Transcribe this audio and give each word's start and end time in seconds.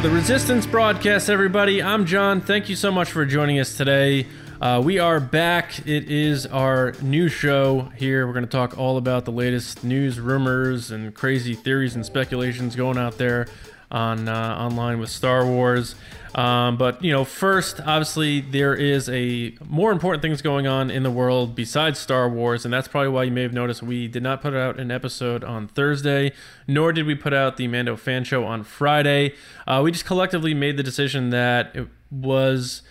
To 0.00 0.08
the 0.08 0.14
Resistance 0.14 0.64
broadcast, 0.64 1.28
everybody. 1.28 1.82
I'm 1.82 2.06
John. 2.06 2.40
Thank 2.40 2.70
you 2.70 2.76
so 2.76 2.90
much 2.90 3.10
for 3.10 3.26
joining 3.26 3.60
us 3.60 3.76
today. 3.76 4.26
Uh, 4.58 4.80
we 4.82 4.98
are 4.98 5.20
back. 5.20 5.86
It 5.86 6.10
is 6.10 6.46
our 6.46 6.94
new 7.02 7.28
show 7.28 7.92
here. 7.96 8.26
We're 8.26 8.32
going 8.32 8.46
to 8.46 8.50
talk 8.50 8.78
all 8.78 8.96
about 8.96 9.26
the 9.26 9.32
latest 9.32 9.84
news, 9.84 10.18
rumors, 10.18 10.90
and 10.90 11.14
crazy 11.14 11.52
theories 11.52 11.96
and 11.96 12.06
speculations 12.06 12.76
going 12.76 12.96
out 12.96 13.18
there 13.18 13.46
on 13.90 14.28
uh, 14.28 14.56
online 14.58 14.98
with 14.98 15.10
Star 15.10 15.44
Wars. 15.46 15.94
Um, 16.34 16.76
but 16.76 17.02
you 17.02 17.12
know, 17.12 17.24
first, 17.24 17.80
obviously, 17.80 18.40
there 18.40 18.74
is 18.74 19.08
a 19.08 19.54
more 19.68 19.90
important 19.90 20.22
things 20.22 20.42
going 20.42 20.66
on 20.66 20.90
in 20.90 21.02
the 21.02 21.10
world 21.10 21.54
besides 21.54 21.98
Star 21.98 22.28
Wars, 22.28 22.64
and 22.64 22.72
that's 22.72 22.88
probably 22.88 23.08
why 23.08 23.24
you 23.24 23.32
may 23.32 23.42
have 23.42 23.52
noticed 23.52 23.82
we 23.82 24.06
did 24.06 24.22
not 24.22 24.40
put 24.40 24.54
out 24.54 24.78
an 24.78 24.90
episode 24.90 25.42
on 25.42 25.66
Thursday, 25.66 26.32
nor 26.66 26.92
did 26.92 27.06
we 27.06 27.14
put 27.14 27.34
out 27.34 27.56
the 27.56 27.66
Mando 27.66 27.96
fan 27.96 28.24
show 28.24 28.44
on 28.44 28.62
Friday. 28.62 29.34
Uh, 29.66 29.80
we 29.82 29.90
just 29.90 30.04
collectively 30.04 30.54
made 30.54 30.76
the 30.76 30.82
decision 30.82 31.30
that 31.30 31.74
it 31.74 31.88
was. 32.10 32.82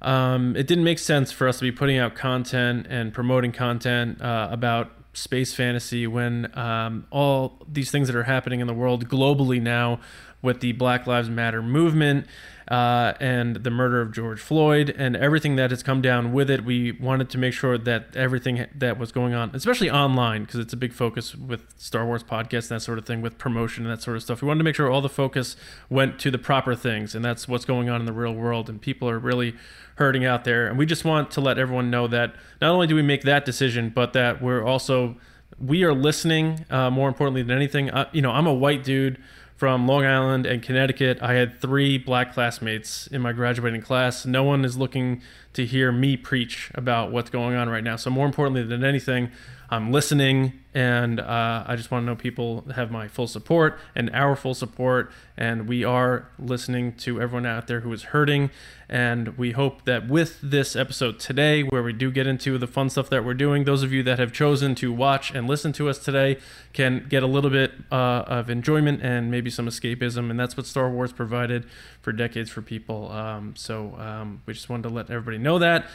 Um, 0.00 0.54
it 0.54 0.66
didn't 0.66 0.84
make 0.84 0.98
sense 0.98 1.32
for 1.32 1.48
us 1.48 1.58
to 1.58 1.62
be 1.62 1.72
putting 1.72 1.96
out 1.96 2.14
content 2.14 2.86
and 2.90 3.12
promoting 3.12 3.52
content 3.52 4.20
uh, 4.20 4.48
about 4.50 4.92
space 5.14 5.54
fantasy 5.54 6.06
when 6.06 6.56
um, 6.58 7.06
all 7.10 7.64
these 7.70 7.90
things 7.90 8.08
that 8.08 8.16
are 8.16 8.24
happening 8.24 8.60
in 8.60 8.66
the 8.66 8.74
world 8.74 9.08
globally 9.08 9.62
now 9.62 10.00
with 10.44 10.60
the 10.60 10.72
Black 10.72 11.06
Lives 11.06 11.28
Matter 11.28 11.62
movement 11.62 12.26
uh, 12.68 13.12
and 13.20 13.56
the 13.56 13.70
murder 13.70 14.00
of 14.00 14.12
George 14.12 14.40
Floyd 14.40 14.94
and 14.96 15.16
everything 15.16 15.56
that 15.56 15.70
has 15.70 15.82
come 15.82 16.00
down 16.00 16.32
with 16.32 16.50
it. 16.50 16.64
We 16.64 16.92
wanted 16.92 17.28
to 17.30 17.38
make 17.38 17.52
sure 17.52 17.76
that 17.76 18.16
everything 18.16 18.66
that 18.74 18.98
was 18.98 19.12
going 19.12 19.34
on, 19.34 19.50
especially 19.54 19.90
online, 19.90 20.44
because 20.44 20.60
it's 20.60 20.72
a 20.72 20.76
big 20.76 20.92
focus 20.92 21.34
with 21.34 21.62
Star 21.76 22.06
Wars 22.06 22.22
podcasts 22.22 22.70
and 22.70 22.76
that 22.76 22.80
sort 22.80 22.98
of 22.98 23.06
thing, 23.06 23.20
with 23.20 23.38
promotion 23.38 23.84
and 23.84 23.92
that 23.92 24.02
sort 24.02 24.16
of 24.16 24.22
stuff. 24.22 24.40
We 24.40 24.48
wanted 24.48 24.58
to 24.58 24.64
make 24.64 24.76
sure 24.76 24.90
all 24.90 25.02
the 25.02 25.08
focus 25.08 25.56
went 25.90 26.18
to 26.20 26.30
the 26.30 26.38
proper 26.38 26.74
things, 26.74 27.14
and 27.14 27.24
that's 27.24 27.48
what's 27.48 27.64
going 27.64 27.90
on 27.90 28.00
in 28.00 28.06
the 28.06 28.12
real 28.12 28.34
world. 28.34 28.70
And 28.70 28.80
people 28.80 29.08
are 29.10 29.18
really 29.18 29.54
hurting 29.96 30.24
out 30.24 30.44
there. 30.44 30.66
And 30.66 30.78
we 30.78 30.86
just 30.86 31.04
want 31.04 31.30
to 31.32 31.40
let 31.40 31.58
everyone 31.58 31.90
know 31.90 32.06
that 32.08 32.34
not 32.60 32.70
only 32.70 32.86
do 32.86 32.94
we 32.94 33.02
make 33.02 33.22
that 33.22 33.44
decision, 33.44 33.90
but 33.90 34.12
that 34.14 34.42
we're 34.42 34.64
also 34.64 35.16
we 35.60 35.84
are 35.84 35.94
listening. 35.94 36.64
Uh, 36.70 36.90
more 36.90 37.08
importantly 37.08 37.42
than 37.42 37.56
anything, 37.56 37.90
you 38.12 38.22
know, 38.22 38.30
I'm 38.30 38.46
a 38.46 38.54
white 38.54 38.82
dude 38.82 39.22
from 39.56 39.86
Long 39.86 40.04
Island 40.04 40.46
and 40.46 40.62
Connecticut. 40.62 41.18
I 41.22 41.34
had 41.34 41.60
three 41.60 41.98
black 41.98 42.34
classmates 42.34 43.06
in 43.06 43.22
my 43.22 43.32
graduating 43.32 43.82
class. 43.82 44.26
No 44.26 44.42
one 44.42 44.64
is 44.64 44.76
looking 44.76 45.22
to 45.52 45.64
hear 45.64 45.92
me 45.92 46.16
preach 46.16 46.70
about 46.74 47.12
what's 47.12 47.30
going 47.30 47.54
on 47.54 47.68
right 47.68 47.84
now. 47.84 47.96
So, 47.96 48.10
more 48.10 48.26
importantly 48.26 48.64
than 48.64 48.84
anything, 48.84 49.30
I'm 49.74 49.90
listening, 49.90 50.52
and 50.72 51.18
uh, 51.18 51.64
I 51.66 51.74
just 51.74 51.90
want 51.90 52.02
to 52.02 52.06
know 52.06 52.14
people 52.14 52.64
have 52.76 52.92
my 52.92 53.08
full 53.08 53.26
support 53.26 53.76
and 53.96 54.08
our 54.14 54.36
full 54.36 54.54
support. 54.54 55.10
And 55.36 55.66
we 55.66 55.82
are 55.82 56.28
listening 56.38 56.92
to 56.98 57.20
everyone 57.20 57.44
out 57.44 57.66
there 57.66 57.80
who 57.80 57.92
is 57.92 58.04
hurting. 58.04 58.50
And 58.88 59.36
we 59.36 59.50
hope 59.50 59.84
that 59.84 60.06
with 60.06 60.38
this 60.40 60.76
episode 60.76 61.18
today, 61.18 61.62
where 61.64 61.82
we 61.82 61.92
do 61.92 62.12
get 62.12 62.28
into 62.28 62.56
the 62.56 62.68
fun 62.68 62.88
stuff 62.88 63.10
that 63.10 63.24
we're 63.24 63.34
doing, 63.34 63.64
those 63.64 63.82
of 63.82 63.92
you 63.92 64.04
that 64.04 64.20
have 64.20 64.32
chosen 64.32 64.76
to 64.76 64.92
watch 64.92 65.34
and 65.34 65.48
listen 65.48 65.72
to 65.72 65.88
us 65.88 65.98
today 65.98 66.38
can 66.72 67.06
get 67.08 67.24
a 67.24 67.26
little 67.26 67.50
bit 67.50 67.72
uh, 67.90 68.22
of 68.28 68.48
enjoyment 68.48 69.02
and 69.02 69.28
maybe 69.28 69.50
some 69.50 69.66
escapism. 69.66 70.30
And 70.30 70.38
that's 70.38 70.56
what 70.56 70.66
Star 70.66 70.88
Wars 70.88 71.12
provided 71.12 71.66
for 72.00 72.12
decades 72.12 72.48
for 72.48 72.62
people. 72.62 73.10
Um, 73.10 73.56
so 73.56 73.96
um, 73.98 74.40
we 74.46 74.54
just 74.54 74.68
wanted 74.68 74.84
to 74.84 74.94
let 74.94 75.10
everybody 75.10 75.38
know 75.38 75.58
that. 75.58 75.86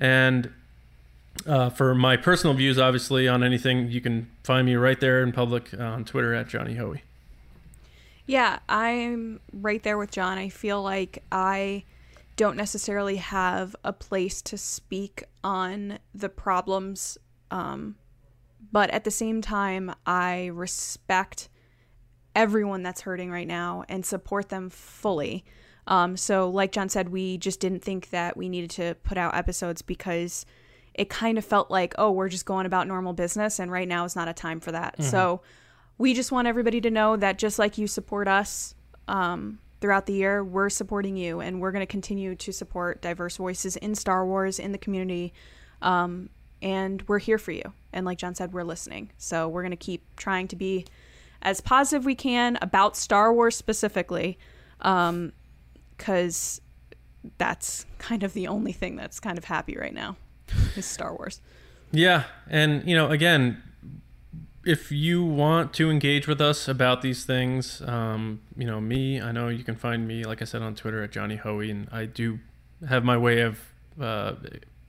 And 0.00 0.52
uh, 1.46 1.70
for 1.70 1.94
my 1.94 2.16
personal 2.16 2.54
views, 2.54 2.78
obviously, 2.78 3.28
on 3.28 3.42
anything, 3.42 3.90
you 3.90 4.00
can 4.00 4.30
find 4.44 4.66
me 4.66 4.74
right 4.76 4.98
there 4.98 5.22
in 5.22 5.32
public 5.32 5.72
uh, 5.74 5.82
on 5.82 6.04
Twitter 6.04 6.34
at 6.34 6.48
Johnny 6.48 6.74
Hoey. 6.74 7.02
Yeah, 8.26 8.58
I'm 8.68 9.40
right 9.52 9.82
there 9.82 9.98
with 9.98 10.10
John. 10.10 10.38
I 10.38 10.48
feel 10.48 10.82
like 10.82 11.22
I 11.30 11.84
don't 12.36 12.56
necessarily 12.56 13.16
have 13.16 13.76
a 13.84 13.92
place 13.92 14.42
to 14.42 14.58
speak 14.58 15.24
on 15.44 15.98
the 16.14 16.28
problems, 16.28 17.18
um, 17.50 17.96
but 18.72 18.90
at 18.90 19.04
the 19.04 19.10
same 19.10 19.40
time, 19.40 19.94
I 20.06 20.46
respect 20.46 21.48
everyone 22.34 22.82
that's 22.82 23.02
hurting 23.02 23.30
right 23.30 23.46
now 23.46 23.84
and 23.88 24.04
support 24.04 24.48
them 24.48 24.70
fully. 24.70 25.44
Um, 25.86 26.16
so, 26.16 26.50
like 26.50 26.72
John 26.72 26.88
said, 26.88 27.10
we 27.10 27.38
just 27.38 27.60
didn't 27.60 27.84
think 27.84 28.10
that 28.10 28.36
we 28.36 28.48
needed 28.48 28.70
to 28.70 28.96
put 29.02 29.16
out 29.16 29.36
episodes 29.36 29.82
because 29.82 30.44
it 30.96 31.10
kind 31.10 31.36
of 31.36 31.44
felt 31.44 31.70
like, 31.70 31.94
oh, 31.98 32.10
we're 32.10 32.30
just 32.30 32.46
going 32.46 32.64
about 32.64 32.88
normal 32.88 33.12
business, 33.12 33.58
and 33.58 33.70
right 33.70 33.86
now 33.86 34.04
is 34.04 34.16
not 34.16 34.28
a 34.28 34.32
time 34.32 34.60
for 34.60 34.72
that. 34.72 34.94
Mm-hmm. 34.94 35.10
So 35.10 35.42
we 35.98 36.14
just 36.14 36.32
want 36.32 36.48
everybody 36.48 36.80
to 36.80 36.90
know 36.90 37.16
that 37.16 37.38
just 37.38 37.58
like 37.58 37.78
you 37.78 37.86
support 37.86 38.28
us 38.28 38.74
um, 39.06 39.58
throughout 39.80 40.06
the 40.06 40.14
year, 40.14 40.42
we're 40.42 40.70
supporting 40.70 41.16
you, 41.16 41.40
and 41.40 41.60
we're 41.60 41.70
going 41.70 41.82
to 41.82 41.86
continue 41.86 42.34
to 42.34 42.52
support 42.52 43.02
diverse 43.02 43.36
voices 43.36 43.76
in 43.76 43.94
Star 43.94 44.26
Wars 44.26 44.58
in 44.58 44.72
the 44.72 44.78
community. 44.78 45.32
Um, 45.82 46.30
and 46.62 47.06
we're 47.06 47.18
here 47.18 47.38
for 47.38 47.52
you. 47.52 47.74
And 47.92 48.06
like 48.06 48.16
John 48.16 48.34
said, 48.34 48.54
we're 48.54 48.64
listening. 48.64 49.10
So 49.18 49.48
we're 49.48 49.62
going 49.62 49.70
to 49.72 49.76
keep 49.76 50.02
trying 50.16 50.48
to 50.48 50.56
be 50.56 50.86
as 51.42 51.60
positive 51.60 52.06
we 52.06 52.14
can 52.14 52.58
about 52.62 52.96
Star 52.96 53.32
Wars 53.32 53.54
specifically, 53.54 54.38
because 54.78 56.60
um, 56.60 57.32
that's 57.36 57.84
kind 57.98 58.22
of 58.22 58.32
the 58.32 58.48
only 58.48 58.72
thing 58.72 58.96
that's 58.96 59.20
kind 59.20 59.36
of 59.36 59.44
happy 59.44 59.76
right 59.76 59.94
now 59.94 60.16
is 60.76 60.86
Star 60.86 61.14
Wars. 61.14 61.40
Yeah, 61.92 62.24
and 62.48 62.86
you 62.86 62.94
know, 62.94 63.10
again, 63.10 63.62
if 64.64 64.90
you 64.90 65.24
want 65.24 65.72
to 65.74 65.90
engage 65.90 66.26
with 66.26 66.40
us 66.40 66.66
about 66.66 67.00
these 67.00 67.24
things, 67.24 67.80
um, 67.82 68.40
you 68.56 68.66
know, 68.66 68.80
me, 68.80 69.20
I 69.20 69.30
know 69.30 69.48
you 69.48 69.62
can 69.62 69.76
find 69.76 70.06
me, 70.08 70.24
like 70.24 70.42
I 70.42 70.44
said, 70.44 70.60
on 70.60 70.74
Twitter 70.74 71.02
at 71.04 71.12
Johnny 71.12 71.36
Hoey, 71.36 71.70
and 71.70 71.88
I 71.92 72.06
do 72.06 72.40
have 72.88 73.04
my 73.04 73.16
way 73.16 73.40
of 73.42 73.60
uh, 74.00 74.34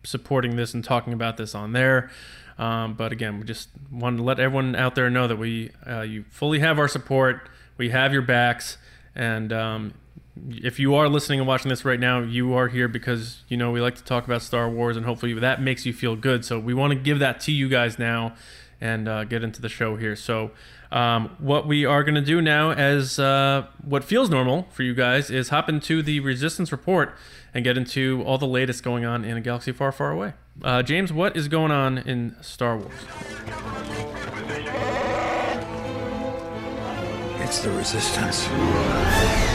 supporting 0.03 0.55
this 0.55 0.73
and 0.73 0.83
talking 0.83 1.13
about 1.13 1.37
this 1.37 1.53
on 1.53 1.73
there. 1.73 2.09
Um, 2.57 2.95
but 2.95 3.11
again, 3.11 3.37
we 3.39 3.45
just 3.45 3.69
want 3.91 4.17
to 4.17 4.23
let 4.23 4.39
everyone 4.39 4.75
out 4.75 4.95
there 4.95 5.11
know 5.11 5.27
that 5.27 5.37
we, 5.37 5.69
uh, 5.85 6.01
you 6.01 6.25
fully 6.31 6.59
have 6.59 6.79
our 6.79 6.87
support. 6.87 7.47
We 7.77 7.91
have 7.91 8.11
your 8.11 8.23
backs, 8.23 8.79
and 9.13 9.53
um, 9.53 9.93
if 10.49 10.79
you 10.79 10.95
are 10.95 11.09
listening 11.09 11.39
and 11.39 11.47
watching 11.47 11.69
this 11.69 11.85
right 11.85 11.99
now, 11.99 12.19
you 12.19 12.53
are 12.53 12.67
here 12.67 12.87
because 12.87 13.43
you 13.47 13.57
know 13.57 13.71
we 13.71 13.81
like 13.81 13.95
to 13.95 14.03
talk 14.03 14.25
about 14.25 14.41
Star 14.41 14.69
Wars, 14.69 14.97
and 14.97 15.05
hopefully 15.05 15.33
that 15.33 15.61
makes 15.61 15.85
you 15.85 15.93
feel 15.93 16.15
good. 16.15 16.45
So 16.45 16.59
we 16.59 16.73
want 16.73 16.93
to 16.93 16.99
give 16.99 17.19
that 17.19 17.39
to 17.41 17.51
you 17.51 17.69
guys 17.69 17.99
now, 17.99 18.35
and 18.79 19.07
uh, 19.07 19.23
get 19.23 19.43
into 19.43 19.61
the 19.61 19.69
show 19.69 19.95
here. 19.95 20.15
So 20.15 20.51
um, 20.91 21.35
what 21.39 21.67
we 21.67 21.85
are 21.85 22.03
going 22.03 22.15
to 22.15 22.21
do 22.21 22.41
now, 22.41 22.71
as 22.71 23.19
uh, 23.19 23.67
what 23.83 24.03
feels 24.03 24.29
normal 24.29 24.67
for 24.71 24.83
you 24.83 24.93
guys, 24.93 25.29
is 25.29 25.49
hop 25.49 25.69
into 25.69 26.01
the 26.01 26.19
Resistance 26.19 26.71
report 26.71 27.15
and 27.53 27.63
get 27.63 27.77
into 27.77 28.23
all 28.25 28.37
the 28.37 28.47
latest 28.47 28.83
going 28.83 29.05
on 29.05 29.25
in 29.25 29.37
a 29.37 29.41
galaxy 29.41 29.71
far, 29.71 29.91
far 29.91 30.11
away. 30.11 30.33
Uh, 30.63 30.81
James, 30.83 31.11
what 31.11 31.35
is 31.35 31.47
going 31.47 31.71
on 31.71 31.97
in 31.97 32.35
Star 32.41 32.77
Wars? 32.77 32.93
It's 37.39 37.59
the 37.59 37.71
Resistance. 37.71 39.46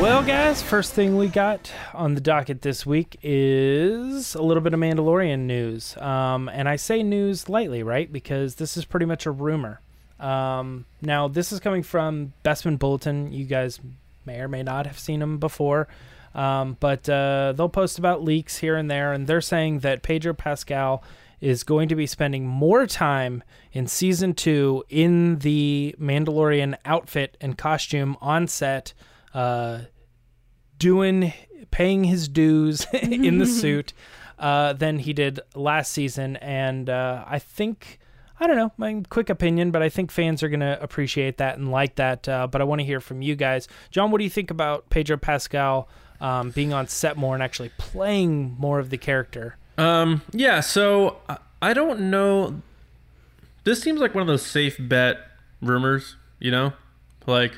Well, 0.00 0.24
guys, 0.24 0.62
first 0.62 0.94
thing 0.94 1.16
we 1.16 1.28
got 1.28 1.70
on 1.92 2.14
the 2.14 2.20
docket 2.20 2.62
this 2.62 2.84
week 2.84 3.18
is 3.22 4.34
a 4.34 4.42
little 4.42 4.62
bit 4.62 4.74
of 4.74 4.80
Mandalorian 4.80 5.40
news. 5.40 5.96
Um, 5.98 6.48
and 6.48 6.68
I 6.68 6.76
say 6.76 7.02
news 7.02 7.48
lightly, 7.48 7.82
right? 7.82 8.10
Because 8.12 8.56
this 8.56 8.76
is 8.76 8.84
pretty 8.84 9.06
much 9.06 9.26
a 9.26 9.30
rumor. 9.30 9.80
Um, 10.18 10.86
now, 11.02 11.28
this 11.28 11.52
is 11.52 11.60
coming 11.60 11.84
from 11.84 12.32
Bespin 12.44 12.78
Bulletin. 12.78 13.32
You 13.32 13.44
guys 13.44 13.78
may 14.24 14.40
or 14.40 14.48
may 14.48 14.62
not 14.64 14.86
have 14.86 14.98
seen 14.98 15.20
them 15.20 15.38
before. 15.38 15.86
Um, 16.34 16.78
but 16.80 17.08
uh, 17.08 17.52
they'll 17.52 17.68
post 17.68 17.98
about 17.98 18.24
leaks 18.24 18.56
here 18.56 18.76
and 18.76 18.90
there. 18.90 19.12
And 19.12 19.26
they're 19.26 19.40
saying 19.40 19.80
that 19.80 20.02
Pedro 20.02 20.32
Pascal 20.32 21.04
is 21.40 21.62
going 21.62 21.88
to 21.90 21.94
be 21.94 22.06
spending 22.06 22.46
more 22.46 22.86
time 22.86 23.44
in 23.72 23.86
season 23.86 24.32
two 24.32 24.84
in 24.88 25.38
the 25.40 25.94
Mandalorian 26.00 26.76
outfit 26.84 27.36
and 27.40 27.58
costume 27.58 28.16
on 28.20 28.48
set 28.48 28.94
uh, 29.34 29.80
doing 30.78 31.32
paying 31.70 32.04
his 32.04 32.28
dues 32.28 32.86
in 32.92 33.38
the 33.38 33.46
suit 33.62 33.92
uh, 34.38 34.72
than 34.72 34.98
he 34.98 35.12
did 35.12 35.40
last 35.54 35.92
season, 35.92 36.36
and 36.36 36.88
uh, 36.88 37.24
I 37.26 37.38
think. 37.38 37.98
I 38.40 38.48
don't 38.48 38.56
know, 38.56 38.72
my 38.76 39.00
quick 39.08 39.30
opinion, 39.30 39.70
but 39.70 39.82
I 39.82 39.88
think 39.88 40.10
fans 40.10 40.42
are 40.42 40.48
going 40.48 40.58
to 40.60 40.76
appreciate 40.82 41.36
that 41.38 41.58
and 41.58 41.70
like 41.70 41.94
that. 41.96 42.28
Uh, 42.28 42.48
but 42.48 42.60
I 42.60 42.64
want 42.64 42.80
to 42.80 42.84
hear 42.84 42.98
from 42.98 43.22
you 43.22 43.36
guys. 43.36 43.68
John, 43.92 44.10
what 44.10 44.18
do 44.18 44.24
you 44.24 44.30
think 44.30 44.50
about 44.50 44.90
Pedro 44.90 45.16
Pascal 45.16 45.88
um, 46.20 46.50
being 46.50 46.72
on 46.72 46.88
set 46.88 47.16
more 47.16 47.34
and 47.34 47.42
actually 47.42 47.70
playing 47.78 48.56
more 48.58 48.80
of 48.80 48.90
the 48.90 48.98
character? 48.98 49.58
Um, 49.78 50.22
yeah, 50.32 50.58
so 50.58 51.18
I 51.60 51.72
don't 51.72 52.10
know. 52.10 52.62
This 53.62 53.80
seems 53.80 54.00
like 54.00 54.12
one 54.12 54.22
of 54.22 54.26
those 54.26 54.44
safe 54.44 54.76
bet 54.76 55.18
rumors, 55.60 56.16
you 56.40 56.50
know? 56.50 56.72
Like, 57.28 57.52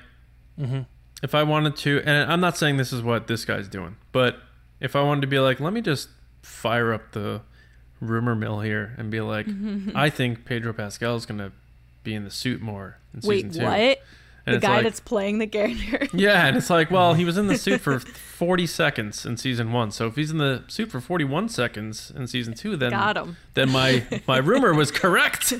mm-hmm 0.60 0.82
if 1.24 1.34
I 1.34 1.42
wanted 1.42 1.74
to, 1.76 2.02
and 2.04 2.30
I'm 2.30 2.40
not 2.40 2.58
saying 2.58 2.76
this 2.76 2.92
is 2.92 3.00
what 3.02 3.26
this 3.28 3.46
guy's 3.46 3.66
doing, 3.66 3.96
but 4.12 4.36
if 4.78 4.94
I 4.94 5.00
wanted 5.02 5.22
to 5.22 5.26
be 5.26 5.38
like, 5.38 5.58
let 5.58 5.72
me 5.72 5.80
just 5.80 6.10
fire 6.42 6.92
up 6.92 7.12
the 7.12 7.40
rumor 7.98 8.34
mill 8.34 8.60
here 8.60 8.94
and 8.98 9.10
be 9.10 9.22
like, 9.22 9.46
I 9.94 10.10
think 10.10 10.44
Pedro 10.44 10.74
Pascal 10.74 11.16
is 11.16 11.24
going 11.24 11.38
to 11.38 11.50
be 12.02 12.14
in 12.14 12.24
the 12.24 12.30
suit 12.30 12.60
more 12.60 12.98
in 13.14 13.20
Wait, 13.26 13.46
season 13.46 13.60
two. 13.62 13.64
what? 13.66 13.98
And 14.46 14.56
the 14.56 14.60
guy 14.60 14.74
like, 14.74 14.82
that's 14.84 15.00
playing 15.00 15.38
the 15.38 15.46
character. 15.46 16.06
Yeah, 16.12 16.44
and 16.46 16.58
it's 16.58 16.68
like, 16.68 16.90
well, 16.90 17.14
he 17.14 17.24
was 17.24 17.38
in 17.38 17.46
the 17.46 17.56
suit 17.56 17.80
for 17.80 17.98
40 18.36 18.66
seconds 18.66 19.24
in 19.24 19.38
season 19.38 19.72
one. 19.72 19.90
So 19.92 20.06
if 20.08 20.16
he's 20.16 20.30
in 20.30 20.36
the 20.36 20.64
suit 20.68 20.90
for 20.90 21.00
41 21.00 21.48
seconds 21.48 22.12
in 22.14 22.26
season 22.26 22.52
two, 22.52 22.76
then 22.76 22.90
Got 22.90 23.16
him. 23.16 23.38
then 23.54 23.70
my 23.70 24.04
my 24.28 24.36
rumor 24.36 24.74
was 24.74 24.90
correct. 24.90 25.54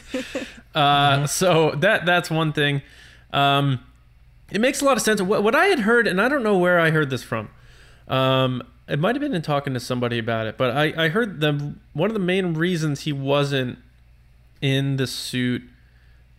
Uh, 0.74 1.26
so 1.26 1.70
that 1.78 2.04
that's 2.04 2.30
one 2.30 2.52
thing. 2.52 2.82
Um, 3.32 3.80
it 4.54 4.60
makes 4.60 4.80
a 4.80 4.84
lot 4.84 4.96
of 4.96 5.02
sense. 5.02 5.20
What, 5.20 5.42
what 5.42 5.54
I 5.56 5.66
had 5.66 5.80
heard, 5.80 6.06
and 6.06 6.20
I 6.20 6.28
don't 6.28 6.44
know 6.44 6.56
where 6.56 6.78
I 6.78 6.90
heard 6.90 7.10
this 7.10 7.24
from. 7.24 7.50
Um, 8.06 8.62
it 8.86 9.00
might 9.00 9.16
have 9.16 9.20
been 9.20 9.34
in 9.34 9.42
talking 9.42 9.74
to 9.74 9.80
somebody 9.80 10.18
about 10.18 10.46
it, 10.46 10.56
but 10.56 10.76
I, 10.76 10.92
I 10.96 11.08
heard 11.08 11.40
the 11.40 11.74
one 11.92 12.08
of 12.08 12.14
the 12.14 12.20
main 12.20 12.54
reasons 12.54 13.00
he 13.00 13.12
wasn't 13.12 13.78
in 14.60 14.96
the 14.96 15.08
suit. 15.08 15.62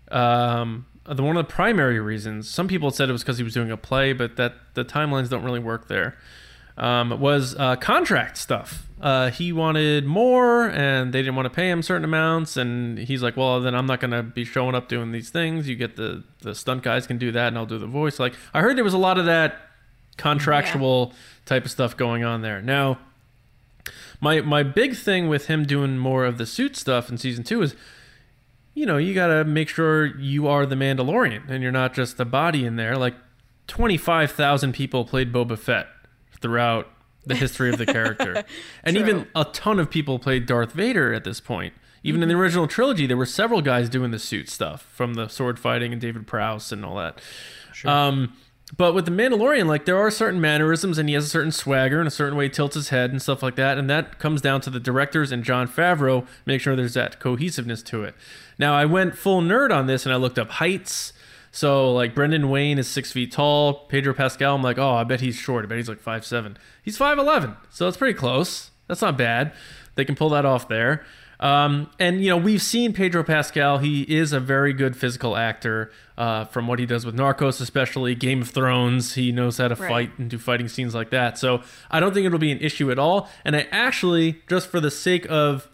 Um, 0.10 0.86
the 1.06 1.22
one 1.22 1.36
of 1.36 1.46
the 1.46 1.54
primary 1.54 2.00
reasons. 2.00 2.50
Some 2.50 2.68
people 2.68 2.90
said 2.90 3.10
it 3.10 3.12
was 3.12 3.22
because 3.22 3.38
he 3.38 3.44
was 3.44 3.54
doing 3.54 3.70
a 3.70 3.78
play, 3.78 4.14
but 4.14 4.38
that 4.38 4.54
the 4.76 4.86
timelines 4.86 5.30
don't 5.30 5.44
really 5.44 5.60
work 5.60 5.88
there. 5.90 6.18
Um, 6.78 7.22
was 7.22 7.56
uh, 7.56 7.78
contract 7.78 8.38
stuff. 8.38 8.88
Uh, 9.00 9.30
he 9.30 9.54
wanted 9.54 10.06
more, 10.06 10.70
and 10.70 11.14
they 11.14 11.20
didn't 11.20 11.36
want 11.36 11.46
to 11.46 11.50
pay 11.50 11.70
him 11.70 11.82
certain 11.82 12.04
amounts. 12.04 12.58
And 12.58 12.98
he's 12.98 13.24
like, 13.24 13.38
"Well, 13.38 13.62
then 13.62 13.76
I'm 13.76 13.86
not 13.86 14.00
going 14.00 14.12
to 14.12 14.24
be 14.24 14.44
showing 14.44 14.76
up 14.76 14.90
doing 14.90 15.12
these 15.12 15.30
things. 15.30 15.70
You 15.70 15.76
get 15.76 15.96
the 15.96 16.24
the 16.42 16.54
stunt 16.54 16.84
guys 16.84 17.08
can 17.08 17.18
do 17.18 17.32
that, 17.32 17.48
and 17.48 17.58
I'll 17.58 17.66
do 17.66 17.78
the 17.78 17.88
voice." 17.88 18.20
Like 18.20 18.34
I 18.54 18.62
heard 18.62 18.76
there 18.78 18.84
was 18.84 18.94
a 18.94 18.98
lot 18.98 19.18
of 19.18 19.26
that 19.26 19.58
contractual 20.18 21.14
type 21.46 21.66
of 21.66 21.72
stuff 21.72 21.96
going 21.96 22.24
on 22.24 22.42
there. 22.42 22.62
Now, 22.62 23.00
my 24.20 24.42
my 24.42 24.64
big 24.64 24.96
thing 24.96 25.30
with 25.30 25.48
him 25.48 25.66
doing 25.66 25.98
more 25.98 26.26
of 26.26 26.38
the 26.38 26.46
suit 26.46 26.76
stuff 26.76 27.10
in 27.10 27.18
season 27.18 27.44
two 27.44 27.62
is 27.62 27.76
you 28.76 28.86
know, 28.86 28.98
you 28.98 29.14
got 29.14 29.28
to 29.28 29.46
make 29.46 29.70
sure 29.70 30.06
you 30.20 30.48
are 30.48 30.66
the 30.66 30.76
Mandalorian 30.76 31.50
and 31.50 31.64
you're 31.64 31.72
not 31.72 31.94
just 31.94 32.20
a 32.20 32.26
body 32.26 32.66
in 32.66 32.76
there. 32.76 32.98
Like 32.98 33.16
25,000 33.68 34.74
people 34.74 35.06
played 35.06 35.32
Boba 35.32 35.58
Fett 35.58 35.88
throughout 36.42 36.88
the 37.26 37.36
history 37.36 37.70
of 37.70 37.78
the 37.78 37.86
character. 37.86 38.44
and 38.84 38.96
True. 38.96 39.06
even 39.06 39.28
a 39.36 39.46
ton 39.46 39.80
of 39.80 39.90
people 39.90 40.20
played 40.20 40.46
Darth 40.46 40.74
Vader 40.74 41.14
at 41.14 41.24
this 41.24 41.40
point. 41.40 41.74
Even 42.04 42.22
in 42.22 42.30
the 42.30 42.36
original 42.36 42.68
trilogy, 42.68 43.08
there 43.08 43.18
were 43.18 43.26
several 43.26 43.62
guys 43.64 43.90
doing 43.90 44.12
the 44.12 44.20
suit 44.20 44.48
stuff 44.48 44.84
from 44.94 45.16
the 45.16 45.28
sword 45.28 45.58
fighting 45.58 45.92
and 45.92 46.00
David 46.00 46.28
Prowse 46.28 46.72
and 46.72 46.86
all 46.86 46.98
that. 46.98 47.20
Um, 47.84 48.34
but 48.78 48.94
with 48.94 49.06
the 49.06 49.12
Mandalorian, 49.12 49.68
like 49.68 49.86
there 49.86 49.98
are 49.98 50.12
certain 50.12 50.42
mannerisms, 50.42 50.98
and 50.98 51.08
he 51.08 51.16
has 51.16 51.26
a 51.26 51.30
certain 51.30 51.52
swagger 51.52 52.00
and 52.00 52.08
a 52.08 52.12
certain 52.12 52.38
way 52.38 52.46
he 52.46 52.50
tilts 52.50 52.76
his 52.76 52.90
head 52.90 53.12
and 53.12 53.22
stuff 53.22 53.44
like 53.44 53.56
that, 53.56 53.78
and 53.78 53.90
that 53.90 54.18
comes 54.20 54.42
down 54.42 54.62
to 54.62 54.70
the 54.70 54.80
directors 54.80 55.32
and 55.32 55.44
Jon 55.44 55.68
Favreau 55.68 56.28
make 56.46 56.62
sure 56.62 56.76
there's 56.76 56.96
that 56.96 57.20
cohesiveness 57.20 57.84
to 57.84 58.04
it. 58.04 58.16
Now, 58.58 58.76
I 58.76 58.86
went 58.86 59.18
full 59.18 59.42
nerd 59.42 59.76
on 59.76 59.88
this, 59.88 60.06
and 60.06 60.14
I 60.14 60.16
looked 60.18 60.40
up 60.40 60.50
heights. 60.52 61.14
So 61.56 61.94
like 61.94 62.14
Brendan 62.14 62.50
Wayne 62.50 62.78
is 62.78 62.88
six 62.90 63.14
feet 63.14 63.32
tall. 63.32 63.86
Pedro 63.88 64.14
Pascal, 64.14 64.56
I'm 64.56 64.62
like, 64.62 64.78
oh, 64.78 64.94
I 64.96 65.06
bet 65.06 65.22
he's 65.22 65.36
short. 65.38 65.64
I 65.64 65.70
bet 65.70 65.78
he's 65.78 65.88
like 65.88 66.02
five 66.02 66.26
seven. 66.26 66.58
He's 66.84 66.98
five 66.98 67.18
eleven, 67.18 67.56
so 67.70 67.86
that's 67.86 67.96
pretty 67.96 68.14
close. 68.18 68.72
That's 68.88 69.02
not 69.02 69.18
bad. 69.18 69.54
They 69.96 70.04
can 70.04 70.16
pull 70.16 70.30
that 70.32 70.46
off 70.46 70.68
there. 70.68 71.06
Um, 71.40 71.90
and 71.98 72.22
you 72.22 72.30
know 72.30 72.36
we've 72.36 72.62
seen 72.62 72.92
Pedro 72.92 73.24
Pascal. 73.24 73.78
He 73.78 74.02
is 74.04 74.34
a 74.34 74.40
very 74.42 74.74
good 74.74 74.98
physical 74.98 75.38
actor. 75.38 75.94
Uh, 76.18 76.44
from 76.44 76.68
what 76.68 76.78
he 76.80 76.86
does 76.86 77.06
with 77.06 77.16
Narcos, 77.16 77.62
especially 77.62 78.16
Game 78.16 78.42
of 78.42 78.50
Thrones, 78.50 79.14
he 79.16 79.32
knows 79.32 79.58
how 79.58 79.70
to 79.70 79.76
Right. 79.76 79.90
fight 79.90 80.12
and 80.20 80.30
do 80.30 80.38
fighting 80.38 80.68
scenes 80.68 80.94
like 80.94 81.10
that. 81.12 81.38
So 81.38 81.62
I 81.90 82.02
don't 82.02 82.14
think 82.14 82.26
it'll 82.26 82.38
be 82.38 82.52
an 82.52 82.60
issue 82.60 82.92
at 82.92 83.00
all. 83.00 83.30
And 83.46 83.56
I 83.56 83.68
actually, 83.72 84.42
just 84.50 84.68
for 84.70 84.82
the 84.82 84.92
sake 84.92 85.26
of 85.30 85.70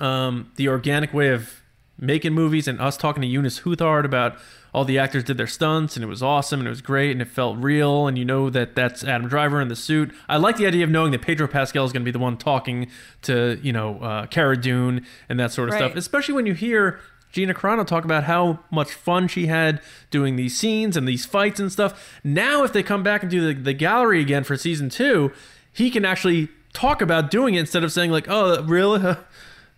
um, 0.00 0.50
the 0.56 0.66
organic 0.68 1.14
way 1.14 1.28
of 1.28 1.61
making 2.02 2.32
movies 2.32 2.66
and 2.66 2.80
us 2.80 2.96
talking 2.96 3.22
to 3.22 3.28
Eunice 3.28 3.60
Huthart 3.60 4.04
about 4.04 4.36
all 4.74 4.84
the 4.84 4.98
actors 4.98 5.22
did 5.22 5.36
their 5.36 5.46
stunts 5.46 5.96
and 5.96 6.02
it 6.02 6.08
was 6.08 6.22
awesome 6.22 6.60
and 6.60 6.66
it 6.66 6.70
was 6.70 6.82
great 6.82 7.12
and 7.12 7.22
it 7.22 7.28
felt 7.28 7.56
real 7.58 8.08
and 8.08 8.18
you 8.18 8.24
know 8.24 8.50
that 8.50 8.74
that's 8.74 9.04
Adam 9.04 9.28
Driver 9.28 9.60
in 9.60 9.68
the 9.68 9.76
suit. 9.76 10.12
I 10.28 10.36
like 10.36 10.56
the 10.56 10.66
idea 10.66 10.82
of 10.82 10.90
knowing 10.90 11.12
that 11.12 11.22
Pedro 11.22 11.46
Pascal 11.46 11.84
is 11.84 11.92
going 11.92 12.02
to 12.02 12.04
be 12.04 12.10
the 12.10 12.18
one 12.18 12.36
talking 12.36 12.88
to 13.22 13.58
you 13.62 13.72
know 13.72 14.00
uh, 14.00 14.26
Cara 14.26 14.56
Dune 14.60 15.06
and 15.28 15.38
that 15.38 15.52
sort 15.52 15.68
of 15.68 15.76
stuff, 15.76 15.94
especially 15.94 16.34
when 16.34 16.46
you 16.46 16.54
hear. 16.54 17.00
Gina 17.30 17.54
Carano 17.54 17.86
talk 17.86 18.04
about 18.04 18.24
how 18.24 18.58
much 18.70 18.92
fun 18.92 19.26
she 19.26 19.46
had 19.46 19.80
doing 20.10 20.36
these 20.36 20.54
scenes 20.54 20.98
and 20.98 21.08
these 21.08 21.24
fights 21.24 21.58
and 21.58 21.72
stuff. 21.72 22.20
Now, 22.22 22.62
if 22.62 22.74
they 22.74 22.82
come 22.82 23.02
back 23.02 23.22
and 23.22 23.30
do 23.30 23.54
the, 23.54 23.58
the 23.58 23.72
gallery 23.72 24.20
again 24.20 24.44
for 24.44 24.54
season 24.58 24.90
two, 24.90 25.32
he 25.72 25.90
can 25.90 26.04
actually 26.04 26.50
talk 26.74 27.00
about 27.00 27.30
doing 27.30 27.54
it 27.54 27.60
instead 27.60 27.84
of 27.84 27.90
saying 27.90 28.10
like, 28.10 28.26
"Oh, 28.28 28.62
really? 28.64 29.16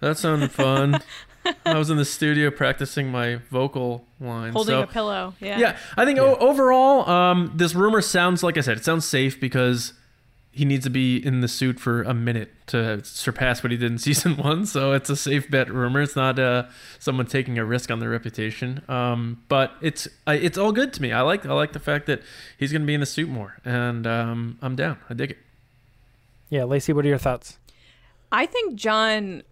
That 0.00 0.18
sounded 0.18 0.50
fun." 0.50 1.00
I 1.66 1.78
was 1.78 1.90
in 1.90 1.96
the 1.96 2.04
studio 2.04 2.50
practicing 2.50 3.10
my 3.10 3.36
vocal 3.50 4.04
lines. 4.20 4.54
Holding 4.54 4.72
so, 4.72 4.82
a 4.82 4.86
pillow. 4.86 5.34
Yeah. 5.40 5.58
yeah, 5.58 5.76
I 5.96 6.04
think 6.04 6.18
o- 6.18 6.36
overall, 6.36 7.08
um, 7.08 7.52
this 7.54 7.74
rumor 7.74 8.00
sounds 8.00 8.42
like 8.42 8.56
I 8.56 8.60
said, 8.60 8.76
it 8.76 8.84
sounds 8.84 9.04
safe 9.04 9.38
because 9.40 9.92
he 10.54 10.64
needs 10.64 10.84
to 10.84 10.90
be 10.90 11.16
in 11.16 11.40
the 11.40 11.48
suit 11.48 11.80
for 11.80 12.02
a 12.02 12.14
minute 12.14 12.52
to 12.68 13.02
surpass 13.04 13.62
what 13.62 13.72
he 13.72 13.76
did 13.76 13.90
in 13.90 13.98
season 13.98 14.36
one. 14.36 14.66
So 14.66 14.92
it's 14.92 15.10
a 15.10 15.16
safe 15.16 15.50
bet 15.50 15.72
rumor. 15.72 16.02
It's 16.02 16.14
not 16.14 16.38
uh, 16.38 16.66
someone 16.98 17.26
taking 17.26 17.58
a 17.58 17.64
risk 17.64 17.90
on 17.90 17.98
their 17.98 18.10
reputation. 18.10 18.82
Um, 18.88 19.42
but 19.48 19.72
it's 19.80 20.06
I, 20.26 20.34
it's 20.34 20.56
all 20.56 20.72
good 20.72 20.92
to 20.94 21.02
me. 21.02 21.12
I 21.12 21.22
like 21.22 21.44
I 21.44 21.52
like 21.52 21.72
the 21.72 21.80
fact 21.80 22.06
that 22.06 22.22
he's 22.56 22.70
going 22.70 22.82
to 22.82 22.86
be 22.86 22.94
in 22.94 23.00
the 23.00 23.06
suit 23.06 23.28
more, 23.28 23.56
and 23.64 24.06
um, 24.06 24.58
I'm 24.62 24.76
down. 24.76 24.98
I 25.10 25.14
dig 25.14 25.32
it. 25.32 25.38
Yeah, 26.50 26.64
Lacey, 26.64 26.92
what 26.92 27.04
are 27.04 27.08
your 27.08 27.18
thoughts? 27.18 27.58
I 28.30 28.46
think 28.46 28.76
John 28.76 29.42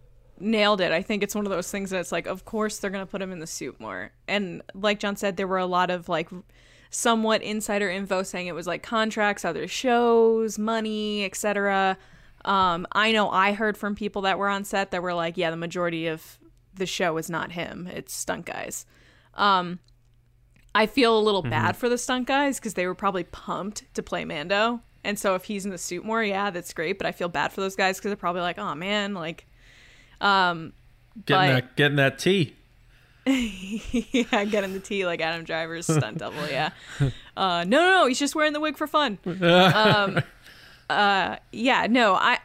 nailed 0.42 0.80
it. 0.80 0.92
I 0.92 1.02
think 1.02 1.22
it's 1.22 1.34
one 1.34 1.46
of 1.46 1.52
those 1.52 1.70
things 1.70 1.90
that's 1.90 2.12
like, 2.12 2.26
of 2.26 2.44
course 2.44 2.78
they're 2.78 2.90
gonna 2.90 3.06
put 3.06 3.22
him 3.22 3.32
in 3.32 3.38
the 3.38 3.46
suit 3.46 3.80
more. 3.80 4.12
And 4.28 4.62
like 4.74 4.98
John 4.98 5.16
said, 5.16 5.36
there 5.36 5.46
were 5.46 5.58
a 5.58 5.66
lot 5.66 5.90
of 5.90 6.08
like 6.08 6.28
somewhat 6.90 7.42
insider 7.42 7.88
info 7.88 8.22
saying 8.22 8.46
it 8.46 8.54
was 8.54 8.66
like 8.66 8.82
contracts, 8.82 9.44
other 9.44 9.66
shows, 9.66 10.58
money, 10.58 11.24
etc. 11.24 11.96
Um, 12.44 12.86
I 12.92 13.12
know 13.12 13.30
I 13.30 13.52
heard 13.52 13.76
from 13.76 13.94
people 13.94 14.22
that 14.22 14.38
were 14.38 14.48
on 14.48 14.64
set 14.64 14.90
that 14.90 15.02
were 15.02 15.14
like, 15.14 15.36
yeah, 15.36 15.50
the 15.50 15.56
majority 15.56 16.06
of 16.06 16.38
the 16.74 16.86
show 16.86 17.16
is 17.16 17.30
not 17.30 17.52
him; 17.52 17.86
it's 17.86 18.12
stunt 18.12 18.46
guys. 18.46 18.84
Um, 19.34 19.78
I 20.74 20.86
feel 20.86 21.18
a 21.18 21.20
little 21.20 21.42
bad 21.42 21.76
for 21.76 21.88
the 21.88 21.98
stunt 21.98 22.26
guys 22.26 22.58
because 22.58 22.74
they 22.74 22.86
were 22.86 22.94
probably 22.94 23.24
pumped 23.24 23.92
to 23.94 24.02
play 24.02 24.24
Mando. 24.24 24.80
And 25.04 25.18
so 25.18 25.34
if 25.34 25.44
he's 25.44 25.64
in 25.64 25.70
the 25.70 25.78
suit 25.78 26.04
more, 26.04 26.22
yeah, 26.22 26.50
that's 26.50 26.72
great. 26.72 26.96
But 26.98 27.06
I 27.06 27.12
feel 27.12 27.28
bad 27.28 27.52
for 27.52 27.60
those 27.60 27.76
guys 27.76 27.98
because 27.98 28.10
they're 28.10 28.16
probably 28.16 28.42
like, 28.42 28.58
oh 28.58 28.74
man, 28.74 29.14
like, 29.14 29.46
um, 30.22 30.72
Getting 31.26 31.54
But- 31.54 31.54
that 31.54 31.76
getting 31.76 31.96
that 31.96 32.18
tea. 32.18 32.54
yeah, 33.26 34.44
getting 34.44 34.72
the 34.72 34.80
tea 34.80 35.06
like 35.06 35.20
Adam 35.20 35.44
Driver's 35.44 35.86
stunt 35.86 36.18
double, 36.18 36.48
yeah. 36.48 36.70
Uh, 37.36 37.64
no, 37.64 37.78
no, 37.80 37.90
no, 38.00 38.06
he's 38.06 38.18
just 38.18 38.34
wearing 38.34 38.52
the 38.52 38.58
wig 38.60 38.76
for 38.76 38.86
fun. 38.86 39.18
Um, 39.26 40.20
uh, 40.90 41.36
yeah, 41.52 41.86
no, 41.88 42.14
I, 42.14 42.38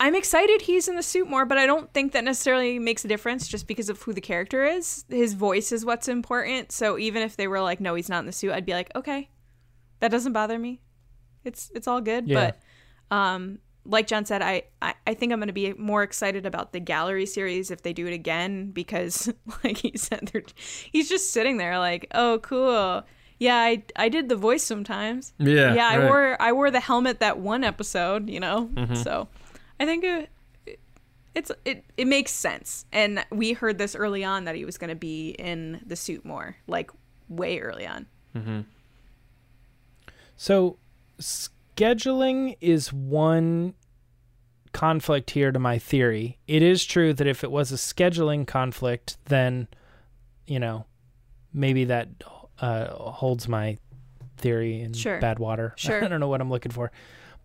I'm 0.00 0.14
excited 0.14 0.62
he's 0.62 0.88
in 0.88 0.96
the 0.96 1.02
suit 1.02 1.28
more, 1.30 1.44
but 1.46 1.56
I 1.56 1.66
don't 1.66 1.92
think 1.94 2.12
that 2.12 2.24
necessarily 2.24 2.78
makes 2.78 3.04
a 3.04 3.08
difference 3.08 3.46
just 3.46 3.66
because 3.68 3.88
of 3.88 4.02
who 4.02 4.12
the 4.12 4.20
character 4.20 4.64
is. 4.64 5.04
His 5.08 5.34
voice 5.34 5.70
is 5.70 5.84
what's 5.84 6.08
important. 6.08 6.72
So 6.72 6.98
even 6.98 7.22
if 7.22 7.36
they 7.36 7.46
were 7.46 7.60
like, 7.60 7.80
no, 7.80 7.94
he's 7.94 8.08
not 8.08 8.18
in 8.20 8.26
the 8.26 8.32
suit, 8.32 8.52
I'd 8.52 8.66
be 8.66 8.72
like, 8.72 8.90
okay, 8.96 9.28
that 10.00 10.10
doesn't 10.10 10.32
bother 10.32 10.58
me. 10.58 10.80
It's 11.44 11.70
it's 11.74 11.86
all 11.86 12.00
good. 12.00 12.26
Yeah. 12.28 12.52
But 13.10 13.16
um, 13.16 13.58
like 13.86 14.06
John 14.06 14.24
said, 14.24 14.42
I, 14.42 14.62
I, 14.80 14.94
I 15.06 15.14
think 15.14 15.32
I'm 15.32 15.38
going 15.38 15.48
to 15.48 15.52
be 15.52 15.72
more 15.74 16.02
excited 16.02 16.46
about 16.46 16.72
the 16.72 16.80
gallery 16.80 17.26
series 17.26 17.70
if 17.70 17.82
they 17.82 17.92
do 17.92 18.06
it 18.06 18.12
again 18.12 18.70
because, 18.70 19.32
like 19.64 19.78
he 19.78 19.92
said, 19.96 20.30
they're, 20.32 20.42
he's 20.90 21.08
just 21.08 21.32
sitting 21.32 21.58
there 21.58 21.78
like, 21.78 22.06
oh, 22.14 22.38
cool. 22.42 23.04
Yeah, 23.38 23.56
I, 23.56 23.82
I 23.96 24.08
did 24.08 24.28
the 24.28 24.36
voice 24.36 24.62
sometimes. 24.62 25.34
Yeah, 25.38 25.74
yeah. 25.74 25.88
I 25.88 25.98
right. 25.98 26.08
wore 26.08 26.42
I 26.42 26.52
wore 26.52 26.70
the 26.70 26.80
helmet 26.80 27.20
that 27.20 27.38
one 27.38 27.64
episode, 27.64 28.30
you 28.30 28.40
know. 28.40 28.70
Mm-hmm. 28.72 28.94
So, 28.94 29.28
I 29.80 29.84
think 29.84 30.04
it, 30.04 30.30
it's 31.34 31.50
it 31.64 31.84
it 31.96 32.06
makes 32.06 32.30
sense. 32.30 32.86
And 32.92 33.26
we 33.30 33.52
heard 33.52 33.76
this 33.76 33.96
early 33.96 34.22
on 34.24 34.44
that 34.44 34.54
he 34.54 34.64
was 34.64 34.78
going 34.78 34.88
to 34.88 34.96
be 34.96 35.30
in 35.30 35.80
the 35.84 35.96
suit 35.96 36.24
more, 36.24 36.56
like 36.68 36.90
way 37.28 37.58
early 37.58 37.86
on. 37.86 38.06
So, 40.36 40.76
scheduling 41.76 42.56
is 42.60 42.92
one 42.92 43.74
conflict 44.72 45.30
here 45.30 45.52
to 45.52 45.58
my 45.58 45.78
theory. 45.78 46.38
It 46.46 46.62
is 46.62 46.84
true 46.84 47.12
that 47.14 47.26
if 47.26 47.44
it 47.44 47.50
was 47.50 47.72
a 47.72 47.76
scheduling 47.76 48.46
conflict, 48.46 49.16
then, 49.26 49.68
you 50.46 50.58
know, 50.58 50.86
maybe 51.52 51.84
that 51.84 52.08
uh, 52.60 52.86
holds 52.94 53.48
my 53.48 53.78
theory 54.36 54.80
in 54.80 54.92
Sure. 54.92 55.20
bad 55.20 55.38
water. 55.38 55.74
Sure. 55.78 56.04
I 56.04 56.08
don't 56.08 56.20
know 56.20 56.28
what 56.28 56.40
I'm 56.40 56.50
looking 56.50 56.72
for. 56.72 56.90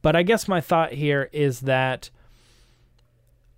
But 0.01 0.15
I 0.15 0.23
guess 0.23 0.47
my 0.47 0.61
thought 0.61 0.93
here 0.93 1.29
is 1.33 1.61
that 1.61 2.09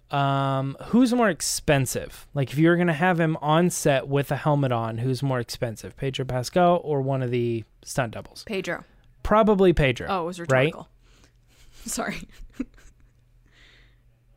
um, 0.09 0.75
who's 0.87 1.13
more 1.13 1.29
expensive? 1.29 2.27
Like, 2.33 2.51
if 2.51 2.57
you're 2.57 2.75
going 2.75 2.87
to 2.87 2.93
have 2.93 3.19
him 3.19 3.37
on 3.41 3.69
set 3.69 4.07
with 4.07 4.31
a 4.31 4.35
helmet 4.35 4.71
on, 4.73 4.97
who's 4.97 5.23
more 5.23 5.39
expensive, 5.39 5.95
Pedro 5.95 6.25
Pascal 6.25 6.81
or 6.83 7.01
one 7.01 7.21
of 7.23 7.31
the 7.31 7.63
stunt 7.83 8.13
doubles? 8.13 8.43
Pedro. 8.45 8.83
Probably 9.23 9.73
Pedro. 9.73 10.07
Oh, 10.09 10.23
it 10.23 10.25
was 10.25 10.39
right? 10.39 10.47
rhetorical. 10.49 10.87
Sorry. 11.85 12.27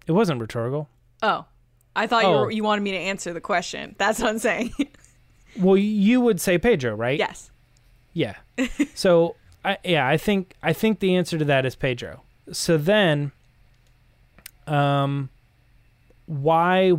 It 0.06 0.12
wasn't 0.12 0.40
rhetorical. 0.40 0.88
Oh, 1.22 1.46
I 1.96 2.06
thought 2.06 2.24
you 2.24 2.28
Oh. 2.30 2.40
were, 2.42 2.50
you 2.50 2.62
wanted 2.64 2.82
me 2.82 2.90
to 2.92 2.98
answer 2.98 3.32
the 3.32 3.40
question. 3.40 3.94
That's 3.98 4.20
what 4.20 4.28
I'm 4.30 4.38
saying. 4.38 4.72
Well, 5.56 5.76
you 5.76 6.20
would 6.20 6.40
say 6.40 6.58
Pedro, 6.58 6.96
right? 6.96 7.16
yes. 7.16 7.52
Yeah. 8.12 8.34
so 8.96 9.36
I 9.64 9.78
yeah, 9.84 10.04
I 10.04 10.16
think 10.16 10.54
I 10.64 10.72
think 10.72 10.98
the 10.98 11.14
answer 11.14 11.38
to 11.38 11.44
that 11.44 11.64
is 11.64 11.76
Pedro. 11.76 12.24
So 12.50 12.76
then 12.76 13.30
um 14.66 15.28
why 16.26 16.90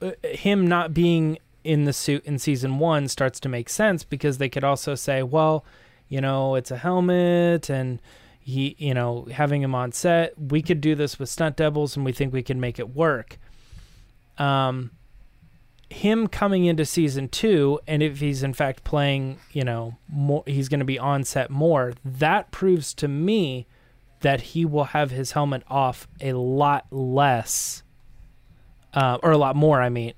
uh, 0.00 0.12
him 0.22 0.66
not 0.66 0.94
being 0.94 1.36
in 1.62 1.84
the 1.84 1.92
suit 1.92 2.24
in 2.24 2.38
season 2.38 2.78
1 2.78 3.08
starts 3.08 3.38
to 3.40 3.50
make 3.50 3.68
sense 3.68 4.02
because 4.02 4.38
they 4.38 4.48
could 4.48 4.64
also 4.64 4.94
say, 4.94 5.22
well, 5.22 5.62
you 6.10 6.20
know, 6.20 6.56
it's 6.56 6.70
a 6.70 6.76
helmet 6.76 7.70
and 7.70 8.02
he, 8.38 8.76
you 8.78 8.92
know, 8.92 9.26
having 9.32 9.62
him 9.62 9.74
on 9.74 9.92
set, 9.92 10.38
we 10.38 10.60
could 10.60 10.82
do 10.82 10.94
this 10.94 11.18
with 11.18 11.28
stunt 11.30 11.56
doubles 11.56 11.96
and 11.96 12.04
we 12.04 12.12
think 12.12 12.32
we 12.34 12.42
can 12.42 12.60
make 12.60 12.78
it 12.78 12.90
work. 12.94 13.38
Um 14.36 14.90
him 15.88 16.28
coming 16.28 16.66
into 16.66 16.84
season 16.84 17.28
two, 17.28 17.80
and 17.88 18.00
if 18.00 18.20
he's 18.20 18.44
in 18.44 18.54
fact 18.54 18.84
playing, 18.84 19.38
you 19.52 19.64
know, 19.64 19.96
more, 20.08 20.44
he's 20.46 20.68
going 20.68 20.78
to 20.78 20.84
be 20.86 21.00
on 21.00 21.24
set 21.24 21.50
more. 21.50 21.94
That 22.04 22.52
proves 22.52 22.94
to 22.94 23.08
me 23.08 23.66
that 24.20 24.40
he 24.40 24.64
will 24.64 24.84
have 24.84 25.10
his 25.10 25.32
helmet 25.32 25.64
off 25.66 26.06
a 26.20 26.34
lot 26.34 26.86
less, 26.92 27.82
uh, 28.94 29.18
or 29.20 29.32
a 29.32 29.36
lot 29.36 29.56
more. 29.56 29.80
I 29.82 29.88
mean, 29.88 30.12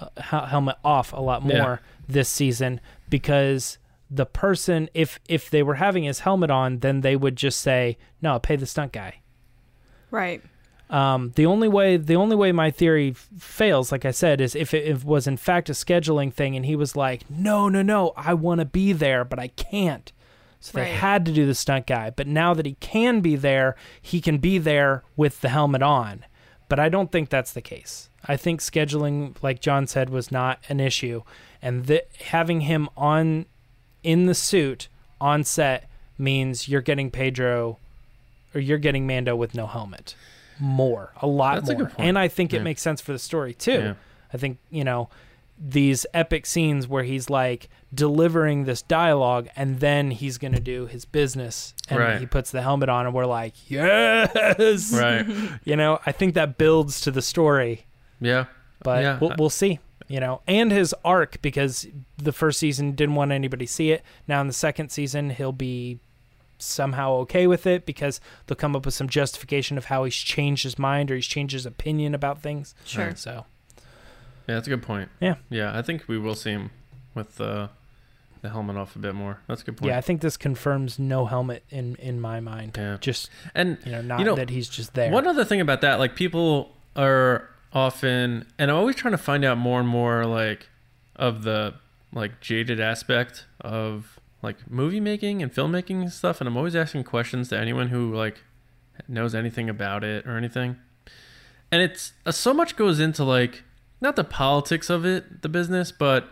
uh, 0.00 0.46
helmet 0.46 0.76
off 0.82 1.12
a 1.12 1.20
lot 1.20 1.42
more 1.42 1.52
Yeah. 1.54 1.76
this 2.08 2.30
season 2.30 2.80
because 3.10 3.76
the 4.14 4.26
person, 4.26 4.88
if 4.94 5.18
if 5.28 5.50
they 5.50 5.62
were 5.62 5.74
having 5.74 6.04
his 6.04 6.20
helmet 6.20 6.50
on, 6.50 6.78
then 6.78 7.00
they 7.00 7.16
would 7.16 7.36
just 7.36 7.60
say, 7.60 7.98
"No, 8.22 8.38
pay 8.38 8.56
the 8.56 8.66
stunt 8.66 8.92
guy." 8.92 9.20
Right. 10.10 10.42
Um, 10.90 11.32
the 11.34 11.46
only 11.46 11.68
way 11.68 11.96
the 11.96 12.16
only 12.16 12.36
way 12.36 12.52
my 12.52 12.70
theory 12.70 13.10
f- 13.10 13.28
fails, 13.38 13.90
like 13.90 14.04
I 14.04 14.10
said, 14.10 14.40
is 14.40 14.54
if 14.54 14.74
it, 14.74 14.84
if 14.84 14.98
it 14.98 15.04
was 15.04 15.26
in 15.26 15.36
fact 15.36 15.70
a 15.70 15.72
scheduling 15.72 16.32
thing, 16.32 16.54
and 16.54 16.66
he 16.66 16.76
was 16.76 16.94
like, 16.94 17.28
"No, 17.30 17.68
no, 17.68 17.82
no, 17.82 18.12
I 18.16 18.34
want 18.34 18.60
to 18.60 18.64
be 18.64 18.92
there, 18.92 19.24
but 19.24 19.38
I 19.38 19.48
can't." 19.48 20.12
So 20.60 20.78
they 20.78 20.92
had 20.92 21.26
to 21.26 21.32
do 21.32 21.44
the 21.44 21.54
stunt 21.54 21.86
guy. 21.86 22.08
But 22.08 22.26
now 22.26 22.54
that 22.54 22.64
he 22.64 22.74
can 22.74 23.20
be 23.20 23.36
there, 23.36 23.76
he 24.00 24.22
can 24.22 24.38
be 24.38 24.56
there 24.56 25.02
with 25.14 25.42
the 25.42 25.50
helmet 25.50 25.82
on. 25.82 26.24
But 26.70 26.80
I 26.80 26.88
don't 26.88 27.12
think 27.12 27.28
that's 27.28 27.52
the 27.52 27.60
case. 27.60 28.08
I 28.24 28.38
think 28.38 28.60
scheduling, 28.60 29.36
like 29.42 29.60
John 29.60 29.86
said, 29.86 30.08
was 30.08 30.32
not 30.32 30.60
an 30.70 30.80
issue, 30.80 31.22
and 31.60 31.84
the, 31.84 32.04
having 32.18 32.62
him 32.62 32.88
on 32.96 33.44
in 34.04 34.26
the 34.26 34.34
suit 34.34 34.86
on 35.20 35.42
set 35.42 35.88
means 36.18 36.68
you're 36.68 36.80
getting 36.80 37.10
Pedro 37.10 37.78
or 38.54 38.60
you're 38.60 38.78
getting 38.78 39.06
Mando 39.06 39.34
with 39.34 39.54
no 39.54 39.66
helmet. 39.66 40.14
More, 40.60 41.12
a 41.20 41.26
lot 41.26 41.56
That's 41.56 41.70
a 41.70 41.72
more. 41.72 41.82
good 41.86 41.96
point. 41.96 42.08
And 42.08 42.18
I 42.18 42.28
think 42.28 42.54
it 42.54 42.62
makes 42.62 42.80
sense 42.82 43.00
for 43.00 43.10
the 43.12 43.18
story 43.18 43.52
too. 43.54 43.72
Yeah. 43.72 43.94
I 44.32 44.36
think, 44.36 44.58
you 44.70 44.84
know, 44.84 45.08
these 45.58 46.04
epic 46.14 46.46
scenes 46.46 46.86
where 46.86 47.02
he's 47.04 47.28
like 47.30 47.68
delivering 47.92 48.64
this 48.64 48.82
dialogue 48.82 49.48
and 49.56 49.80
then 49.80 50.10
he's 50.10 50.36
going 50.38 50.52
to 50.52 50.60
do 50.60 50.86
his 50.86 51.04
business 51.04 51.74
and 51.88 51.98
Right. 52.00 52.20
he 52.20 52.26
puts 52.26 52.50
the 52.50 52.60
helmet 52.62 52.88
on 52.88 53.06
and 53.06 53.14
we're 53.14 53.26
like, 53.26 53.54
"Yes!" 53.70 54.92
Right. 54.92 55.26
You 55.64 55.76
know, 55.76 56.00
I 56.06 56.12
think 56.12 56.34
that 56.34 56.58
builds 56.58 57.00
to 57.02 57.10
the 57.10 57.22
story 57.22 57.86
Yeah. 58.20 58.44
but 58.82 59.02
Yeah. 59.02 59.18
we'll, 59.20 59.34
we'll 59.38 59.50
see 59.50 59.78
you 60.08 60.20
know 60.20 60.40
and 60.46 60.70
his 60.72 60.94
arc 61.04 61.40
because 61.42 61.86
the 62.18 62.32
first 62.32 62.58
season 62.58 62.92
didn't 62.92 63.14
want 63.14 63.32
anybody 63.32 63.66
to 63.66 63.72
see 63.72 63.90
it 63.90 64.02
now 64.28 64.40
in 64.40 64.46
the 64.46 64.52
second 64.52 64.90
season 64.90 65.30
he'll 65.30 65.52
be 65.52 65.98
somehow 66.58 67.12
okay 67.14 67.46
with 67.46 67.66
it 67.66 67.84
because 67.84 68.20
they'll 68.46 68.56
come 68.56 68.76
up 68.76 68.84
with 68.84 68.94
some 68.94 69.08
justification 69.08 69.76
of 69.76 69.86
how 69.86 70.04
he's 70.04 70.14
changed 70.14 70.62
his 70.62 70.78
mind 70.78 71.10
or 71.10 71.14
he's 71.16 71.26
changed 71.26 71.52
his 71.52 71.66
opinion 71.66 72.14
about 72.14 72.40
things 72.42 72.74
Sure. 72.84 73.14
so 73.16 73.44
Yeah, 74.46 74.54
that's 74.56 74.66
a 74.66 74.70
good 74.70 74.82
point. 74.82 75.08
Yeah. 75.20 75.36
Yeah, 75.50 75.76
I 75.76 75.82
think 75.82 76.04
we 76.06 76.18
will 76.18 76.34
see 76.34 76.50
him 76.50 76.70
with 77.14 77.40
uh, 77.40 77.68
the 78.42 78.50
helmet 78.50 78.76
off 78.76 78.94
a 78.94 78.98
bit 78.98 79.14
more. 79.14 79.40
That's 79.48 79.62
a 79.62 79.64
good 79.64 79.76
point. 79.78 79.88
yeah 79.88 79.96
i 79.98 80.00
think 80.02 80.20
this 80.20 80.36
confirms 80.36 80.98
no 80.98 81.24
helmet 81.26 81.64
in 81.70 81.96
in 81.96 82.20
my 82.20 82.40
mind 82.40 82.76
Yeah. 82.76 82.98
just 83.00 83.30
And 83.54 83.78
you 83.86 83.92
know 83.92 84.02
not 84.02 84.18
You 84.20 84.26
know, 84.26 84.34
that 84.36 84.50
he's 84.50 84.68
just 84.68 84.92
there 84.94 85.10
One 85.10 85.26
other 85.26 85.44
thing 85.46 85.60
about 85.62 85.80
that, 85.80 85.98
like 85.98 86.14
people 86.14 86.72
are 86.94 87.48
often, 87.74 88.46
and 88.58 88.70
I'm 88.70 88.76
always 88.76 88.96
trying 88.96 89.12
to 89.12 89.18
find 89.18 89.44
out 89.44 89.58
more 89.58 89.80
and 89.80 89.88
more, 89.88 90.24
like, 90.24 90.68
of 91.16 91.42
the 91.42 91.74
like 92.12 92.40
jaded 92.40 92.80
aspect 92.80 93.44
of 93.60 94.20
like 94.40 94.70
movie 94.70 95.00
making 95.00 95.42
and 95.42 95.52
filmmaking 95.52 96.00
and 96.02 96.12
stuff. 96.12 96.40
And 96.40 96.48
I'm 96.48 96.56
always 96.56 96.76
asking 96.76 97.04
questions 97.04 97.48
to 97.48 97.58
anyone 97.58 97.88
who 97.88 98.14
like 98.14 98.42
knows 99.08 99.34
anything 99.34 99.68
about 99.68 100.04
it 100.04 100.26
or 100.26 100.36
anything. 100.36 100.76
And 101.72 101.82
it's 101.82 102.12
uh, 102.24 102.30
so 102.32 102.54
much 102.54 102.76
goes 102.76 103.00
into 103.00 103.24
like 103.24 103.64
not 104.00 104.16
the 104.16 104.24
politics 104.24 104.90
of 104.90 105.04
it, 105.04 105.42
the 105.42 105.48
business, 105.48 105.90
but 105.90 106.28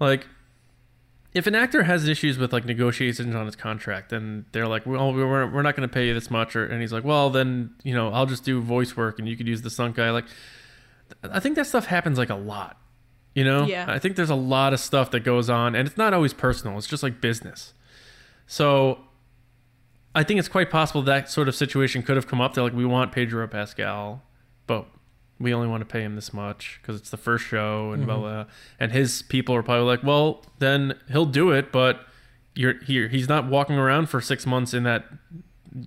like 0.00 0.26
if 1.32 1.46
an 1.46 1.54
actor 1.54 1.82
has 1.82 2.08
issues 2.08 2.38
with 2.38 2.52
like 2.52 2.64
negotiations 2.64 3.34
on 3.34 3.46
his 3.46 3.56
contract 3.56 4.12
and 4.12 4.44
they're 4.52 4.68
like 4.68 4.86
well 4.86 5.12
we're, 5.12 5.50
we're 5.50 5.62
not 5.62 5.76
going 5.76 5.88
to 5.88 5.92
pay 5.92 6.06
you 6.06 6.14
this 6.14 6.30
much 6.30 6.54
or 6.54 6.64
and 6.64 6.80
he's 6.80 6.92
like 6.92 7.02
well 7.02 7.28
then 7.28 7.74
you 7.82 7.92
know 7.92 8.08
i'll 8.10 8.26
just 8.26 8.44
do 8.44 8.60
voice 8.60 8.96
work 8.96 9.18
and 9.18 9.28
you 9.28 9.36
could 9.36 9.48
use 9.48 9.62
the 9.62 9.70
stunt 9.70 9.96
guy 9.96 10.10
like 10.10 10.26
i 11.22 11.40
think 11.40 11.56
that 11.56 11.66
stuff 11.66 11.86
happens 11.86 12.18
like 12.18 12.30
a 12.30 12.34
lot 12.34 12.78
you 13.34 13.44
know 13.44 13.66
Yeah. 13.66 13.86
i 13.88 13.98
think 13.98 14.16
there's 14.16 14.30
a 14.30 14.34
lot 14.34 14.72
of 14.72 14.80
stuff 14.80 15.10
that 15.12 15.20
goes 15.20 15.50
on 15.50 15.74
and 15.74 15.86
it's 15.88 15.96
not 15.96 16.14
always 16.14 16.32
personal 16.32 16.76
it's 16.78 16.86
just 16.86 17.02
like 17.02 17.20
business 17.20 17.74
so 18.46 18.98
i 20.14 20.22
think 20.22 20.38
it's 20.38 20.48
quite 20.48 20.70
possible 20.70 21.02
that 21.02 21.30
sort 21.30 21.48
of 21.48 21.54
situation 21.54 22.02
could 22.02 22.16
have 22.16 22.26
come 22.26 22.40
up 22.40 22.54
they're 22.54 22.64
like 22.64 22.72
we 22.72 22.84
want 22.84 23.12
pedro 23.12 23.46
pascal 23.46 24.22
but 24.66 24.86
we 25.38 25.52
only 25.52 25.66
want 25.68 25.80
to 25.80 25.84
pay 25.84 26.02
him 26.02 26.14
this 26.14 26.32
much 26.32 26.78
because 26.80 27.00
it's 27.00 27.10
the 27.10 27.16
first 27.16 27.44
show 27.44 27.92
and 27.92 28.02
mm-hmm. 28.02 28.06
blah 28.06 28.18
blah. 28.18 28.44
And 28.78 28.92
his 28.92 29.22
people 29.22 29.54
are 29.54 29.62
probably 29.62 29.84
like, 29.84 30.02
well, 30.02 30.44
then 30.58 30.94
he'll 31.10 31.26
do 31.26 31.50
it, 31.50 31.72
but 31.72 32.06
you're 32.54 32.82
here. 32.84 33.08
He's 33.08 33.28
not 33.28 33.48
walking 33.48 33.76
around 33.76 34.08
for 34.08 34.20
six 34.20 34.46
months 34.46 34.72
in 34.72 34.84
that 34.84 35.06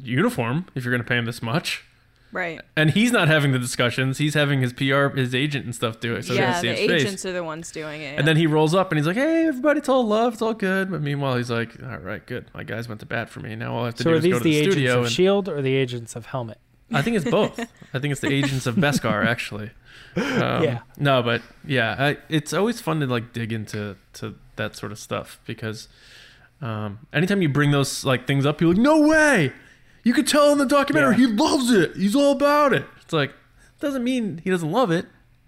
uniform 0.03 0.65
if 0.75 0.83
you're 0.83 0.91
going 0.91 1.03
to 1.03 1.07
pay 1.07 1.17
him 1.17 1.25
this 1.25 1.41
much. 1.41 1.85
Right. 2.31 2.59
And 2.75 2.91
he's 2.91 3.11
not 3.11 3.27
having 3.27 3.51
the 3.53 3.59
discussions. 3.59 4.17
He's 4.17 4.33
having 4.33 4.61
his 4.61 4.73
PR, 4.73 5.07
his 5.07 5.33
agent 5.33 5.65
and 5.65 5.73
stuff 5.73 5.99
do 5.99 6.15
it. 6.15 6.25
So 6.25 6.33
yeah, 6.33 6.59
the 6.59 6.67
his 6.67 6.79
face. 6.79 7.01
agents 7.01 7.25
are 7.25 7.31
the 7.31 7.43
ones 7.43 7.71
doing 7.71 8.01
it. 8.01 8.19
And 8.19 8.27
then 8.27 8.35
he 8.35 8.47
rolls 8.47 8.75
up 8.75 8.91
and 8.91 8.99
he's 8.99 9.07
like, 9.07 9.15
"Hey, 9.15 9.47
everybody, 9.47 9.79
it's 9.79 9.89
all 9.89 10.05
love, 10.05 10.33
it's 10.33 10.41
all 10.41 10.53
good." 10.53 10.91
But 10.91 11.01
meanwhile, 11.01 11.37
he's 11.37 11.49
like, 11.49 11.81
"All 11.81 11.97
right, 11.97 12.25
good. 12.25 12.45
My 12.53 12.63
guys 12.63 12.87
went 12.89 12.99
to 12.99 13.05
bat 13.05 13.29
for 13.29 13.39
me. 13.39 13.55
Now 13.55 13.75
all 13.75 13.83
I 13.83 13.85
have 13.85 13.95
to 13.95 14.03
so 14.03 14.09
do 14.09 14.15
are 14.15 14.17
is 14.17 14.23
these 14.23 14.33
go 14.33 14.39
to 14.39 14.43
the, 14.43 14.51
the, 14.51 14.57
agents 14.57 14.75
studio." 14.75 14.99
of 14.99 15.05
and 15.05 15.13
shield 15.13 15.49
or 15.49 15.61
the 15.61 15.75
agents 15.75 16.15
of 16.15 16.25
helmet 16.27 16.59
I 16.91 17.01
think 17.01 17.17
it's 17.17 17.29
both. 17.29 17.59
I 17.93 17.99
think 17.99 18.11
it's 18.11 18.21
the 18.21 18.31
agents 18.31 18.65
of 18.65 18.75
Beskar 18.75 19.25
actually. 19.25 19.71
Um, 20.15 20.63
Yeah. 20.63 20.79
No, 20.97 21.21
but 21.21 21.41
yeah, 21.65 21.95
I, 21.97 22.17
it's 22.29 22.53
always 22.53 22.81
fun 22.81 22.99
to 23.01 23.07
like 23.07 23.33
dig 23.33 23.51
into 23.51 23.97
to 24.13 24.35
that 24.55 24.75
sort 24.75 24.91
of 24.91 24.99
stuff 24.99 25.39
because 25.45 25.87
um, 26.61 26.99
anytime 27.13 27.41
you 27.41 27.49
bring 27.49 27.71
those 27.71 28.05
like 28.05 28.25
things 28.25 28.45
up, 28.45 28.61
you're 28.61 28.73
like, 28.73 28.81
"No 28.81 29.07
way!" 29.07 29.53
You 30.07 30.13
could 30.13 30.25
tell 30.27 30.51
in 30.53 30.57
the 30.57 30.65
documentary 30.65 31.11
Yeah. 31.17 31.27
he 31.27 31.33
loves 31.33 31.69
it. 31.71 31.95
He's 31.97 32.15
all 32.15 32.31
about 32.31 32.71
it. 32.73 32.85
It's 33.01 33.11
like 33.11 33.33
doesn't 33.81 34.03
mean 34.03 34.39
he 34.43 34.49
doesn't 34.49 34.71
love 34.71 34.89
it. 34.89 35.05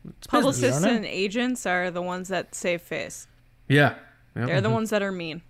It's. 0.08 0.28
Publicists 0.28 0.84
and 0.84 1.06
agents 1.06 1.66
are 1.66 1.90
the 1.92 2.02
ones 2.02 2.28
that 2.28 2.54
save 2.54 2.82
face. 2.82 3.28
Yeah. 3.68 3.96
Yep. 4.36 4.48
They're 4.48 4.62
the 4.62 4.70
ones 4.70 4.90
that 4.90 5.02
are 5.02 5.12
mean. 5.12 5.42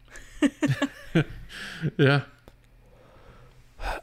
Yeah. 1.98 2.22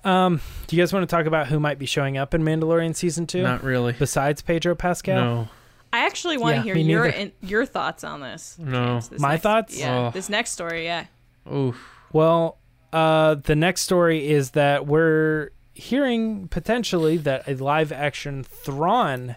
um 0.05 0.41
do 0.67 0.75
you 0.77 0.83
guys 0.83 0.93
want 0.93 1.09
to 1.09 1.15
talk 1.15 1.27
about 1.27 1.49
who 1.49 1.61
might 1.61 1.79
be 1.79 1.85
showing 1.87 2.17
up 2.17 2.33
in 2.35 2.43
mandalorian 2.43 2.97
season 2.97 3.27
two 3.27 3.43
Not 3.43 3.63
really. 3.63 3.93
besides 3.93 4.41
pedro 4.43 4.75
pascal 4.75 5.15
No. 5.17 5.49
I 5.93 6.07
actually 6.07 6.37
want 6.39 6.57
to 6.57 6.63
hear 6.63 6.77
your 6.77 7.07
in, 7.07 7.33
your 7.43 7.65
thoughts 7.65 8.03
on 8.05 8.21
this. 8.21 8.57
No. 8.59 8.87
James, 8.95 9.09
this 9.11 9.21
My 9.21 9.31
next- 9.33 9.43
thoughts? 9.43 9.79
Yeah, 9.79 10.07
Oh. 10.09 10.11
this 10.11 10.29
next 10.29 10.51
story. 10.51 10.85
Yeah. 10.85 11.05
Oof. 11.51 11.79
Well, 12.13 12.59
uh, 12.97 13.35
the 13.35 13.55
next 13.55 13.83
story 13.83 14.27
is 14.27 14.53
that 14.53 14.87
we're 14.87 15.51
hearing 15.75 16.49
potentially 16.49 17.19
that 17.19 17.47
a 17.47 17.55
live 17.55 17.93
action 17.93 18.43
Thrawn 18.43 19.37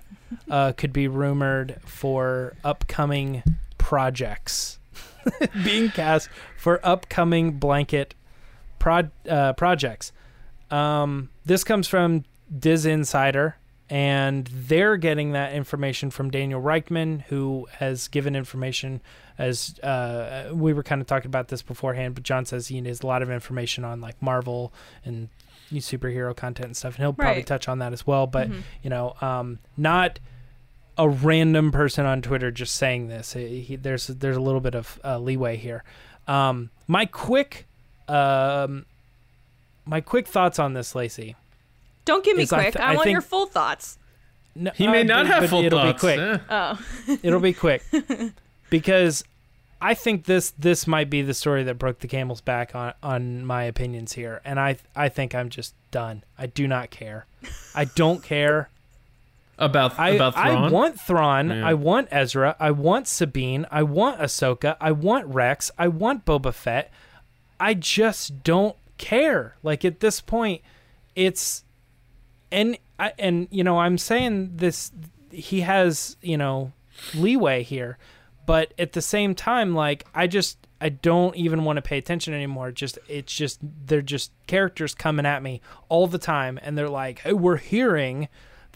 uh, 0.50 0.72
could 0.72 0.94
be 0.94 1.10
rumored 1.10 1.76
for 1.86 2.56
upcoming 2.64 3.44
projects. 3.78 4.80
Being 5.66 5.90
cast 5.90 6.30
for 6.58 6.80
upcoming 6.86 7.60
blanket 7.60 8.16
prod, 8.80 9.12
uh, 9.28 9.52
projects. 9.52 10.14
Um, 10.72 11.30
this 11.44 11.66
comes 11.66 11.86
from 11.86 12.24
DisInsider, 12.58 13.56
and 13.90 14.48
they're 14.54 14.98
getting 14.98 15.32
that 15.32 15.54
information 15.54 16.12
from 16.12 16.30
Daniel 16.30 16.62
Richtman, 16.62 17.24
who 17.24 17.68
has 17.80 18.08
given 18.08 18.36
information 18.36 19.02
as 19.38 19.80
uh, 19.80 20.50
we 20.54 20.74
were 20.74 20.84
kind 20.84 21.02
of 21.02 21.08
talking 21.08 21.28
about 21.28 21.48
this 21.48 21.62
beforehand, 21.62 22.14
but 22.14 22.24
John 22.24 22.46
says 22.46 22.68
he 22.68 22.80
has 22.88 23.02
a 23.02 23.08
lot 23.08 23.22
of 23.22 23.30
information 23.32 23.84
on 23.86 24.02
like 24.02 24.22
Marvel 24.22 24.72
and 25.06 25.30
superhero 25.74 26.36
content 26.36 26.66
and 26.68 26.78
stuff, 26.78 26.96
and 26.96 27.04
he'll 27.04 27.14
probably 27.14 27.36
Right. 27.38 27.46
touch 27.48 27.68
on 27.70 27.80
that 27.80 27.94
as 27.94 28.06
well. 28.06 28.28
But 28.28 28.50
Mhm. 28.50 28.62
you 28.84 28.90
know, 28.90 29.16
um, 29.22 29.60
not 29.78 30.20
a 30.98 31.08
random 31.08 31.72
person 31.72 32.06
on 32.06 32.22
Twitter 32.22 32.52
just 32.52 32.76
saying 32.76 33.08
this. 33.08 33.34
He, 33.34 33.62
he- 33.62 33.76
there's 33.78 34.08
there's 34.08 34.36
a 34.36 34.42
little 34.42 34.60
bit 34.62 34.76
of 34.76 35.00
uh, 35.06 35.18
leeway 35.20 35.56
here. 35.58 35.84
Um, 36.28 36.70
my 36.88 37.06
quick, 37.06 37.66
um, 38.10 38.86
my 39.86 40.02
quick 40.02 40.28
thoughts 40.28 40.60
on 40.60 40.74
this, 40.74 40.94
Lacey. 40.96 41.36
Don't 42.10 42.26
give 42.26 42.36
me 42.38 42.44
Is 42.44 42.52
I 42.54 42.62
quick. 42.64 42.74
th- 42.74 42.84
I, 42.84 42.92
I 42.92 42.96
want 42.96 43.04
think- 43.06 43.14
your 43.14 43.22
full 43.22 43.46
thoughts. 43.46 43.98
No, 44.56 44.72
He 44.76 44.88
may 44.88 45.02
uh, 45.02 45.04
not 45.04 45.28
have 45.28 45.42
but 45.44 45.50
full 45.52 45.64
it'll 45.64 45.80
thoughts. 45.80 45.94
be 45.94 46.00
quick. 46.00 46.20
eh? 46.20 46.38
Oh. 46.50 47.18
It'll 47.24 47.40
be 47.40 47.54
quick 47.54 47.84
because 48.70 49.24
I 49.82 49.94
think 49.94 50.26
this 50.26 50.52
this 50.58 50.86
might 50.88 51.10
be 51.10 51.22
the 51.22 51.34
story 51.36 51.64
that 51.64 51.76
broke 51.76 52.00
the 52.00 52.08
camel's 52.08 52.42
back 52.42 52.76
on 52.76 52.94
on 53.02 53.46
my 53.46 53.64
opinions 53.64 54.14
here, 54.14 54.42
and 54.44 54.60
I 54.60 54.78
I 54.96 55.08
think 55.10 55.34
I'm 55.36 55.50
just 55.50 55.76
done. 55.92 56.24
I 56.38 56.48
do 56.48 56.68
not 56.68 56.90
care. 56.90 57.26
I 57.76 57.86
don't 57.86 58.22
care. 58.24 58.70
About 59.58 59.98
I 60.00 60.10
about 60.12 60.34
Thrawn. 60.34 60.48
I 60.66 60.70
want 60.72 61.00
Thrawn. 61.00 61.50
Yeah. 61.50 61.68
I 61.68 61.74
want 61.76 62.08
Ezra. 62.12 62.56
I 62.60 62.72
want 62.72 63.08
Sabine. 63.08 63.66
I 63.70 63.84
want 63.84 64.20
Ahsoka. 64.20 64.76
I 64.82 64.92
want 64.92 65.26
Rex. 65.28 65.70
I 65.78 65.88
want 65.90 66.26
Boba 66.26 66.54
Fett. 66.54 66.92
I 67.60 67.74
just 67.76 68.44
don't 68.44 68.76
care. 68.98 69.56
Like 69.64 69.86
at 69.86 70.00
this 70.00 70.22
point, 70.22 70.62
it's 71.16 71.64
and 72.52 72.78
I 72.98 73.14
and 73.18 73.48
you 73.52 73.64
know 73.64 73.80
I'm 73.80 73.98
saying 73.98 74.58
this. 74.58 74.92
He 75.32 75.62
has 75.62 76.18
you 76.22 76.38
know 76.38 76.72
leeway 77.14 77.64
here, 77.64 77.98
but 78.46 78.74
at 78.78 78.94
the 78.94 79.02
same 79.02 79.36
time, 79.36 79.74
like 79.74 80.06
I 80.14 80.28
just 80.28 80.68
I 80.82 80.90
don't 80.90 81.36
even 81.36 81.64
want 81.64 81.78
to 81.78 81.82
pay 81.82 81.98
attention 81.98 82.34
anymore. 82.34 82.72
Just 82.72 83.00
it's 83.08 83.34
just 83.34 83.60
they're 83.62 84.02
just 84.02 84.32
characters 84.48 84.96
coming 84.96 85.26
at 85.26 85.44
me 85.44 85.62
all 85.88 86.08
the 86.08 86.18
time, 86.18 86.60
and 86.62 86.78
they're 86.78 86.90
like, 86.90 87.20
"Hey, 87.20 87.34
we're 87.34 87.58
hearing." 87.58 88.28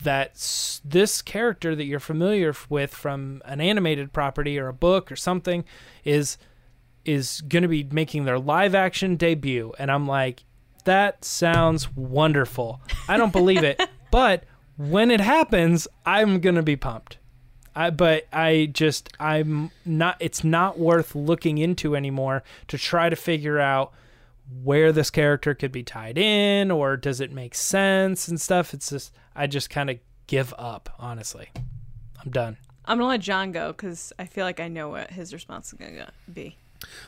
that 0.01 0.33
this 0.83 1.21
character 1.21 1.75
that 1.75 1.85
you're 1.85 1.99
familiar 1.99 2.53
with 2.67 2.93
from 2.93 3.41
an 3.45 3.61
animated 3.61 4.11
property 4.11 4.57
or 4.57 4.67
a 4.67 4.73
book 4.73 5.11
or 5.11 5.15
something 5.15 5.63
is 6.03 6.37
is 7.05 7.41
going 7.41 7.61
to 7.61 7.67
be 7.67 7.83
making 7.83 8.25
their 8.25 8.39
live 8.39 8.73
action 8.73 9.15
debut 9.15 9.71
and 9.77 9.91
I'm 9.91 10.07
like 10.07 10.43
that 10.85 11.23
sounds 11.25 11.95
wonderful. 11.95 12.81
I 13.07 13.17
don't 13.17 13.31
believe 13.33 13.63
it, 13.63 13.81
but 14.11 14.43
when 14.77 15.11
it 15.11 15.21
happens, 15.21 15.87
I'm 16.05 16.39
going 16.39 16.55
to 16.55 16.63
be 16.63 16.75
pumped. 16.75 17.17
I, 17.75 17.89
but 17.89 18.27
I 18.31 18.69
just 18.71 19.09
I'm 19.19 19.71
not 19.83 20.17
it's 20.19 20.43
not 20.43 20.77
worth 20.77 21.15
looking 21.15 21.57
into 21.57 21.95
anymore 21.95 22.43
to 22.67 22.77
try 22.77 23.09
to 23.09 23.15
figure 23.15 23.59
out 23.59 23.93
where 24.61 24.91
this 24.91 25.09
character 25.09 25.55
could 25.55 25.71
be 25.71 25.81
tied 25.81 26.17
in 26.17 26.69
or 26.69 26.97
does 26.97 27.19
it 27.19 27.31
make 27.31 27.55
sense 27.55 28.27
and 28.27 28.39
stuff. 28.39 28.73
It's 28.73 28.89
just 28.89 29.11
I 29.35 29.47
just 29.47 29.69
kind 29.69 29.89
of 29.89 29.97
give 30.27 30.53
up, 30.57 30.93
honestly. 30.99 31.49
I'm 32.23 32.31
done. 32.31 32.57
I'm 32.85 32.97
gonna 32.97 33.09
let 33.09 33.21
John 33.21 33.51
go 33.51 33.71
because 33.71 34.13
I 34.19 34.25
feel 34.25 34.45
like 34.45 34.59
I 34.59 34.67
know 34.67 34.89
what 34.89 35.09
his 35.09 35.33
response 35.33 35.73
is 35.73 35.79
gonna 35.79 36.11
be. 36.31 36.57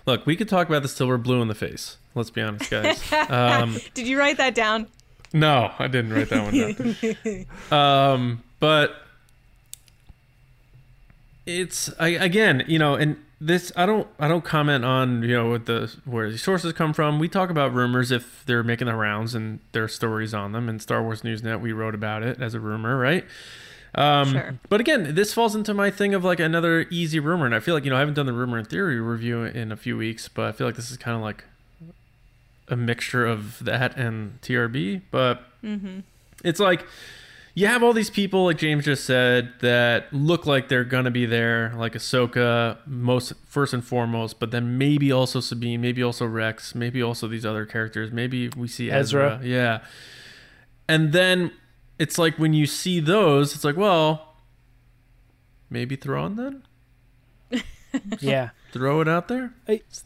Look, 0.05 0.25
we 0.25 0.35
could 0.35 0.49
talk 0.49 0.67
about 0.67 0.81
this 0.81 0.95
till 0.95 1.07
we're 1.07 1.17
blue 1.17 1.41
in 1.41 1.47
the 1.47 1.55
face. 1.55 1.97
Let's 2.13 2.29
be 2.29 2.41
honest, 2.41 2.69
guys. 2.69 3.13
um, 3.29 3.77
Did 3.93 4.07
you 4.07 4.17
write 4.17 4.37
that 4.37 4.55
down? 4.55 4.87
no, 5.33 5.71
I 5.77 5.87
didn't 5.87 6.13
write 6.13 6.29
that 6.29 6.43
one 6.43 7.45
down. 7.71 7.71
um, 8.13 8.43
but 8.59 8.95
it's 11.45 11.91
I, 11.99 12.09
again, 12.09 12.63
you 12.67 12.79
know, 12.79 12.95
and 12.95 13.17
this 13.41 13.71
I 13.75 13.85
don't 13.85 14.07
I 14.19 14.27
don't 14.27 14.43
comment 14.43 14.85
on 14.85 15.21
you 15.21 15.35
know 15.35 15.49
what 15.49 15.65
the 15.65 15.93
where 16.05 16.31
the 16.31 16.37
sources 16.37 16.73
come 16.73 16.93
from. 16.93 17.19
We 17.19 17.27
talk 17.27 17.49
about 17.49 17.73
rumors 17.73 18.11
if 18.11 18.43
they're 18.45 18.63
making 18.63 18.87
the 18.87 18.95
rounds 18.95 19.35
and 19.35 19.59
there 19.73 19.83
are 19.83 19.89
stories 19.89 20.33
on 20.33 20.51
them. 20.53 20.69
In 20.69 20.79
Star 20.79 21.03
Wars 21.03 21.23
News 21.23 21.43
Net, 21.43 21.59
we 21.61 21.73
wrote 21.73 21.95
about 21.95 22.23
it 22.23 22.41
as 22.41 22.53
a 22.53 22.59
rumor, 22.59 22.97
right? 22.97 23.25
Um, 23.95 24.31
Sure. 24.31 24.59
But 24.69 24.81
again, 24.81 25.15
this 25.15 25.33
falls 25.33 25.55
into 25.55 25.73
my 25.73 25.89
thing 25.89 26.13
of 26.13 26.23
like 26.23 26.39
another 26.39 26.85
easy 26.89 27.19
rumor, 27.19 27.45
and 27.45 27.55
I 27.55 27.59
feel 27.59 27.73
like 27.73 27.85
you 27.85 27.89
know 27.89 27.95
I 27.95 27.99
haven't 27.99 28.15
done 28.15 28.25
the 28.25 28.33
rumor 28.33 28.57
and 28.57 28.67
theory 28.67 28.99
review 28.99 29.43
in 29.43 29.71
a 29.71 29.77
few 29.77 29.97
weeks, 29.97 30.27
but 30.27 30.45
I 30.45 30.51
feel 30.51 30.67
like 30.67 30.75
this 30.75 30.91
is 30.91 30.97
kind 30.97 31.15
of 31.15 31.21
like 31.23 31.45
a 32.67 32.75
mixture 32.75 33.25
of 33.25 33.63
that 33.63 33.95
and 33.97 34.39
TRB. 34.41 35.01
But 35.11 35.41
it's 36.43 36.59
like 36.59 36.85
you 37.53 37.67
have 37.67 37.83
all 37.83 37.93
these 37.93 38.09
people, 38.09 38.43
like 38.45 38.57
James 38.57 38.83
just 38.83 39.05
said, 39.05 39.53
that 39.61 40.11
look 40.11 40.45
like 40.45 40.67
they're 40.67 40.83
gonna 40.83 41.09
be 41.11 41.25
there, 41.25 41.73
like 41.77 41.93
Ahsoka, 41.93 42.77
most 42.85 43.31
first 43.47 43.73
and 43.73 43.81
foremost, 43.83 44.41
but 44.41 44.51
then 44.51 44.77
maybe 44.77 45.09
also 45.11 45.39
Sabine, 45.39 45.79
maybe 45.79 46.03
also 46.03 46.25
Rex, 46.25 46.75
maybe 46.75 47.01
also 47.01 47.29
these 47.29 47.45
other 47.45 47.65
characters, 47.65 48.11
maybe 48.11 48.49
we 48.57 48.67
see 48.67 48.91
Ezra, 48.91 49.35
Ezra. 49.37 49.47
yeah. 49.47 49.79
And 50.89 51.13
then 51.13 51.51
it's 51.99 52.17
like 52.17 52.37
when 52.37 52.53
you 52.53 52.65
see 52.65 52.99
those, 52.99 53.53
it's 53.55 53.63
like, 53.63 53.77
well, 53.77 54.35
maybe 55.69 55.95
Thrawn 55.95 56.35
then, 56.35 56.63
Yeah. 58.19 58.49
throw 58.71 58.99
it 59.01 59.07
out 59.07 59.27
there. 59.29 59.53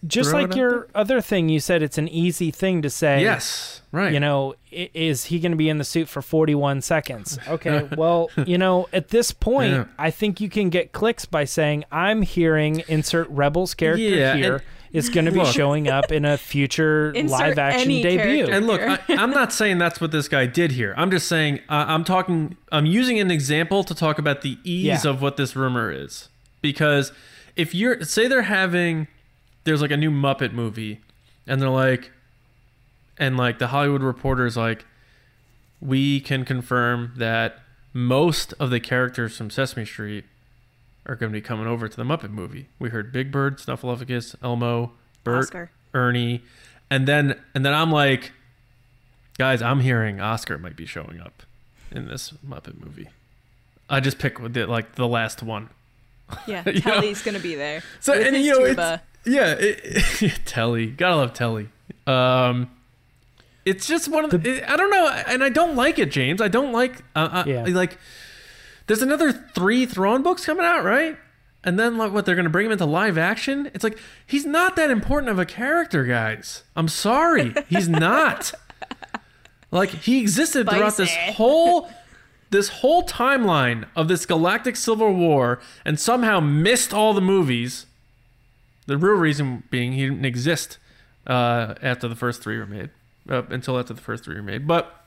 Just 0.06 0.30
Throw 0.30 0.41
like 0.41 0.56
your 0.56 0.88
other 0.93 1.21
thing, 1.21 1.49
you 1.49 1.60
said 1.60 1.82
it's 1.82 1.97
an 1.97 2.08
easy 2.08 2.52
thing 2.52 2.82
to 2.84 2.89
say. 2.89 3.21
Yes, 3.23 3.82
right. 3.91 4.13
You 4.13 4.19
know, 4.19 4.54
is 4.71 5.25
he 5.25 5.39
going 5.39 5.52
to 5.54 5.58
be 5.58 5.69
in 5.69 5.80
the 5.80 5.84
suit 5.84 6.08
for 6.08 6.21
41 6.21 6.82
seconds? 6.82 7.39
Okay, 7.47 7.89
well, 7.97 8.30
you 8.45 8.58
know, 8.60 8.88
at 8.93 9.08
this 9.10 9.32
point, 9.32 9.71
Yeah. 9.73 9.86
I 9.97 10.12
think 10.12 10.39
you 10.39 10.49
can 10.49 10.69
get 10.69 10.91
clicks 10.91 11.25
by 11.25 11.45
saying, 11.45 11.86
I'm 11.91 12.21
hearing 12.21 12.84
insert 12.88 13.28
Rebels 13.30 13.73
character 13.73 14.04
Yeah, 14.04 14.36
here 14.36 14.56
and- 14.58 14.63
is 14.91 15.10
going 15.10 15.25
to 15.25 15.32
be 15.32 15.39
Look. 15.39 15.54
showing 15.54 15.88
up 15.88 16.12
in 16.12 16.25
a 16.25 16.38
future 16.38 17.13
live 17.25 17.58
action 17.60 17.88
debut. 17.89 18.17
character. 18.47 18.52
And 18.54 18.67
look, 18.67 18.82
I, 18.82 18.99
I'm 19.10 19.32
not 19.32 19.54
saying 19.54 19.78
that's 19.78 20.02
what 20.02 20.12
this 20.12 20.28
guy 20.28 20.45
did 20.45 20.71
here. 20.71 20.93
I'm 20.97 21.12
just 21.12 21.28
saying 21.28 21.60
uh, 21.69 21.86
I'm 21.88 22.04
talking. 22.04 22.58
I'm 22.71 22.86
using 22.86 23.19
an 23.19 23.30
example 23.32 23.84
to 23.84 23.93
talk 23.95 24.17
about 24.19 24.41
the 24.41 24.58
ease 24.63 25.04
Yeah. 25.06 25.10
of 25.12 25.21
what 25.21 25.38
this 25.38 25.56
rumor 25.56 25.91
is. 25.91 26.30
Because 26.62 27.12
if 27.56 27.73
you're 27.75 28.02
say 28.04 28.28
they're 28.28 28.41
having, 28.43 29.08
there's 29.63 29.82
like 29.82 29.91
a 29.91 29.97
new 29.97 30.12
Muppet 30.12 30.54
movie, 30.54 31.02
and 31.47 31.62
they're 31.62 31.69
like, 31.69 32.12
and 33.17 33.38
like 33.38 33.60
the 33.60 33.67
Hollywood 33.67 34.02
Reporter 34.04 34.45
is 34.45 34.58
like, 34.58 34.86
we 35.82 36.19
can 36.19 36.45
confirm 36.45 37.13
that 37.17 37.60
most 37.93 38.54
of 38.60 38.69
the 38.69 38.80
characters 38.80 39.38
from 39.38 39.49
Sesame 39.49 39.86
Street 39.86 40.25
are 41.10 41.15
going 41.15 41.32
to 41.32 41.36
be 41.38 41.41
coming 41.41 41.67
over 41.67 41.88
to 41.89 41.98
the 41.98 42.04
Muppet 42.04 42.30
movie. 42.30 42.69
We 42.78 42.89
heard 42.89 43.12
Big 43.12 43.32
Bird, 43.32 43.58
Snuffleupagus, 43.58 44.36
Elmo, 44.43 44.91
Bert, 45.24 45.45
Oscar. 45.45 45.72
Ernie, 45.93 46.43
and 46.89 47.08
then 47.08 47.38
and 47.56 47.65
then 47.65 47.74
I'm 47.74 47.91
like, 47.91 48.32
guys, 49.38 49.62
I'm 49.62 49.80
hearing 49.82 50.22
Oscar 50.22 50.58
might 50.58 50.76
be 50.76 50.86
showing 50.86 51.19
up 51.19 51.43
in 51.91 52.08
this 52.08 52.32
Muppet 52.48 52.80
movie. 52.80 53.10
I 53.89 54.00
just 54.00 54.19
pick 54.19 54.38
the, 54.54 54.67
like 54.67 54.95
the 54.95 55.08
last 55.08 55.41
one. 55.41 55.69
Yeah, 56.48 56.62
You 56.67 56.74
know? 56.74 56.80
Telly's 56.80 57.24
gonna 57.24 57.39
be 57.39 57.56
there. 57.56 57.82
So 58.00 58.15
with 58.15 58.28
and 58.28 58.36
his 58.36 58.45
you 58.45 58.52
know 58.60 58.67
tuba. 58.67 59.02
it's 59.26 59.34
yeah, 59.36 59.56
it, 59.58 60.39
Telly, 60.45 60.88
gotta 60.88 61.15
love 61.15 61.34
Telly. 61.34 61.69
Um, 62.06 62.69
it's 63.65 63.88
just 63.88 64.08
one 64.08 64.26
of 64.26 64.32
the, 64.32 64.72
I 64.72 64.78
don't 64.78 64.89
know, 64.91 65.08
and 65.28 65.43
I 65.43 65.50
don't 65.50 65.76
like 65.76 66.00
it, 66.00 66.12
James. 66.12 66.39
I 66.41 66.48
don't 66.48 66.72
like 66.72 67.04
uh, 67.15 67.30
uh, 67.32 67.43
Yeah. 67.48 67.65
like. 67.69 67.98
There's 68.89 69.04
another 69.04 69.32
three 69.32 69.86
Thrawn 69.86 70.23
books 70.23 70.43
coming 70.47 70.65
out, 70.65 70.84
right? 70.84 71.15
And 71.63 71.78
then 71.78 71.95
like 71.99 72.12
what 72.12 72.25
they're 72.25 72.36
gonna 72.36 72.49
bring 72.49 72.65
him 72.65 72.71
into 72.71 72.86
live 72.86 73.19
action? 73.19 73.69
It's 73.75 73.84
like 73.84 73.99
he's 74.25 74.47
not 74.47 74.75
that 74.78 74.89
important 74.89 75.30
of 75.30 75.38
a 75.38 75.45
character, 75.45 76.06
guys. 76.06 76.63
I'm 76.75 76.88
sorry, 76.88 77.54
he's 77.69 77.88
not. 78.08 78.52
like 79.69 79.91
he 79.91 80.19
existed 80.19 80.67
throughout 80.67 80.97
this 80.97 81.15
whole 81.36 81.91
this 82.49 82.69
whole 82.69 83.04
timeline 83.04 83.88
of 83.95 84.08
this 84.08 84.25
galactic 84.25 84.75
civil 84.75 85.13
war 85.13 85.60
and 85.86 85.99
somehow 85.99 86.39
missed 86.39 86.91
all 86.91 87.13
the 87.13 87.21
movies. 87.21 87.86
The 88.88 88.97
real 88.97 89.17
reason 89.17 89.65
being 89.69 89.91
he 89.91 90.08
didn't 90.10 90.25
exist 90.25 90.80
uh, 91.28 91.75
after 91.84 92.08
the 92.08 92.15
first 92.15 92.41
three 92.41 92.58
were 92.58 92.65
made, 92.65 92.89
uh, 93.30 93.43
until 93.49 93.78
after 93.78 93.93
the 93.93 94.02
first 94.02 94.23
three 94.23 94.38
were 94.38 94.41
made. 94.41 94.65
But 94.65 94.99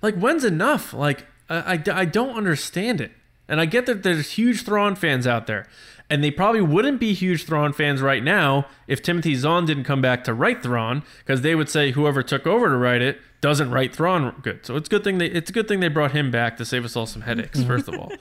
like, 0.00 0.14
when's 0.14 0.44
enough? 0.44 0.94
Like, 0.94 1.26
I, 1.48 1.74
I, 1.74 1.82
I 1.92 2.04
don't 2.04 2.36
understand 2.36 3.00
it. 3.00 3.12
And 3.48 3.60
I 3.60 3.66
get 3.66 3.86
that 3.86 4.02
there's 4.02 4.32
huge 4.32 4.64
Thrawn 4.64 4.94
fans 4.94 5.26
out 5.26 5.46
there. 5.46 5.66
And 6.08 6.22
they 6.22 6.30
probably 6.30 6.60
wouldn't 6.60 7.00
be 7.00 7.14
huge 7.14 7.44
Thrawn 7.44 7.72
fans 7.72 8.02
right 8.02 8.22
now 8.22 8.66
if 8.86 9.02
Timothy 9.02 9.34
Zahn 9.34 9.64
didn't 9.64 9.84
come 9.84 10.00
back 10.02 10.24
to 10.24 10.34
write 10.34 10.62
Thrawn, 10.62 11.02
because 11.18 11.40
they 11.40 11.54
would 11.54 11.68
say 11.68 11.92
whoever 11.92 12.22
took 12.22 12.46
over 12.46 12.68
to 12.68 12.76
write 12.76 13.00
it 13.02 13.18
doesn't 13.40 13.70
write 13.70 13.94
Thrawn 13.94 14.34
good. 14.42 14.64
So 14.64 14.76
it's 14.76 14.88
a 14.88 14.90
good 14.90 15.04
thing 15.04 15.18
they 15.18 15.26
it's 15.26 15.50
a 15.50 15.52
good 15.52 15.68
thing 15.68 15.80
they 15.80 15.88
brought 15.88 16.12
him 16.12 16.30
back 16.30 16.56
to 16.58 16.64
save 16.64 16.84
us 16.84 16.96
all 16.96 17.06
some 17.06 17.22
headaches, 17.22 17.62
first 17.64 17.88
of 17.88 17.98
all. 17.98 18.12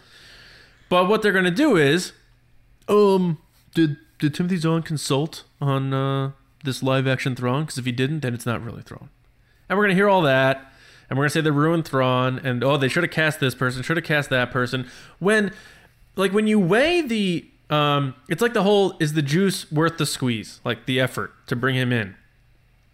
But 0.89 1.07
what 1.07 1.21
they're 1.21 1.31
gonna 1.31 1.51
do 1.51 1.77
is, 1.77 2.11
um, 2.87 3.37
did 3.73 3.97
did 4.19 4.33
Timothy 4.33 4.57
Zahn 4.57 4.83
consult 4.83 5.43
on 5.61 5.93
uh, 5.93 6.31
this 6.63 6.81
live 6.81 7.07
action 7.07 7.35
Thrawn? 7.35 7.63
Because 7.63 7.77
if 7.77 7.85
he 7.85 7.91
didn't, 7.91 8.21
then 8.21 8.33
it's 8.33 8.45
not 8.45 8.63
really 8.63 8.81
Thrawn. 8.81 9.09
And 9.69 9.77
we're 9.77 9.85
gonna 9.85 9.95
hear 9.95 10.09
all 10.09 10.23
that, 10.23 10.70
and 11.11 11.19
we're 11.19 11.25
gonna 11.25 11.31
say 11.31 11.41
they 11.41 11.51
ruined 11.51 11.85
Thrawn, 11.85 12.39
and 12.41 12.63
oh, 12.63 12.77
they 12.77 12.87
should 12.87 13.03
have 13.03 13.11
cast 13.11 13.41
this 13.41 13.53
person, 13.53 13.83
should 13.83 13.97
have 13.97 14.05
cast 14.05 14.29
that 14.29 14.49
person. 14.49 14.87
When, 15.19 15.51
like, 16.15 16.31
when 16.31 16.47
you 16.47 16.57
weigh 16.57 17.01
the, 17.01 17.45
um, 17.69 18.15
it's 18.29 18.41
like 18.41 18.53
the 18.53 18.63
whole 18.63 18.95
is 19.01 19.11
the 19.11 19.21
juice 19.21 19.69
worth 19.73 19.97
the 19.97 20.05
squeeze, 20.05 20.61
like 20.63 20.85
the 20.85 21.01
effort 21.01 21.33
to 21.47 21.55
bring 21.57 21.75
him 21.75 21.91
in. 21.91 22.15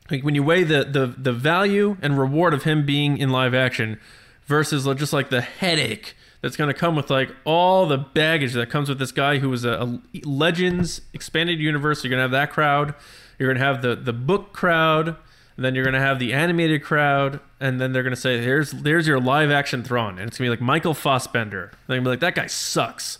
Like 0.10 0.24
when 0.24 0.34
you 0.34 0.42
weigh 0.42 0.64
the 0.64 0.84
the 0.84 1.06
the 1.06 1.34
value 1.34 1.98
and 2.02 2.18
reward 2.18 2.54
of 2.54 2.64
him 2.64 2.86
being 2.86 3.18
in 3.18 3.30
live 3.30 3.54
action 3.54 4.00
versus 4.46 4.86
just 4.98 5.14
like 5.14 5.30
the 5.30 5.42
headache 5.42 6.16
that's 6.42 6.56
going 6.56 6.70
to 6.70 6.74
come 6.74 6.96
with 6.96 7.10
like 7.10 7.30
all 7.44 7.86
the 7.86 7.98
baggage 7.98 8.54
that 8.54 8.70
comes 8.70 8.90
with 8.90 9.00
this 9.00 9.12
guy 9.12 9.40
who 9.40 9.50
was 9.50 9.66
a, 9.66 9.72
a 9.72 10.00
Legends 10.26 11.02
expanded 11.14 11.60
universe. 11.60 12.04
You're 12.04 12.10
going 12.10 12.20
to 12.20 12.24
have 12.24 12.32
that 12.32 12.52
crowd. 12.52 12.96
You're 13.38 13.50
going 13.50 13.60
to 13.60 13.66
have 13.66 13.82
the 13.82 13.96
the 13.96 14.14
book 14.14 14.54
crowd. 14.54 15.18
And 15.58 15.65
then 15.65 15.74
you're 15.76 15.84
to 15.96 16.00
have 16.00 16.20
the 16.20 16.34
animated 16.34 16.84
crowd, 16.84 17.39
and 17.60 17.82
then 17.82 17.91
they're 17.91 18.04
to 18.15 18.22
say, 18.22 18.39
"Here's 18.41 18.72
there's 18.72 19.08
your 19.08 19.20
live 19.20 19.50
action 19.50 19.84
Thrawn," 19.84 20.20
and 20.20 20.28
it's 20.28 20.38
to 20.38 20.43
be 20.43 20.50
like 20.50 20.62
Michael 20.62 20.93
Fassbender. 20.93 21.72
They're 21.88 21.98
to 21.98 22.04
be 22.04 22.10
like, 22.10 22.20
"That 22.20 22.36
guy 22.36 22.46
sucks." 22.46 23.17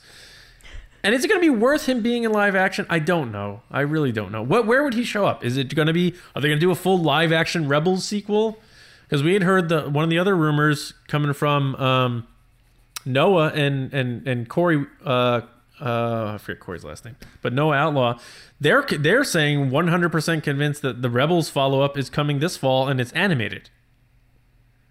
And 1.04 1.16
is 1.16 1.24
it 1.24 1.28
going 1.28 1.40
to 1.40 1.46
be 1.46 1.50
worth 1.50 1.88
him 1.88 2.02
being 2.02 2.24
in 2.24 2.32
live 2.32 2.56
action? 2.56 2.86
I 2.90 3.00
don't 3.00 3.32
know. 3.32 3.62
I 3.72 3.82
really 3.82 4.12
don't 4.12 4.32
know. 4.32 4.44
What? 4.44 4.68
Where 4.68 4.84
would 4.84 4.94
he 4.94 5.04
show 5.04 5.26
up? 5.26 5.44
Is 5.44 5.58
it 5.58 5.74
going 5.74 5.88
to 5.88 5.94
be? 5.94 6.14
Are 6.36 6.42
they 6.42 6.48
going 6.48 6.60
to 6.60 6.66
do 6.66 6.72
a 6.72 6.76
full 6.76 7.02
live 7.02 7.32
action 7.32 7.68
Rebels 7.68 8.06
sequel? 8.06 8.60
Because 9.04 9.24
we 9.24 9.34
had 9.34 9.44
heard 9.44 9.70
the 9.70 9.90
one 9.90 10.04
of 10.04 10.10
the 10.10 10.20
other 10.20 10.36
rumors 10.36 10.94
coming 11.08 11.34
from 11.34 11.76
um, 11.76 12.28
Noah 13.06 13.50
and 13.50 13.94
and 13.94 14.28
and 14.28 14.48
Corey. 14.48 14.86
Uh, 15.04 15.42
uh, 15.82 16.34
I 16.34 16.38
forget 16.38 16.60
Corey's 16.60 16.84
last 16.84 17.06
name, 17.06 17.16
but 17.42 17.54
no 17.54 17.72
Outlaw. 17.74 18.20
They're 18.60 18.84
they're 18.84 19.24
saying 19.24 19.70
100% 19.70 20.44
convinced 20.44 20.82
that 20.82 21.02
the 21.02 21.10
Rebels 21.10 21.50
follow 21.50 21.82
up 21.82 21.98
is 21.98 22.10
coming 22.10 22.40
this 22.40 22.58
fall 22.58 22.88
and 22.88 23.00
it's 23.00 23.12
animated. 23.12 23.70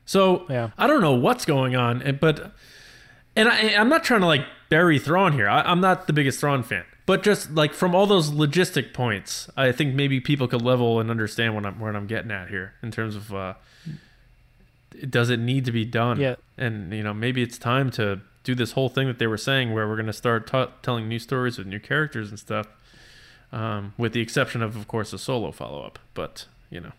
So 0.05 0.47
Yeah. 0.49 0.71
I 0.79 0.87
don't 0.87 1.01
know 1.01 1.15
what's 1.15 1.45
going 1.45 1.75
on, 1.75 2.19
but 2.21 2.53
and 3.35 3.49
I, 3.49 3.75
I'm 3.75 3.89
not 3.89 4.05
trying 4.05 4.21
to 4.21 4.27
like 4.27 4.45
bury 4.69 4.99
Thrawn 4.99 5.33
here. 5.33 5.49
I, 5.49 5.63
I'm 5.63 5.81
not 5.81 6.07
the 6.07 6.13
biggest 6.13 6.39
Thrawn 6.41 6.63
fan, 6.63 6.85
but 7.07 7.23
just 7.25 7.51
like 7.53 7.75
from 7.75 7.95
all 7.95 8.07
those 8.07 8.31
logistic 8.31 8.95
points, 8.95 9.51
I 9.57 9.73
think 9.73 9.95
maybe 9.95 10.21
people 10.21 10.47
could 10.47 10.63
level 10.63 11.01
and 11.01 11.11
understand 11.11 11.55
what 11.57 11.67
I'm 11.67 11.81
what 11.81 11.97
I'm 11.97 12.07
getting 12.07 12.31
at 12.31 12.49
here 12.49 12.75
in 12.83 12.93
terms 12.93 13.17
of 13.17 13.35
uh, 13.35 13.55
does 15.11 15.29
it 15.31 15.41
need 15.41 15.65
to 15.65 15.73
be 15.73 15.85
done? 15.85 16.21
Yeah. 16.21 16.37
and 16.57 16.93
you 16.93 17.03
know 17.03 17.13
maybe 17.13 17.43
it's 17.43 17.59
time 17.59 17.91
to 17.93 18.21
do 18.47 18.55
this 18.55 18.73
whole 18.73 18.89
thing 18.89 19.09
that 19.09 19.19
they 19.19 19.27
were 19.27 19.37
saying 19.37 19.75
where 19.75 19.89
we're 19.89 19.97
going 19.97 20.07
to 20.07 20.13
start 20.13 20.47
t- 20.47 20.73
telling 20.81 21.09
new 21.09 21.19
stories 21.19 21.59
with 21.59 21.67
new 21.67 21.81
characters 21.81 22.31
and 22.31 22.39
stuff. 22.39 22.69
Um, 23.53 23.93
with 23.99 24.13
the 24.13 24.21
exception 24.21 24.63
of, 24.63 24.77
of 24.77 24.87
course, 24.87 25.13
a 25.13 25.19
solo 25.19 25.51
follow 25.51 25.83
up, 25.83 25.99
but 26.15 26.47
you 26.71 26.81
know, 26.81 26.93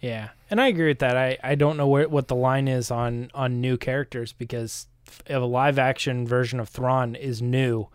Yeah, 0.00 0.30
and 0.50 0.60
I 0.60 0.68
agree 0.68 0.88
with 0.88 0.98
that. 0.98 1.16
I, 1.16 1.38
I 1.42 1.54
don't 1.54 1.76
know 1.76 1.86
where, 1.86 2.08
what 2.08 2.28
the 2.28 2.34
line 2.34 2.68
is 2.68 2.90
on 2.90 3.30
on 3.34 3.60
new 3.60 3.76
characters 3.76 4.32
because 4.32 4.86
a 5.28 5.38
live 5.38 5.78
action 5.78 6.26
version 6.26 6.58
of 6.60 6.68
Thrawn 6.68 7.14
is 7.14 7.40
new 7.40 7.88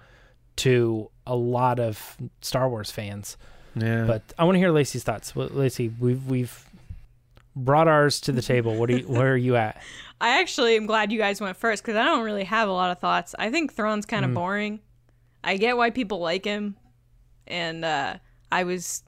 to 0.57 1.09
a 1.25 1.35
lot 1.35 1.79
of 1.79 2.17
Star 2.41 2.69
Wars 2.69 2.91
fans. 2.91 3.37
yeah. 3.75 4.05
But 4.05 4.21
I 4.37 4.43
want 4.43 4.55
to 4.55 4.59
hear 4.59 4.71
Lacey's 4.71 5.03
thoughts. 5.03 5.35
Lacey, 5.35 5.91
we've 5.99 6.25
we've 6.27 6.68
brought 7.55 7.87
ours 7.87 8.19
to 8.21 8.31
the 8.31 8.41
table. 8.41 8.75
What 8.75 8.89
do 8.89 8.97
you, 8.97 9.07
where 9.07 9.33
are 9.33 9.37
you 9.37 9.55
at? 9.55 9.81
I 10.21 10.39
actually 10.41 10.75
am 10.75 10.85
glad 10.85 11.11
you 11.11 11.17
guys 11.17 11.39
went 11.39 11.55
first 11.57 11.81
because 11.83 11.95
I 11.95 12.03
don't 12.03 12.23
really 12.23 12.43
have 12.43 12.67
a 12.67 12.73
lot 12.73 12.91
of 12.91 12.99
thoughts. 12.99 13.33
I 13.39 13.49
think 13.51 13.73
Thrawn's 13.73 14.05
kind 14.05 14.25
of 14.25 14.33
boring. 14.33 14.79
I 15.43 15.55
get 15.57 15.77
why 15.77 15.89
people 15.91 16.19
like 16.19 16.43
him, 16.43 16.75
and 17.47 17.85
uh, 17.85 18.17
I 18.51 18.63
was 18.65 19.03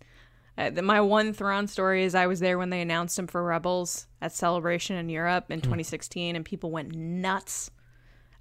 uh, 0.58 0.70
the- 0.70 0.82
my 0.82 1.02
one 1.02 1.34
Thrawn 1.34 1.68
story 1.68 2.04
is 2.04 2.16
I 2.16 2.28
was 2.28 2.40
there 2.40 2.58
when 2.58 2.70
they 2.70 2.80
announced 2.82 3.20
him 3.20 3.28
for 3.28 3.44
Rebels 3.44 4.08
at 4.22 4.32
Celebration 4.32 4.96
in 4.96 5.10
Europe 5.10 5.52
in 5.52 5.60
2016, 5.60 6.36
and 6.36 6.46
people 6.46 6.72
went 6.72 6.96
nuts. 6.96 7.72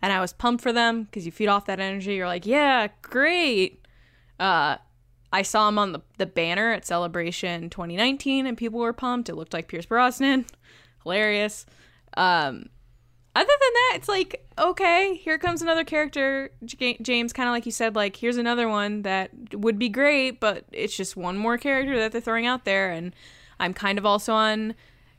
And 0.03 0.13
I 0.13 0.21
was 0.21 0.33
pumped 0.33 0.63
for 0.63 0.73
them 0.73 1.03
because 1.05 1.27
you 1.27 1.33
feed 1.33 1.49
off 1.49 1.67
that 1.67 1.81
energy. 1.81 2.15
You're 2.15 2.27
like, 2.27 2.47
yeah, 2.47 2.89
great. 3.03 3.85
Uh, 4.39 4.77
I 5.33 5.43
saw 5.43 5.69
him 5.69 5.79
on 5.79 5.93
the, 5.93 6.01
the 6.19 6.27
banner 6.27 6.73
at 6.73 6.85
Celebration 6.85 7.71
2019, 7.71 8.47
and 8.47 8.57
people 8.57 8.81
were 8.81 8.93
pumped. 8.93 9.29
It 9.29 9.37
looked 9.37 9.53
like 9.53 9.69
Pierce 9.69 9.87
Brosnan, 9.87 10.47
hilarious. 11.03 11.67
Um, 12.17 12.69
other 13.35 13.47
than 13.47 13.73
that, 13.73 13.93
it's 13.97 14.09
like 14.09 14.45
okay, 14.59 15.15
here 15.15 15.39
comes 15.39 15.63
another 15.63 15.85
character, 15.85 16.51
James. 16.65 17.33
Kind 17.33 17.49
of 17.49 17.53
like 17.53 17.65
you 17.65 17.73
said, 17.73 17.95
like 17.95 18.17
here's 18.17 18.37
another 18.37 18.69
one 18.69 19.03
that 19.03 19.31
would 19.55 19.79
be 19.79 19.89
great, 19.89 20.41
but 20.41 20.65
it's 20.73 20.97
just 20.97 21.17
one 21.17 21.37
more 21.39 21.57
character 21.57 21.99
that 21.99 22.13
they're 22.13 22.21
throwing 22.21 22.47
out 22.47 22.65
there, 22.65 22.91
and 22.91 23.15
I'm 23.59 23.73
kind 23.73 23.99
of 23.99 24.07
also 24.07 24.35
on 24.35 24.75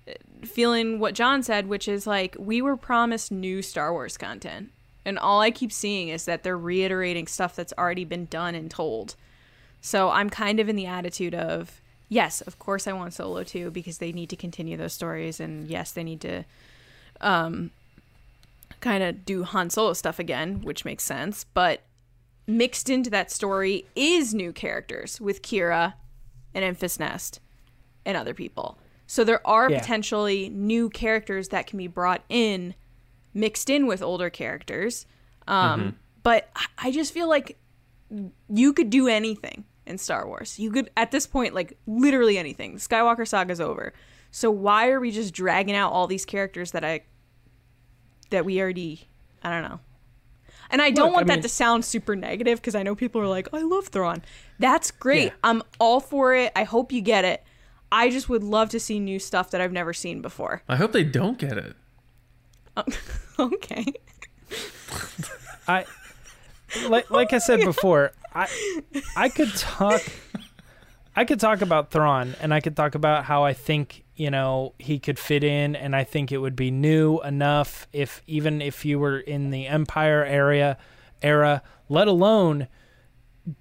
uh, 0.07 0.13
feeling 0.43 0.99
what 0.99 1.15
John 1.15 1.41
said, 1.41 1.67
which 1.67 1.87
is 1.87 2.05
like 2.05 2.35
we 2.37 2.61
were 2.61 2.75
promised 2.75 3.31
new 3.31 3.61
Star 3.61 3.93
Wars 3.93 4.17
content, 4.17 4.71
and 5.05 5.17
all 5.17 5.39
I 5.39 5.49
keep 5.49 5.71
seeing 5.71 6.09
is 6.09 6.25
that 6.25 6.43
they're 6.43 6.57
reiterating 6.57 7.27
stuff 7.27 7.55
that's 7.55 7.73
already 7.77 8.05
been 8.05 8.25
done 8.25 8.55
and 8.55 8.69
told. 8.69 9.15
So 9.81 10.09
I'm 10.09 10.29
kind 10.29 10.59
of 10.59 10.69
in 10.69 10.75
the 10.75 10.85
attitude 10.85 11.33
of 11.35 11.81
yes, 12.07 12.41
of 12.41 12.59
course 12.59 12.87
I 12.87 12.93
want 12.93 13.13
Solo 13.13 13.43
too 13.43 13.71
because 13.71 13.97
they 13.97 14.11
need 14.11 14.29
to 14.29 14.35
continue 14.35 14.77
those 14.77 14.93
stories, 14.93 15.39
and 15.39 15.67
yes, 15.67 15.91
they 15.91 16.03
need 16.03 16.21
to 16.21 16.43
um 17.19 17.71
kind 18.79 19.03
of 19.03 19.25
do 19.25 19.43
Han 19.43 19.69
Solo 19.69 19.93
stuff 19.93 20.17
again, 20.19 20.61
which 20.61 20.85
makes 20.85 21.03
sense. 21.03 21.43
But 21.53 21.81
mixed 22.47 22.89
into 22.89 23.09
that 23.11 23.31
story 23.31 23.85
is 23.95 24.33
new 24.33 24.51
characters 24.51 25.21
with 25.21 25.41
Qi'ra 25.41 25.93
and 26.53 26.77
Enfys 26.77 26.99
Nest 26.99 27.39
and 28.05 28.17
other 28.17 28.33
people. 28.33 28.77
So 29.07 29.23
there 29.23 29.45
are 29.47 29.69
Yeah. 29.69 29.79
potentially 29.79 30.49
new 30.49 30.89
characters 30.89 31.49
that 31.49 31.67
can 31.67 31.77
be 31.77 31.87
brought 31.87 32.23
in, 32.29 32.73
mixed 33.33 33.69
in 33.69 33.85
with 33.85 34.01
older 34.01 34.29
characters. 34.29 35.05
Um, 35.47 35.97
But 36.23 36.49
I- 36.55 36.67
I 36.77 36.91
just 36.91 37.13
feel 37.13 37.27
like 37.27 37.57
you 38.49 38.73
could 38.73 38.89
do 38.89 39.07
anything 39.07 39.63
in 39.85 39.97
Star 39.97 40.27
Wars. 40.27 40.59
You 40.59 40.71
could, 40.71 40.89
at 40.95 41.11
this 41.11 41.25
point, 41.27 41.53
like 41.53 41.77
literally 41.87 42.37
anything. 42.37 42.73
The 42.73 42.79
Skywalker 42.79 43.27
saga's 43.27 43.59
over. 43.61 43.93
So 44.31 44.49
why 44.51 44.89
are 44.89 44.99
we 44.99 45.11
just 45.11 45.33
dragging 45.33 45.75
out 45.75 45.91
all 45.91 46.07
these 46.07 46.25
characters 46.25 46.71
that 46.71 46.83
I 46.85 47.01
that 48.29 48.45
we 48.45 48.61
already 48.61 49.07
I 49.43 49.49
don't 49.49 49.63
know. 49.69 49.79
And 50.69 50.81
I 50.81 50.89
don't 50.91 51.07
Look, 51.07 51.15
want 51.15 51.25
I 51.25 51.27
that 51.29 51.35
mean- 51.37 51.43
to 51.43 51.49
sound 51.49 51.83
super 51.83 52.15
negative 52.15 52.61
because 52.61 52.75
I 52.75 52.83
know 52.83 52.95
people 52.95 53.19
are 53.19 53.27
like, 53.27 53.49
I 53.53 53.61
love 53.61 53.87
Thrawn. 53.87 54.21
That's 54.59 54.89
great. 54.91 55.25
Yeah. 55.25 55.31
I'm 55.43 55.63
all 55.79 55.99
for 55.99 56.33
it. 56.33 56.51
I 56.55 56.63
hope 56.63 56.91
you 56.93 57.01
get 57.01 57.25
it. 57.25 57.43
I 57.91 58.09
just 58.09 58.29
would 58.29 58.43
love 58.43 58.69
to 58.69 58.79
see 58.79 58.97
new 58.99 59.19
stuff 59.19 59.51
that 59.51 59.59
I've 59.59 59.73
never 59.73 59.91
seen 59.91 60.21
before. 60.21 60.63
I 60.69 60.77
hope 60.77 60.93
they 60.93 61.03
don't 61.03 61.37
get 61.37 61.57
it. 61.57 61.75
okay. 63.39 63.85
I 65.67 65.85
like 66.87 67.11
like 67.11 67.33
I 67.33 67.39
said 67.39 67.59
before, 67.65 68.13
I 68.33 68.47
I 69.15 69.29
could 69.29 69.53
talk 69.55 70.01
I 71.15 71.25
could 71.25 71.39
talk 71.39 71.61
about 71.61 71.91
Thrawn 71.91 72.35
and 72.41 72.53
I 72.53 72.61
could 72.61 72.75
talk 72.75 72.95
about 72.95 73.25
how 73.25 73.43
I 73.43 73.53
think, 73.53 74.05
you 74.15 74.31
know, 74.31 74.73
he 74.79 74.97
could 74.97 75.19
fit 75.19 75.43
in 75.43 75.75
and 75.75 75.95
I 75.95 76.03
think 76.05 76.31
it 76.31 76.37
would 76.37 76.55
be 76.55 76.71
new 76.71 77.19
enough 77.21 77.87
if 77.91 78.21
even 78.27 78.61
if 78.61 78.85
you 78.85 78.97
were 78.99 79.19
in 79.19 79.49
the 79.49 79.67
Empire 79.67 80.23
area 80.23 80.77
era, 81.21 81.61
let 81.89 82.07
alone 82.07 82.67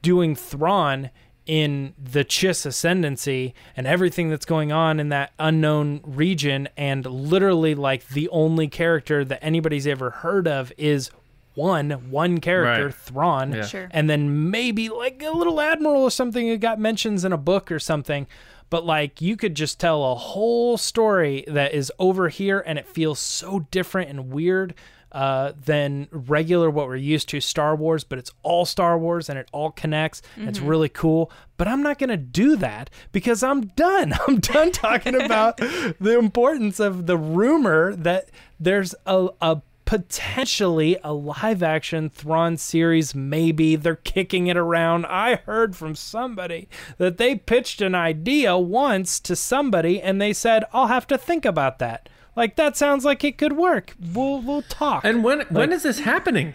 doing 0.03 0.37
Thrawn 0.37 1.11
in 1.47 1.95
the 1.99 2.25
Chiss 2.25 2.65
ascendancy 2.65 3.55
and 3.77 3.87
everything 3.87 4.29
that's 4.29 4.47
going 4.47 4.71
on 4.71 5.01
in 5.01 5.09
that 5.09 5.33
unknown 5.39 6.01
region 6.05 6.69
and 6.77 7.05
literally 7.05 7.75
like 7.75 8.07
the 8.09 8.29
only 8.29 8.69
character 8.69 9.25
that 9.25 9.43
anybody's 9.43 9.87
ever 9.87 10.11
heard 10.11 10.47
of 10.47 10.73
is 10.79 11.11
one 11.55 11.91
one 12.11 12.39
character 12.39 12.87
Right. 12.87 12.95
Thrawn 12.95 13.53
Yeah. 13.53 13.63
Sure. 13.65 13.89
and 13.91 14.09
then 14.09 14.51
maybe 14.51 14.89
like 14.89 15.23
a 15.23 15.31
little 15.31 15.61
admiral 15.61 16.03
or 16.03 16.11
something 16.11 16.47
who 16.47 16.57
got 16.57 16.79
mentions 16.79 17.25
in 17.25 17.33
a 17.33 17.37
book 17.39 17.71
or 17.73 17.79
something 17.79 18.27
but 18.71 18.87
like 18.87 19.21
you 19.21 19.37
could 19.37 19.57
just 19.57 19.81
tell 19.81 20.05
a 20.13 20.15
whole 20.15 20.77
story 20.77 21.45
that 21.49 21.75
is 21.75 21.91
over 21.99 22.29
here 22.29 22.63
and 22.65 22.79
it 22.79 22.87
feels 22.87 23.19
so 23.19 23.67
different 23.73 24.09
and 24.11 24.31
weird 24.31 24.75
uh, 25.13 25.51
than 25.65 26.07
regular 26.13 26.71
what 26.71 26.87
we're 26.87 26.95
used 26.95 27.29
to 27.29 27.41
Star 27.41 27.75
Wars, 27.75 28.05
but 28.05 28.17
it's 28.17 28.31
all 28.45 28.65
Star 28.65 28.97
Wars 28.97 29.29
and 29.29 29.37
it 29.41 29.49
all 29.51 29.73
connects. 29.73 30.23
and 30.37 30.49
It's 30.49 30.61
really 30.61 30.89
cool. 30.89 31.33
But 31.57 31.67
I'm 31.67 31.83
not 31.83 31.99
going 31.99 32.11
to 32.11 32.17
do 32.17 32.55
that 32.55 32.91
because 33.11 33.43
I'm 33.43 33.63
done. 33.75 34.13
I'm 34.29 34.39
done 34.39 34.71
talking 34.71 35.21
about 35.21 35.57
the 36.01 36.17
importance 36.17 36.79
of 36.79 37.07
the 37.07 37.17
rumor 37.17 37.93
that 37.97 38.31
there's 38.61 38.95
a, 39.05 39.31
a 39.41 39.61
potentially 39.91 40.97
a 41.03 41.13
live 41.13 41.65
action 41.65 42.09
Thrawn 42.09 42.57
series. 42.57 43.13
Maybe 43.13 43.75
they're 43.75 43.97
kicking 43.97 44.47
it 44.47 44.57
around. 44.57 45.05
I 45.07 45.35
heard 45.35 45.75
from 45.75 45.97
somebody 45.97 46.69
that 46.99 47.19
they 47.19 47.35
pitched 47.35 47.81
an 47.81 47.97
idea 47.97 48.57
once 48.57 49.19
to 49.19 49.35
somebody 49.35 50.01
and 50.01 50.23
they 50.23 50.33
said, 50.33 50.63
I'll 50.73 50.87
have 50.87 51.09
to 51.09 51.19
think 51.19 51.45
about 51.45 51.81
that. 51.81 52.09
Like 52.37 52.55
that 52.55 52.77
sounds 52.77 53.05
like 53.05 53.25
it 53.25 53.37
could 53.37 53.55
work. 53.55 53.97
We'll 54.15 54.41
we'll 54.41 54.63
talk. 54.63 55.05
And 55.05 55.25
when 55.25 55.41
when 55.51 55.73
is 55.73 55.83
this 55.83 55.99
happening? 55.99 56.55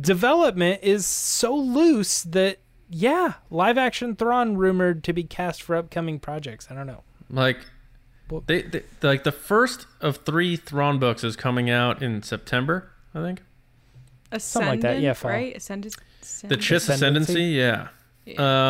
development 0.00 0.80
is 0.82 1.06
so 1.06 1.54
loose 1.54 2.24
that 2.24 2.58
yeah, 2.90 3.34
live 3.50 3.78
action 3.78 4.16
Thrawn 4.16 4.56
rumored 4.56 5.04
to 5.04 5.12
be 5.12 5.22
cast 5.22 5.62
for 5.62 5.76
upcoming 5.76 6.18
projects. 6.18 6.66
I 6.70 6.74
don't 6.74 6.88
know. 6.88 7.04
Like, 7.30 7.58
Well- 8.30 8.42
they, 8.46 8.62
they 8.62 8.82
like 9.02 9.24
the 9.24 9.32
first 9.32 9.86
of 10.00 10.18
three 10.18 10.56
Thrawn 10.56 10.98
books 10.98 11.22
is 11.24 11.36
coming 11.36 11.70
out 11.70 12.02
in 12.02 12.22
September, 12.22 12.90
I 13.14 13.20
think. 13.22 13.42
Ascendant, 14.32 14.42
Something 14.42 14.68
like 14.68 14.80
that, 14.80 15.00
yeah, 15.00 15.12
fall. 15.12 15.30
right? 15.30 15.56
Ascendant. 15.56 15.94
The 16.20 16.56
Chiss 16.56 16.88
Ascendancy? 16.90 16.92
Ascendancy, 16.92 17.42
yeah. 17.44 17.88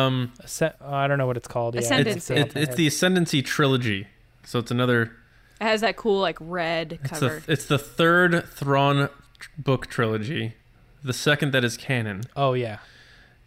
Um, 0.05 0.31
Ascend- 0.39 0.75
oh, 0.81 0.93
I 0.93 1.07
don't 1.07 1.17
know 1.17 1.25
what 1.25 1.37
it's 1.37 1.47
called. 1.47 1.73
Yeah, 1.73 1.81
Ascendancy. 1.81 2.35
it's 2.35 2.55
it, 2.55 2.61
it's 2.61 2.75
the 2.75 2.85
Ascendancy 2.87 3.41
trilogy, 3.41 4.07
so 4.43 4.59
it's 4.59 4.69
another. 4.69 5.11
It 5.59 5.63
has 5.63 5.81
that 5.81 5.95
cool 5.97 6.21
like 6.21 6.37
red 6.39 6.99
It's 7.03 7.09
cover. 7.19 7.41
the 7.45 7.51
it's 7.51 7.65
the 7.65 7.79
third 7.79 8.45
Thrawn 8.49 9.09
tr- 9.39 9.49
book 9.57 9.87
trilogy, 9.87 10.53
the 11.03 11.13
second 11.13 11.51
that 11.53 11.63
is 11.63 11.75
canon. 11.77 12.21
Oh 12.35 12.53
yeah, 12.53 12.77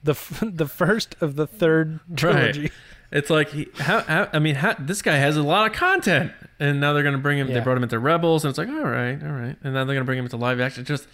the 0.03 0.13
f- 0.13 0.43
the 0.45 0.67
first 0.67 1.15
of 1.21 1.37
the 1.37 1.47
third 1.47 2.01
trilogy. 2.17 2.63
Right. 2.63 2.73
It's 3.13 3.29
like 3.31 3.51
he, 3.51 3.67
how, 3.79 4.01
how 4.01 4.29
I 4.33 4.39
mean, 4.39 4.55
how, 4.55 4.75
this 4.79 5.03
guy 5.03 5.17
has 5.17 5.37
a 5.37 5.43
lot 5.43 5.69
of 5.71 5.77
content, 5.77 6.33
and 6.61 6.81
now 6.81 6.93
they're 6.93 7.03
gonna 7.03 7.19
bring 7.19 7.39
him. 7.39 7.49
They 7.53 7.59
brought 7.61 7.77
him 7.77 7.83
into 7.83 7.99
Rebels, 7.99 8.45
and 8.45 8.51
it's 8.51 8.59
like, 8.59 8.69
all 8.69 8.85
right, 8.85 9.21
all 9.23 9.33
right, 9.33 9.57
and 9.65 9.75
now 9.75 9.85
they're 9.85 9.97
gonna 9.97 10.05
bring 10.05 10.19
him 10.19 10.25
into 10.27 10.37
live 10.37 10.61
action. 10.61 10.85
Just 10.85 11.09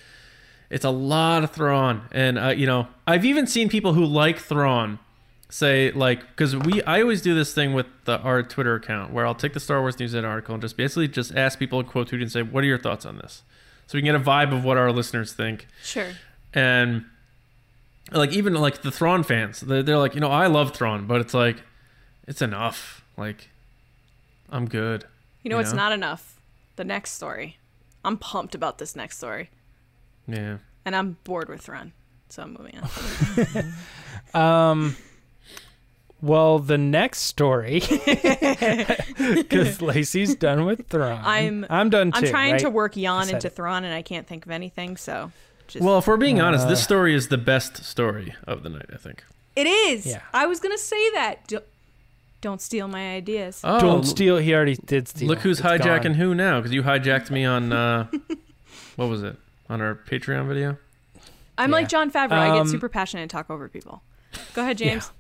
it's 0.68 0.84
a 0.84 0.90
lot 0.90 1.42
of 1.44 1.52
Thrawn, 1.52 2.02
and 2.12 2.38
uh, 2.38 2.48
you 2.48 2.66
know, 2.66 2.88
I've 3.06 3.24
even 3.24 3.46
seen 3.46 3.68
people 3.70 3.94
who 3.94 4.04
like 4.04 4.38
Thrawn 4.38 4.98
say 5.48 5.90
like 5.92 6.20
because 6.20 6.54
we 6.56 6.82
I 6.82 7.00
always 7.00 7.22
do 7.22 7.34
this 7.34 7.54
thing 7.54 7.72
with 7.72 7.86
the, 8.04 8.18
our 8.18 8.42
Twitter 8.42 8.74
account 8.74 9.12
where 9.12 9.24
I'll 9.26 9.34
take 9.34 9.54
the 9.54 9.60
Star 9.60 9.80
Wars 9.80 9.98
News 9.98 10.12
Net 10.12 10.24
article 10.24 10.54
and 10.54 10.60
just 10.60 10.76
basically 10.76 11.08
just 11.08 11.34
ask 11.34 11.58
people 11.58 11.80
in 11.80 11.86
quote 11.86 12.08
tweet 12.08 12.20
and 12.20 12.30
say, 12.30 12.42
"What 12.42 12.62
are 12.62 12.66
your 12.66 12.78
thoughts 12.78 13.06
on 13.06 13.16
this?" 13.16 13.42
So 13.86 13.96
we 13.96 14.02
can 14.02 14.06
get 14.12 14.20
a 14.20 14.24
vibe 14.24 14.52
of 14.52 14.64
what 14.64 14.76
our 14.76 14.90
listeners 14.92 15.32
think, 15.32 15.68
Sure. 15.82 16.08
and 16.52 17.04
like 18.12 18.32
even 18.32 18.52
like 18.54 18.82
the 18.82 18.90
Thrawn 18.90 19.22
fans, 19.22 19.60
they're, 19.60 19.82
they're 19.82 19.98
like, 19.98 20.14
you 20.14 20.20
know, 20.20 20.30
I 20.30 20.48
love 20.48 20.74
Thrawn, 20.74 21.06
but 21.06 21.20
it's 21.20 21.34
like, 21.34 21.62
it's 22.26 22.42
enough. 22.42 23.04
Like, 23.16 23.48
I'm 24.50 24.66
good. 24.68 25.04
You 25.42 25.50
know 25.50 25.56
You 25.56 25.60
it's 25.62 25.72
know? 25.72 25.76
not 25.78 25.92
enough? 25.92 26.40
The 26.76 26.84
next 26.84 27.12
story. 27.12 27.56
I'm 28.04 28.16
pumped 28.18 28.54
about 28.54 28.78
this 28.78 28.94
next 28.96 29.16
story. 29.18 29.50
Yeah. 30.28 30.58
And 30.84 30.94
I'm 30.94 31.16
bored 31.24 31.48
with 31.48 31.68
Run. 31.68 31.92
So 32.28 32.42
I'm 32.42 32.52
moving 32.54 32.78
on. 32.78 33.72
Um, 34.34 34.96
well, 36.20 36.58
the 36.58 36.76
next 36.76 37.20
story, 37.20 37.80
because 39.16 39.80
Lacey's 39.80 40.34
done 40.34 40.64
with 40.64 40.88
Thrawn. 40.88 41.22
I'm- 41.24 41.66
I'm 41.70 41.90
done 41.90 42.12
too. 42.12 42.18
I'm 42.18 42.24
trying 42.30 42.52
right? 42.52 42.60
to 42.60 42.70
work 42.70 42.94
I 42.96 43.00
Yon 43.00 43.24
said 43.26 43.34
into 43.36 43.46
it. 43.46 43.54
Thrawn 43.56 43.84
and 43.84 43.94
I 43.94 44.02
can't 44.02 44.26
think 44.26 44.44
of 44.44 44.52
anything, 44.52 44.96
so 44.96 45.30
just 45.68 45.84
Well, 45.84 45.98
if 45.98 46.06
we're 46.06 46.16
being 46.16 46.40
honest, 46.40 46.68
this 46.68 46.80
Uh, 46.80 46.84
story 46.84 47.14
is 47.14 47.28
the 47.28 47.38
best 47.38 47.84
story 47.84 48.34
of 48.46 48.62
the 48.62 48.68
night. 48.68 48.86
I 48.92 48.96
think. 48.96 49.24
It 49.54 49.66
is. 49.66 50.06
Yeah. 50.06 50.20
I 50.34 50.46
was 50.46 50.60
gonna 50.60 50.76
say 50.78 51.10
that. 51.12 51.50
Do- 52.46 52.50
don't 52.50 52.60
steal 52.60 52.86
my 52.88 53.14
ideas. 53.16 53.60
Oh, 53.64 53.80
Don't 53.80 54.04
steal. 54.04 54.36
He 54.36 54.54
already 54.54 54.76
did 54.76 55.08
steal. 55.08 55.26
Look 55.28 55.40
who's 55.40 55.58
It's 55.58 55.66
hijacking 55.68 56.02
gone. 56.04 56.14
who 56.14 56.34
now? 56.34 56.60
Because 56.60 56.72
you 56.72 56.82
hijacked 56.84 57.30
me 57.30 57.44
on 57.44 57.72
uh, 57.72 58.06
what 58.96 59.08
was 59.08 59.22
it 59.24 59.36
on 59.68 59.80
our 59.80 59.96
Patreon 59.96 60.46
video? 60.46 60.76
I'm 61.58 61.70
yeah. 61.70 61.76
like 61.76 61.88
Jon 61.88 62.10
Favreau. 62.10 62.32
I 62.32 62.50
Um, 62.50 62.64
get 62.64 62.70
super 62.70 62.88
passionate 62.88 63.22
and 63.22 63.30
talk 63.30 63.50
over 63.50 63.68
people. 63.68 64.02
Go 64.54 64.62
ahead, 64.62 64.78
James. 64.78 65.10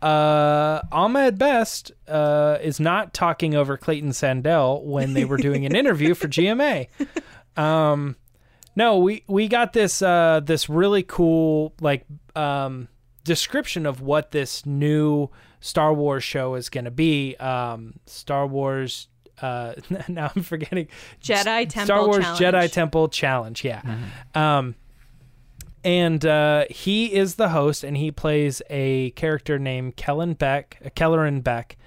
Uh, 0.00 0.82
Ahmed 0.92 1.38
Best 1.38 1.92
uh, 2.08 2.58
is 2.62 2.78
not 2.80 3.12
talking 3.14 3.54
over 3.54 3.76
Clayton 3.76 4.10
Sandell 4.10 4.82
when 4.84 5.14
they 5.14 5.24
were 5.24 5.36
doing 5.38 5.64
an 5.66 5.74
interview 5.74 6.14
for 6.14 6.28
GMA. 6.36 6.88
Um, 7.56 8.16
no, 8.76 8.98
we 8.98 9.22
we 9.26 9.48
got 9.48 9.72
this 9.72 10.02
uh, 10.02 10.40
this 10.44 10.68
really 10.68 11.02
cool 11.02 11.72
like 11.80 12.04
um, 12.36 12.88
description 13.24 13.86
of 13.86 14.00
what 14.00 14.30
this 14.32 14.66
new 14.66 15.28
Star 15.64 15.94
Wars 15.94 16.22
show 16.22 16.56
is 16.56 16.68
going 16.68 16.84
to 16.84 16.90
be. 16.90 17.36
Um, 17.36 17.94
Star 18.04 18.46
Wars. 18.46 19.08
Uh, 19.40 19.72
now 20.08 20.30
I'm 20.36 20.42
forgetting. 20.42 20.88
Jedi 21.22 21.66
Temple 21.66 21.84
Star 21.86 22.06
Wars 22.06 22.22
Challenge. 22.22 22.40
Jedi 22.40 22.70
Temple 22.72 23.08
Challenge. 23.08 23.64
Yeah. 23.64 23.82
Um, 24.34 24.74
and 25.82 26.24
uh, 26.26 26.66
he 26.68 27.14
is 27.14 27.36
the 27.36 27.48
host, 27.48 27.82
and 27.82 27.96
he 27.96 28.10
plays 28.10 28.60
a 28.68 29.10
character 29.12 29.58
named 29.58 29.96
Kellen 29.96 30.34
Beck, 30.34 30.82
uh, 30.84 30.90
Kelleran 30.90 31.42
Beck, 31.42 31.78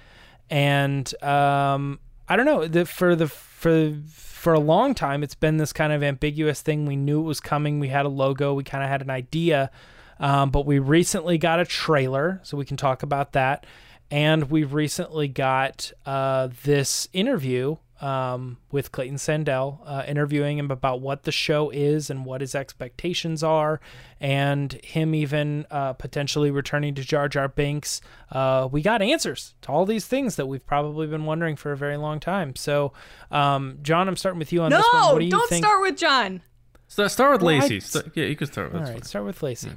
and 0.50 1.12
um, 1.22 2.00
I 2.28 2.34
don't 2.34 2.46
know 2.46 2.66
the, 2.66 2.84
for 2.84 3.14
the 3.14 3.28
for 3.28 3.94
for 4.08 4.54
a 4.54 4.60
long 4.60 4.94
time 4.94 5.22
it's 5.22 5.34
been 5.34 5.56
this 5.56 5.72
kind 5.72 5.92
of 5.92 6.02
ambiguous 6.02 6.62
thing. 6.62 6.84
We 6.84 6.96
knew 6.96 7.20
it 7.20 7.24
was 7.24 7.38
coming. 7.38 7.78
We 7.78 7.88
had 7.88 8.06
a 8.06 8.08
logo. 8.08 8.54
We 8.54 8.64
kind 8.64 8.82
of 8.82 8.90
had 8.90 9.02
an 9.02 9.10
idea, 9.10 9.70
um, 10.20 10.50
but 10.50 10.66
we 10.66 10.78
recently 10.78 11.38
got 11.38 11.60
a 11.60 11.64
trailer, 11.64 12.40
so 12.42 12.56
we 12.56 12.64
can 12.64 12.76
talk 12.76 13.02
about 13.02 13.32
that. 13.32 13.64
And 14.10 14.50
we 14.50 14.64
recently 14.64 15.28
got 15.28 15.92
uh, 16.06 16.48
this 16.64 17.08
interview 17.12 17.76
um, 18.00 18.56
with 18.70 18.90
Clayton 18.92 19.16
Sandell, 19.16 19.80
uh, 19.84 20.04
interviewing 20.06 20.56
him 20.56 20.70
about 20.70 21.00
what 21.00 21.24
the 21.24 21.32
show 21.32 21.68
is 21.68 22.08
and 22.10 22.24
what 22.24 22.40
his 22.40 22.54
expectations 22.54 23.42
are, 23.42 23.80
and 24.20 24.72
him 24.84 25.14
even 25.14 25.66
uh, 25.70 25.92
potentially 25.94 26.50
returning 26.50 26.94
to 26.94 27.02
Jar 27.02 27.28
Jar 27.28 27.48
Binks. 27.48 28.00
Uh, 28.30 28.68
we 28.70 28.82
got 28.82 29.02
answers 29.02 29.54
to 29.62 29.68
all 29.72 29.84
these 29.84 30.06
things 30.06 30.36
that 30.36 30.46
we've 30.46 30.64
probably 30.64 31.06
been 31.08 31.24
wondering 31.26 31.56
for 31.56 31.72
a 31.72 31.76
very 31.76 31.96
long 31.96 32.18
time. 32.20 32.54
So, 32.56 32.92
um, 33.32 33.78
John, 33.82 34.08
I'm 34.08 34.16
starting 34.16 34.38
with 34.38 34.52
you 34.52 34.62
on 34.62 34.70
No, 34.70 34.78
this 34.78 34.86
one. 34.92 35.12
What 35.14 35.18
do 35.20 35.28
don't 35.28 35.48
think? 35.50 35.64
start 35.64 35.82
with 35.82 35.96
John. 35.98 36.40
So 36.86 37.06
start 37.08 37.32
with 37.32 37.42
Well, 37.42 37.56
I- 37.56 37.58
Lacey. 37.58 37.80
St- 37.80 38.06
yeah, 38.14 38.24
you 38.24 38.36
can 38.36 38.46
start 38.46 38.68
with. 38.72 38.76
All 38.80 38.86
that's 38.86 38.92
fine. 39.00 39.02
start 39.02 39.24
with 39.26 39.42
Lacey. 39.42 39.72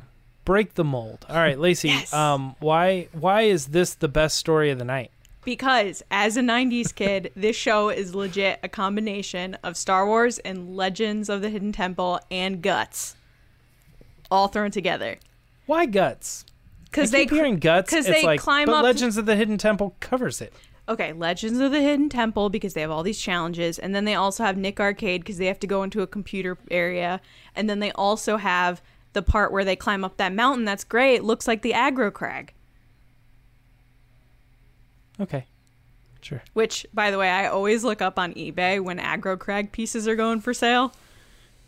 Break 0.46 0.74
the 0.74 0.84
mold. 0.84 1.26
All 1.30 1.36
right, 1.38 1.58
Lacey. 1.60 1.90
Yes. 1.90 2.14
Um, 2.14 2.56
why 2.60 3.08
why 3.14 3.44
is 3.44 3.68
this 3.68 3.94
the 3.96 4.08
best 4.08 4.38
story 4.38 4.72
of 4.72 4.80
the 4.80 4.86
night? 4.86 5.12
Because 5.44 6.04
as 6.12 6.38
a 6.38 6.42
90s 6.42 6.94
kid, 6.94 7.32
this 7.36 7.56
show 7.56 7.90
is 7.90 8.14
legit 8.14 8.60
a 8.64 8.70
combination 8.70 9.56
of 9.64 9.76
Star 9.78 10.06
Wars 10.06 10.38
and 10.40 10.76
Legends 10.78 11.30
of 11.30 11.42
the 11.42 11.50
Hidden 11.50 11.72
Temple 11.72 12.20
and 12.30 12.62
Guts. 12.62 13.16
All 14.30 14.48
thrown 14.48 14.72
together. 14.72 15.18
Why 15.66 15.86
guts? 15.86 16.46
Because 16.86 17.12
they 17.12 17.26
keep 17.26 17.32
hearing 17.32 17.58
guts. 17.58 17.90
'cause 17.90 18.06
it's 18.06 18.20
they 18.22 18.26
like, 18.26 18.40
climb 18.40 18.66
but 18.66 18.76
up- 18.76 18.84
Legends 18.84 19.18
of 19.18 19.26
the 19.26 19.36
Hidden 19.36 19.58
Temple 19.58 19.96
covers 20.00 20.42
it. 20.42 20.54
Okay, 20.90 21.14
Legends 21.14 21.60
of 21.60 21.72
the 21.72 21.80
Hidden 21.82 22.10
Temple 22.10 22.50
because 22.50 22.74
they 22.74 22.82
have 22.82 22.92
all 22.92 23.04
these 23.04 23.20
challenges, 23.22 23.80
and 23.80 23.96
then 23.96 24.04
they 24.06 24.16
also 24.16 24.44
have 24.44 24.58
Nick 24.58 24.80
Arcade 24.80 25.22
because 25.22 25.38
they 25.38 25.46
have 25.46 25.60
to 25.62 25.68
go 25.68 25.84
into 25.84 26.02
a 26.02 26.08
computer 26.08 26.58
area, 26.70 27.22
and 27.56 27.70
then 27.70 27.80
they 27.80 27.92
also 27.94 28.38
have 28.38 28.82
the 29.14 29.22
part 29.22 29.52
where 29.52 29.66
they 29.66 29.76
climb 29.76 30.04
up 30.06 30.18
that 30.18 30.34
mountain. 30.34 30.66
That's 30.66 30.84
great. 30.84 31.16
It 31.16 31.24
looks 31.24 31.48
like 31.48 31.62
the 31.62 31.72
aggro 31.74 32.12
crag, 32.14 32.54
Okay, 35.20 35.46
sure. 36.22 36.42
which, 36.54 36.86
by 36.94 37.12
the 37.12 37.18
way, 37.18 37.30
I 37.30 37.48
always 37.48 37.84
look 37.84 38.02
up 38.02 38.18
on 38.18 38.34
eBay 38.34 38.80
when 38.82 38.98
aggro 38.98 39.38
crag 39.38 39.72
pieces 39.72 40.08
are 40.08 40.16
going 40.16 40.40
for 40.42 40.54
sale. 40.54 40.94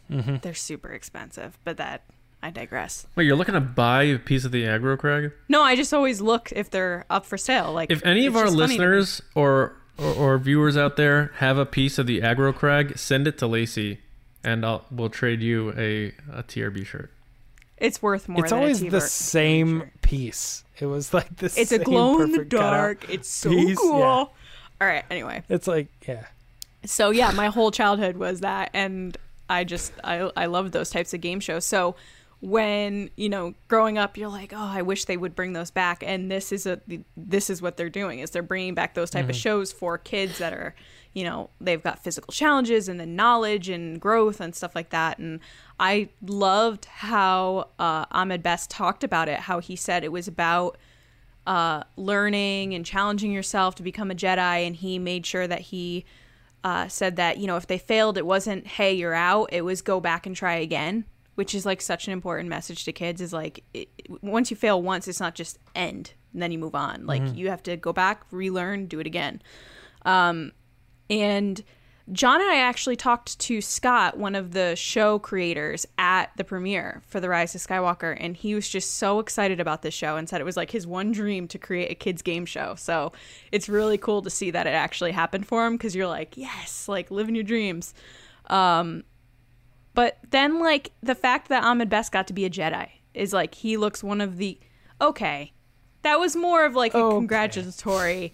Mm-hmm. 0.09 0.37
They're 0.41 0.53
super 0.53 0.89
expensive, 0.91 1.57
but 1.63 1.77
that 1.77 2.03
I 2.41 2.49
digress. 2.49 3.05
Wait, 3.15 3.25
you're 3.25 3.35
looking 3.35 3.53
to 3.53 3.61
buy 3.61 4.03
a 4.03 4.17
piece 4.19 4.43
of 4.45 4.51
the 4.51 4.63
aggro 4.63 4.97
crag? 4.97 5.31
No, 5.47 5.61
I 5.61 5.75
just 5.75 5.93
always 5.93 6.19
look 6.19 6.51
if 6.55 6.69
they're 6.69 7.05
up 7.09 7.25
for 7.25 7.37
sale. 7.37 7.71
Like 7.73 7.91
If 7.91 8.03
any 8.05 8.25
of 8.25 8.35
our 8.35 8.45
just 8.45 8.57
funny 8.57 8.75
to 8.77 8.81
me. 8.81 8.87
listeners 8.87 9.21
or, 9.35 9.73
or 9.97 10.13
or 10.13 10.37
viewers 10.39 10.75
out 10.75 10.97
there 10.97 11.31
have 11.37 11.57
a 11.57 11.65
piece 11.65 11.97
of 11.99 12.07
the 12.07 12.21
aggro 12.21 12.53
crag, 12.55 12.97
send 12.97 13.27
it 13.27 13.37
to 13.37 13.47
Lacey, 13.47 13.99
and 14.43 14.65
I'll 14.65 14.85
we'll 14.91 15.09
trade 15.09 15.41
you 15.41 15.71
a, 15.77 16.07
a 16.31 16.43
TRB 16.43 16.85
shirt. 16.85 17.11
It's 17.77 18.01
worth 18.01 18.29
more. 18.29 18.43
it's 18.43 18.51
always 18.51 18.81
the 18.81 19.01
same 19.01 19.91
piece. 20.01 20.63
It 20.79 20.85
was 20.85 21.13
like 21.13 21.35
this. 21.37 21.57
It's 21.57 21.71
a 21.71 21.79
glow 21.79 22.21
in 22.21 22.31
the 22.31 22.45
dark. 22.45 23.09
It's 23.09 23.29
so 23.29 23.49
piece, 23.49 23.77
cool. 23.77 23.99
yeah. 23.99 24.05
All 24.05 24.33
right. 24.81 25.05
Anyway. 25.09 25.43
It's 25.49 25.67
like 25.67 25.87
yeah. 26.07 26.25
so 26.85 27.11
yeah 27.11 27.31
my 27.31 27.47
whole 27.47 27.71
childhood 27.71 28.17
was 28.17 28.41
that 28.41 28.69
and 28.73 29.17
i 29.49 29.63
just 29.63 29.93
i 30.03 30.29
i 30.35 30.45
loved 30.45 30.73
those 30.73 30.89
types 30.89 31.13
of 31.13 31.21
game 31.21 31.39
shows 31.39 31.65
so 31.65 31.95
when 32.41 33.09
you 33.15 33.29
know 33.29 33.53
growing 33.67 33.97
up 33.97 34.17
you're 34.17 34.29
like 34.29 34.51
oh 34.53 34.57
i 34.57 34.81
wish 34.81 35.05
they 35.05 35.15
would 35.15 35.35
bring 35.35 35.53
those 35.53 35.71
back 35.71 36.03
and 36.05 36.29
this 36.29 36.51
is 36.51 36.65
a 36.65 36.81
this 37.15 37.49
is 37.49 37.61
what 37.61 37.77
they're 37.77 37.89
doing 37.89 38.19
is 38.19 38.31
they're 38.31 38.43
bringing 38.43 38.73
back 38.73 38.93
those 38.93 39.09
type 39.09 39.23
of 39.23 39.31
mm-hmm. 39.31 39.37
shows 39.37 39.71
for 39.71 39.97
kids 39.97 40.39
that 40.39 40.51
are 40.51 40.75
you 41.13 41.23
know 41.23 41.49
they've 41.61 41.83
got 41.83 42.03
physical 42.03 42.31
challenges 42.31 42.87
and 42.89 42.99
then 42.99 43.15
knowledge 43.15 43.69
and 43.69 43.99
growth 44.01 44.39
and 44.39 44.55
stuff 44.55 44.75
like 44.75 44.89
that 44.89 45.17
and 45.19 45.39
i 45.79 46.09
loved 46.25 46.85
how 46.85 47.69
uh, 47.79 48.05
ahmed 48.11 48.41
best 48.41 48.69
talked 48.69 49.03
about 49.03 49.29
it 49.29 49.41
how 49.41 49.59
he 49.59 49.75
said 49.75 50.03
it 50.03 50.11
was 50.11 50.27
about 50.27 50.77
uh, 51.45 51.83
learning 51.97 52.73
and 52.73 52.85
challenging 52.85 53.31
yourself 53.31 53.75
to 53.75 53.83
become 53.83 54.09
a 54.09 54.15
Jedi, 54.15 54.65
and 54.65 54.75
he 54.75 54.97
made 54.99 55.25
sure 55.25 55.47
that 55.47 55.61
he 55.61 56.05
uh, 56.63 56.87
said 56.87 57.17
that 57.17 57.37
you 57.37 57.47
know 57.47 57.57
if 57.57 57.67
they 57.67 57.77
failed, 57.77 58.17
it 58.17 58.25
wasn't 58.25 58.65
hey 58.65 58.93
you're 58.93 59.13
out. 59.13 59.49
It 59.51 59.63
was 59.63 59.81
go 59.81 59.99
back 59.99 60.25
and 60.25 60.35
try 60.35 60.55
again, 60.55 61.05
which 61.35 61.53
is 61.53 61.65
like 61.65 61.81
such 61.81 62.07
an 62.07 62.13
important 62.13 62.49
message 62.49 62.85
to 62.85 62.93
kids. 62.93 63.19
Is 63.19 63.33
like 63.33 63.63
it, 63.73 63.89
once 64.21 64.51
you 64.51 64.57
fail 64.57 64.81
once, 64.81 65.07
it's 65.07 65.19
not 65.19 65.35
just 65.35 65.59
end 65.75 66.13
and 66.31 66.41
then 66.41 66.51
you 66.51 66.57
move 66.57 66.75
on. 66.75 67.05
Like 67.05 67.35
you 67.35 67.49
have 67.49 67.61
to 67.63 67.77
go 67.77 67.93
back, 67.93 68.23
relearn, 68.31 68.87
do 68.87 68.99
it 68.99 69.05
again. 69.05 69.41
Um, 70.03 70.51
and 71.21 71.63
John 72.11 72.41
and 72.41 72.51
I 72.51 72.57
actually 72.57 72.97
talked 72.97 73.39
to 73.39 73.61
Scott, 73.61 74.17
one 74.17 74.35
of 74.35 74.51
the 74.51 74.75
show 74.75 75.19
creators, 75.19 75.85
at 75.97 76.31
the 76.35 76.43
premiere 76.43 77.01
for 77.07 77.21
The 77.21 77.29
Rise 77.29 77.55
of 77.55 77.61
Skywalker, 77.61 78.17
and 78.19 78.35
he 78.35 78.53
was 78.55 78.67
just 78.67 78.95
so 78.95 79.19
excited 79.19 79.61
about 79.61 79.83
this 79.83 79.93
show 79.93 80.17
and 80.17 80.27
said 80.27 80.41
it 80.41 80.43
was 80.43 80.57
like 80.57 80.71
his 80.71 80.85
one 80.85 81.13
dream 81.13 81.47
to 81.47 81.57
create 81.57 81.89
a 81.89 81.95
kids' 81.95 82.21
game 82.21 82.45
show. 82.45 82.75
So 82.75 83.13
it's 83.53 83.69
really 83.69 83.97
cool 83.97 84.21
to 84.21 84.29
see 84.29 84.51
that 84.51 84.67
it 84.67 84.71
actually 84.71 85.13
happened 85.13 85.47
for 85.47 85.65
him 85.65 85.77
because 85.77 85.95
you're 85.95 86.07
like, 86.07 86.35
yes, 86.35 86.89
like 86.89 87.09
living 87.09 87.35
your 87.35 87.45
dreams. 87.45 87.93
Um, 88.47 89.05
but 89.93 90.17
then, 90.31 90.59
like, 90.59 90.91
the 91.01 91.15
fact 91.15 91.47
that 91.47 91.63
Ahmed 91.63 91.89
Best 91.89 92.11
got 92.11 92.27
to 92.27 92.33
be 92.33 92.43
a 92.43 92.49
Jedi 92.49 92.89
is 93.13 93.31
like, 93.31 93.55
he 93.55 93.77
looks 93.77 94.03
one 94.03 94.19
of 94.19 94.35
the. 94.35 94.59
Okay. 94.99 95.53
That 96.01 96.19
was 96.19 96.35
more 96.35 96.65
of 96.65 96.75
like 96.75 96.93
a 96.93 96.97
Okay. 96.97 97.15
congratulatory, 97.15 98.33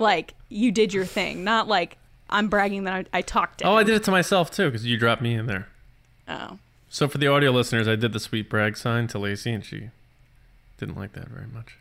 like, 0.00 0.34
you 0.48 0.72
did 0.72 0.92
your 0.92 1.04
thing, 1.04 1.44
not 1.44 1.68
like, 1.68 1.96
I'm 2.34 2.48
bragging 2.48 2.84
that 2.84 2.94
I, 3.12 3.18
I 3.18 3.22
talked 3.22 3.58
to 3.60 3.64
Oh, 3.66 3.72
him. 3.72 3.78
I 3.78 3.82
did 3.84 3.94
it 3.94 4.04
to 4.04 4.10
myself 4.10 4.50
too 4.50 4.66
because 4.66 4.84
you 4.84 4.96
dropped 4.98 5.22
me 5.22 5.34
in 5.34 5.46
there. 5.46 5.68
Oh. 6.28 6.58
So 6.88 7.08
for 7.08 7.18
the 7.18 7.26
audio 7.28 7.50
listeners, 7.50 7.88
I 7.88 7.96
did 7.96 8.12
the 8.12 8.20
sweet 8.20 8.48
brag 8.48 8.76
sign 8.76 9.06
to 9.08 9.18
Lacey, 9.18 9.52
and 9.52 9.64
she 9.64 9.90
didn't 10.78 10.96
like 10.96 11.12
that 11.14 11.28
very 11.28 11.46
much. 11.46 11.76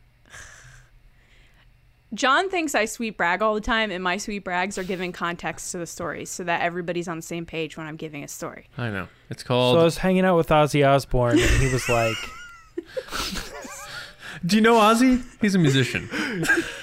John 2.14 2.50
thinks 2.50 2.76
I 2.76 2.86
sweet 2.86 3.18
brag 3.18 3.42
all 3.42 3.56
the 3.56 3.62
time, 3.62 3.90
and 3.90 4.04
my 4.04 4.18
sweet 4.18 4.44
brags 4.44 4.78
are 4.78 4.84
giving 4.84 5.12
context 5.12 5.72
to 5.72 5.80
the 5.80 5.88
stories 5.88 6.30
so 6.30 6.44
that 6.44 6.62
everybody's 6.62 7.08
on 7.08 7.18
the 7.18 7.24
same 7.24 7.46
page 7.46 7.76
when 7.76 7.88
I'm 7.88 7.96
giving 7.96 8.24
a 8.24 8.28
story. 8.28 8.68
I 8.78 8.90
know. 8.92 9.08
It's 9.32 9.42
called. 9.42 9.76
So. 9.78 9.80
I 9.82 9.84
was 9.84 9.98
hanging 9.98 10.24
out 10.24 10.38
with 10.38 10.50
Ozzy 10.50 10.88
Osbourne, 10.88 11.40
and 11.40 11.50
he 11.62 11.74
was 11.74 11.90
like, 11.90 12.18
Do 14.46 14.58
you 14.58 14.62
know 14.62 14.76
Ozzy? 14.76 15.24
He's 15.40 15.56
a 15.56 15.60
musician. 15.60 16.10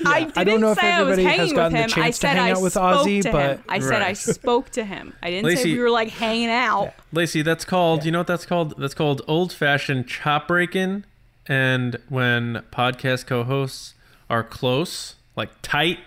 I 0.07 0.20
didn't 0.25 0.38
I 0.38 0.44
don't 0.44 0.61
know 0.62 0.73
if 0.73 0.79
say 0.79 0.90
I 0.90 1.03
was 1.03 1.18
everybody 1.18 1.25
has 1.25 1.37
hanging 1.37 1.46
with 1.49 1.57
gotten 1.57 1.73
the 1.75 1.79
him. 1.79 1.85
I 1.85 1.88
chance 1.88 2.16
to 2.16 2.20
said 2.20 2.37
hang 2.37 2.46
I 2.46 2.51
out 2.53 2.62
with 2.62 2.73
spoke 2.73 3.07
Ozzy, 3.07 3.23
to 3.23 3.29
him. 3.29 3.33
but- 3.33 3.61
I 3.68 3.79
said 3.81 4.03
I 4.03 4.07
Right. 4.07 4.16
spoke 4.16 4.70
to 4.70 4.85
him. 4.85 5.12
I 5.23 5.31
didn't 5.31 5.51
say 5.51 5.57
Lacey- 5.57 5.73
we 5.75 5.79
were 5.81 5.90
like 5.90 6.09
hanging 6.09 6.49
out. 6.51 6.94
Lacey, 7.12 7.42
that's 7.42 7.66
called. 7.66 8.05
You 8.07 8.12
know 8.12 8.20
what 8.20 8.27
that's 8.27 8.46
called? 8.46 8.75
That's 8.79 8.94
called 8.94 9.20
old 9.29 9.53
fashioned 9.53 10.09
chop 10.09 10.49
breaking. 10.49 11.05
And 11.46 11.99
when 12.09 12.62
podcast 12.73 13.27
co-hosts 13.27 13.94
are 14.31 14.42
close, 14.44 15.16
like 15.37 15.51
tight, 15.61 15.99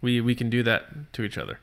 we 0.00 0.20
we 0.22 0.34
can 0.34 0.48
do 0.48 0.62
that 0.62 1.12
to 1.14 1.22
each 1.22 1.36
other. 1.36 1.58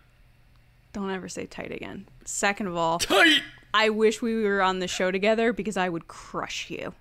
Don't 0.94 1.10
ever 1.10 1.30
say 1.30 1.46
tight 1.48 1.72
again. 1.72 2.06
Second 2.26 2.68
of 2.68 2.76
all, 2.76 3.00
Tight. 3.00 3.42
I 3.74 3.90
wish 3.90 4.22
we 4.22 4.44
were 4.44 4.62
on 4.62 4.80
the 4.80 4.88
show 4.88 5.10
together 5.10 5.52
because 5.54 5.78
I 5.78 5.88
would 5.90 6.08
crush 6.08 6.70
you. 6.70 6.94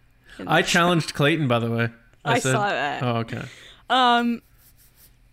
I 0.46 0.62
challenged 0.62 1.12
Clayton, 1.14 1.48
by 1.48 1.58
the 1.58 1.70
way. 1.70 1.88
I 2.24 2.38
said- 2.38 2.52
saw 2.52 2.68
that. 2.68 3.02
Oh, 3.02 3.16
okay. 3.18 3.42
Um, 3.88 4.42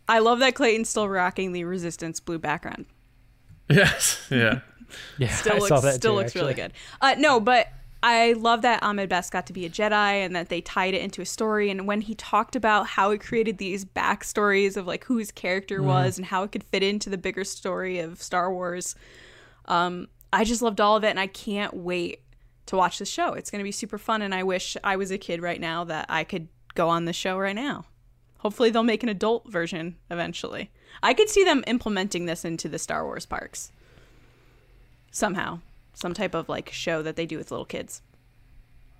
I 0.08 0.20
love 0.20 0.40
that 0.40 0.56
Clayton's 0.56 0.90
still 0.90 1.10
rocking 1.10 1.52
the 1.52 1.64
Resistance 1.66 2.20
blue 2.20 2.40
background. 2.40 2.86
Yes. 3.70 4.26
Yeah. 4.32 4.60
"Yeah, 5.18 5.28
Still 5.36 5.54
I 5.54 5.56
looks 5.58 5.68
saw 5.68 5.80
that 5.82 5.96
still 5.96 6.14
too, 6.14 6.18
looks 6.20 6.34
really 6.36 6.54
good. 6.54 6.72
Uh, 7.02 7.16
no, 7.18 7.42
but 7.42 7.68
I 8.02 8.32
love 8.34 8.62
that 8.62 8.82
Ahmed 8.84 9.10
Best 9.10 9.34
got 9.34 9.46
to 9.48 9.54
be 9.54 9.66
a 9.66 9.70
Jedi 9.70 9.92
and 10.26 10.34
that 10.34 10.48
they 10.48 10.62
tied 10.62 10.94
it 10.94 11.02
into 11.02 11.22
a 11.22 11.26
story. 11.26 11.70
And 11.70 11.86
when 11.86 12.00
he 12.00 12.16
talked 12.16 12.56
about 12.56 12.88
how 12.88 13.12
he 13.12 13.18
created 13.18 13.58
these 13.58 13.84
backstories 13.84 14.78
of 14.78 14.88
like 14.88 15.04
who 15.04 15.18
his 15.18 15.30
character 15.32 15.80
Mm-hmm. 15.80 15.88
was 15.88 16.18
and 16.18 16.26
how 16.28 16.44
it 16.44 16.54
could 16.54 16.64
fit 16.64 16.84
into 16.84 17.10
the 17.10 17.18
bigger 17.18 17.44
story 17.44 18.00
of 18.00 18.22
Star 18.24 18.50
Wars, 18.54 18.96
um, 19.66 20.08
I 20.32 20.46
just 20.46 20.62
loved 20.62 20.80
all 20.80 20.96
of 20.96 21.04
it, 21.04 21.10
and 21.10 21.20
I 21.20 21.28
can't 21.28 21.74
wait 21.74 22.22
to 22.68 22.78
watch 22.78 23.00
the 23.00 23.06
show. 23.06 23.34
It's 23.34 23.50
going 23.52 23.60
to 23.60 23.64
be 23.64 23.72
super 23.74 23.98
fun, 23.98 24.22
and 24.22 24.34
I 24.34 24.44
wish 24.44 24.78
I 24.86 24.96
was 24.96 25.12
a 25.12 25.18
kid 25.18 25.42
right 25.42 25.60
now 25.60 25.84
that 25.86 26.06
I 26.08 26.24
could 26.24 26.48
go 26.78 26.88
on 26.90 27.06
the 27.06 27.14
show 27.14 27.38
right 27.38 27.56
now. 27.56 27.86
Hopefully, 28.40 28.70
they'll 28.70 28.84
make 28.84 29.04
an 29.04 29.10
adult 29.10 29.52
version 29.52 29.96
eventually. 30.10 30.70
I 31.04 31.14
could 31.14 31.28
see 31.30 31.44
them 31.44 31.64
implementing 31.68 32.26
this 32.28 32.46
into 32.46 32.70
the 32.70 32.80
Star 32.80 33.04
Wars 33.04 33.26
parks 33.26 33.72
somehow, 35.12 35.60
some 35.94 36.14
type 36.14 36.34
of 36.36 36.48
like 36.48 36.72
show 36.72 37.02
that 37.02 37.16
they 37.16 37.26
do 37.26 37.38
with 37.38 37.52
little 37.52 37.66
kids. 37.66 38.02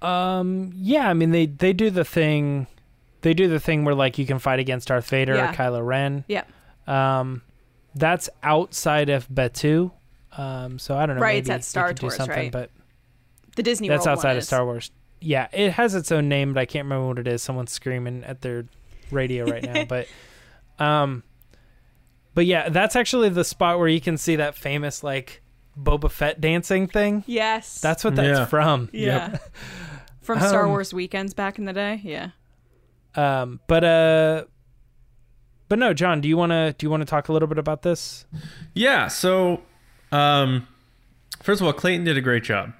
Um, 0.02 0.72
yeah, 0.76 1.10
I 1.10 1.14
mean 1.14 1.32
they 1.32 1.46
they 1.46 1.74
do 1.74 1.90
the 1.90 2.06
thing, 2.06 2.68
they 3.22 3.34
do 3.34 3.48
the 3.48 3.60
thing 3.60 3.84
where 3.86 3.96
like 3.96 4.18
you 4.18 4.26
can 4.26 4.40
fight 4.40 4.60
against 4.60 4.88
Darth 4.90 5.10
Vader 5.10 5.36
Yeah. 5.36 5.52
or 5.52 5.54
Kylo 5.56 5.86
Ren. 5.86 6.24
Yeah, 6.28 6.44
Um, 6.88 7.42
that's 7.96 8.30
outside 8.44 9.10
of 9.10 9.28
Batuu. 9.30 9.92
Um, 10.38 10.78
so 10.78 10.96
I 10.96 11.06
don't 11.08 11.16
know. 11.16 11.22
Right, 11.22 11.38
it's 11.40 11.48
maybe 11.48 11.56
at 11.56 11.64
Star 11.66 11.88
you 11.88 11.94
could 11.94 11.96
do 12.02 12.02
Tours, 12.08 12.16
something, 12.18 12.36
right? 12.36 12.52
But 12.52 12.70
the 13.56 13.64
Disney 13.64 13.88
that's 13.88 14.06
World 14.06 14.18
outside 14.20 14.38
of. 14.38 14.44
Star 14.44 14.66
Wars. 14.66 14.92
Yeah, 15.20 15.48
it 15.52 15.72
has 15.74 15.96
its 15.96 16.12
own 16.12 16.30
name, 16.30 16.54
but 16.54 16.60
I 16.62 16.66
can't 16.66 16.86
remember 16.86 17.08
what 17.08 17.20
it 17.20 17.28
is. 17.28 17.42
Someone's 17.42 17.72
screaming 17.72 18.24
at 18.24 18.42
their 18.42 18.66
radio 19.12 19.46
right 19.46 19.64
now, 19.64 19.86
but 19.90 20.08
um, 20.80 21.24
but 22.34 22.46
yeah, 22.46 22.70
that's 22.70 22.96
actually 22.96 23.30
the 23.30 23.44
spot 23.44 23.80
where 23.80 23.88
you 23.88 24.00
can 24.02 24.18
see 24.18 24.36
that 24.36 24.56
famous 24.56 25.04
like 25.04 25.42
Boba 25.80 26.10
Fett 26.12 26.40
dancing 26.40 26.88
thing. 26.88 27.24
Yes, 27.28 27.82
That's 27.82 28.04
what 28.04 28.16
that's 28.16 28.40
Yeah. 28.40 28.46
from. 28.46 28.90
yeah. 28.94 29.38
From 30.22 30.40
Star 30.42 30.66
Um, 30.66 30.72
Wars 30.72 30.94
weekends 30.94 31.34
back 31.34 31.58
in 31.58 31.64
the 31.64 31.72
day. 31.72 32.02
Yeah. 32.04 32.32
Um, 33.16 33.62
but 33.68 33.84
uh, 33.86 34.44
but 35.70 35.80
no, 35.80 35.94
John, 35.94 36.20
do 36.20 36.28
you 36.28 36.36
want 36.36 36.52
to 36.52 36.76
do 36.78 36.86
you 36.86 36.90
want 36.90 37.00
to 37.00 37.06
talk 37.06 37.30
a 37.30 37.34
little 37.34 37.48
bit 37.48 37.58
about 37.58 37.82
this? 37.84 38.26
Yeah. 38.74 39.08
So, 39.08 39.62
um, 40.12 40.68
first 41.42 41.62
of 41.62 41.68
all, 41.68 41.72
Clayton 41.72 42.04
did 42.04 42.18
a 42.18 42.22
great 42.22 42.44
job. 42.44 42.74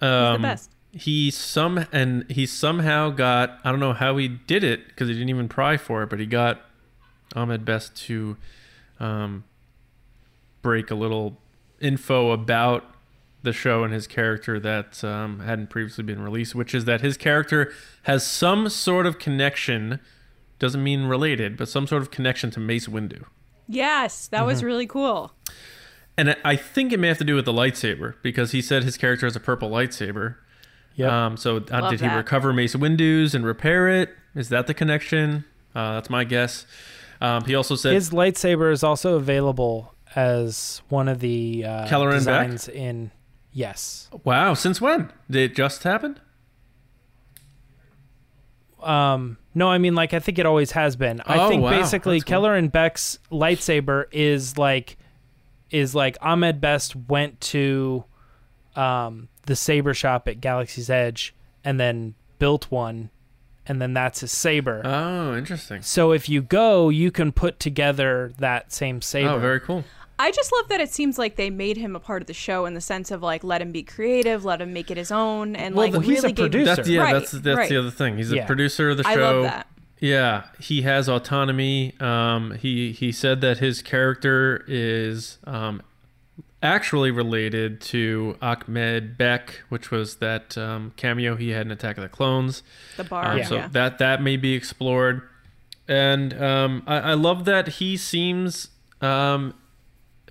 Um, 0.00 0.40
the 0.40 0.48
best. 0.48 0.70
He 0.96 1.30
some 1.30 1.86
and 1.92 2.30
he 2.30 2.46
somehow 2.46 3.10
got 3.10 3.58
I 3.64 3.70
don't 3.70 3.80
know 3.80 3.92
how 3.92 4.16
he 4.16 4.28
did 4.28 4.64
it 4.64 4.88
because 4.88 5.08
he 5.08 5.14
didn't 5.14 5.28
even 5.28 5.48
pry 5.48 5.76
for 5.76 6.02
it, 6.02 6.10
but 6.10 6.18
he 6.18 6.26
got 6.26 6.62
Ahmed 7.34 7.64
Best 7.64 7.96
to 8.06 8.36
um, 8.98 9.44
break 10.62 10.90
a 10.90 10.94
little 10.94 11.38
info 11.80 12.30
about 12.30 12.84
the 13.42 13.52
show 13.52 13.84
and 13.84 13.92
his 13.92 14.06
character 14.06 14.58
that 14.58 15.02
um, 15.04 15.40
hadn't 15.40 15.70
previously 15.70 16.02
been 16.02 16.20
released, 16.20 16.54
which 16.54 16.74
is 16.74 16.84
that 16.84 17.00
his 17.00 17.16
character 17.16 17.72
has 18.02 18.26
some 18.26 18.68
sort 18.68 19.06
of 19.06 19.18
connection, 19.18 20.00
doesn't 20.58 20.82
mean 20.82 21.04
related, 21.04 21.56
but 21.56 21.68
some 21.68 21.86
sort 21.86 22.02
of 22.02 22.10
connection 22.10 22.50
to 22.50 22.58
Mace 22.58 22.88
Windu. 22.88 23.24
Yes, 23.68 24.28
that 24.28 24.44
was 24.46 24.62
really 24.62 24.86
cool. 24.86 25.32
And 26.16 26.36
I 26.44 26.56
think 26.56 26.92
it 26.92 26.98
may 26.98 27.08
have 27.08 27.18
to 27.18 27.24
do 27.24 27.34
with 27.34 27.44
the 27.44 27.52
lightsaber 27.52 28.14
because 28.22 28.52
he 28.52 28.62
said 28.62 28.84
his 28.84 28.96
character 28.96 29.26
has 29.26 29.36
a 29.36 29.40
purple 29.40 29.70
lightsaber. 29.70 30.36
Yep. 30.96 31.10
Um, 31.12 31.36
so 31.36 31.56
uh, 31.58 31.60
Love 31.82 31.90
did 31.90 32.00
he 32.00 32.06
that. 32.08 32.16
recover 32.16 32.52
Mace 32.52 32.74
Windu's 32.74 33.34
and 33.34 33.44
repair 33.44 33.88
it? 33.88 34.10
Is 34.34 34.48
that 34.50 34.66
the 34.66 34.74
connection? 34.74 35.44
Uh, 35.74 35.94
that's 35.94 36.10
my 36.10 36.24
guess. 36.24 36.66
Um, 37.20 37.44
he 37.44 37.54
also 37.54 37.76
said 37.76 37.94
His 37.94 38.10
lightsaber 38.10 38.70
is 38.72 38.82
also 38.82 39.14
available 39.14 39.94
as 40.14 40.82
one 40.88 41.08
of 41.08 41.20
the 41.20 41.64
uh, 41.64 41.86
Kelleran 41.86 42.24
Beck? 42.24 42.48
designs 42.48 42.68
in. 42.68 43.10
Yes. 43.52 44.10
Wow, 44.24 44.52
since 44.54 44.80
when? 44.82 45.10
Did 45.30 45.50
it 45.52 45.56
just 45.56 45.82
happen? 45.82 46.18
Um, 48.82 49.38
no, 49.54 49.68
I 49.68 49.78
mean 49.78 49.94
like 49.94 50.14
I 50.14 50.18
think 50.20 50.38
it 50.38 50.46
always 50.46 50.72
has 50.72 50.96
been. 50.96 51.20
I 51.26 51.38
Oh, 51.40 51.48
think 51.48 51.62
wow. 51.62 51.70
basically 51.70 52.20
cool. 52.20 52.40
Kelleran 52.42 52.70
Beck's 52.70 53.18
lightsaber 53.32 54.04
is 54.12 54.58
like 54.58 54.96
is 55.70 55.94
like 55.94 56.16
Ahmed 56.20 56.60
Best 56.60 56.94
went 56.94 57.40
to 57.42 58.04
um 58.76 59.28
the 59.46 59.56
saber 59.56 59.94
shop 59.94 60.28
at 60.28 60.40
Galaxy's 60.40 60.90
Edge 60.90 61.34
and 61.64 61.80
then 61.80 62.14
built 62.38 62.70
one 62.70 63.10
and 63.68 63.82
then 63.82 63.94
that's 63.94 64.20
his 64.20 64.32
saber. 64.32 64.80
Oh, 64.84 65.36
interesting. 65.36 65.82
so 65.82 66.12
if 66.12 66.28
you 66.28 66.42
go, 66.42 66.88
you 66.88 67.10
can 67.10 67.32
put 67.32 67.58
together 67.58 68.32
that 68.38 68.72
same 68.72 69.02
saber. 69.02 69.30
Oh, 69.30 69.38
very 69.38 69.60
cool. 69.60 69.84
I 70.18 70.30
just 70.30 70.50
love 70.52 70.68
that 70.68 70.80
it 70.80 70.90
seems 70.90 71.18
like 71.18 71.36
they 71.36 71.50
made 71.50 71.76
him 71.76 71.94
a 71.94 72.00
part 72.00 72.22
of 72.22 72.26
the 72.26 72.32
show 72.32 72.64
in 72.64 72.72
the 72.74 72.80
sense 72.80 73.10
of 73.10 73.22
like 73.22 73.44
let 73.44 73.60
him 73.60 73.70
be 73.72 73.82
creative, 73.82 74.44
let 74.44 74.62
him 74.62 74.72
make 74.72 74.90
it 74.90 74.96
his 74.96 75.10
own, 75.10 75.54
and 75.56 75.74
Well, 75.74 75.86
like 75.86 75.92
well, 75.92 76.00
he's 76.00 76.20
a 76.20 76.28
really 76.28 76.32
gave 76.32 76.42
producer. 76.44 76.76
That's 76.76 76.88
yeah. 76.88 77.00
Right, 77.02 77.12
that's 77.12 77.32
that's 77.32 77.56
right. 77.56 77.68
the 77.68 77.76
other 77.76 77.90
thing. 77.90 78.16
He's 78.16 78.32
Yeah. 78.32 78.44
a 78.44 78.46
producer 78.46 78.90
of 78.90 78.96
the 78.96 79.02
show. 79.02 79.10
I 79.10 79.14
love 79.16 79.42
that. 79.42 79.66
Yeah, 79.98 80.44
he 80.58 80.82
has 80.82 81.08
autonomy. 81.08 81.94
Um, 82.00 82.52
he 82.52 82.92
he 82.92 83.12
said 83.12 83.40
that 83.42 83.58
his 83.58 83.82
character 83.82 84.64
is 84.66 85.38
um, 85.44 85.82
actually 86.66 87.10
related 87.10 87.80
to 87.80 88.36
Achk 88.42 88.68
Med-Beq, 88.68 89.50
which 89.68 89.90
was 89.90 90.16
that 90.16 90.58
um, 90.58 90.92
cameo 90.96 91.36
he 91.36 91.50
had 91.50 91.66
in 91.66 91.72
Attack 91.72 91.96
of 91.96 92.02
the 92.02 92.08
Clones. 92.08 92.62
The 92.96 93.04
bar. 93.04 93.32
Um, 93.32 93.38
yeah. 93.38 93.44
So 93.44 93.68
that 93.72 93.98
that 93.98 94.22
may 94.22 94.36
be 94.36 94.54
explored, 94.54 95.22
and 95.88 96.40
um, 96.42 96.82
I, 96.86 96.98
I 96.98 97.14
love 97.14 97.44
that 97.44 97.68
he 97.68 97.96
seems 97.96 98.68
um, 99.00 99.54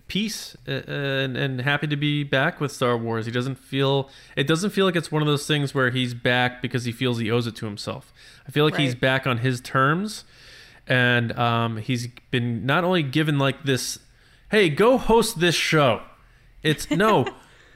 peace 0.07 0.55
uh, 0.67 0.71
and, 0.71 1.35
and 1.37 1.61
happy 1.61 1.87
to 1.87 1.95
be 1.95 2.23
back 2.23 2.59
with 2.59 2.71
Star 2.71 2.97
Wars. 2.97 3.25
He 3.25 3.31
doesn't 3.31 3.55
feel 3.55 4.09
it 4.35 4.47
doesn't 4.47 4.71
feel 4.71 4.85
like 4.85 4.95
it's 4.95 5.11
one 5.11 5.21
of 5.21 5.27
those 5.27 5.47
things 5.47 5.73
where 5.73 5.89
he's 5.89 6.13
back 6.13 6.61
because 6.61 6.85
he 6.85 6.91
feels 6.91 7.17
he 7.19 7.31
owes 7.31 7.47
it 7.47 7.55
to 7.57 7.65
himself. 7.65 8.13
I 8.47 8.51
feel 8.51 8.65
like 8.65 8.75
he's 8.75 8.95
back 8.95 9.25
on 9.25 9.39
his 9.39 9.61
terms, 9.61 10.25
and 10.87 11.31
um, 11.37 11.77
he's 11.77 12.07
been 12.29 12.65
not 12.65 12.83
only 12.83 13.03
given 13.03 13.39
like 13.39 13.63
this, 13.63 13.99
hey, 14.51 14.69
go 14.69 14.97
host 14.97 15.39
this 15.39 15.55
show. 15.55 16.01
It's 16.65 16.89
no, 16.89 17.27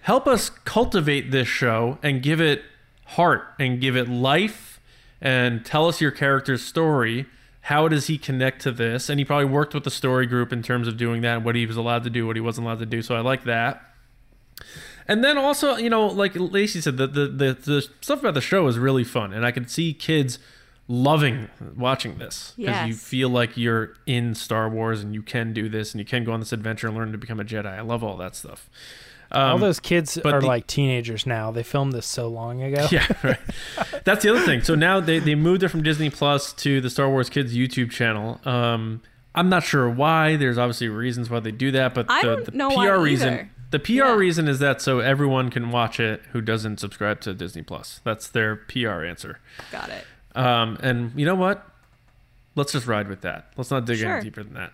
help 0.01 0.27
us 0.27 0.49
cultivate 0.49 1.29
this 1.29 1.47
show 1.47 1.99
and 2.01 2.23
give 2.23 2.41
it 2.41 2.63
heart 3.05 3.53
and 3.59 3.79
give 3.79 3.95
it 3.95 4.09
life 4.09 4.79
and 5.21 5.63
tell 5.63 5.87
us 5.87 6.01
your 6.01 6.09
character's 6.09 6.63
story. 6.63 7.27
How 7.61 7.87
does 7.87 8.07
he 8.07 8.17
connect 8.17 8.61
to 8.63 8.71
this? 8.71 9.07
And 9.07 9.19
he 9.19 9.25
probably 9.25 9.45
worked 9.45 9.75
with 9.75 9.83
the 9.83 9.91
story 9.91 10.25
group 10.25 10.51
in 10.51 10.63
terms 10.63 10.87
of 10.87 10.97
doing 10.97 11.21
that, 11.21 11.43
what 11.43 11.55
he 11.55 11.67
was 11.67 11.77
allowed 11.77 12.03
to 12.05 12.09
do, 12.09 12.25
what 12.25 12.35
he 12.35 12.41
wasn't 12.41 12.65
allowed 12.65 12.79
to 12.79 12.87
do. 12.87 13.03
So 13.03 13.15
I 13.15 13.19
like 13.19 13.43
that. 13.43 13.83
And 15.07 15.23
then 15.23 15.37
also, 15.37 15.75
you 15.75 15.89
know, 15.89 16.07
like 16.07 16.33
Lacey 16.35 16.81
said, 16.81 16.97
the, 16.97 17.07
the 17.07 17.27
the 17.27 17.53
the 17.53 17.81
stuff 18.01 18.19
about 18.19 18.33
the 18.33 18.41
show 18.41 18.67
is 18.67 18.77
really 18.77 19.03
fun, 19.03 19.33
and 19.33 19.45
I 19.45 19.51
could 19.51 19.69
see 19.69 19.93
kids 19.93 20.39
loving 20.91 21.47
watching 21.77 22.17
this 22.17 22.53
because 22.57 22.87
you 22.87 22.95
feel 22.95 23.29
like 23.29 23.55
you're 23.55 23.93
in 24.07 24.33
Star 24.35 24.67
Wars 24.67 25.01
and 25.01 25.13
you 25.13 25.21
can 25.21 25.53
do 25.53 25.69
this 25.69 25.93
and 25.93 25.99
you 25.99 26.05
can 26.05 26.23
go 26.23 26.31
on 26.33 26.39
this 26.39 26.51
adventure 26.51 26.87
and 26.87 26.95
learn 26.97 27.11
to 27.11 27.17
become 27.17 27.39
a 27.39 27.43
Jedi. 27.45 27.67
I 27.67 27.81
love 27.81 28.03
all 28.03 28.17
that 28.17 28.35
stuff. 28.35 28.69
All 29.31 29.53
Um, 29.55 29.61
those 29.61 29.79
kids 29.79 30.17
but 30.23 30.33
are 30.33 30.41
the- 30.41 30.47
like 30.47 30.65
teenagers 30.65 31.27
now. 31.27 31.51
They 31.51 31.61
filmed 31.61 31.93
this 31.93 32.07
so 32.07 32.27
long 32.27 32.63
ago. 32.63 32.87
yeah, 32.91 33.05
right. 33.23 33.37
That's 34.03 34.23
the 34.23 34.31
other 34.31 34.43
thing. 34.43 34.61
So 34.63 34.73
now 34.73 34.99
they, 34.99 35.19
they 35.19 35.35
moved 35.35 35.61
it 35.61 35.67
from 35.69 35.83
Disney 35.83 36.09
Plus 36.09 36.51
to 36.53 36.81
the 36.81 36.89
Star 36.89 37.07
Wars 37.07 37.29
Kids 37.29 37.55
YouTube 37.55 37.91
channel. 37.91 38.41
Um, 38.43 39.01
I'm 39.35 39.47
not 39.47 39.61
sure 39.63 39.87
why. 39.87 40.35
There's 40.37 40.57
obviously 40.57 40.89
reasons 40.89 41.29
why 41.29 41.39
they 41.39 41.51
do 41.51 41.69
that, 41.71 41.93
but 41.93 42.07
I 42.09 42.23
the, 42.23 42.27
don't 42.35 42.45
the 42.45 42.51
know 42.53 42.69
PR 42.69 42.75
why 42.75 42.87
reason 42.89 43.49
the 43.69 43.77
PR 43.77 43.91
Yeah. 43.91 44.15
reason 44.15 44.47
is 44.47 44.57
that 44.57 44.81
so 44.81 44.97
everyone 45.01 45.51
can 45.51 45.69
watch 45.69 45.99
it 45.99 46.23
who 46.31 46.41
doesn't 46.41 46.79
subscribe 46.79 47.21
to 47.21 47.35
Disney 47.35 47.61
Plus. 47.61 48.01
That's 48.03 48.27
their 48.27 48.55
PR 48.55 49.03
answer. 49.05 49.37
Got 49.71 49.89
it. 49.89 50.03
Um, 50.39 50.77
and 50.81 51.11
you 51.15 51.25
know 51.25 51.35
what? 51.35 51.65
let's 52.55 52.73
just 52.73 52.87
ride 52.87 53.07
with 53.07 53.21
that. 53.21 53.53
Let's 53.55 53.71
not 53.71 53.85
dig 53.85 53.99
Sure. 53.99 54.15
any 54.17 54.23
deeper 54.25 54.43
than 54.43 54.53
that. 54.55 54.73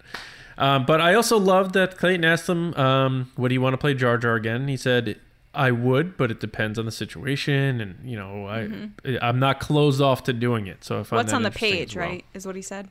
Um, 0.57 0.85
but 0.87 1.01
I 1.01 1.13
also 1.13 1.37
love 1.37 1.73
that 1.73 1.97
Clayton 1.97 2.25
asked 2.25 2.49
him, 2.49 2.73
um, 2.73 3.31
"Would 3.37 3.51
he 3.51 3.57
want 3.59 3.73
to 3.73 3.77
play 3.77 3.93
Jar 3.93 4.17
Jar 4.17 4.33
again?" 4.35 4.67
He 4.67 4.77
said, 4.77 5.19
"I 5.53 5.69
would, 5.69 6.17
but 6.17 6.31
it 6.31 6.39
depends 6.39 6.79
on 6.79 6.85
the 6.85 6.91
situation, 6.91 7.79
and 7.81 8.09
you 8.09 8.17
know, 8.17 8.47
I 8.47 8.89
I'm 9.21 9.37
not 9.39 9.59
closed 9.59 10.01
off 10.01 10.23
to 10.23 10.33
doing 10.33 10.65
it." 10.65 10.83
So 10.83 11.01
if 11.01 11.07
Mm-hmm. 11.07 11.15
What's 11.17 11.33
on 11.33 11.43
the 11.43 11.51
page, 11.51 11.95
well. 11.95 12.07
right? 12.07 12.25
Is 12.33 12.47
what 12.47 12.55
he 12.55 12.61
said. 12.63 12.89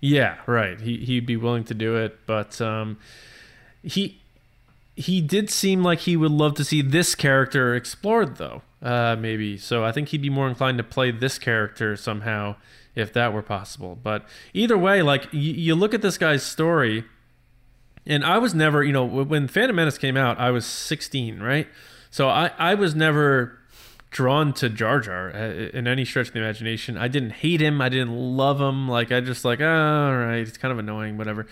Yeah, 0.00 0.36
right. 0.46 0.78
He 0.80 0.98
he'd 0.98 1.24
be 1.26 1.36
willing 1.36 1.64
to 1.64 1.74
do 1.74 1.96
it, 1.96 2.18
but 2.26 2.60
um, 2.60 2.98
he 3.82 4.20
he 4.96 5.20
did 5.22 5.48
seem 5.48 5.82
like 5.82 6.00
he 6.00 6.16
would 6.16 6.32
love 6.32 6.54
to 6.56 6.64
see 6.64 6.82
this 6.82 7.14
character 7.14 7.74
explored, 7.74 8.36
though. 8.36 8.62
Uh, 8.82 9.14
maybe 9.18 9.58
so. 9.58 9.84
I 9.84 9.92
think 9.92 10.08
he'd 10.08 10.22
be 10.22 10.30
more 10.30 10.48
inclined 10.48 10.78
to 10.78 10.84
play 10.84 11.10
this 11.10 11.38
character 11.38 11.96
somehow 11.96 12.56
if 12.94 13.12
that 13.12 13.32
were 13.32 13.42
possible. 13.42 13.98
But 14.02 14.26
either 14.54 14.78
way, 14.78 15.02
like 15.02 15.24
y- 15.32 15.38
you 15.38 15.74
look 15.74 15.94
at 15.94 16.02
this 16.02 16.16
guy's 16.18 16.42
story, 16.42 17.04
and 18.06 18.24
I 18.24 18.38
was 18.38 18.54
never, 18.54 18.82
you 18.82 18.92
know, 18.92 19.04
when 19.04 19.48
Phantom 19.48 19.76
Menace 19.76 19.98
came 19.98 20.16
out, 20.16 20.38
I 20.38 20.50
was 20.50 20.64
16, 20.64 21.40
right? 21.40 21.68
So 22.10 22.28
I 22.28 22.52
I 22.58 22.74
was 22.74 22.94
never 22.94 23.58
drawn 24.10 24.52
to 24.54 24.68
Jar 24.68 25.00
Jar 25.00 25.30
uh, 25.34 25.38
in 25.72 25.86
any 25.86 26.04
stretch 26.04 26.28
of 26.28 26.32
the 26.34 26.40
imagination. 26.40 26.96
I 26.96 27.06
didn't 27.08 27.30
hate 27.30 27.60
him. 27.60 27.80
I 27.80 27.88
didn't 27.88 28.16
love 28.16 28.60
him. 28.60 28.88
Like 28.88 29.12
I 29.12 29.20
just 29.20 29.44
like, 29.44 29.60
oh, 29.60 29.66
all 29.66 30.16
right, 30.16 30.38
it's 30.38 30.58
kind 30.58 30.72
of 30.72 30.78
annoying, 30.78 31.16
whatever. 31.16 31.46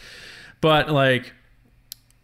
But 0.61 0.91
like, 0.91 1.35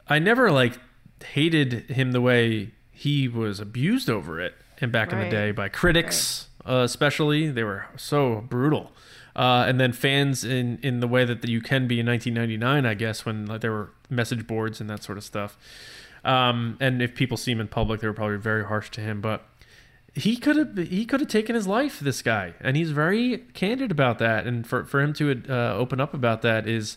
I 0.09 0.19
never 0.19 0.51
like 0.51 0.79
hated 1.25 1.91
him 1.91 2.13
the 2.13 2.21
way 2.21 2.73
he 2.91 3.29
was 3.29 3.61
abused 3.61 4.11
over 4.11 4.41
it. 4.41 4.55
And 4.85 4.93
back 4.93 5.15
in 5.15 5.19
the 5.19 5.31
day 5.31 5.51
by 5.51 5.71
critics, 5.71 6.49
uh, 6.69 6.83
especially, 6.85 7.51
they 7.51 7.65
were 7.65 7.87
so 7.97 8.45
brutal. 8.51 8.93
Uh, 9.35 9.65
and 9.67 9.81
then 9.81 9.95
fans 9.95 10.45
in 10.45 10.79
in 10.83 11.01
the 11.01 11.09
way 11.09 11.25
that 11.25 11.43
you 11.49 11.63
can 11.63 11.89
be 11.89 12.01
in 12.01 12.07
1999, 12.07 12.85
I 12.85 12.93
guess, 12.93 13.25
when 13.25 13.47
like, 13.47 13.63
there 13.63 13.73
were 13.73 13.93
message 14.11 14.47
boards 14.47 14.83
and 14.83 14.91
that 14.91 15.03
sort 15.03 15.17
of 15.17 15.25
stuff. 15.25 15.57
Um, 16.23 16.77
and 16.81 17.01
if 17.01 17.15
people 17.15 17.39
see 17.39 17.53
him 17.53 17.61
in 17.61 17.69
public, 17.69 18.03
they 18.03 18.07
were 18.07 18.13
probably 18.13 18.37
very 18.37 18.67
harsh 18.67 18.91
to 18.91 19.01
him. 19.01 19.23
But 19.23 19.47
he 20.15 20.37
could 20.37 20.57
have 20.57 20.77
he 20.77 21.07
could 21.07 21.21
have 21.21 21.31
taken 21.31 21.55
his 21.55 21.67
life 21.67 21.99
this 21.99 22.21
guy 22.21 22.53
and 22.61 22.77
he's 22.77 22.91
very 22.91 23.39
candid 23.55 23.91
about 23.91 24.19
that 24.19 24.47
and 24.47 24.65
for, 24.67 24.85
for 24.85 25.01
him 25.01 25.13
to 25.15 25.43
uh, 25.49 25.75
open 25.75 25.99
up 25.99 26.15
about 26.15 26.43
that 26.43 26.69
is 26.69 26.97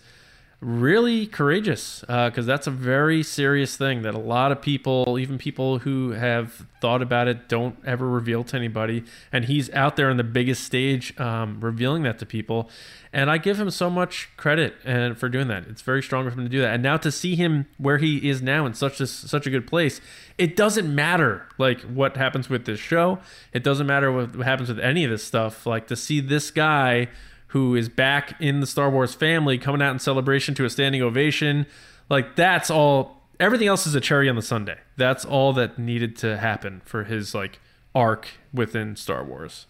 really 0.59 1.27
courageous 1.27 2.01
because 2.07 2.47
that's 2.47 2.65
a 2.65 2.71
very 2.71 3.21
serious 3.21 3.77
thing 3.77 4.01
that 4.01 4.15
a 4.15 4.19
lot 4.19 4.51
of 4.51 4.59
people 4.59 5.19
even 5.19 5.37
people 5.37 5.79
who 5.79 6.11
have 6.11 6.65
thought 6.81 7.03
about 7.03 7.27
it 7.27 7.47
don't 7.47 7.77
ever 7.85 8.07
reveal 8.07 8.43
to 8.43 8.55
anybody. 8.55 9.03
And 9.31 9.45
he's 9.45 9.69
out 9.71 9.97
there 9.97 10.09
on 10.09 10.17
the 10.17 10.23
biggest 10.23 10.63
stage 10.63 11.17
um, 11.19 11.59
revealing 11.59 12.03
that 12.03 12.17
to 12.19 12.25
people. 12.25 12.69
And 13.13 13.29
i 13.29 13.37
give 13.37 13.59
him 13.59 13.69
so 13.69 13.89
much 13.89 14.29
credit 14.35 14.75
and 14.83 15.17
for 15.17 15.29
doing 15.29 15.47
that. 15.47 15.67
It's 15.67 15.83
very 15.83 16.01
strong 16.01 16.25
of 16.25 16.33
him 16.33 16.43
to 16.43 16.49
do 16.49 16.61
that. 16.61 16.73
And 16.73 16.81
now 16.81 16.97
to 16.97 17.11
see 17.11 17.35
him 17.35 17.67
where 17.77 17.99
he 17.99 18.27
is 18.27 18.41
now 18.41 18.65
in 18.65 18.73
such 18.73 18.99
a 18.99 19.05
such 19.05 19.45
a 19.45 19.51
good 19.51 19.67
place 19.67 20.01
it 20.39 20.55
doesn't 20.55 20.93
matter 20.93 21.47
like 21.57 21.81
what 21.81 22.17
happens 22.17 22.49
with 22.49 22.65
this 22.65 22.79
show. 22.79 23.19
It 23.53 23.63
doesn't 23.63 23.87
matter 23.87 24.11
what 24.11 24.35
happens 24.35 24.69
with 24.69 24.79
any 24.79 25.03
of 25.03 25.11
this 25.11 25.23
stuff. 25.23 25.65
Like 25.65 25.87
to 25.87 25.95
see 25.95 26.19
this 26.19 26.51
guy 26.51 27.09
who 27.57 27.75
is 27.75 27.89
back 27.89 28.39
in 28.39 28.59
the 28.59 28.67
Star 28.67 28.87
Wars 28.87 29.15
family 29.15 29.57
coming 29.57 29.81
out 29.81 29.91
in 29.91 29.97
celebration 29.97 30.53
to 30.53 30.63
a 30.63 30.69
standing 30.69 31.01
ovation. 31.01 31.65
Like 32.07 32.35
that's 32.35 32.69
all 32.69 33.23
everything 33.39 33.67
else 33.67 33.87
is 33.87 33.95
a 33.95 33.99
cherry 33.99 34.29
on 34.29 34.35
the 34.35 34.43
sundae. 34.43 34.77
That's 34.95 35.25
all 35.25 35.53
that 35.53 35.79
needed 35.79 36.15
to 36.17 36.37
happen 36.37 36.83
for 36.85 37.05
his 37.05 37.33
like 37.33 37.59
arc 37.95 38.27
within 38.53 38.95
Star 38.95 39.23
Wars. 39.23 39.65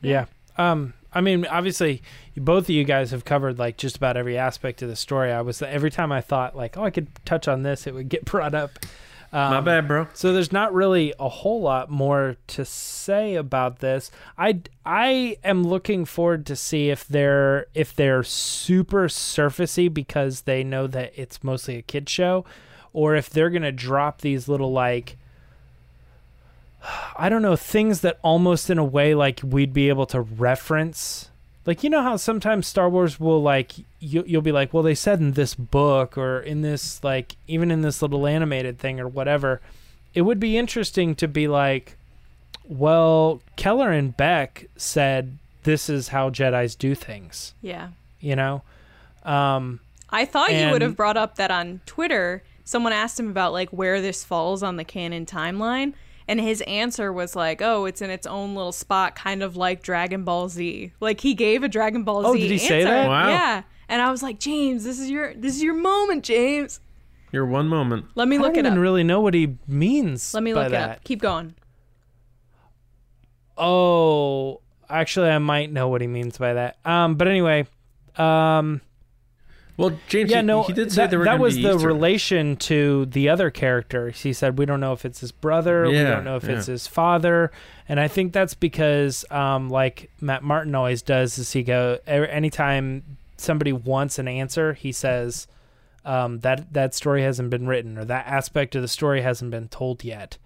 Yeah. 0.00 0.24
Um. 0.56 0.94
I 1.12 1.20
mean, 1.20 1.46
obviously, 1.46 2.02
both 2.36 2.64
of 2.64 2.70
you 2.70 2.84
guys 2.84 3.10
have 3.10 3.26
covered 3.26 3.58
like 3.58 3.76
just 3.76 3.96
about 3.96 4.16
every 4.16 4.38
aspect 4.38 4.80
of 4.80 4.88
the 4.88 4.96
story. 4.96 5.32
I 5.32 5.42
was 5.42 5.60
every 5.60 5.90
time 5.90 6.12
I 6.12 6.22
thought 6.22 6.56
like, 6.56 6.78
oh, 6.78 6.84
I 6.84 6.90
could 6.90 7.08
touch 7.26 7.46
on 7.46 7.62
this, 7.62 7.86
it 7.86 7.92
would 7.92 8.08
get 8.08 8.24
brought 8.24 8.54
up. 8.54 8.78
Um, 9.30 9.50
My 9.50 9.60
bad, 9.60 9.86
bro. 9.86 10.08
So 10.14 10.32
there's 10.32 10.52
not 10.52 10.72
really 10.72 11.12
a 11.20 11.28
whole 11.28 11.60
lot 11.60 11.90
more 11.90 12.36
to 12.48 12.64
say 12.64 13.34
about 13.34 13.80
this. 13.80 14.10
I 14.38 14.60
I 14.86 15.36
am 15.44 15.64
looking 15.64 16.06
forward 16.06 16.46
to 16.46 16.56
see 16.56 16.88
if 16.88 17.06
they're 17.06 17.66
if 17.74 17.94
they're 17.94 18.22
super 18.22 19.08
surfacey 19.08 19.92
because 19.92 20.42
they 20.42 20.64
know 20.64 20.86
that 20.86 21.12
it's 21.14 21.44
mostly 21.44 21.76
a 21.76 21.82
kid 21.82 22.08
show, 22.08 22.46
or 22.94 23.16
if 23.16 23.28
they're 23.28 23.50
gonna 23.50 23.72
drop 23.72 24.22
these 24.22 24.48
little 24.48 24.72
like 24.72 25.18
I 27.16 27.28
don't 27.28 27.42
know 27.42 27.56
things 27.56 28.00
that 28.00 28.18
almost 28.22 28.70
in 28.70 28.78
a 28.78 28.84
way 28.84 29.14
like 29.14 29.40
we'd 29.44 29.72
be 29.74 29.88
able 29.90 30.06
to 30.06 30.20
reference. 30.22 31.27
Like 31.68 31.84
you 31.84 31.90
know 31.90 32.00
how 32.00 32.16
sometimes 32.16 32.66
Star 32.66 32.88
Wars 32.88 33.20
will 33.20 33.42
like 33.42 33.74
you 34.00 34.24
you'll 34.26 34.40
be 34.40 34.52
like, 34.52 34.72
well 34.72 34.82
they 34.82 34.94
said 34.94 35.20
in 35.20 35.32
this 35.32 35.54
book 35.54 36.16
or 36.16 36.40
in 36.40 36.62
this 36.62 37.04
like 37.04 37.36
even 37.46 37.70
in 37.70 37.82
this 37.82 38.00
little 38.00 38.26
animated 38.26 38.78
thing 38.78 38.98
or 38.98 39.06
whatever. 39.06 39.60
It 40.14 40.22
would 40.22 40.40
be 40.40 40.56
interesting 40.56 41.14
to 41.16 41.28
be 41.28 41.46
like, 41.46 41.98
well, 42.66 43.42
Kelleran 43.58 44.16
Beck 44.16 44.70
said 44.78 45.36
this 45.64 45.90
is 45.90 46.08
how 46.08 46.30
Jedi's 46.30 46.74
do 46.74 46.94
things. 46.94 47.52
Yeah. 47.60 47.88
You 48.18 48.34
know, 48.34 48.62
um, 49.24 49.80
I 50.08 50.24
thought 50.24 50.54
you 50.54 50.70
would 50.70 50.80
have 50.80 50.96
brought 50.96 51.18
up 51.18 51.36
that 51.36 51.50
on 51.50 51.82
Twitter. 51.84 52.42
Someone 52.64 52.94
asked 52.94 53.20
him 53.20 53.28
about 53.28 53.52
like 53.52 53.68
where 53.68 54.00
this 54.00 54.24
falls 54.24 54.62
on 54.62 54.76
the 54.76 54.84
canon 54.84 55.26
timeline, 55.26 55.92
and 56.28 56.38
his 56.40 56.60
answer 56.62 57.12
was 57.12 57.34
like, 57.34 57.60
"Oh, 57.60 57.86
it's 57.86 58.00
in 58.02 58.10
its 58.10 58.26
own 58.26 58.54
little 58.54 58.70
spot, 58.70 59.16
kind 59.16 59.42
of 59.42 59.56
like 59.56 59.82
Dragon 59.82 60.22
Ball 60.22 60.48
Z." 60.48 60.92
Like 61.00 61.20
he 61.20 61.34
gave 61.34 61.64
a 61.64 61.68
Dragon 61.68 62.04
Ball 62.04 62.24
Oh, 62.26 62.34
Z. 62.34 62.38
Oh, 62.38 62.42
did 62.42 62.50
he 62.50 62.58
say 62.58 62.82
answer. 62.82 62.90
that? 62.90 63.08
Wow. 63.08 63.28
Yeah, 63.28 63.62
and 63.88 64.00
I 64.02 64.10
was 64.10 64.22
like, 64.22 64.38
James, 64.38 64.84
this 64.84 65.00
is 65.00 65.10
your 65.10 65.34
this 65.34 65.56
is 65.56 65.62
your 65.62 65.74
moment, 65.74 66.22
James. 66.24 66.78
You're 67.32 67.46
one 67.46 67.66
moment. 67.68 68.06
Let 68.14 68.28
me 68.28 68.36
I 68.36 68.40
look 68.40 68.54
don't 68.54 68.64
it 68.64 68.68
even 68.68 68.78
up. 68.78 68.82
really 68.82 69.02
know 69.04 69.20
what 69.20 69.34
he 69.34 69.56
means. 69.66 70.32
Let 70.32 70.42
me 70.42 70.52
by 70.52 70.60
look 70.60 70.66
it 70.68 70.70
that. 70.72 70.90
up. 70.90 71.04
Keep 71.04 71.20
going. 71.20 71.54
Oh, 73.56 74.60
actually, 74.88 75.30
I 75.30 75.38
might 75.38 75.72
know 75.72 75.88
what 75.88 76.00
he 76.00 76.06
means 76.06 76.38
by 76.38 76.54
that. 76.54 76.78
Um, 76.84 77.16
but 77.16 77.28
anyway, 77.28 77.66
um, 78.16 78.80
Well, 79.78 79.96
James, 80.08 80.30
yeah, 80.30 80.38
he, 80.38 80.42
no, 80.42 80.64
he 80.64 80.72
did 80.72 80.90
say 80.90 81.02
that, 81.02 81.10
there 81.10 81.20
were 81.20 81.24
that 81.24 81.38
was 81.38 81.54
the 81.54 81.74
Easter. 81.74 81.86
relation 81.86 82.56
to 82.56 83.06
the 83.06 83.28
other 83.28 83.48
character. 83.48 84.10
He 84.10 84.32
said 84.32 84.58
we 84.58 84.66
don't 84.66 84.80
know 84.80 84.92
if 84.92 85.04
it's 85.04 85.20
his 85.20 85.30
brother, 85.30 85.86
we 85.86 85.94
don't 85.94 86.24
know 86.24 86.36
if 86.36 86.48
it's 86.48 86.66
his 86.66 86.88
father, 86.88 87.52
and 87.88 88.00
I 88.00 88.08
think 88.08 88.32
that's 88.32 88.54
because, 88.54 89.24
um, 89.30 89.70
like 89.70 90.10
Matt 90.20 90.42
Martin 90.42 90.74
always 90.74 91.00
does, 91.00 91.38
is 91.38 91.52
he 91.52 91.62
go 91.62 92.00
anytime 92.06 93.04
somebody 93.36 93.72
wants 93.72 94.18
an 94.18 94.26
answer, 94.26 94.72
he 94.72 94.90
says 94.90 95.46
um, 96.04 96.40
that 96.40 96.72
that 96.72 96.92
story 96.92 97.22
hasn't 97.22 97.50
been 97.50 97.68
written 97.68 97.98
or 97.98 98.04
that 98.04 98.26
aspect 98.26 98.74
of 98.74 98.82
the 98.82 98.88
story 98.88 99.22
hasn't 99.22 99.52
been 99.52 99.68
told 99.68 100.02
yet. 100.02 100.38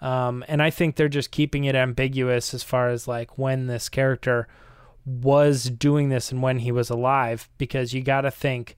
Um, 0.00 0.42
and 0.48 0.62
I 0.62 0.70
think 0.70 0.96
they're 0.96 1.10
just 1.10 1.30
keeping 1.30 1.64
it 1.64 1.74
ambiguous 1.74 2.54
as 2.54 2.62
far 2.62 2.88
as 2.88 3.06
like 3.06 3.36
when 3.36 3.66
this 3.66 3.90
character 3.90 4.48
was 5.04 5.64
doing 5.64 6.08
this 6.08 6.32
and 6.32 6.40
when 6.40 6.60
he 6.60 6.72
was 6.72 6.88
alive, 6.88 7.50
because 7.58 7.92
you 7.92 8.02
got 8.02 8.22
to 8.22 8.30
think 8.30 8.77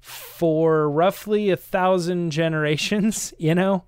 for 0.00 0.88
roughly 0.90 1.50
a 1.50 1.56
thousand 1.56 2.30
generations, 2.30 3.32
you 3.38 3.54
know, 3.54 3.84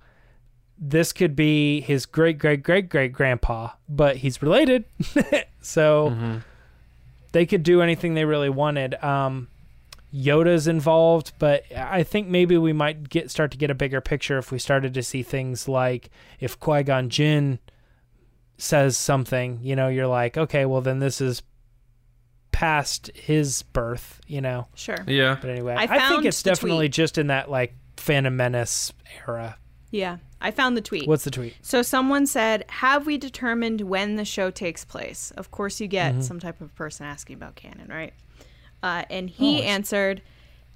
this 0.79 1.13
could 1.13 1.35
be 1.37 1.81
his 1.81 2.07
great 2.07 2.39
great 2.39 2.63
great 2.63 2.89
great 2.89 3.13
grandpa, 3.13 3.71
but 3.89 4.17
he's 4.17 4.43
related, 4.43 4.85
so 5.61 6.11
Mm-hmm. 6.11 6.39
they 7.33 7.47
could 7.47 7.63
do 7.63 7.81
anything 7.83 8.15
they 8.15 8.25
really 8.25 8.51
wanted. 8.51 8.95
Um, 9.03 9.49
Yoda's 10.13 10.67
involved, 10.67 11.33
but 11.39 11.65
I 11.75 12.03
think 12.03 12.29
maybe 12.29 12.59
we 12.59 12.73
might 12.75 13.09
get 13.09 13.31
start 13.31 13.51
to 13.53 13.57
get 13.57 13.71
a 13.71 13.75
bigger 13.75 14.01
picture 14.03 14.37
if 14.39 14.53
we 14.53 14.59
started 14.59 14.93
to 14.95 15.03
see 15.03 15.23
things 15.23 15.69
like 15.69 16.11
if 16.41 16.59
Qui 16.61 16.83
Gon 16.83 17.09
Jinn 17.09 17.59
says 18.59 18.97
something, 18.97 19.61
you 19.63 19.75
know, 19.75 19.89
you're 19.89 20.07
like, 20.07 20.37
okay, 20.37 20.67
well 20.67 20.81
then 20.83 20.99
this 20.99 21.21
is 21.21 21.43
past 22.53 23.11
his 23.15 23.63
birth, 23.63 24.21
you 24.27 24.41
know. 24.41 24.69
Sure. 24.75 24.99
Yeah. 25.07 25.37
But 25.41 25.51
anyway, 25.51 25.75
I 25.77 25.85
I, 25.85 26.09
think 26.09 26.25
it's 26.25 26.43
definitely 26.43 26.87
tweet. 26.87 26.93
just 26.93 27.19
in 27.19 27.27
that 27.29 27.51
like 27.51 27.75
Phantom 27.97 28.37
Menace 28.37 28.93
era. 29.27 29.57
Yeah, 29.91 30.19
I 30.41 30.51
found 30.53 30.75
the 30.77 30.81
tweet. 30.81 31.07
What's 31.07 31.25
the 31.25 31.31
tweet? 31.31 31.55
So 31.61 31.83
someone 31.83 32.27
said, 32.27 32.65
"Have 32.69 33.05
we 33.07 33.19
determined 33.19 33.83
when 33.83 34.17
the 34.17 34.25
show 34.25 34.51
takes 34.51 34.85
place?" 34.85 35.33
Of 35.37 35.51
course, 35.51 35.81
you 35.81 35.89
Mm-hmm. 35.89 36.17
get 36.19 36.25
some 36.25 36.41
type 36.41 36.61
of 36.61 36.75
person 36.75 37.05
asking 37.07 37.35
about 37.37 37.57
canon, 37.57 37.89
right? 37.89 38.15
Uh, 38.83 39.05
and 39.11 39.29
he 39.29 39.61
Oh, 39.61 39.65
answered, 39.65 40.23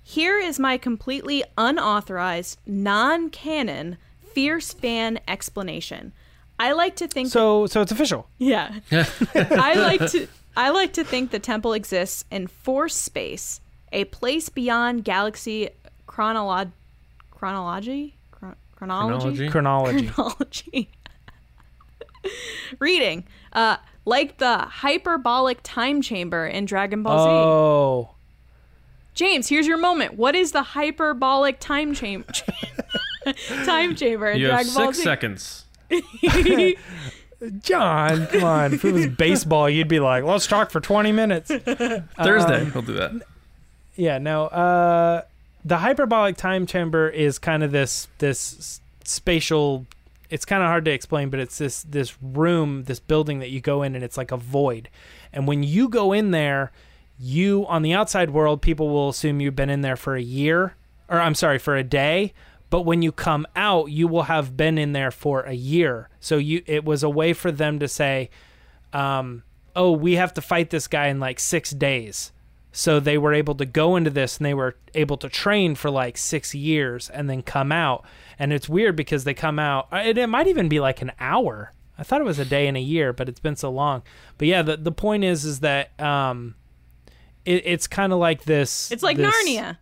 "Here 0.03 0.39
is 0.39 0.59
my 0.59 0.77
completely 0.77 1.45
unauthorized, 1.57 2.59
non-canon, 2.67 3.97
fierce 4.33 4.73
fan 4.73 5.19
explanation. 5.27 6.13
I 6.59 6.73
like 6.73 6.97
to 6.97 7.09
think 7.09 7.29
So 7.31 7.67
so 7.67 7.81
it's 7.81 7.93
official. 7.93 8.29
yeah. 8.39 8.81
I 8.93 9.75
like 9.75 10.11
to 10.13 10.29
I 10.57 10.71
like 10.71 10.93
to 10.95 11.05
think 11.05 11.31
the 11.31 11.39
temple 11.39 11.73
exists 11.75 12.25
in 12.31 12.47
force 12.47 12.95
space, 12.97 13.61
a 13.93 14.05
place 14.05 14.49
beyond 14.49 15.05
galaxy 15.05 15.69
chronolog 16.09 16.71
chronology 17.31 18.15
Chron- 18.31 18.57
chronology 18.75 19.49
Chronology? 19.49 20.07
Chronology. 20.07 20.07
chronology. 20.09 20.89
Reading. 22.79 23.25
Uh, 23.53 23.77
like 24.05 24.39
the 24.39 24.59
hyperbolic 24.59 25.59
time 25.63 26.01
chamber 26.03 26.47
in 26.47 26.65
Dragon 26.65 27.03
Ball 27.03 27.19
Z. 27.19 27.25
Oh, 27.31 28.11
James, 29.15 29.49
here's 29.49 29.67
your 29.67 29.79
moment. 29.79 30.15
What 30.15 30.35
is 30.35 30.53
the 30.53 30.63
hyperbolic 30.63 31.59
time 31.61 31.95
chamber? 31.95 32.27
time 33.65 33.95
chamber 33.95 34.31
in 34.31 34.41
You 34.41 34.47
have 34.47 34.65
Dragon 34.67 34.75
Ball 34.75 34.87
six 34.93 34.99
Z. 34.99 35.05
seconds. 35.05 35.65
John, 37.61 38.27
come 38.29 38.45
on. 38.45 38.75
If 38.75 38.85
it 38.85 38.93
was 38.93 39.07
baseball, 39.19 39.69
you'd 39.69 39.89
be 39.89 40.01
like, 40.01 40.25
let's 40.25 40.47
talk 40.47 40.71
for 40.71 40.81
20 40.81 41.13
minutes. 41.13 41.51
Thursday, 41.51 42.63
Um, 42.63 42.73
we'll 42.73 42.83
do 42.83 42.95
that. 42.95 43.13
Yeah, 43.95 44.19
no. 44.19 44.47
Uh, 44.47 45.23
the 45.65 45.79
hyperbolic 45.79 46.37
time 46.37 46.67
chamber 46.67 47.09
is 47.09 47.39
kind 47.39 47.63
of 47.63 47.73
this 47.73 48.09
this 48.19 48.81
spatial. 49.05 49.87
It's 50.29 50.45
kind 50.45 50.63
of 50.63 50.69
hard 50.69 50.85
to 50.87 50.91
explain, 50.91 51.29
but 51.31 51.41
it's 51.41 51.59
this 51.59 51.83
this 51.83 52.21
room, 52.23 52.85
this 52.85 53.01
building 53.01 53.39
that 53.41 53.51
you 53.51 53.61
go 53.61 53.83
in, 53.83 53.95
and 53.95 54.03
it's 54.05 54.17
like 54.17 54.33
a 54.33 54.37
void. 54.37 54.89
And 55.33 55.47
when 55.47 55.63
you 55.63 55.89
go 55.89 56.13
in 56.13 56.31
there, 56.31 56.73
you 57.19 57.67
on 57.69 57.83
the 57.83 57.93
outside 57.95 58.31
world, 58.31 58.61
people 58.63 58.89
will 58.91 59.09
assume 59.09 59.41
you've 59.41 59.57
been 59.57 59.71
in 59.71 59.81
there 59.83 59.97
for 59.97 60.15
a 60.17 60.23
year, 60.23 60.75
or 61.09 61.21
I'm 61.21 61.35
sorry, 61.35 61.59
for 61.59 61.77
a 61.77 61.85
day. 61.85 62.33
But 62.77 62.83
when 62.83 63.01
you 63.01 63.11
come 63.11 63.47
out, 63.57 63.91
you 63.91 64.07
will 64.07 64.25
have 64.25 64.55
been 64.55 64.77
in 64.77 64.93
there 64.93 65.11
for 65.11 65.41
a 65.41 65.55
year. 65.55 66.11
So 66.21 66.37
you, 66.37 66.63
it 66.67 66.85
was 66.85 67.03
a 67.03 67.09
way 67.09 67.33
for 67.33 67.51
them 67.51 67.79
to 67.79 67.89
say, 67.89 68.29
um, 68.93 69.45
"Oh, 69.75 69.93
we 69.93 70.17
have 70.17 70.35
to 70.35 70.43
fight 70.43 70.69
this 70.69 70.87
guy 70.87 71.07
in 71.07 71.19
like 71.19 71.41
six 71.41 71.71
days." 71.71 72.33
So 72.73 73.01
they 73.01 73.17
were 73.17 73.33
able 73.33 73.55
to 73.55 73.65
go 73.65 73.97
into 73.97 74.11
this 74.11 74.37
and 74.37 74.45
they 74.45 74.53
were 74.53 74.77
able 74.93 75.17
to 75.17 75.31
train 75.31 75.75
for 75.75 75.89
like 75.89 76.19
six 76.19 76.55
years 76.55 77.09
and 77.09 77.31
then 77.31 77.41
come 77.41 77.73
out. 77.73 78.05
And 78.39 78.53
it's 78.53 78.69
weird 78.69 78.95
because 78.95 79.25
they 79.25 79.33
come 79.33 79.59
out, 79.59 79.89
uh, 79.91 80.03
it, 80.05 80.19
it 80.19 80.27
might 80.27 80.47
even 80.47 80.69
be 80.69 80.79
like 80.79 81.01
an 81.01 81.13
hour. 81.19 81.73
I 81.97 82.03
thought 82.03 82.21
it 82.21 82.25
was 82.25 82.39
a 82.39 82.45
day 82.45 82.69
and 82.69 82.77
a 82.77 82.81
year, 82.81 83.15
but 83.15 83.27
it's 83.27 83.41
been 83.41 83.57
so 83.57 83.71
long. 83.71 84.03
But 84.37 84.49
yeah, 84.49 84.61
the, 84.61 84.77
the 84.77 84.93
point 84.93 85.25
is, 85.25 85.47
is 85.47 85.61
that 85.61 85.99
um, 85.99 86.57
it, 87.47 87.63
it's 87.65 87.87
kind 87.87 88.13
of 88.13 88.19
like 88.19 88.45
this. 88.45 88.93
It's 88.93 89.03
like 89.03 89.17
this- 89.17 89.35
Narnia. 89.35 89.79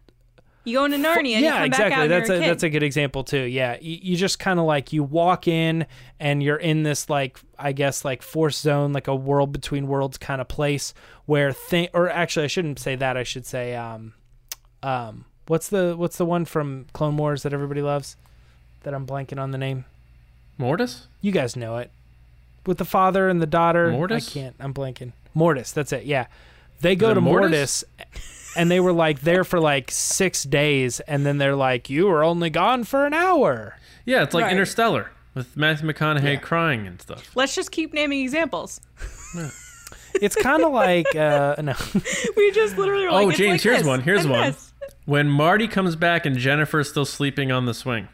You 0.65 0.79
go 0.79 0.85
into 0.87 0.97
Narnia 0.97 1.17
and 1.17 1.27
you 1.27 1.39
yeah, 1.41 1.59
come 1.59 1.65
exactly. 1.65 1.91
back 1.91 1.99
out 1.99 2.09
that's 2.09 2.31
and 2.31 2.31
a, 2.31 2.33
you're 2.33 2.43
a 2.43 2.45
kid. 2.47 2.51
that's 2.51 2.63
a 2.63 2.71
good 2.71 2.83
example 2.83 3.23
too. 3.23 3.43
Yeah, 3.43 3.77
you, 3.81 3.99
you 4.01 4.17
just 4.17 4.39
kind 4.39 4.59
of 4.59 4.65
like 4.65 4.95
you 4.95 5.03
walk 5.03 5.47
in 5.47 5.87
and 6.19 6.43
you're 6.43 6.57
in 6.57 6.85
this 6.85 7.11
like 7.11 7.39
I 7.59 7.73
guess 7.73 8.05
like 8.05 8.23
force 8.23 8.59
zone, 8.59 8.95
like 8.95 9.07
a 9.07 9.15
world 9.15 9.53
between 9.53 9.87
worlds 9.87 10.17
kind 10.17 10.41
of 10.41 10.49
place 10.49 10.95
where 11.27 11.53
thing. 11.53 11.89
Or 11.93 12.09
actually, 12.09 12.45
I 12.45 12.49
shouldn't 12.49 12.79
say 12.79 12.97
that. 12.97 13.17
I 13.17 13.25
should 13.25 13.45
say 13.45 13.75
um, 13.77 14.15
um, 14.83 15.27
what's 15.47 15.69
the 15.69 15.95
what's 15.97 16.17
the 16.17 16.25
one 16.25 16.47
from 16.47 16.87
Clone 16.95 17.17
Wars 17.19 17.43
that 17.43 17.53
everybody 17.53 17.83
loves? 17.83 18.17
That 18.85 18.95
I'm 18.95 19.07
blanking 19.07 19.39
on 19.41 19.51
the 19.51 19.59
name. 19.59 19.85
Mortis? 20.57 21.09
You 21.21 21.33
guys 21.33 21.57
know 21.57 21.77
it. 21.79 21.91
With 22.67 22.79
the 22.79 22.85
father 22.85 23.29
and 23.29 23.43
the 23.43 23.47
daughter. 23.47 23.91
Mortis? 23.91 24.29
I 24.29 24.41
can't. 24.41 24.57
I'm 24.61 24.73
blanking. 24.73 25.13
Mortis. 25.35 25.73
That's 25.73 25.93
it. 25.93 26.05
Yeah. 26.05 26.27
They 26.81 26.97
go 26.97 27.15
to 27.15 27.21
Mortis? 27.21 27.51
Mortis, 27.51 27.85
and 28.57 28.71
they 28.71 28.81
were 28.81 28.93
like 28.93 29.21
there 29.21 29.45
for 29.45 29.61
like 29.61 29.91
six 29.91 30.43
days, 30.45 31.01
and 31.01 31.25
then 31.27 31.39
they're 31.39 31.57
like, 31.57 31.91
"You 31.91 32.07
were 32.07 32.23
only 32.25 32.51
gone 32.51 32.85
for 32.85 33.07
an 33.07 33.15
hour." 33.15 33.77
Yeah, 34.05 34.23
it's 34.23 34.35
like 34.35 34.45
Right. 34.45 34.53
Interstellar 34.53 35.11
with 35.35 35.57
Matthew 35.57 35.89
McConaughey 35.89 36.35
Yeah. 36.35 36.37
crying 36.37 36.87
and 36.87 37.01
stuff. 37.01 37.31
Let's 37.35 37.55
just 37.55 37.71
keep 37.71 37.93
naming 37.93 38.23
examples. 38.23 38.81
It's 40.21 40.37
kind 40.37 40.63
of 40.63 40.73
like 40.73 41.13
uh, 41.17 41.57
no. 41.63 41.75
We 42.37 42.53
just 42.53 42.79
literally 42.79 43.07
were 43.07 43.11
Oh, 43.11 43.29
it's 43.31 43.39
James, 43.39 43.51
like 43.55 43.61
here's 43.63 43.79
this 43.79 43.87
one, 43.87 44.01
here's 44.01 44.21
and 44.23 44.31
one. 44.31 44.43
this. 44.53 44.73
When 45.07 45.29
Marty 45.29 45.67
comes 45.67 45.97
back 45.97 46.25
and 46.25 46.39
Jennifer's 46.39 46.89
still 46.89 47.05
sleeping 47.05 47.51
on 47.51 47.67
the 47.67 47.75
swing. 47.75 48.07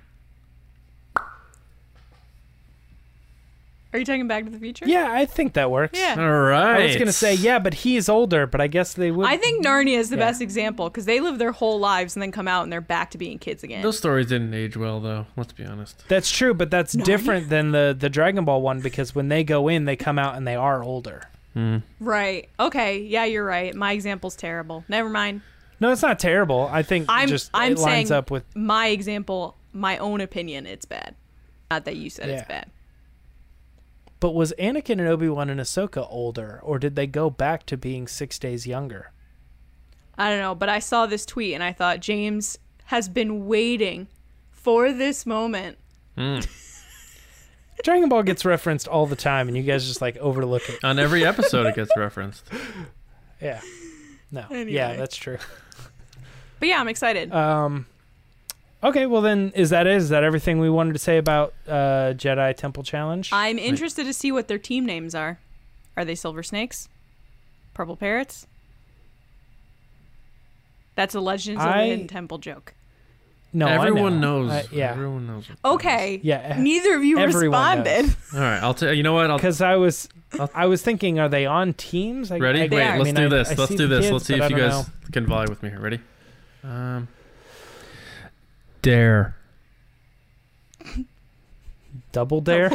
Are 3.92 3.98
you 3.98 4.04
talking 4.04 4.28
Back 4.28 4.44
to 4.44 4.50
the 4.50 4.58
Future? 4.58 4.84
Yeah, 4.86 5.08
I 5.10 5.26
think 5.26 5.54
that 5.54 5.70
works. 5.70 5.98
Yeah. 5.98 6.14
All 6.16 6.40
right. 6.42 6.80
I 6.82 6.86
was 6.86 6.96
gonna 6.96 7.12
say 7.12 7.34
yeah, 7.34 7.58
but 7.58 7.74
he's 7.74 8.08
older. 8.08 8.46
But 8.46 8.60
I 8.60 8.68
guess 8.68 8.94
they 8.94 9.10
would. 9.10 9.26
I 9.26 9.36
think 9.36 9.64
Narnia 9.64 9.98
is 9.98 10.10
the 10.10 10.16
Yeah. 10.16 10.26
best 10.26 10.40
example 10.40 10.88
because 10.88 11.06
they 11.06 11.18
live 11.18 11.38
their 11.38 11.50
whole 11.52 11.80
lives 11.80 12.14
and 12.14 12.22
then 12.22 12.30
come 12.30 12.46
out 12.46 12.62
and 12.62 12.72
they're 12.72 12.80
back 12.80 13.10
to 13.12 13.18
being 13.18 13.38
kids 13.38 13.64
again. 13.64 13.82
Those 13.82 13.98
stories 13.98 14.26
didn't 14.26 14.54
age 14.54 14.76
well, 14.76 15.00
though. 15.00 15.26
Let's 15.36 15.52
be 15.52 15.64
honest. 15.64 16.04
that's 16.08 16.30
true, 16.30 16.54
but 16.54 16.70
that's 16.70 16.92
different 16.92 17.48
than 17.48 17.72
the 17.72 17.96
the 17.98 18.08
Dragon 18.08 18.44
Ball 18.44 18.62
one 18.62 18.80
because 18.80 19.14
when 19.14 19.28
they 19.28 19.42
go 19.42 19.66
in, 19.68 19.86
they 19.86 19.96
come 19.96 20.18
out 20.18 20.36
and 20.36 20.46
they 20.46 20.54
are 20.56 20.82
older. 20.84 21.22
Hmm. 21.54 21.78
right. 21.98 22.48
Okay. 22.60 22.98
Yeah, 22.98 23.24
you're 23.24 23.44
right. 23.44 23.74
My 23.74 23.90
example's 23.92 24.36
terrible. 24.36 24.84
Never 24.88 25.08
mind. 25.08 25.40
No, 25.80 25.90
it's 25.90 26.02
not 26.02 26.20
terrible. 26.20 26.68
I 26.70 26.82
think 26.84 27.06
I'm 27.08 27.28
just 27.28 27.50
I'm 27.52 27.72
it 27.72 27.78
lines 27.78 28.08
saying 28.08 28.12
up 28.12 28.30
with 28.30 28.44
my 28.54 28.86
example, 28.88 29.56
my 29.72 29.98
own 29.98 30.20
opinion. 30.20 30.66
It's 30.66 30.84
bad. 30.84 31.16
Not 31.68 31.86
that 31.86 31.96
you 31.96 32.08
said 32.08 32.28
Yeah. 32.28 32.36
it's 32.36 32.46
bad. 32.48 32.70
But 34.20 34.34
was 34.34 34.52
Anakin 34.58 34.98
and 34.98 35.08
Obi 35.08 35.28
Wan 35.28 35.48
and 35.48 35.58
Ahsoka 35.58 36.06
older, 36.10 36.60
or 36.62 36.78
did 36.78 36.94
they 36.94 37.06
go 37.06 37.30
back 37.30 37.64
to 37.66 37.76
being 37.76 38.06
six 38.06 38.38
days 38.38 38.66
younger? 38.66 39.12
I 40.18 40.28
don't 40.28 40.40
know, 40.40 40.54
but 40.54 40.68
I 40.68 40.78
saw 40.78 41.06
this 41.06 41.24
tweet 41.24 41.54
and 41.54 41.62
I 41.62 41.72
thought 41.72 42.00
James 42.00 42.58
has 42.86 43.08
been 43.08 43.46
waiting 43.46 44.08
for 44.50 44.92
this 44.92 45.24
moment. 45.24 45.78
Dragon 47.82 48.10
Ball 48.10 48.22
gets 48.22 48.44
referenced 48.44 48.86
all 48.88 49.06
the 49.06 49.16
time, 49.16 49.48
and 49.48 49.56
you 49.56 49.62
guys 49.62 49.86
just 49.86 50.02
like 50.02 50.18
overlook 50.18 50.68
it. 50.68 50.84
On 50.84 50.98
every 50.98 51.24
episode, 51.24 51.66
it 51.66 51.74
gets 51.74 51.96
referenced. 51.96 52.46
Yeah. 53.40 53.62
No. 54.30 54.44
Yeah, 54.50 54.96
that's 54.96 55.16
true. 55.16 55.38
But 56.58 56.68
yeah, 56.68 56.78
I'm 56.78 56.88
excited. 56.88 57.32
Um. 57.32 57.86
Okay, 58.82 59.04
well 59.06 59.20
then, 59.20 59.52
is 59.54 59.70
that 59.70 59.86
it? 59.86 59.96
Is 59.96 60.08
that 60.08 60.24
everything 60.24 60.58
we 60.58 60.70
wanted 60.70 60.94
to 60.94 60.98
say 60.98 61.18
about 61.18 61.52
uh, 61.68 62.14
Jedi 62.16 62.56
Temple 62.56 62.82
Challenge? 62.82 63.28
I'm 63.32 63.58
interested 63.58 64.04
to 64.04 64.12
see 64.14 64.32
what 64.32 64.48
their 64.48 64.58
team 64.58 64.86
names 64.86 65.14
are. 65.14 65.38
Are 65.96 66.04
they 66.04 66.14
Silver 66.14 66.42
Snakes? 66.42 66.88
Purple 67.74 67.96
Parrots? 67.96 68.46
That's 70.94 71.14
a 71.14 71.20
Legends 71.20 71.60
of 71.62 71.68
I- 71.68 71.82
the 71.82 71.90
Hidden 71.90 72.08
Temple 72.08 72.38
joke. 72.38 72.74
no, 73.52 73.66
I 73.66 73.74
Everyone 73.86 74.20
know. 74.20 74.42
knows. 74.44 74.50
I- 74.50 74.64
yeah, 74.72 74.92
Everyone 74.92 75.26
knows. 75.26 75.48
what 75.48 75.74
Okay. 75.74 76.20
Yeah, 76.22 76.56
Neither 76.58 76.94
of 76.96 77.04
you 77.04 77.18
everyone 77.18 77.50
responded. 77.50 78.02
knows. 78.02 78.10
it 78.10 78.16
is. 78.16 78.16
All 78.34 78.40
right. 78.40 78.62
I'll 78.62 78.74
tell 78.74 78.92
you 78.92 79.02
know 79.02 79.12
what? 79.12 79.30
I'll 79.30 79.36
because 79.36 79.60
I 79.60 79.76
was, 79.76 80.08
I 80.54 80.66
was 80.66 80.82
thinking, 80.82 81.18
are 81.18 81.28
they 81.28 81.46
on 81.46 81.74
teams? 81.74 82.30
I, 82.32 82.38
ready. 82.38 82.62
I, 82.62 82.66
Wait. 82.68 82.82
I 82.82 82.96
let's 82.98 83.04
mean, 83.06 83.14
do 83.14 83.26
I- 83.26 83.28
this. 83.28 83.50
I 83.50 83.54
let's 83.54 83.68
see 83.70 83.76
do 83.76 83.86
the 83.88 83.96
this. 83.96 84.04
kids, 84.06 84.12
let's 84.12 84.24
see 84.26 84.38
but 84.38 84.38
if 84.38 84.42
I 84.42 84.48
you 84.48 84.56
don't 84.62 84.70
guys 84.70 84.86
know. 84.88 84.92
can 85.12 85.26
volley 85.26 85.46
with 85.50 85.62
me 85.62 85.68
here. 85.70 85.80
Ready? 85.80 86.00
Um. 86.64 87.08
Dare. 88.82 89.34
double 92.12 92.40
dare. 92.40 92.70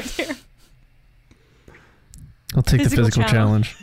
I'll 2.56 2.62
take 2.64 2.82
Physical 2.82 3.04
the 3.06 3.12
physical 3.12 3.24
challenge. 3.24 3.76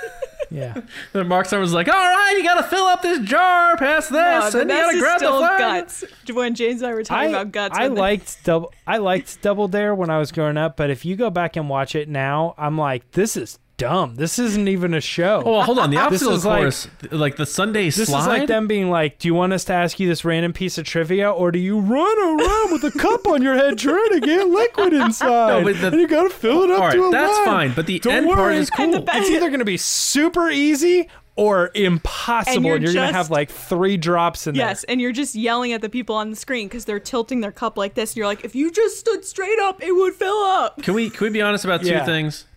yeah, 0.50 0.80
then 1.12 1.28
Mark 1.28 1.46
Summers 1.46 1.68
is 1.68 1.74
like, 1.74 1.88
"All 1.88 1.94
right, 1.94 2.34
you 2.36 2.42
got 2.42 2.56
to 2.56 2.62
fill 2.64 2.84
up 2.84 3.00
this 3.00 3.20
jar 3.20 3.76
past 3.78 4.10
this, 4.10 4.18
No, 4.18 4.50
the 4.50 4.60
and 4.60 4.70
you 4.70 4.76
best 4.76 4.84
got 4.86 4.90
to 4.90 4.96
is 4.96 5.02
grab 5.02 5.12
the 5.14 5.18
still 5.18 5.38
flag." 5.38 5.58
guts. 5.58 6.04
When 6.32 6.54
James 6.54 6.82
and 6.82 6.90
I 6.90 6.94
were 6.94 7.02
talking 7.04 7.34
I, 7.34 7.38
about 7.38 7.52
guts. 7.52 7.78
I 7.78 7.88
when 7.88 7.94
liked 7.98 8.44
double. 8.44 8.72
I 8.86 8.98
liked 8.98 9.40
Double 9.40 9.68
Dare 9.68 9.94
when 9.94 10.10
I 10.10 10.18
was 10.18 10.30
growing 10.30 10.56
up, 10.58 10.76
but 10.76 10.90
if 10.90 11.04
you 11.06 11.16
go 11.16 11.30
back 11.30 11.56
and 11.56 11.68
watch 11.70 11.94
it 11.94 12.08
now, 12.08 12.54
I'm 12.58 12.76
like, 12.76 13.10
this 13.12 13.34
is 13.36 13.58
dumb. 13.78 14.16
This 14.16 14.38
isn't 14.38 14.68
even 14.68 14.92
a 14.92 15.00
show. 15.00 15.42
Oh, 15.46 15.52
well, 15.52 15.62
hold 15.62 15.78
on. 15.78 15.88
The 15.90 15.96
This 16.10 16.22
obstacle 16.22 16.34
is 16.66 16.86
like- 17.02 17.12
like, 17.12 17.36
the 17.36 17.46
Sundae 17.46 17.84
This 17.86 18.08
slide. 18.08 18.20
is 18.20 18.26
like 18.26 18.48
them 18.48 18.66
being 18.66 18.90
like, 18.90 19.18
"Do 19.18 19.28
you 19.28 19.34
want 19.34 19.54
us 19.54 19.64
to 19.64 19.72
ask 19.72 19.98
you 19.98 20.06
this 20.08 20.24
random 20.24 20.52
piece 20.52 20.76
of 20.76 20.84
trivia, 20.84 21.30
or 21.30 21.50
do 21.50 21.58
you 21.58 21.78
run 21.80 22.18
around 22.40 22.72
with 22.72 22.84
a 22.84 22.90
cup 22.98 23.26
on 23.26 23.40
your 23.40 23.54
head 23.54 23.78
trying 23.78 24.10
to 24.10 24.20
get 24.20 24.46
liquid 24.48 24.92
inside? 25.04 25.48
No, 25.48 25.64
but 25.64 25.80
the- 25.80 25.86
and 25.88 26.00
you 26.00 26.06
gotta 26.06 26.28
fill 26.30 26.64
it 26.64 26.70
up 26.70 26.82
All 26.82 26.90
to 26.90 26.98
a 26.98 27.02
right, 27.04 27.12
that's 27.12 27.36
line. 27.38 27.44
fine. 27.46 27.72
But 27.74 27.86
the 27.86 27.98
Don't 28.00 28.12
end 28.12 28.26
part 28.30 28.54
is 28.54 28.68
cool. 28.68 29.00
Best- 29.00 29.18
It's 29.18 29.30
either 29.30 29.48
gonna 29.50 29.64
be 29.64 29.78
super 29.78 30.50
easy 30.50 31.08
or 31.36 31.70
impossible, 31.74 32.48
And 32.56 32.56
and 32.56 32.82
you're 32.82 32.92
you're, 32.92 33.00
gonna 33.00 33.12
have 33.16 33.30
like 33.30 33.48
three 33.48 33.96
drops 33.96 34.48
in 34.48 34.56
there. 34.56 34.66
Yes, 34.66 34.82
and 34.84 35.00
you're 35.00 35.12
just 35.12 35.36
yelling 35.36 35.72
at 35.72 35.80
the 35.82 35.88
people 35.88 36.16
on 36.16 36.30
the 36.30 36.36
screen 36.36 36.66
because 36.66 36.84
they're 36.84 36.98
tilting 36.98 37.42
their 37.42 37.52
cup 37.52 37.78
like 37.78 37.94
this. 37.94 38.10
And 38.10 38.16
you're 38.16 38.26
like, 38.26 38.44
if 38.44 38.56
you 38.56 38.72
just 38.72 38.98
stood 38.98 39.24
straight 39.24 39.60
up, 39.60 39.80
it 39.80 39.92
would 39.92 40.14
fill 40.14 40.36
up. 40.42 40.82
Can 40.82 40.94
we 40.94 41.08
can 41.10 41.26
we 41.26 41.30
be 41.30 41.40
honest 41.40 41.64
about 41.64 41.82
two 41.82 41.88
Yeah. 41.90 42.04
things? 42.04 42.44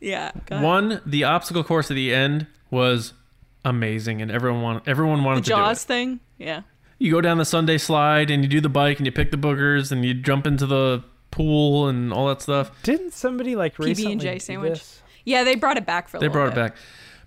Yeah. 0.00 0.32
One, 0.48 1.00
the 1.04 1.24
obstacle 1.24 1.64
course 1.64 1.90
at 1.90 1.94
the 1.94 2.14
end 2.14 2.46
was 2.70 3.12
amazing, 3.64 4.22
and 4.22 4.30
everyone 4.30 4.62
want, 4.62 4.88
everyone 4.88 5.24
wanted 5.24 5.40
the 5.40 5.44
to 5.44 5.48
Jaws 5.50 5.58
do 5.58 5.60
it. 5.60 5.64
The 5.64 5.68
Jaws 5.70 5.84
thing. 5.84 6.20
Yeah. 6.38 6.62
You 6.98 7.12
go 7.12 7.20
down 7.20 7.38
the 7.38 7.44
Sundae 7.44 7.78
slide, 7.78 8.30
and 8.30 8.42
you 8.42 8.48
do 8.48 8.60
the 8.60 8.68
bike, 8.68 8.98
and 8.98 9.06
you 9.06 9.12
pick 9.12 9.30
the 9.30 9.36
boogers, 9.36 9.92
and 9.92 10.04
you 10.04 10.14
jump 10.14 10.46
into 10.46 10.66
the 10.66 11.04
pool, 11.30 11.88
and 11.88 12.12
all 12.12 12.28
that 12.28 12.42
stuff. 12.42 12.70
Didn't 12.82 13.12
somebody 13.12 13.56
like 13.56 13.78
recently 13.78 14.16
PB&J 14.16 14.38
sandwich. 14.40 14.72
this? 14.74 15.02
Yeah, 15.24 15.44
they 15.44 15.54
brought 15.56 15.76
it 15.76 15.86
back 15.86 16.08
for 16.08 16.16
a 16.16 16.20
They 16.20 16.26
little 16.28 16.42
brought 16.42 16.52
it 16.52 16.54
back, 16.54 16.76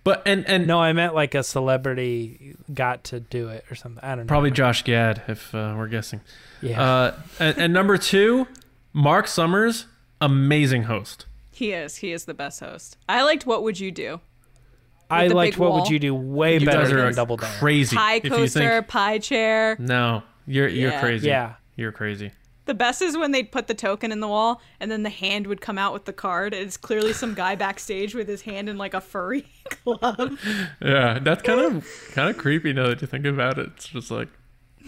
but 0.03 0.23
and 0.25 0.47
and 0.47 0.65
No, 0.65 0.79
I 0.79 0.91
meant 0.93 1.13
like 1.13 1.35
a 1.35 1.43
celebrity 1.43 2.55
got 2.73 3.03
to 3.05 3.19
do 3.19 3.49
it 3.49 3.63
or 3.69 3.75
something. 3.75 4.03
I 4.03 4.09
don't 4.15 4.25
know. 4.25 4.27
probably 4.27 4.49
Josh 4.51 4.83
Gad, 4.83 5.21
if 5.27 5.53
uh, 5.53 5.75
we're 5.77 5.87
guessing. 5.87 6.21
Yeah. 6.61 6.81
Uh, 6.81 7.15
and, 7.39 7.57
and 7.57 7.73
number 7.73 7.97
two, 7.97 8.47
Mark 8.91 9.27
Summers, 9.27 9.85
amazing 10.19 10.83
host. 10.83 11.27
He 11.61 11.73
is. 11.73 11.97
He 11.97 12.11
is 12.11 12.25
the 12.25 12.33
best 12.33 12.59
host. 12.59 12.97
I 13.07 13.21
liked 13.21 13.45
What 13.45 13.61
Would 13.61 13.79
You 13.79 13.91
Do? 13.91 14.19
I 15.11 15.27
liked 15.27 15.59
what 15.59 15.73
would 15.73 15.89
you 15.89 15.99
do 15.99 16.15
way 16.15 16.57
You 16.57 16.65
better 16.65 16.83
guys 16.85 16.91
are 16.91 17.01
than 17.03 17.13
Double 17.13 17.37
Dare. 17.37 17.47
crazy. 17.59 17.95
Pie 17.95 18.19
coaster, 18.21 18.77
think 18.79 18.87
pie 18.87 19.19
chair. 19.19 19.75
no, 19.77 20.23
you're 20.47 20.67
you're 20.69 20.89
Yeah. 20.91 20.99
crazy. 21.01 21.27
Yeah. 21.27 21.53
you're 21.75 21.91
crazy. 21.91 22.31
The 22.65 22.73
best 22.73 23.01
is 23.03 23.15
when 23.15 23.31
they'd 23.31 23.51
put 23.51 23.67
the 23.67 23.73
token 23.75 24.11
in 24.11 24.21
the 24.21 24.27
wall 24.27 24.59
and 24.79 24.89
then 24.89 25.03
the 25.03 25.09
hand 25.11 25.45
would 25.45 25.61
come 25.61 25.77
out 25.77 25.93
with 25.93 26.05
the 26.05 26.13
card. 26.13 26.53
It's 26.55 26.77
clearly 26.77 27.13
some 27.13 27.33
guy 27.35 27.53
backstage 27.55 28.15
with 28.15 28.27
his 28.27 28.41
hand 28.43 28.69
in 28.69 28.77
like 28.79 28.93
a 28.95 29.01
furry 29.01 29.45
glove. 29.83 30.39
Yeah, 30.81 31.19
that's 31.21 31.43
kind 31.43 31.59
of 31.59 31.85
kind 32.13 32.29
of 32.29 32.37
creepy 32.37 32.73
now 32.73 32.87
that 32.87 33.01
you 33.01 33.07
think 33.07 33.25
about 33.25 33.59
it. 33.59 33.69
It's 33.75 33.87
just 33.87 34.09
like, 34.09 34.29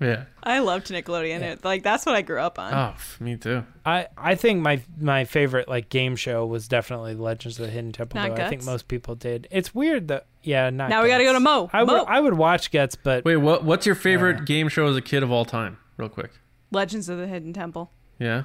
yeah. 0.00 0.24
I 0.42 0.58
loved 0.58 0.88
Nickelodeon. 0.88 1.40
It, 1.40 1.64
like 1.64 1.82
that's 1.82 2.04
what 2.04 2.14
I 2.14 2.22
grew 2.22 2.40
up 2.40 2.58
on. 2.58 2.74
Oh, 2.74 2.94
me 3.20 3.36
too. 3.36 3.64
I, 3.86 4.08
I 4.16 4.34
think 4.34 4.60
my 4.60 4.82
my 4.98 5.24
favorite 5.24 5.68
like 5.68 5.88
game 5.88 6.16
show 6.16 6.44
was 6.46 6.68
definitely 6.68 7.14
Legends 7.14 7.58
of 7.58 7.66
the 7.66 7.72
Hidden 7.72 7.92
Temple. 7.92 8.20
Not 8.20 8.36
though. 8.36 8.44
I 8.44 8.48
think 8.48 8.64
most 8.64 8.88
people 8.88 9.14
did. 9.14 9.46
It's 9.50 9.74
weird 9.74 10.08
that 10.08 10.26
yeah. 10.42 10.70
Not 10.70 10.90
Now 10.90 11.02
we 11.02 11.08
gotta 11.08 11.24
go 11.24 11.32
to 11.32 11.40
Mo. 11.40 11.70
I 11.72 11.82
would 11.82 11.92
Mo. 11.92 12.04
I 12.04 12.20
would 12.20 12.34
watch 12.34 12.70
Guts, 12.70 12.96
but 12.96 13.24
Wait, 13.24 13.36
what? 13.36 13.64
What's 13.64 13.86
your 13.86 13.94
favorite 13.94 14.44
game 14.44 14.68
show 14.68 14.86
as 14.86 14.96
a 14.96 15.02
kid 15.02 15.22
of 15.22 15.30
all 15.30 15.44
time? 15.44 15.78
Real 15.96 16.08
quick. 16.08 16.32
Legends 16.70 17.08
of 17.08 17.18
the 17.18 17.26
Hidden 17.26 17.52
Temple. 17.52 17.92
Yeah. 18.18 18.44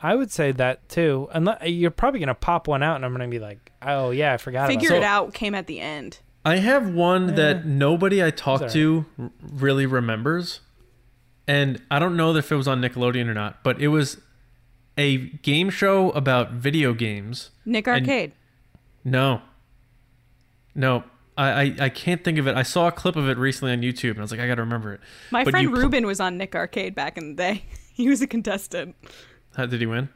I 0.00 0.14
would 0.14 0.30
say 0.30 0.52
that 0.52 0.88
too. 0.88 1.28
Unless 1.32 1.66
you're 1.66 1.90
probably 1.90 2.20
gonna 2.20 2.34
pop 2.34 2.68
one 2.68 2.82
out, 2.82 2.96
and 2.96 3.04
I'm 3.04 3.12
gonna 3.12 3.28
be 3.28 3.40
like, 3.40 3.72
oh 3.82 4.10
yeah, 4.10 4.34
I 4.34 4.36
forgot. 4.36 4.68
Figure 4.68 4.90
about 4.90 4.96
it 4.96 5.00
that. 5.00 5.10
out 5.10 5.34
came 5.34 5.54
at 5.54 5.66
the 5.66 5.80
end. 5.80 6.20
I 6.48 6.56
have 6.56 6.88
one 6.88 7.34
that 7.34 7.66
nobody 7.66 8.24
I 8.24 8.30
talk 8.30 8.62
It's 8.62 8.72
to 8.72 9.04
really 9.42 9.84
remembers, 9.84 10.60
and 11.46 11.82
I 11.90 11.98
don't 11.98 12.16
know 12.16 12.34
if 12.34 12.50
it 12.50 12.56
was 12.56 12.66
on 12.66 12.80
Nickelodeon 12.80 13.28
or 13.28 13.34
not, 13.34 13.62
but 13.62 13.78
it 13.82 13.88
was 13.88 14.16
a 14.96 15.18
game 15.18 15.68
show 15.68 16.10
about 16.12 16.52
video 16.52 16.94
games. 16.94 17.50
Nick 17.66 17.86
And- 17.86 18.00
Arcade. 18.00 18.32
No. 19.04 19.42
No. 20.74 21.04
I, 21.36 21.50
I, 21.50 21.76
I 21.80 21.88
can't 21.90 22.24
think 22.24 22.38
of 22.38 22.48
it. 22.48 22.56
I 22.56 22.62
saw 22.62 22.88
a 22.88 22.92
clip 22.92 23.16
of 23.16 23.28
it 23.28 23.36
recently 23.36 23.72
on 23.72 23.82
YouTube, 23.82 24.12
and 24.12 24.20
I 24.20 24.22
was 24.22 24.30
like, 24.30 24.40
I 24.40 24.46
gotta 24.46 24.62
remember 24.62 24.94
it. 24.94 25.00
My 25.30 25.44
but 25.44 25.50
friend 25.50 25.64
you 25.64 25.70
pl- 25.70 25.82
Ruben 25.82 26.06
was 26.06 26.18
on 26.18 26.38
Nick 26.38 26.56
Arcade 26.56 26.94
back 26.94 27.18
in 27.18 27.28
the 27.28 27.34
day. 27.34 27.64
he 27.92 28.08
was 28.08 28.22
a 28.22 28.26
contestant. 28.26 28.96
How 29.54 29.66
did 29.66 29.80
he 29.80 29.86
win? 29.86 30.08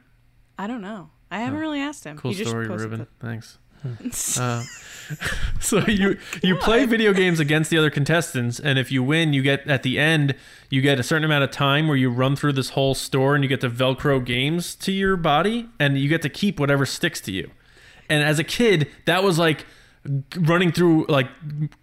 I 0.57 0.65
don't 0.65 0.81
know. 0.81 1.11
I 1.29 1.41
haven't 1.41 1.59
oh. 1.59 1.61
really 1.61 1.79
asked 1.79 2.03
him. 2.03 2.17
Cool 2.17 2.31
He 2.31 2.43
story, 2.43 2.67
posted 2.67 2.91
Ruben. 2.91 3.07
Thanks. 3.19 3.59
The- 3.83 4.41
Uh, 4.41 4.63
so 5.59 5.79
you 5.87 6.17
you 6.41 6.55
play 6.55 6.85
video 6.85 7.11
games 7.13 7.39
against 7.39 7.69
the 7.69 7.77
other 7.77 7.89
contestants, 7.89 8.59
and 8.59 8.79
if 8.79 8.91
you 8.91 9.03
win, 9.03 9.33
you 9.33 9.41
get 9.41 9.67
at 9.69 9.83
the 9.83 9.99
end 9.99 10.33
you 10.69 10.81
get 10.81 10.99
a 10.99 11.03
certain 11.03 11.25
amount 11.25 11.43
of 11.43 11.51
time 11.51 11.87
where 11.87 11.97
you 11.97 12.09
run 12.09 12.35
through 12.35 12.53
this 12.53 12.69
whole 12.69 12.95
store 12.95 13.35
and 13.35 13.43
you 13.43 13.47
get 13.49 13.61
to 13.61 13.69
Velcro 13.69 14.23
games 14.23 14.73
to 14.75 14.91
your 14.91 15.17
body, 15.17 15.67
and 15.79 15.97
you 15.97 16.07
get 16.07 16.21
to 16.21 16.29
keep 16.29 16.59
whatever 16.59 16.85
sticks 16.85 17.19
to 17.21 17.31
you. 17.31 17.51
And 18.09 18.23
as 18.23 18.39
a 18.39 18.43
kid, 18.43 18.87
that 19.05 19.23
was 19.23 19.37
like 19.37 19.65
running 20.37 20.71
through 20.71 21.05
like 21.09 21.27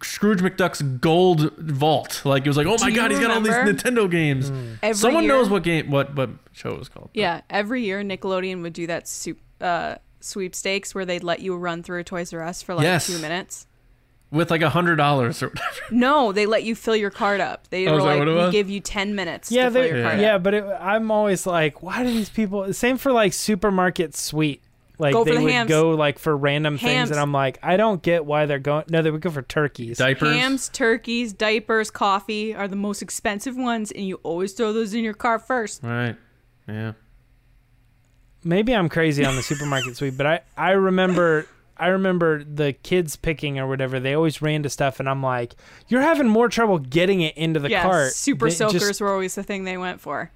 Scrooge 0.03 0.39
McDuck's 0.41 0.81
gold 0.81 1.55
vault. 1.57 2.21
Like 2.25 2.45
it 2.45 2.49
was 2.49 2.57
like, 2.57 2.67
oh 2.67 2.77
my 2.81 2.87
you 2.89 2.95
god, 2.95 3.11
he's 3.11 3.19
got 3.19 3.31
all 3.31 3.39
these 3.41 3.55
remember? 3.55 3.73
Nintendo 3.81 4.09
games. 4.09 4.51
Every 4.83 4.93
Someone 4.95 5.23
year- 5.23 5.33
knows 5.33 5.49
what 5.49 5.63
game 5.63 5.89
what 5.91 6.15
what 6.15 6.29
show 6.53 6.71
it 6.71 6.79
was 6.79 6.89
called. 6.89 7.11
Yeah, 7.13 7.41
every 7.49 7.83
year 7.83 8.03
Nickelodeon 8.03 8.61
would 8.63 8.73
do 8.73 8.87
that 8.87 9.07
soup, 9.07 9.39
uh, 9.61 9.95
sweepstakes 10.23 10.93
where 10.95 11.05
they'd 11.05 11.23
let 11.23 11.39
you 11.41 11.55
run 11.55 11.83
through 11.83 11.99
a 11.99 12.03
Toys 12.03 12.33
R 12.33 12.41
Us 12.43 12.61
for 12.61 12.73
like 12.75 12.83
Yes. 12.83 13.07
two 13.07 13.19
minutes. 13.19 13.67
With 14.31 14.49
like 14.49 14.61
a 14.61 14.69
hundred 14.69 14.95
dollars 14.95 15.43
or 15.43 15.49
whatever. 15.49 15.81
No, 15.91 16.31
they 16.31 16.45
let 16.45 16.63
you 16.63 16.73
fill 16.73 16.95
your 16.95 17.09
card 17.09 17.41
up. 17.41 17.67
They 17.69 17.85
Oh, 17.87 17.95
were 17.95 18.01
like, 18.01 18.45
we 18.45 18.51
give 18.51 18.69
you 18.69 18.79
ten 18.79 19.13
minutes 19.13 19.51
Yeah, 19.51 19.65
to 19.65 19.71
fill 19.71 19.81
they, 19.81 19.87
your 19.89 19.97
yeah, 19.97 20.09
card 20.09 20.23
up. 20.23 20.43
but 20.43 20.53
it, 20.53 20.63
I'm 20.79 21.11
always 21.11 21.45
like, 21.45 21.83
why 21.83 22.03
do 22.03 22.09
these 22.11 22.29
people? 22.29 22.71
Same 22.73 22.97
for 22.97 23.11
like 23.11 23.33
supermarket 23.33 24.15
sweet. 24.15 24.61
Like 24.97 25.13
Go 25.13 25.25
for 25.25 25.31
they 25.31 25.37
the 25.37 25.43
would 25.43 25.51
hams. 25.51 25.67
go 25.67 25.89
like 25.91 26.19
for 26.19 26.37
random 26.37 26.77
things, 26.77 27.09
and 27.09 27.19
I'm 27.19 27.31
like, 27.33 27.57
I 27.63 27.75
don't 27.75 28.03
get 28.03 28.23
why 28.23 28.45
they're 28.45 28.59
going. 28.59 28.85
No, 28.87 29.01
they 29.01 29.09
would 29.09 29.21
go 29.21 29.31
for 29.31 29.41
turkeys. 29.41 29.97
Diapers. 29.97 30.35
Hams, 30.35 30.69
turkeys, 30.69 31.33
diapers, 31.33 31.89
coffee 31.89 32.53
are 32.53 32.67
the 32.67 32.75
most 32.75 33.01
expensive 33.01 33.57
ones, 33.57 33.91
and 33.91 34.07
you 34.07 34.19
always 34.21 34.53
throw 34.53 34.71
those 34.71 34.93
in 34.93 35.03
your 35.03 35.15
car 35.15 35.39
first. 35.39 35.81
Right. 35.81 36.15
Yeah. 36.67 36.93
Maybe 38.43 38.73
I'm 38.75 38.89
crazy 38.89 39.25
on 39.25 39.35
the 39.35 39.43
supermarket 39.43 39.95
sweep, 39.97 40.17
but 40.17 40.25
I 40.25 40.41
I 40.57 40.71
remember. 40.71 41.47
I 41.77 41.87
remember 41.87 42.43
the 42.43 42.73
kids 42.73 43.15
picking 43.15 43.57
or 43.57 43.67
whatever. 43.67 43.99
They 43.99 44.13
always 44.13 44.39
ran 44.39 44.61
to 44.63 44.69
stuff, 44.69 44.99
and 44.99 45.09
I'm 45.09 45.23
like, 45.23 45.55
"You're 45.87 46.01
having 46.01 46.27
more 46.27 46.47
trouble 46.47 46.77
getting 46.77 47.21
it 47.21 47.35
into 47.35 47.59
the 47.59 47.71
yeah, 47.71 47.81
cart." 47.81 48.11
super 48.11 48.49
than 48.49 48.55
soakers 48.55 48.87
just- 48.87 49.01
were 49.01 49.11
always 49.11 49.33
the 49.33 49.41
thing 49.41 49.63
they 49.63 49.77
went 49.79 49.99
for. 49.99 50.31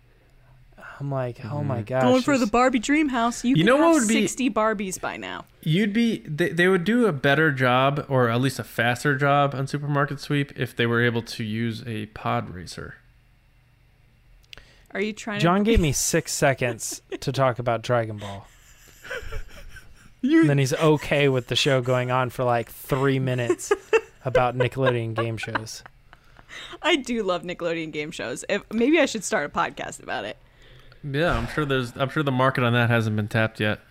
I'm 1.00 1.12
like, 1.12 1.44
"Oh 1.46 1.64
my 1.64 1.82
mm. 1.84 1.86
gosh!" 1.86 2.02
Going 2.02 2.22
for 2.24 2.38
the 2.40 2.48
Barbie 2.48 2.80
Dream 2.80 3.10
House, 3.10 3.44
you, 3.44 3.50
You 3.50 3.56
could 3.58 3.66
know 3.66 3.76
what 3.76 3.94
have 3.94 3.94
would 3.96 4.08
be- 4.08 4.22
sixty 4.22 4.50
Barbies 4.50 5.00
by 5.00 5.18
now. 5.18 5.46
You'd 5.62 5.94
be 5.94 6.20
they, 6.20 6.50
they 6.50 6.68
would 6.68 6.84
do 6.84 7.06
a 7.06 7.12
better 7.12 7.52
job 7.52 8.06
or 8.10 8.30
at 8.30 8.42
least 8.42 8.58
a 8.58 8.64
faster 8.64 9.16
job 9.16 9.54
on 9.54 9.68
supermarket 9.68 10.20
sweep 10.20 10.52
if 10.56 10.76
they 10.76 10.86
were 10.88 11.04
able 11.04 11.22
to 11.22 11.44
use 11.44 11.84
a 11.86 12.08
pod 12.08 12.50
racer. 12.50 12.96
Are 14.96 15.02
you 15.02 15.12
trying 15.12 15.40
to? 15.40 15.44
John 15.44 15.60
to? 15.60 15.70
gave 15.70 15.82
me 15.82 15.92
six 15.92 16.32
seconds 16.32 17.02
to 17.20 17.34
talk 17.34 17.60
about 17.60 17.82
Dragon 17.82 18.18
Ball. 18.18 18.48
and 20.24 20.50
then 20.50 20.58
he's 20.58 20.74
okay 20.74 21.28
with 21.28 21.48
the 21.48 21.56
show 21.58 21.82
going 21.82 22.12
on 22.12 22.30
for 22.30 22.46
like 22.46 22.72
three 22.72 23.20
minutes 23.20 23.74
about 24.26 24.58
Nickelodeon 24.58 25.14
game 25.14 25.36
shows. 25.36 25.84
I 26.82 26.96
do 26.96 27.24
love 27.24 27.44
Nickelodeon 27.44 27.92
game 27.92 28.12
shows. 28.12 28.46
If 28.48 28.64
maybe 28.72 28.98
I 28.98 29.06
should 29.06 29.26
start 29.26 29.46
a 29.46 29.50
podcast 29.50 30.02
about 30.02 30.24
it. 30.24 30.38
Yeah, 31.04 31.38
I'm 31.38 31.48
sure 31.50 31.66
there's 31.66 31.92
I'm 31.98 32.08
sure 32.08 32.24
the 32.24 32.32
market 32.32 32.64
on 32.64 32.72
that 32.72 32.90
hasn't 32.90 33.18
been 33.18 33.28
tapped 33.28 33.60
yet. 33.60 33.82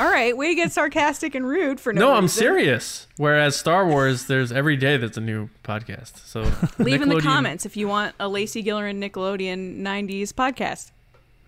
All 0.00 0.10
right, 0.10 0.36
way 0.36 0.48
to 0.48 0.54
get 0.54 0.72
sarcastic 0.72 1.34
and 1.34 1.46
rude 1.46 1.80
for 1.80 1.92
no. 1.92 2.00
No, 2.00 2.14
I'm 2.14 2.28
serious. 2.28 3.06
Whereas 3.16 3.56
Star 3.56 3.86
Wars, 3.86 4.26
there's 4.26 4.52
every 4.52 4.76
day 4.76 4.96
that's 4.96 5.16
a 5.16 5.20
new 5.20 5.48
podcast. 5.64 6.24
So 6.26 6.50
Leave 6.78 7.02
in 7.02 7.08
the 7.08 7.20
comments 7.20 7.66
if 7.66 7.76
you 7.76 7.88
want 7.88 8.14
a 8.20 8.28
Lacey 8.28 8.62
Gillerin 8.62 8.98
Nickelodeon 8.98 9.80
'90s 9.80 10.32
podcast. 10.32 10.92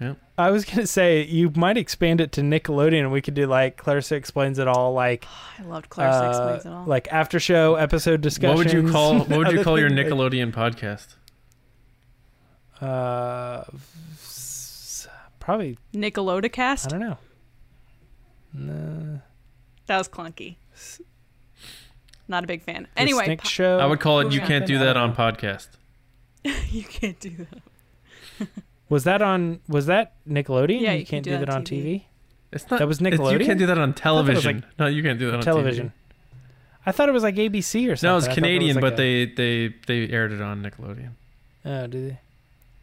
Yeah. 0.00 0.14
I 0.38 0.50
was 0.50 0.64
gonna 0.64 0.86
say 0.86 1.24
you 1.24 1.52
might 1.54 1.76
expand 1.76 2.22
it 2.22 2.32
to 2.32 2.40
Nickelodeon, 2.40 3.00
and 3.00 3.12
we 3.12 3.20
could 3.20 3.34
do 3.34 3.46
like 3.46 3.76
Clarissa 3.76 4.14
explains 4.16 4.58
it 4.58 4.66
all, 4.66 4.94
like 4.94 5.26
I 5.58 5.62
loved 5.64 5.90
Clarissa 5.90 6.24
uh, 6.24 6.28
explains 6.30 6.64
it 6.66 6.72
all. 6.72 6.84
like 6.86 7.06
after 7.12 7.38
show 7.38 7.74
episode 7.74 8.22
discussions. 8.22 8.56
What 8.58 8.64
would 8.64 8.72
you 8.72 8.90
call 8.90 9.18
what 9.18 9.38
would 9.38 9.52
you 9.52 9.62
call 9.62 9.78
your 9.78 9.90
things. 9.90 10.00
Nickelodeon 10.10 10.52
podcast? 10.52 11.16
Uh, 12.80 13.64
s- 14.14 15.06
probably 15.38 15.76
I 16.86 16.88
don't 16.88 17.00
know. 17.00 17.18
No. 18.52 19.20
That 19.86 19.98
was 19.98 20.08
clunky. 20.08 20.56
Not 22.28 22.44
a 22.44 22.46
big 22.46 22.62
fan. 22.62 22.86
The 22.94 23.00
Anyway, 23.00 23.36
po- 23.36 23.48
show. 23.48 23.78
I 23.78 23.86
would 23.86 24.00
call 24.00 24.20
it 24.20 24.32
you 24.32 24.40
can't 24.40 24.66
do 24.66 24.78
that 24.78 24.96
on 24.96 25.14
podcast. 25.14 25.68
you 26.70 26.84
can't 26.84 27.18
do 27.20 27.46
that. 28.40 28.48
Was 28.88 29.04
that 29.04 29.22
on? 29.22 29.60
Was 29.68 29.86
that 29.86 30.14
Nickelodeon? 30.28 30.80
Yeah, 30.80 30.92
you, 30.92 31.00
you 31.00 31.04
can 31.04 31.10
can't 31.16 31.24
do 31.24 31.30
do 31.30 31.38
that 31.38 31.46
that 31.46 31.50
on 31.50 31.56
on 31.58 31.64
TV. 31.64 31.84
TV. 31.84 32.04
It's 32.52 32.68
not 32.70 32.78
That 32.80 32.88
was 32.88 33.00
it's- 33.00 33.32
You 33.32 33.38
can't 33.38 33.58
do 33.58 33.66
that 33.66 33.78
on 33.78 33.94
television. 33.94 34.56
like 34.64 34.78
no, 34.78 34.86
you 34.86 35.02
can't 35.02 35.18
do 35.18 35.26
that 35.30 35.36
on 35.36 35.42
television. 35.42 35.88
TV. 35.88 35.92
I 36.86 36.92
thought 36.92 37.08
it 37.08 37.12
was 37.12 37.22
like 37.22 37.34
ABC 37.36 37.90
or 37.90 37.96
something. 37.96 38.08
No, 38.08 38.14
I 38.14 38.16
it's 38.18 38.26
thought 38.26 38.28
that 38.28 38.28
was 38.28 38.34
Canadian, 38.34 38.74
like 38.76 38.80
but 38.82 38.92
a- 38.94 38.96
they 38.96 39.26
they 39.26 39.74
they 39.86 40.08
aired 40.12 40.32
it 40.32 40.40
on 40.40 40.62
Nickelodeon. 40.62 41.10
Oh, 41.64 41.86
do 41.86 42.08
they? 42.08 42.20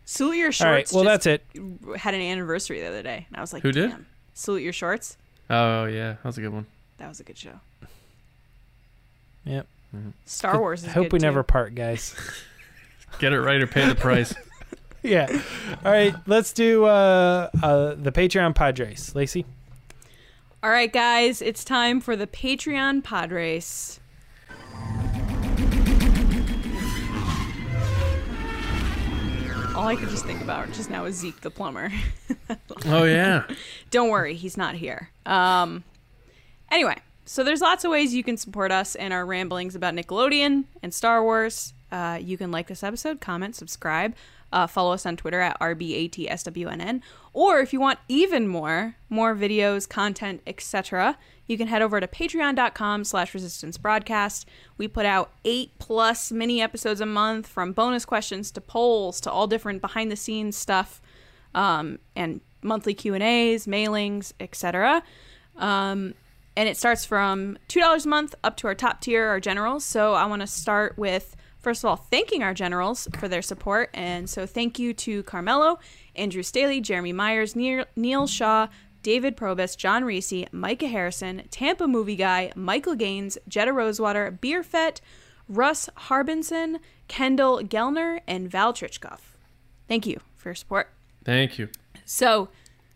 Salute 0.06 0.36
Your 0.38 0.52
Shorts. 0.52 0.62
All 0.62 0.72
right. 0.72 0.90
Well, 0.94 1.04
just 1.16 1.26
that's 1.26 1.42
it. 1.56 1.98
Had 2.00 2.14
an 2.14 2.22
anniversary 2.22 2.80
the 2.80 2.88
other 2.88 3.02
day, 3.04 3.26
and 3.28 3.36
I 3.36 3.42
was 3.42 3.52
like, 3.52 3.64
Who 3.64 3.72
did? 3.74 3.90
Damn. 3.90 4.06
Salute 4.34 4.62
Your 4.62 4.72
Shorts. 4.74 5.18
Oh 5.50 5.86
yeah, 5.86 6.14
that 6.14 6.26
was 6.26 6.38
a 6.38 6.42
good 6.42 6.54
one. 6.54 6.66
That 6.98 7.08
was 7.10 7.20
a 7.20 7.24
good 7.24 7.38
show. 7.38 7.60
Yep. 9.46 9.68
Star 10.26 10.60
Wars 10.60 10.84
is 10.84 10.90
I 10.90 10.92
hope 10.92 11.06
good 11.06 11.14
we 11.14 11.20
too. 11.20 11.26
never 11.26 11.44
part, 11.44 11.74
guys. 11.74 12.14
Get 13.20 13.34
it 13.34 13.40
right 13.40 13.62
or 13.62 13.68
pay 13.68 13.88
the 13.88 13.96
price. 13.96 14.34
yeah. 15.04 15.28
All 15.86 15.92
right. 15.92 16.16
Let's 16.26 16.52
do 16.54 16.86
uh, 16.86 17.50
uh, 17.64 17.96
the 17.96 18.12
Patreon 18.12 18.54
pod 18.54 18.80
race. 18.80 19.16
Lacey. 19.16 19.46
All 20.62 20.70
right, 20.72 20.92
guys, 20.92 21.42
it's 21.42 21.64
time 21.64 22.02
for 22.02 22.16
the 22.16 22.28
Patreon 22.28 23.04
pod 23.04 23.32
race. 23.32 24.00
All 29.76 29.88
I 29.88 29.96
could 29.96 30.10
just 30.10 30.26
think 30.26 30.42
about 30.42 30.72
just 30.72 30.90
now 30.90 31.06
is 31.06 31.16
Zeke 31.16 31.40
the 31.42 31.52
plumber. 31.52 31.92
oh 32.88 33.04
yeah. 33.04 33.44
Don't 33.92 34.10
worry, 34.10 34.34
he's 34.34 34.58
not 34.58 34.74
here. 34.76 35.12
Um, 35.28 35.84
anyway, 36.72 36.96
so 37.26 37.44
there's 37.44 37.62
lots 37.62 37.84
of 37.84 37.92
ways 37.92 38.16
you 38.16 38.24
can 38.24 38.38
support 38.38 38.72
us 38.72 38.96
and 38.96 39.14
our 39.14 39.26
ramblings 39.26 39.76
about 39.76 39.94
Nickelodeon 39.94 40.64
and 40.82 40.94
Star 40.94 41.22
Wars. 41.22 41.74
Uh, 41.92 42.18
you 42.22 42.38
can 42.38 42.52
like 42.52 42.68
this 42.68 42.84
episode, 42.84 43.22
comment, 43.22 43.56
subscribe, 43.56 44.16
uh, 44.52 44.66
follow 44.66 44.94
us 44.94 45.06
on 45.06 45.18
Twitter 45.18 45.42
at 45.42 45.60
RBATSWNN, 45.60 47.02
or 47.34 47.60
if 47.60 47.74
you 47.74 47.80
want 47.80 48.00
even 48.08 48.48
more, 48.48 48.96
more 49.10 49.36
videos, 49.36 49.88
content, 49.88 50.42
etc., 50.48 51.18
you 51.46 51.58
can 51.58 51.68
head 51.68 51.82
over 51.82 52.00
to 52.00 52.08
patreon.com 52.08 53.06
slash 53.06 53.34
resistance 53.34 53.78
broadcast. 53.78 54.48
We 54.78 54.88
put 54.90 55.06
out 55.06 55.32
eight 55.46 55.72
plus 55.80 56.32
mini 56.32 56.62
episodes 56.62 57.00
a 57.00 57.06
month 57.06 57.48
from 57.48 57.72
bonus 57.72 58.04
questions 58.04 58.52
to 58.52 58.62
polls 58.62 59.22
to 59.22 59.32
all 59.32 59.48
different 59.48 59.82
behind 59.82 60.12
the 60.12 60.18
scenes 60.18 60.58
stuff 60.58 61.02
um, 61.56 62.00
and 62.16 62.42
monthly 62.62 62.94
Q 62.94 63.14
and 63.14 63.24
A's, 63.24 63.68
mailings, 63.68 64.34
etc. 64.40 65.04
Um, 65.56 66.14
and 66.56 66.68
it 66.68 66.78
starts 66.78 67.06
from 67.06 67.58
two 67.68 67.80
dollars 67.80 68.06
a 68.06 68.10
month 68.10 68.36
up 68.44 68.58
to 68.58 68.68
our 68.68 68.76
top 68.76 69.02
tier, 69.02 69.28
our 69.28 69.40
generals. 69.40 69.84
So 69.84 70.14
I 70.14 70.26
want 70.26 70.42
to 70.42 70.48
start 70.48 70.98
with 70.98 71.36
first 71.60 71.84
of 71.84 71.90
all, 71.90 71.98
thanking 71.98 72.44
our 72.44 72.54
generals 72.54 73.10
for 73.20 73.28
their 73.28 73.42
support. 73.42 73.90
And 73.94 74.30
so 74.30 74.46
thank 74.46 74.80
you 74.80 74.94
to 74.94 75.24
Carmelo, 75.24 75.80
Andrew 76.16 76.42
Staley, 76.42 76.80
Jeremy 76.80 77.12
Myers, 77.12 77.58
Neil, 77.58 78.28
Shaw, 78.28 78.68
David 79.04 79.36
Probus, 79.36 79.76
John 79.76 80.04
Reese, 80.06 80.46
Micah 80.52 80.88
Harrison, 80.88 81.44
Tampa 81.52 81.88
Movie 81.88 82.16
Guy, 82.16 82.52
Michael 82.56 82.96
Gaines, 82.96 83.38
Jetta 83.48 83.74
Rosewater, 83.74 84.38
Beerfett, 84.42 85.02
Russ 85.50 85.90
Harbinson, 85.98 86.80
Kendall 87.08 87.62
Gellner, 87.64 88.22
and 88.28 88.50
Val 88.50 88.74
Trichkoff. 88.74 89.20
Thank 89.88 90.06
you 90.06 90.20
for 90.36 90.50
your 90.50 90.56
support. 90.56 90.94
Thank 91.24 91.58
you. 91.60 91.70
So, 92.08 92.48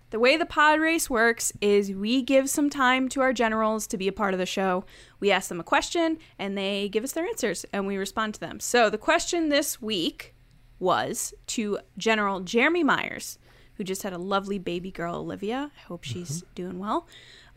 the 0.09 0.19
way 0.19 0.35
the 0.35 0.45
pod 0.45 0.79
race 0.79 1.09
works 1.09 1.53
is 1.61 1.91
we 1.91 2.21
give 2.21 2.49
some 2.49 2.69
time 2.69 3.07
to 3.09 3.21
our 3.21 3.31
generals 3.31 3.87
to 3.87 3.97
be 3.97 4.07
a 4.07 4.13
part 4.13 4.33
of 4.33 4.39
the 4.39 4.45
show. 4.45 4.83
We 5.19 5.31
ask 5.31 5.47
them 5.47 5.59
a 5.59 5.65
question 5.65 6.17
and 6.39 6.57
they 6.57 6.89
give 6.89 7.03
us 7.03 7.11
their 7.13 7.25
answers 7.25 7.65
and 7.71 7.87
we 7.87 7.97
respond 7.97 8.33
to 8.33 8.39
them. 8.39 8.59
So, 8.59 8.89
the 8.89 8.97
question 8.97 9.49
this 9.49 9.81
week 9.81 10.33
was 10.79 11.33
to 11.47 11.79
General 11.97 12.39
Jeremy 12.39 12.83
Myers, 12.83 13.37
who 13.75 13.83
just 13.83 14.03
had 14.03 14.13
a 14.13 14.17
lovely 14.17 14.57
baby 14.57 14.91
girl, 14.91 15.15
Olivia. 15.15 15.71
I 15.77 15.81
hope 15.87 16.03
she's 16.03 16.43
doing 16.55 16.79
well. 16.79 17.05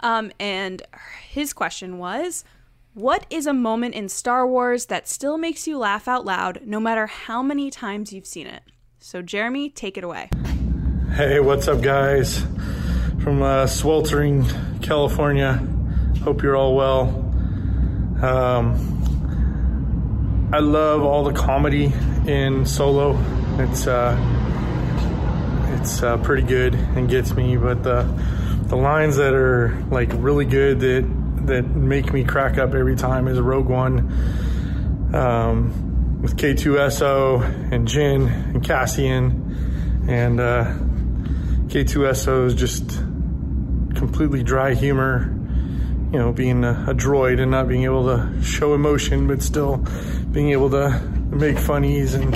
Um, 0.00 0.32
and 0.40 0.82
his 1.28 1.52
question 1.52 1.98
was 1.98 2.44
What 2.94 3.26
is 3.30 3.46
a 3.46 3.55
moment 3.55 3.94
in 3.94 4.09
Star 4.09 4.46
Wars 4.46 4.86
that 4.86 5.09
still 5.09 5.38
makes 5.38 5.68
you 5.68 5.78
laugh 5.78 6.09
out 6.09 6.24
loud 6.24 6.62
no 6.64 6.80
matter 6.80 7.07
how 7.07 7.42
many 7.42 7.70
times 7.70 8.12
you've 8.12 8.26
seen 8.26 8.48
it? 8.48 8.62
So, 8.98 9.22
Jeremy, 9.22 9.70
take 9.70 9.96
it 9.96 10.05
away. 10.05 10.30
Hey, 11.14 11.38
what's 11.38 11.68
up, 11.68 11.80
guys? 11.80 12.40
From 13.22 13.40
uh, 13.40 13.68
sweltering 13.68 14.44
California. 14.82 15.64
Hope 16.24 16.42
you're 16.42 16.56
all 16.56 16.74
well. 16.74 17.02
Um, 18.20 18.90
I 20.52 20.58
love 20.58 21.04
all 21.04 21.22
the 21.22 21.32
comedy 21.32 21.92
in 22.26 22.66
Solo. 22.66 23.16
It's 23.60 23.86
uh, 23.86 24.16
it's 25.80 26.02
uh, 26.02 26.16
pretty 26.16 26.42
good 26.42 26.74
and 26.74 27.08
gets 27.08 27.32
me, 27.32 27.56
but 27.58 27.84
the 27.84 28.02
the 28.66 28.74
lines 28.74 29.14
that 29.14 29.34
are 29.34 29.80
like 29.92 30.10
really 30.14 30.46
good 30.46 30.80
that 30.80 31.46
that 31.46 31.62
make 31.62 32.12
me 32.12 32.24
crack 32.24 32.58
up 32.58 32.74
every 32.74 32.96
time 32.96 33.28
is 33.28 33.38
Rogue 33.38 33.68
One 33.68 34.00
um, 35.14 36.20
with 36.22 36.36
K2SO 36.36 37.70
and 37.72 37.86
Jyn 37.86 38.52
and 38.52 38.64
Cassian 38.64 40.06
and. 40.08 40.40
Uh, 40.40 40.74
K2SO 41.74 42.46
is 42.46 42.54
just 42.54 42.88
completely 43.96 44.44
dry 44.44 44.74
humor, 44.74 45.28
you 46.12 46.20
know, 46.20 46.32
being 46.32 46.62
a, 46.62 46.70
a, 46.70 46.94
droid 46.94 47.40
and 47.40 47.50
not 47.50 47.66
being 47.66 47.82
able 47.82 48.04
to 48.04 48.40
show 48.44 48.74
emotion, 48.74 49.26
but 49.26 49.42
still 49.42 49.78
being 50.30 50.50
able 50.50 50.70
to 50.70 51.00
make 51.32 51.58
funnies 51.58 52.14
and 52.14 52.32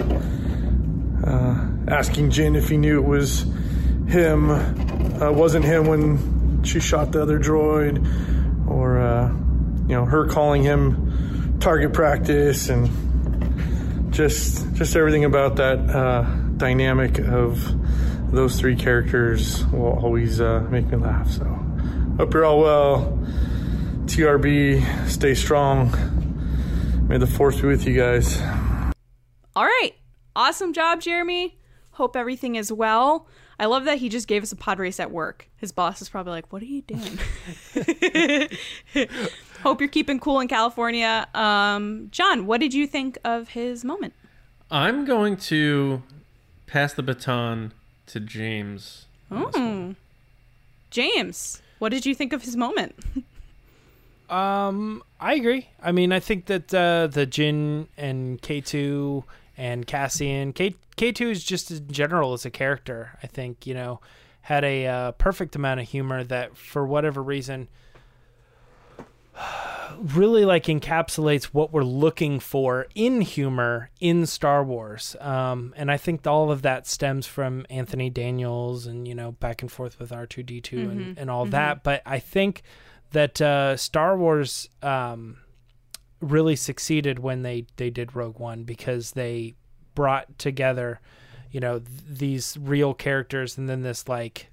uh, 1.25 1.69
asking 1.87 2.31
Jyn 2.31 2.57
if 2.57 2.69
he 2.69 2.77
knew 2.77 2.99
it 2.99 3.07
was 3.07 3.43
him, 4.09 4.51
uh, 4.51 5.31
wasn't 5.31 5.65
him 5.65 5.87
when 5.87 6.65
she 6.65 6.81
shot 6.81 7.13
the 7.13 7.23
other 7.23 7.39
droid, 7.39 8.69
or, 8.69 8.99
uh, 8.99 9.29
you 9.29 9.95
know, 9.95 10.05
her 10.05 10.27
calling 10.27 10.65
him 10.65 11.61
target 11.61 11.93
practice 11.93 12.71
and 12.71 14.13
just, 14.13 14.75
just 14.75 14.97
everything 14.97 15.25
about 15.25 15.55
that 15.57 15.79
uh, 15.79 16.23
dynamic 16.57 17.21
of 17.21 17.73
those 18.31 18.59
three 18.61 18.77
characters 18.77 19.67
will 19.67 19.99
always 20.03 20.41
uh, 20.41 20.61
make 20.71 20.87
me 20.87 20.97
laugh. 20.97 21.31
So, 21.31 21.45
hope 22.17 22.35
you're 22.35 22.45
all 22.45 22.61
well. 22.61 23.19
TRB, 24.05 25.09
stay 25.09 25.35
strong. 25.35 25.91
May 27.09 27.19
the 27.19 27.27
force 27.27 27.61
be 27.61 27.69
with 27.69 27.87
you 27.87 27.97
guys. 27.97 28.41
All 29.57 29.65
right. 29.65 29.93
Awesome 30.37 30.73
job, 30.73 31.01
Jeremy. 31.01 31.59
Hope 31.93 32.17
everything 32.17 32.55
is 32.55 32.73
well. 32.73 33.27
I 33.59 33.67
love 33.67 33.87
that 33.87 33.99
he 33.99 34.09
just 34.09 34.29
gave 34.29 34.43
us 34.43 34.53
a 34.53 34.57
pod 34.57 34.79
race 34.79 35.01
at 35.01 35.11
work. 35.11 35.49
His 35.57 35.73
boss 35.73 36.01
is 36.01 36.09
probably 36.09 36.33
like, 36.33 36.53
What 36.53 36.63
are 36.63 36.67
you 36.67 36.83
doing? 36.83 37.19
Hope 39.63 39.81
you're 39.81 39.89
keeping 39.89 40.21
cool 40.21 40.39
in 40.39 40.47
California. 40.47 41.27
Um, 41.35 42.09
John, 42.13 42.47
what 42.47 42.61
did 42.61 42.73
you 42.73 42.87
think 42.87 43.19
of 43.25 43.49
his 43.49 43.85
moment? 43.85 44.15
I'm 44.71 45.05
going 45.05 45.37
to 45.39 46.03
pass 46.67 46.93
the 46.93 47.03
baton 47.03 47.73
to 48.09 48.21
James. 48.21 49.07
Oh, 49.31 49.95
James, 50.91 51.63
what 51.79 51.91
did 51.91 52.07
you 52.07 52.15
think 52.15 52.33
of 52.33 52.43
his 52.43 52.57
moment? 52.57 52.95
um, 54.31 55.03
I 55.21 55.35
agree. 55.35 55.69
I 55.83 55.93
mean, 55.93 56.13
I 56.13 56.21
think 56.21 56.47
that 56.47 56.73
uh, 56.73 57.09
the 57.09 57.27
Jyn 57.27 57.87
and 57.97 58.41
K 58.41 58.61
two 58.61 59.25
and 59.57 59.87
Cassian 59.87 60.53
K 60.53 60.75
K 60.97 61.13
two 61.13 61.31
is 61.31 61.45
just 61.45 61.71
in 61.71 61.91
general 61.91 62.33
as 62.33 62.45
a 62.45 62.51
character. 62.51 63.19
I 63.23 63.27
think 63.27 63.67
you 63.67 63.75
know 63.75 64.01
had 64.43 64.65
a 64.65 64.87
uh, 64.87 65.13
perfect 65.13 65.55
amount 65.57 65.81
of 65.81 65.89
humor 65.89 66.25
that 66.25 66.57
for 66.57 66.87
whatever 66.87 67.23
reason 67.23 67.69
really 69.99 70.45
like 70.45 70.65
encapsulates 70.65 71.45
what 71.45 71.73
we're 71.73 71.83
looking 71.83 72.41
for 72.41 72.87
in 72.95 73.21
humor 73.21 73.91
in 74.01 74.27
Star 74.27 74.63
Wars. 74.63 75.17
Um, 75.21 75.75
and 75.77 75.91
I 75.91 75.97
think 75.97 76.27
all 76.27 76.51
of 76.51 76.63
that 76.63 76.87
stems 76.87 77.27
from 77.27 77.67
Anthony 77.71 78.11
Daniels 78.11 78.87
and, 78.87 79.07
you 79.09 79.15
know, 79.15 79.33
back 79.33 79.63
and 79.63 79.71
forth 79.71 79.99
with 79.99 80.11
R2D2 80.11 80.63
mm-hmm. 80.63 80.91
and, 80.91 81.19
and 81.19 81.31
all 81.31 81.45
mm-hmm. 81.45 81.53
that. 81.53 81.83
But 81.83 82.03
I 82.07 82.19
think 82.19 82.63
that 83.13 83.41
uh, 83.41 83.77
Star 83.77 84.17
Wars 84.17 84.69
um, 84.83 85.39
really 86.21 86.57
succeeded 86.57 87.19
when 87.19 87.43
they, 87.43 87.67
they 87.77 87.91
did 87.91 88.15
Rogue 88.15 88.39
One 88.39 88.65
because 88.65 89.13
they 89.13 89.55
brought 89.95 90.39
together, 90.39 91.01
you 91.51 91.61
know, 91.61 91.79
th- 91.81 92.19
these 92.19 92.57
real 92.61 92.95
characters 92.95 93.59
and 93.59 93.69
then 93.69 93.83
this 93.83 94.09
like 94.09 94.51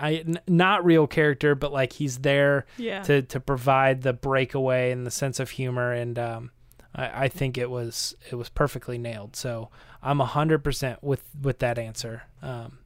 I 0.00 0.14
n- 0.26 0.40
not 0.48 0.84
real 0.84 1.06
character, 1.06 1.54
but 1.54 1.72
like 1.72 1.92
he's 1.92 2.18
there 2.18 2.66
yeah. 2.76 3.02
to 3.02 3.22
to 3.22 3.40
provide 3.40 4.02
the 4.02 4.12
breakaway 4.12 4.90
and 4.90 5.06
the 5.06 5.10
sense 5.10 5.38
of 5.40 5.50
humor, 5.50 5.92
and 5.92 6.18
um, 6.18 6.50
I, 6.94 7.24
I 7.24 7.28
think 7.28 7.58
it 7.58 7.70
was 7.70 8.14
it 8.30 8.36
was 8.36 8.48
perfectly 8.48 8.98
nailed. 8.98 9.36
So 9.36 9.68
I'm 10.02 10.18
hundred 10.20 10.64
percent 10.64 11.02
with 11.02 11.22
with 11.40 11.58
that 11.60 11.78
answer. 11.78 12.22
Um, 12.42 12.78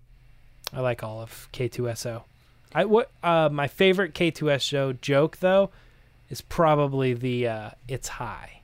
I 0.73 0.81
like 0.81 1.03
all 1.03 1.21
of 1.21 1.49
K2SO. 1.53 2.23
I 2.75 2.85
what 2.85 3.11
uh, 3.23 3.49
my 3.53 3.69
favorite 3.69 4.15
K2SO 4.15 5.01
joke 5.01 5.39
though 5.39 5.71
is 6.31 6.41
probably 6.41 7.15
the 7.15 7.49
uh, 7.49 7.71
it's 7.89 8.09
high. 8.09 8.61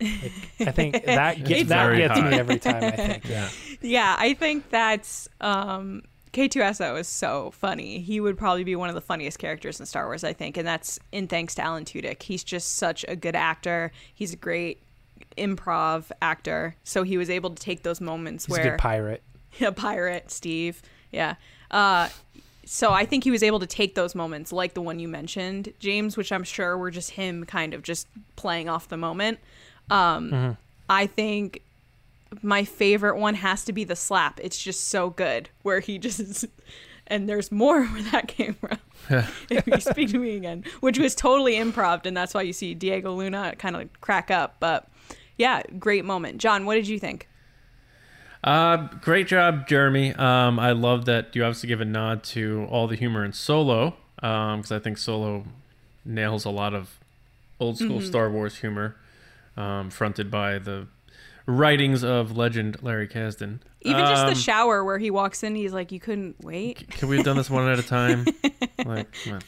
Like, 0.00 0.32
I 0.60 0.70
think 0.72 1.04
that 1.04 1.44
gets 1.44 1.68
that 1.68 1.96
gets 1.96 2.18
high. 2.18 2.30
me 2.30 2.38
every 2.38 2.58
time. 2.58 2.84
I 2.84 2.90
think 2.90 3.24
yeah. 3.28 3.48
Yeah, 3.80 4.16
I 4.18 4.34
think 4.34 4.68
that's 4.70 5.28
um 5.40 6.02
K2SO 6.36 7.00
is 7.00 7.08
so 7.08 7.50
funny. 7.52 8.00
He 8.00 8.20
would 8.20 8.36
probably 8.36 8.62
be 8.62 8.76
one 8.76 8.90
of 8.90 8.94
the 8.94 9.00
funniest 9.00 9.38
characters 9.38 9.80
in 9.80 9.86
Star 9.86 10.04
Wars, 10.04 10.22
I 10.22 10.34
think, 10.34 10.58
and 10.58 10.68
that's 10.68 10.98
in 11.10 11.28
thanks 11.28 11.54
to 11.54 11.62
Alan 11.62 11.86
Tudyk. 11.86 12.22
He's 12.22 12.44
just 12.44 12.74
such 12.74 13.06
a 13.08 13.16
good 13.16 13.34
actor. 13.34 13.90
He's 14.14 14.34
a 14.34 14.36
great 14.36 14.82
improv 15.38 16.12
actor, 16.20 16.76
so 16.84 17.04
he 17.04 17.16
was 17.16 17.30
able 17.30 17.50
to 17.50 17.62
take 17.62 17.84
those 17.84 18.02
moments 18.02 18.44
He's 18.44 18.52
where 18.52 18.66
a 18.66 18.70
good 18.72 18.78
pirate, 18.78 19.22
a 19.62 19.72
pirate, 19.72 20.30
Steve, 20.30 20.82
yeah. 21.10 21.36
Uh, 21.70 22.10
so 22.66 22.92
I 22.92 23.06
think 23.06 23.24
he 23.24 23.30
was 23.30 23.42
able 23.42 23.60
to 23.60 23.66
take 23.66 23.94
those 23.94 24.14
moments, 24.14 24.52
like 24.52 24.74
the 24.74 24.82
one 24.82 24.98
you 24.98 25.08
mentioned, 25.08 25.72
James, 25.78 26.18
which 26.18 26.32
I'm 26.32 26.44
sure 26.44 26.76
were 26.76 26.90
just 26.90 27.12
him 27.12 27.44
kind 27.44 27.72
of 27.72 27.82
just 27.82 28.08
playing 28.34 28.68
off 28.68 28.88
the 28.88 28.98
moment. 28.98 29.38
Um, 29.88 30.30
mm-hmm. 30.30 30.50
I 30.90 31.06
think 31.06 31.62
my 32.42 32.64
favorite 32.64 33.18
one 33.18 33.34
has 33.34 33.64
to 33.64 33.72
be 33.72 33.84
the 33.84 33.96
slap. 33.96 34.40
It's 34.42 34.62
just 34.62 34.88
so 34.88 35.10
good 35.10 35.50
where 35.62 35.80
he 35.80 35.98
just 35.98 36.46
and 37.06 37.28
there's 37.28 37.52
more 37.52 37.84
where 37.86 38.02
that 38.02 38.28
came 38.28 38.54
from. 38.54 38.78
if 39.50 39.66
you 39.66 39.80
speak 39.80 40.10
to 40.10 40.18
me 40.18 40.36
again, 40.36 40.64
which 40.80 40.98
was 40.98 41.14
totally 41.14 41.54
improv, 41.54 42.06
and 42.06 42.16
that's 42.16 42.34
why 42.34 42.42
you 42.42 42.52
see 42.52 42.74
Diego 42.74 43.12
Luna 43.12 43.54
kind 43.56 43.76
of 43.76 43.88
crack 44.00 44.30
up. 44.30 44.56
But 44.58 44.88
yeah, 45.36 45.62
great 45.78 46.04
moment. 46.04 46.38
John, 46.38 46.66
what 46.66 46.74
did 46.74 46.88
you 46.88 46.98
think? 46.98 47.28
Uh, 48.42 48.88
great 49.00 49.26
job, 49.26 49.66
Jeremy. 49.66 50.12
Um, 50.14 50.58
I 50.58 50.72
love 50.72 51.04
that 51.06 51.34
you 51.34 51.44
obviously 51.44 51.68
give 51.68 51.80
a 51.80 51.84
nod 51.84 52.22
to 52.24 52.66
all 52.70 52.86
the 52.86 52.96
humor 52.96 53.24
in 53.24 53.32
Solo, 53.32 53.96
because 54.16 54.70
um, 54.70 54.76
I 54.76 54.78
think 54.78 54.98
Solo 54.98 55.44
nails 56.04 56.44
a 56.44 56.50
lot 56.50 56.74
of 56.74 56.98
old 57.58 57.78
school 57.78 57.98
mm-hmm. 57.98 58.06
Star 58.06 58.30
Wars 58.30 58.58
humor, 58.58 58.96
um, 59.56 59.90
fronted 59.90 60.30
by 60.30 60.58
the 60.58 60.86
writings 61.46 62.04
of 62.04 62.36
legend 62.36 62.82
Larry 62.82 63.08
Kasdan. 63.08 63.60
Even 63.82 64.02
um, 64.02 64.08
just 64.08 64.26
the 64.26 64.32
um, 64.32 64.34
shower 64.34 64.84
where 64.84 64.98
he 64.98 65.10
walks 65.10 65.42
in, 65.42 65.54
he's 65.54 65.72
like, 65.72 65.92
"You 65.92 66.00
couldn't 66.00 66.36
wait." 66.44 66.88
Can 66.90 67.08
we 67.08 67.16
have 67.16 67.24
done 67.24 67.36
this 67.36 67.48
one 67.48 67.68
at 67.68 67.78
a 67.78 67.82
time? 67.86 68.26
like, 68.84 69.08
come 69.24 69.38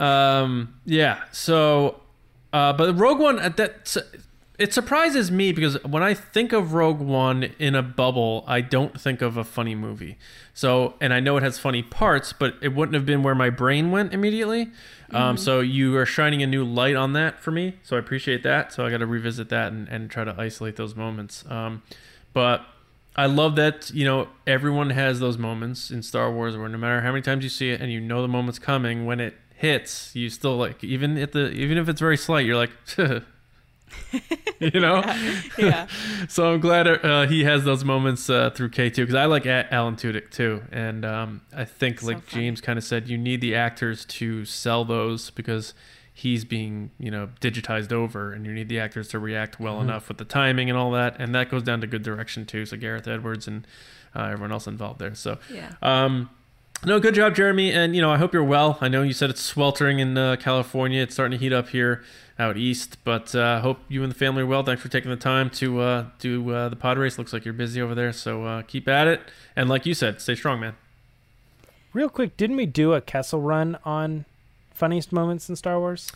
on. 0.00 0.06
Um, 0.06 0.74
yeah. 0.84 1.22
So, 1.32 2.00
uh, 2.52 2.72
but 2.72 2.98
Rogue 2.98 3.20
One, 3.20 3.38
at 3.38 3.56
that 3.58 3.96
it 4.58 4.72
surprises 4.72 5.30
me 5.30 5.52
because 5.52 5.82
when 5.84 6.02
I 6.02 6.14
think 6.14 6.52
of 6.52 6.74
Rogue 6.74 7.00
One 7.00 7.54
in 7.58 7.74
a 7.74 7.82
bubble, 7.82 8.44
I 8.46 8.60
don't 8.60 9.00
think 9.00 9.20
of 9.20 9.36
a 9.36 9.44
funny 9.44 9.74
movie. 9.74 10.16
So, 10.52 10.94
and 11.00 11.12
I 11.12 11.20
know 11.20 11.36
it 11.36 11.42
has 11.42 11.58
funny 11.58 11.82
parts, 11.82 12.32
but 12.32 12.54
it 12.62 12.74
wouldn't 12.74 12.94
have 12.94 13.04
been 13.04 13.22
where 13.22 13.34
my 13.34 13.50
brain 13.50 13.90
went 13.90 14.14
immediately. 14.14 14.70
Um, 15.10 15.36
so 15.36 15.60
you 15.60 15.96
are 15.96 16.06
shining 16.06 16.42
a 16.42 16.46
new 16.46 16.64
light 16.64 16.96
on 16.96 17.12
that 17.12 17.40
for 17.40 17.50
me. 17.50 17.78
So 17.82 17.96
I 17.96 17.98
appreciate 18.00 18.42
that. 18.42 18.72
So 18.72 18.84
I 18.84 18.90
got 18.90 18.98
to 18.98 19.06
revisit 19.06 19.48
that 19.50 19.72
and, 19.72 19.88
and 19.88 20.10
try 20.10 20.24
to 20.24 20.34
isolate 20.38 20.76
those 20.76 20.96
moments. 20.96 21.44
Um, 21.48 21.82
but 22.32 22.64
I 23.16 23.26
love 23.26 23.54
that 23.56 23.90
you 23.94 24.04
know 24.04 24.28
everyone 24.46 24.90
has 24.90 25.20
those 25.20 25.38
moments 25.38 25.90
in 25.90 26.02
Star 26.02 26.32
Wars 26.32 26.56
where 26.56 26.68
no 26.68 26.78
matter 26.78 27.00
how 27.00 27.10
many 27.10 27.22
times 27.22 27.44
you 27.44 27.50
see 27.50 27.70
it 27.70 27.80
and 27.80 27.92
you 27.92 28.00
know 28.00 28.22
the 28.22 28.28
moment's 28.28 28.58
coming, 28.58 29.06
when 29.06 29.20
it 29.20 29.34
hits, 29.54 30.14
you 30.16 30.28
still 30.28 30.56
like 30.56 30.82
even 30.82 31.16
at 31.16 31.32
the 31.32 31.50
even 31.50 31.78
if 31.78 31.88
it's 31.88 32.00
very 32.00 32.16
slight, 32.16 32.44
you're 32.44 32.56
like, 32.56 32.72
you 34.60 34.80
know. 34.80 35.02
Yeah. 35.58 35.86
So 36.28 36.54
I'm 36.54 36.60
glad 36.60 36.86
uh, 36.88 37.26
he 37.26 37.44
has 37.44 37.64
those 37.64 37.84
moments 37.84 38.30
uh, 38.30 38.50
through 38.50 38.70
K2 38.70 38.96
because 38.96 39.14
I 39.14 39.26
like 39.26 39.44
Alan 39.46 39.94
Tudyk 39.96 40.30
too, 40.30 40.62
and 40.72 41.04
um, 41.04 41.42
I 41.54 41.64
think 41.64 42.00
So 42.00 42.06
like 42.08 42.22
funny. 42.22 42.44
James 42.44 42.60
kind 42.62 42.78
of 42.78 42.84
said, 42.84 43.08
you 43.08 43.18
need 43.18 43.40
the 43.42 43.54
actors 43.54 44.04
to 44.06 44.44
sell 44.46 44.84
those 44.84 45.30
because 45.30 45.74
he's 46.12 46.44
being 46.44 46.90
you 46.98 47.10
know 47.10 47.28
digitized 47.40 47.92
over, 47.92 48.32
and 48.32 48.46
you 48.46 48.52
need 48.52 48.68
the 48.68 48.80
actors 48.80 49.08
to 49.08 49.18
react 49.18 49.60
well 49.60 49.80
enough 49.80 50.08
with 50.08 50.16
the 50.18 50.24
timing 50.24 50.70
and 50.70 50.78
all 50.78 50.90
that, 50.92 51.16
and 51.18 51.34
that 51.34 51.50
goes 51.50 51.62
down 51.62 51.80
to 51.82 51.86
good 51.86 52.02
direction 52.02 52.46
too. 52.46 52.64
So 52.64 52.76
Gareth 52.76 53.06
Edwards 53.06 53.46
and 53.46 53.66
uh, 54.16 54.22
everyone 54.22 54.52
else 54.52 54.66
involved 54.66 54.98
there. 55.00 55.14
So 55.14 55.38
Yeah. 55.52 55.72
um, 55.82 56.30
no, 56.86 56.98
good 57.00 57.14
job, 57.14 57.34
Jeremy. 57.34 57.72
And 57.72 57.94
you 57.94 58.00
know, 58.02 58.10
I 58.10 58.16
hope 58.16 58.32
you're 58.32 58.42
well. 58.44 58.78
I 58.80 58.88
know 58.88 59.02
you 59.02 59.12
said 59.12 59.28
it's 59.30 59.42
sweltering 59.42 59.98
in 60.00 60.16
uh, 60.16 60.36
California. 60.36 61.02
It's 61.02 61.14
starting 61.14 61.38
to 61.38 61.42
heat 61.44 61.52
up 61.52 61.68
here 61.68 62.02
out 62.38 62.56
east, 62.56 62.98
but 63.04 63.34
uh, 63.34 63.60
hope 63.60 63.78
you 63.88 64.02
and 64.02 64.10
the 64.10 64.16
family 64.16 64.42
are 64.42 64.46
well. 64.46 64.62
Thanks 64.64 64.82
for 64.82 64.88
taking 64.88 65.10
the 65.10 65.16
time 65.16 65.50
to 65.50 65.80
uh, 65.80 66.06
do 66.18 66.50
uh, 66.50 66.68
the 66.68 66.76
pod 66.76 66.98
race. 66.98 67.16
Looks 67.18 67.32
like 67.32 67.44
you're 67.44 67.54
busy 67.54 67.80
over 67.80 67.94
there, 67.94 68.12
so 68.12 68.44
uh, 68.44 68.62
keep 68.62 68.88
at 68.88 69.06
it. 69.06 69.20
And 69.54 69.68
like 69.68 69.86
you 69.86 69.94
said, 69.94 70.20
stay 70.20 70.34
strong, 70.34 70.60
man. 70.60 70.74
Real 71.92 72.08
quick, 72.08 72.36
didn't 72.36 72.56
we 72.56 72.66
do 72.66 72.92
a 72.92 73.00
Kessel 73.00 73.40
run 73.40 73.78
on 73.84 74.24
funniest 74.72 75.12
moments 75.12 75.48
in 75.48 75.54
Star 75.54 75.78
Wars? 75.78 76.10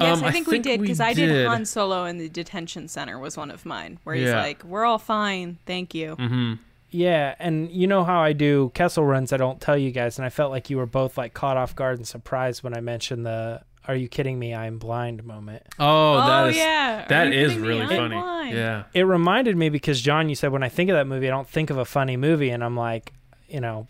Yes, 0.00 0.18
Um, 0.18 0.24
I 0.24 0.28
I 0.28 0.30
think, 0.32 0.46
we 0.48 0.58
did 0.58 0.80
because 0.80 0.98
I 1.00 1.12
did 1.12 1.26
did. 1.28 1.46
Han 1.46 1.64
Solo 1.66 2.04
in 2.06 2.18
the 2.18 2.28
detention 2.28 2.88
center 2.88 3.18
was 3.18 3.36
one 3.36 3.50
of 3.50 3.64
mine, 3.64 3.98
where 4.04 4.16
he's 4.16 4.28
Yeah. 4.28 4.40
like, 4.42 4.64
"We're 4.64 4.84
all 4.84 4.98
fine, 4.98 5.58
thank 5.66 5.94
you." 5.94 6.16
Mm-hmm. 6.16 6.54
Yeah, 6.90 7.34
and 7.38 7.70
you 7.70 7.86
know 7.86 8.02
how 8.02 8.20
I 8.20 8.32
do 8.32 8.72
Kessel 8.74 9.04
runs. 9.04 9.32
I 9.32 9.36
don't 9.36 9.60
tell 9.60 9.76
you 9.76 9.90
guys, 9.92 10.18
and 10.18 10.24
I 10.26 10.30
felt 10.30 10.50
like 10.50 10.68
you 10.70 10.78
were 10.78 10.86
both 10.86 11.16
like 11.18 11.32
caught 11.34 11.56
off 11.56 11.76
guard 11.76 11.98
and 11.98 12.08
surprised 12.08 12.64
when 12.64 12.74
I 12.76 12.80
mentioned 12.80 13.24
the 13.26 13.60
"Are 13.86 13.94
you 13.94 14.08
kidding 14.08 14.38
me? 14.38 14.54
I'm 14.54 14.78
blind" 14.78 15.24
moment. 15.24 15.62
Oh, 15.78 16.16
that 16.18 16.44
Oh, 16.44 16.48
is 16.48 16.56
yeah. 16.56 17.04
Are 17.04 17.08
that 17.08 17.26
you 17.32 17.40
is 17.40 17.48
kidding 17.52 17.62
me? 17.62 17.68
really 17.68 17.86
funny. 17.96 18.16
blind. 18.16 18.56
Yeah. 18.56 18.84
It 18.94 19.02
reminded 19.02 19.56
me 19.56 19.68
because 19.68 20.00
John, 20.00 20.28
you 20.28 20.34
said 20.34 20.52
when 20.52 20.62
I 20.62 20.68
think 20.68 20.90
of 20.90 20.94
that 20.96 21.06
movie, 21.06 21.26
I 21.26 21.30
don't 21.30 21.48
think 21.48 21.70
of 21.70 21.78
a 21.78 21.84
funny 21.84 22.16
movie, 22.16 22.50
and 22.50 22.62
I'm 22.64 22.76
like, 22.76 23.12
you 23.48 23.60
know, 23.60 23.86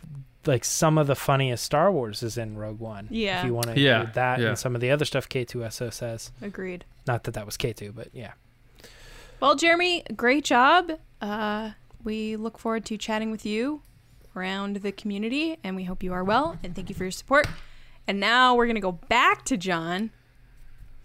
like 0.47 0.65
some 0.65 0.99
of 0.99 1.07
the 1.07 1.15
funniest 1.15 1.65
Star 1.65 1.91
Wars 1.91 2.23
is 2.23 2.37
in 2.37 2.57
Rogue 2.59 2.79
One. 2.81 3.09
Yeah. 3.11 3.41
if 3.41 3.47
you 3.47 3.55
want 3.55 3.69
to 3.69 3.81
Yeah, 3.81 4.01
include 4.01 4.15
that 4.15 4.41
yeah. 4.41 4.49
and 4.49 4.59
some 4.59 4.75
of 4.75 4.81
the 4.81 4.91
other 4.91 5.05
stuff 5.05 5.29
K2SO 5.29 5.93
says. 5.93 6.33
Agreed. 6.43 6.85
Not 7.07 7.25
that 7.25 7.33
that 7.35 7.47
was 7.47 7.57
K2, 7.57 7.95
but 7.95 8.09
yeah. 8.13 8.33
Well, 9.41 9.55
Jeremy, 9.57 10.05
great 10.17 10.45
job. 10.45 10.93
Uh, 11.21 11.71
we 12.03 12.37
look 12.37 12.59
forward 12.59 12.85
to 12.87 12.97
chatting 12.99 13.31
with 13.31 13.45
you 13.47 13.83
around 14.37 14.77
the 14.77 14.93
community, 14.93 15.57
and 15.65 15.77
we 15.77 15.85
hope 15.85 16.03
you 16.03 16.13
are 16.13 16.25
well. 16.25 16.59
And 16.63 16.75
thank 16.75 16.89
you 16.89 16.95
for 16.95 17.05
your 17.05 17.11
support. 17.11 17.47
And 18.07 18.21
now 18.21 18.55
we're 18.55 18.67
gonna 18.67 18.81
go 18.81 18.93
back 18.93 19.45
to 19.47 19.57
John 19.57 20.11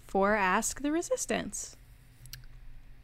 for 0.06 0.36
Ask 0.36 0.82
the 0.82 0.92
Resistance. 0.92 1.78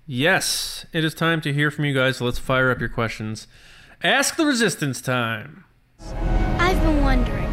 Yes, 0.08 0.86
it 0.94 1.04
is 1.04 1.16
time 1.16 1.42
to 1.42 1.52
hear 1.52 1.72
from 1.72 1.86
you 1.86 1.94
guys. 1.94 2.18
So 2.18 2.26
let's 2.26 2.38
fire 2.38 2.70
up 2.70 2.80
your 2.80 2.90
questions. 2.90 3.48
Ask 4.04 4.36
the 4.36 4.46
resistance 4.46 5.02
time. 5.02 5.66
I've 6.60 6.80
been 6.82 7.02
wondering, 7.02 7.52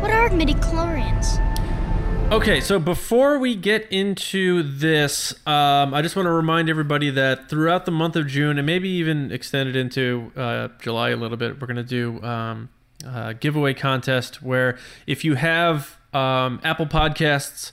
what 0.00 0.10
are 0.10 0.30
midichlorians? 0.30 1.38
Okay, 2.32 2.62
so 2.62 2.78
before 2.78 3.38
we 3.38 3.54
get 3.54 3.92
into 3.92 4.62
this, 4.62 5.34
um, 5.46 5.92
I 5.92 6.00
just 6.00 6.16
want 6.16 6.24
to 6.24 6.30
remind 6.30 6.70
everybody 6.70 7.10
that 7.10 7.50
throughout 7.50 7.84
the 7.84 7.90
month 7.92 8.16
of 8.16 8.26
June, 8.26 8.56
and 8.56 8.64
maybe 8.64 8.88
even 8.88 9.30
extended 9.30 9.76
into 9.76 10.32
uh, 10.34 10.68
July 10.80 11.10
a 11.10 11.16
little 11.16 11.36
bit, 11.36 11.60
we're 11.60 11.66
going 11.66 11.76
to 11.76 11.82
do 11.82 12.22
um, 12.22 12.70
a 13.04 13.34
giveaway 13.34 13.74
contest 13.74 14.42
where 14.42 14.78
if 15.06 15.24
you 15.24 15.34
have 15.34 15.98
um, 16.12 16.60
Apple 16.64 16.86
Podcasts 16.86 17.72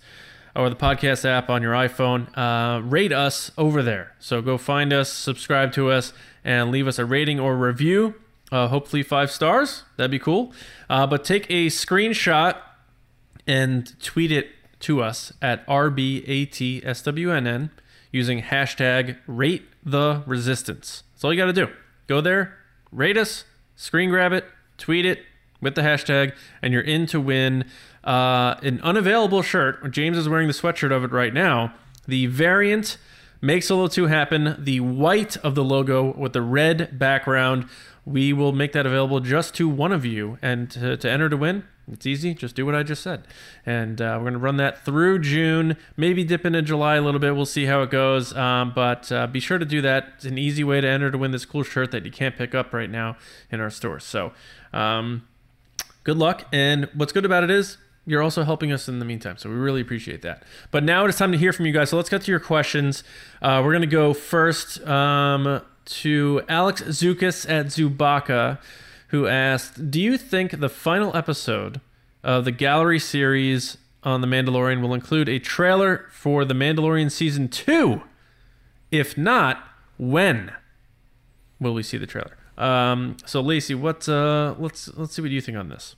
or 0.55 0.69
the 0.69 0.75
podcast 0.75 1.25
app 1.25 1.49
on 1.49 1.61
your 1.61 1.73
iPhone, 1.73 2.35
uh, 2.37 2.81
rate 2.81 3.11
us 3.11 3.51
over 3.57 3.83
there. 3.83 4.15
So 4.19 4.41
go 4.41 4.57
find 4.57 4.91
us, 4.91 5.11
subscribe 5.11 5.71
to 5.73 5.91
us, 5.91 6.13
and 6.43 6.71
leave 6.71 6.87
us 6.87 6.99
a 6.99 7.05
rating 7.05 7.39
or 7.39 7.55
review. 7.55 8.15
Uh, 8.51 8.67
hopefully, 8.67 9.03
five 9.03 9.31
stars. 9.31 9.83
That'd 9.97 10.11
be 10.11 10.19
cool. 10.19 10.53
Uh, 10.89 11.05
but 11.05 11.23
take 11.23 11.45
a 11.51 11.67
screenshot 11.67 12.57
and 13.45 13.93
tweet 14.01 14.31
it 14.31 14.49
to 14.81 15.03
us 15.03 15.33
at 15.41 15.65
RBATSWNN 15.67 17.69
using 18.11 18.41
hashtag 18.41 19.17
rate 19.27 19.65
the 19.83 20.23
resistance. 20.25 21.03
That's 21.13 21.23
all 21.23 21.31
you 21.33 21.39
got 21.39 21.47
to 21.47 21.53
do. 21.53 21.67
Go 22.07 22.21
there, 22.21 22.57
rate 22.91 23.17
us, 23.17 23.43
screen 23.75 24.09
grab 24.09 24.33
it, 24.33 24.45
tweet 24.79 25.05
it 25.05 25.19
with 25.61 25.75
the 25.75 25.81
hashtag, 25.81 26.33
and 26.61 26.73
you're 26.73 26.81
in 26.81 27.05
to 27.07 27.19
win 27.19 27.65
uh, 28.03 28.55
an 28.63 28.79
unavailable 28.81 29.41
shirt. 29.41 29.91
James 29.91 30.17
is 30.17 30.27
wearing 30.27 30.47
the 30.47 30.53
sweatshirt 30.53 30.91
of 30.91 31.03
it 31.03 31.11
right 31.11 31.33
now. 31.33 31.73
The 32.07 32.25
variant 32.27 32.97
Make 33.41 33.63
Solo 33.63 33.87
2 33.87 34.07
happen. 34.07 34.55
The 34.59 34.81
white 34.81 35.37
of 35.37 35.55
the 35.55 35.63
logo 35.63 36.13
with 36.17 36.33
the 36.33 36.41
red 36.41 36.99
background. 36.99 37.69
We 38.05 38.33
will 38.33 38.51
make 38.51 38.73
that 38.73 38.85
available 38.85 39.21
just 39.21 39.55
to 39.55 39.69
one 39.69 39.93
of 39.93 40.05
you. 40.05 40.37
And 40.41 40.69
to, 40.71 40.97
to 40.97 41.09
enter 41.09 41.29
to 41.29 41.37
win, 41.37 41.63
it's 41.91 42.05
easy. 42.05 42.33
Just 42.33 42.55
do 42.55 42.65
what 42.65 42.75
I 42.75 42.83
just 42.83 43.01
said. 43.01 43.23
And 43.65 44.01
uh, 44.01 44.15
we're 44.17 44.29
going 44.29 44.33
to 44.33 44.39
run 44.39 44.57
that 44.57 44.85
through 44.85 45.19
June, 45.19 45.77
maybe 45.97 46.23
dip 46.23 46.45
into 46.45 46.61
July 46.61 46.95
a 46.95 47.01
little 47.01 47.19
bit. 47.19 47.35
We'll 47.35 47.45
see 47.45 47.65
how 47.65 47.81
it 47.81 47.89
goes. 47.89 48.35
Um, 48.35 48.71
but 48.73 49.11
uh, 49.11 49.27
be 49.27 49.39
sure 49.39 49.57
to 49.57 49.65
do 49.65 49.81
that. 49.81 50.13
It's 50.15 50.25
an 50.25 50.37
easy 50.37 50.63
way 50.63 50.81
to 50.81 50.87
enter 50.87 51.11
to 51.11 51.17
win 51.17 51.31
this 51.31 51.45
cool 51.45 51.63
shirt 51.63 51.91
that 51.91 52.05
you 52.05 52.11
can't 52.11 52.35
pick 52.35 52.53
up 52.53 52.73
right 52.73 52.89
now 52.89 53.17
in 53.51 53.59
our 53.59 53.69
stores. 53.69 54.03
So, 54.03 54.31
um, 54.73 55.27
good 56.03 56.17
luck. 56.17 56.47
And 56.51 56.89
what's 56.93 57.13
good 57.13 57.25
about 57.25 57.43
it 57.43 57.51
is 57.51 57.77
you're 58.05 58.23
also 58.23 58.43
helping 58.43 58.71
us 58.71 58.87
in 58.87 58.99
the 58.99 59.05
meantime. 59.05 59.37
So 59.37 59.49
we 59.49 59.55
really 59.55 59.81
appreciate 59.81 60.21
that. 60.23 60.43
But 60.71 60.83
now 60.83 61.05
it's 61.05 61.17
time 61.17 61.31
to 61.31 61.37
hear 61.37 61.53
from 61.53 61.65
you 61.67 61.71
guys. 61.71 61.91
So 61.91 61.97
let's 61.97 62.09
get 62.09 62.23
to 62.23 62.31
your 62.31 62.39
questions. 62.39 63.03
Uh, 63.41 63.61
we're 63.63 63.71
going 63.71 63.81
to 63.81 63.87
go 63.87 64.13
first 64.13 64.85
um, 64.87 65.61
to 65.85 66.41
Alex 66.49 66.81
Zukas 66.81 67.49
at 67.49 67.67
Zubaka, 67.67 68.59
who 69.09 69.27
asked 69.27 69.91
Do 69.91 70.01
you 70.01 70.17
think 70.17 70.59
the 70.59 70.69
final 70.69 71.15
episode 71.15 71.81
of 72.23 72.45
the 72.45 72.51
gallery 72.51 72.99
series 72.99 73.77
on 74.03 74.21
The 74.21 74.27
Mandalorian 74.27 74.81
will 74.81 74.93
include 74.93 75.29
a 75.29 75.39
trailer 75.39 76.07
for 76.11 76.45
The 76.45 76.53
Mandalorian 76.53 77.11
Season 77.11 77.47
2? 77.47 78.01
If 78.91 79.17
not, 79.17 79.63
when 79.97 80.51
will 81.59 81.73
we 81.73 81.83
see 81.83 81.97
the 81.97 82.07
trailer? 82.07 82.37
Um, 82.57 83.17
so 83.25 83.39
Lacey, 83.41 83.75
what 83.75 84.07
uh, 84.09 84.55
let's 84.59 84.89
let's 84.97 85.13
see 85.13 85.21
what 85.21 85.31
you 85.31 85.39
think 85.41 85.57
on 85.57 85.69
this. 85.69 85.95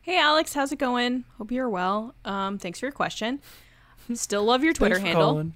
Hey, 0.00 0.18
Alex, 0.18 0.54
how's 0.54 0.72
it 0.72 0.78
going? 0.78 1.24
Hope 1.38 1.50
you're 1.52 1.68
well. 1.68 2.14
Um, 2.24 2.58
thanks 2.58 2.78
for 2.80 2.86
your 2.86 2.92
question. 2.92 3.40
Still 4.14 4.44
love 4.44 4.62
your 4.64 4.72
Twitter 4.72 4.96
Thanks 4.96 5.10
for 5.10 5.16
handle. 5.16 5.30
calling. 5.30 5.54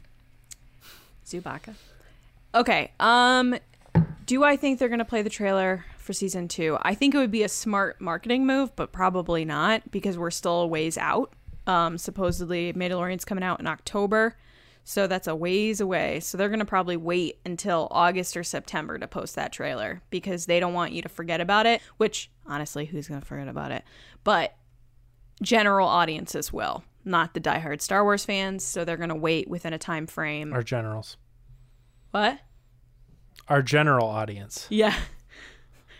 Zubaka. 1.27 1.75
Okay. 2.55 2.93
Um, 3.01 3.57
do 4.25 4.45
I 4.45 4.57
think 4.57 4.79
they're 4.79 4.89
gonna 4.89 5.05
play 5.05 5.23
the 5.23 5.31
trailer 5.31 5.85
for 6.07 6.13
season 6.13 6.49
two? 6.49 6.79
I 6.81 6.95
think 6.95 7.15
it 7.15 7.19
would 7.19 7.31
be 7.31 7.43
a 7.43 7.49
smart 7.49 8.01
marketing 8.01 8.47
move, 8.47 8.75
but 8.77 8.93
probably 8.93 9.45
not 9.45 9.91
because 9.91 10.17
we're 10.17 10.31
still 10.31 10.63
a 10.63 10.67
ways 10.67 10.97
out. 10.97 11.35
Um, 11.67 11.99
supposedly 11.99 12.73
Mandalorian's 12.73 13.25
coming 13.25 13.43
out 13.43 13.59
in 13.59 13.67
October, 13.67 14.37
so 14.85 15.09
that's 15.09 15.27
a 15.27 15.35
ways 15.35 15.81
away. 15.81 16.21
So 16.21 16.39
they're 16.39 16.49
gonna 16.49 16.65
probably 16.65 16.97
wait 16.97 17.41
until 17.45 17.89
August 17.91 18.37
or 18.37 18.45
September 18.45 18.99
to 18.99 19.09
post 19.09 19.35
that 19.35 19.53
trailer 19.53 20.01
because 20.11 20.47
they 20.47 20.61
don't 20.61 20.75
want 20.75 20.93
you 20.93 21.03
to 21.03 21.09
forget 21.09 21.41
about 21.41 21.67
it. 21.67 21.83
Which 21.97 22.31
honestly, 22.47 22.87
who's 22.87 23.09
gonna 23.09 23.21
forget 23.21 23.49
about 23.49 23.73
it? 23.73 23.83
But 24.23 24.55
general 25.43 25.89
audiences 25.89 26.53
will, 26.53 26.85
not 27.05 27.35
the 27.35 27.41
diehard 27.41 27.81
Star 27.81 28.05
Wars 28.05 28.25
fans. 28.25 28.63
So 28.63 28.85
they're 28.85 28.97
gonna 28.97 29.17
wait 29.17 29.49
within 29.49 29.73
a 29.73 29.79
time 29.79 30.07
frame. 30.07 30.53
Our 30.53 30.63
generals. 30.63 31.17
what? 32.13 32.39
Our 33.49 33.63
general 33.63 34.07
audience. 34.07 34.67
Yeah. 34.71 34.95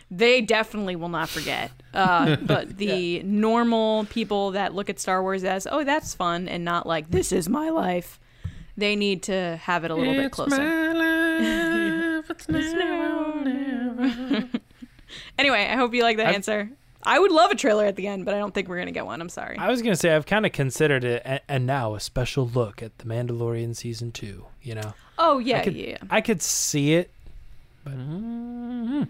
They 0.09 0.41
definitely 0.41 0.95
will 0.95 1.09
not 1.09 1.29
forget. 1.29 1.71
Uh, 1.93 2.35
but 2.41 2.77
the 2.77 3.21
normal 3.23 4.05
people 4.05 4.51
that 4.51 4.73
look 4.73 4.89
at 4.89 4.99
Star 4.99 5.21
Wars 5.21 5.43
as, 5.43 5.67
oh, 5.69 5.83
that's 5.83 6.13
fun, 6.15 6.47
and 6.47 6.63
not 6.63 6.85
like, 6.87 7.11
this 7.11 7.31
is 7.31 7.49
my 7.49 7.69
life, 7.69 8.19
they 8.77 8.95
need 8.95 9.23
to 9.23 9.57
have 9.63 9.83
it 9.83 9.91
a 9.91 9.95
little 9.95 10.13
bit 10.13 10.31
closer. 10.31 10.55
Anyway, 15.37 15.67
I 15.69 15.75
hope 15.75 15.93
you 15.93 16.03
like 16.03 16.17
that 16.17 16.27
I've- 16.27 16.35
answer. 16.35 16.69
I 17.03 17.19
would 17.19 17.31
love 17.31 17.51
a 17.51 17.55
trailer 17.55 17.85
at 17.85 17.95
the 17.95 18.07
end, 18.07 18.25
but 18.25 18.33
I 18.33 18.39
don't 18.39 18.53
think 18.53 18.67
we're 18.67 18.79
gonna 18.79 18.91
get 18.91 19.05
one. 19.05 19.21
I'm 19.21 19.29
sorry. 19.29 19.57
I 19.57 19.69
was 19.69 19.81
gonna 19.81 19.95
say 19.95 20.13
I've 20.13 20.25
kind 20.25 20.45
of 20.45 20.51
considered 20.51 21.05
it, 21.05 21.21
and, 21.23 21.39
and 21.47 21.65
now 21.65 21.95
a 21.95 22.01
special 22.01 22.45
look 22.45 22.83
at 22.83 22.97
the 22.97 23.05
Mandalorian 23.05 23.75
season 23.77 24.11
two. 24.11 24.47
You 24.61 24.75
know, 24.75 24.93
oh 25.17 25.37
yeah, 25.37 25.59
I 25.59 25.63
could, 25.63 25.75
yeah. 25.75 25.97
I 26.09 26.19
could 26.19 26.41
see 26.41 26.95
it. 26.95 27.11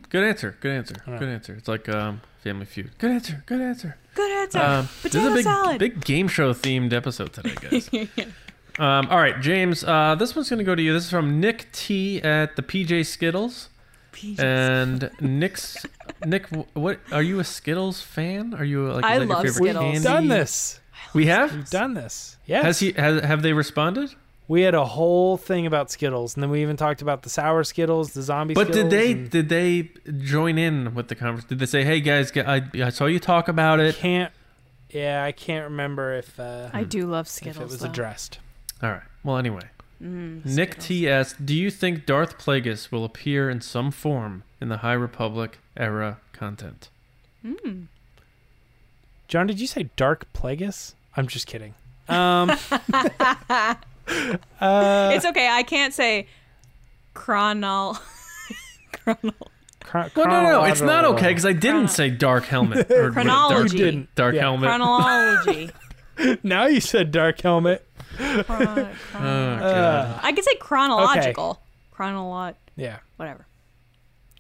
Good 0.10 0.24
answer. 0.24 0.58
Good 0.60 0.72
answer. 0.72 0.96
Good 1.06 1.30
answer. 1.30 1.54
It's 1.56 1.68
like 1.68 1.88
um, 1.90 2.22
Family 2.44 2.66
Feud. 2.66 2.92
Good 2.98 3.12
answer. 3.12 3.44
Good 3.46 3.62
answer. 3.62 3.98
Good 4.16 4.32
answer. 4.32 4.60
Um, 4.60 4.90
this 5.04 5.16
is 5.16 5.26
a 5.26 5.32
big, 5.32 5.44
salad. 5.44 5.80
big 5.80 6.04
game 6.06 6.28
show 6.28 6.54
themed 6.54 6.94
episode 6.94 7.34
today, 7.34 7.56
guys. 7.70 7.90
um, 8.80 9.08
all 9.10 9.18
right, 9.20 9.40
James. 9.42 9.84
Uh, 9.84 10.16
this 10.16 10.36
one's 10.36 10.50
going 10.50 10.60
to 10.60 10.64
go 10.66 10.76
to 10.76 10.82
you. 10.82 10.94
This 10.94 11.06
is 11.06 11.10
from 11.10 11.40
Nick 11.40 11.72
T 11.72 12.22
at 12.22 12.56
the 12.56 12.62
PJ 12.64 13.06
Skittles. 13.06 13.70
And 14.40 15.12
Nick's 15.22 15.86
Nick, 16.26 16.48
what 16.74 17.00
are 17.12 17.22
you 17.22 17.40
a 17.40 17.44
Skittles 17.44 18.02
fan? 18.02 18.56
Are 18.56 18.64
you 18.64 18.92
like? 18.92 19.06
is 19.06 19.12
I 19.12 19.20
that 19.20 19.26
your 19.26 19.36
love 19.36 19.44
favorite 19.44 19.54
Skittles. 19.54 19.84
candy? 19.84 20.00
Done 20.04 20.28
this. 20.28 20.80
We 21.14 21.28
have. 21.28 21.54
We've 21.54 21.70
done 21.70 21.94
this. 21.94 22.38
Yes. 22.48 22.64
Has 22.64 22.80
he? 22.80 22.94
Has, 22.94 23.22
have 23.24 23.44
they 23.44 23.54
responded? 23.54 24.16
We 24.50 24.62
had 24.62 24.74
a 24.76 24.86
whole 24.86 25.36
thing 25.36 25.66
about 25.66 25.92
Skittles, 25.92 26.36
and 26.36 26.44
then 26.44 26.50
we 26.50 26.62
even 26.62 26.78
talked 26.78 27.02
about 27.02 27.24
the 27.24 27.30
sour 27.30 27.64
Skittles, 27.66 28.14
the 28.14 28.22
zombie. 28.22 28.54
But 28.54 28.72
did 28.72 28.90
they? 28.90 29.12
and 29.12 29.30
Did 29.30 29.50
they 29.50 29.92
join 30.20 30.58
in 30.58 30.96
with 30.96 31.10
the 31.10 31.16
conversation? 31.16 31.50
Did 31.50 31.60
they 31.60 31.66
say, 31.66 31.84
"Hey 31.84 32.00
guys, 32.00 32.32
I, 32.36 32.64
I 32.76 32.90
saw 32.90 33.06
you 33.08 33.20
talk 33.20 33.48
about 33.50 33.80
it"? 33.82 33.96
Can't. 33.96 34.32
Yeah, 34.90 35.24
I 35.24 35.34
can't 35.34 35.66
remember 35.66 36.14
if 36.14 36.40
uh, 36.40 36.70
I 36.72 36.84
do 36.86 37.06
love 37.08 37.26
if 37.26 37.32
Skittles. 37.32 37.58
it 37.58 37.64
was 37.66 37.80
though. 37.80 37.88
addressed. 37.90 38.40
All 38.82 38.90
right. 38.90 39.02
Well, 39.24 39.36
anyway. 39.38 39.64
Mm, 40.02 40.46
Nick 40.46 40.74
Skittles. 40.74 40.88
T 40.88 41.10
asks, 41.10 41.40
"Do 41.44 41.54
you 41.54 41.70
think 41.70 42.06
Darth 42.06 42.38
Plagueis 42.38 42.90
will 42.92 43.04
appear 43.04 43.50
in 43.50 43.60
some 43.60 43.92
form 43.92 44.44
in 44.62 44.70
the 44.70 44.78
High 44.78 44.94
Republic 44.94 45.60
era 45.76 46.20
content?" 46.32 46.90
John, 49.28 49.48
did 49.48 49.60
you 49.60 49.68
say 49.68 49.90
Dark 49.96 50.32
Plagueis? 50.34 50.94
I'm 51.16 51.28
just 51.28 51.48
kidding. 51.48 51.74
Um, 52.08 52.52
uh, 54.62 55.12
It's 55.14 55.26
okay. 55.26 55.48
I 55.50 55.64
can't 55.64 55.94
say 55.94 56.28
chronol. 57.16 58.00
chronol. 58.94 59.34
chron- 59.84 60.12
Well, 60.16 60.28
no, 60.28 60.42
no, 60.44 60.64
it's 60.66 60.82
not 60.82 61.06
okay 61.06 61.30
because 61.30 61.46
I 61.46 61.54
didn't 61.54 61.90
say 61.90 62.10
Dark 62.10 62.46
Helmet 62.46 62.90
or 62.92 63.12
Chronology. 63.12 63.56
Dark, 63.56 63.72
Didn't. 63.72 64.16
dark 64.16 64.36
Yeah. 64.36 64.42
Helmet. 64.42 64.70
Chronology. 64.70 65.72
Now 66.42 66.66
you 66.66 66.82
said 66.82 67.12
Dark 67.12 67.40
Helmet. 67.42 67.86
Chron- 68.18 68.44
chron- 68.46 68.90
Oh, 69.16 69.20
Uh, 69.66 70.20
I 70.24 70.32
could 70.32 70.44
say 70.44 70.56
chronological. 70.56 71.62
Chronolo. 71.96 72.56
yeah, 72.76 72.98
Whatever. 73.18 73.46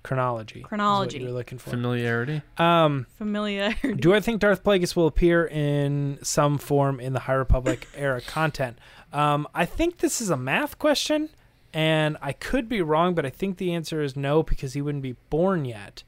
chronology. 0.04 0.62
Chronology. 0.62 1.20
you're 1.20 1.30
looking 1.32 1.60
for. 1.60 1.70
Familiarity. 1.70 2.42
Um, 2.58 3.06
Familiarity. 3.20 3.94
do 3.94 4.14
I 4.16 4.22
think 4.22 4.42
Darth 4.42 4.64
Plagueis 4.64 4.96
will 4.96 5.06
appear 5.08 5.46
in 5.46 6.18
some 6.24 6.58
form 6.58 7.00
in 7.00 7.14
the 7.14 7.20
High 7.20 7.34
Republic 7.34 7.88
era 7.96 8.22
content? 8.22 8.80
Um, 9.14 9.48
I 9.54 9.66
think 9.66 9.98
this 9.98 10.22
is 10.22 10.30
a 10.30 10.38
math 10.38 10.78
question, 10.80 11.30
and 11.74 12.18
I 12.22 12.34
could 12.34 12.68
be 12.68 12.82
wrong, 12.82 13.16
but 13.16 13.26
I 13.26 13.30
think 13.30 13.58
the 13.58 13.74
answer 13.74 14.02
is 14.02 14.16
no 14.16 14.44
because 14.44 14.74
he 14.74 14.82
wouldn't 14.82 15.04
be 15.04 15.16
born 15.30 15.66
yet. 15.66 16.04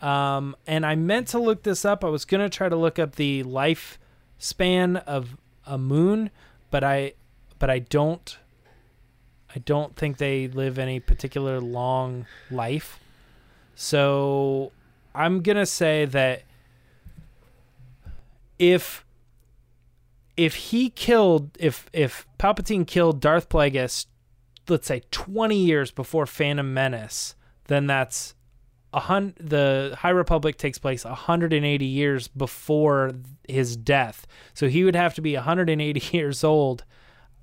Um, 0.00 0.56
and 0.66 0.84
I 0.84 0.94
meant 0.94 1.28
to 1.28 1.38
look 1.38 1.62
this 1.62 1.84
up. 1.84 2.04
I 2.04 2.08
was 2.08 2.24
gonna 2.24 2.48
try 2.48 2.68
to 2.68 2.76
look 2.76 2.98
up 2.98 3.16
the 3.16 3.42
lifespan 3.44 5.02
of 5.06 5.36
a 5.66 5.78
Muun, 5.78 6.30
but 6.70 6.84
I, 6.84 7.14
but 7.58 7.70
I 7.70 7.78
don't. 7.80 8.38
I 9.54 9.58
don't 9.60 9.96
think 9.96 10.18
they 10.18 10.48
live 10.48 10.78
any 10.78 11.00
particular 11.00 11.60
long 11.60 12.26
life. 12.50 13.00
So 13.74 14.72
I'm 15.14 15.40
gonna 15.40 15.64
say 15.64 16.04
that 16.04 16.42
if 18.58 19.05
if 20.36 20.54
he 20.54 20.90
killed 20.90 21.50
if 21.58 21.88
if 21.92 22.26
Palpatine 22.38 22.86
killed 22.86 23.20
Darth 23.20 23.48
Plagueis, 23.48 24.06
let's 24.68 24.86
say 24.86 25.02
20 25.10 25.56
years 25.56 25.90
before 25.90 26.26
Phantom 26.26 26.72
Menace, 26.74 27.34
then 27.68 27.86
that's 27.86 28.34
a 28.92 29.00
hun- 29.00 29.34
the 29.38 29.96
High 30.00 30.10
Republic 30.10 30.56
takes 30.58 30.78
place 30.78 31.04
180 31.04 31.84
years 31.84 32.28
before 32.28 33.12
his 33.48 33.76
death. 33.76 34.26
So 34.54 34.68
he 34.68 34.84
would 34.84 34.96
have 34.96 35.14
to 35.14 35.20
be 35.20 35.34
180 35.34 36.02
years 36.16 36.44
old. 36.44 36.84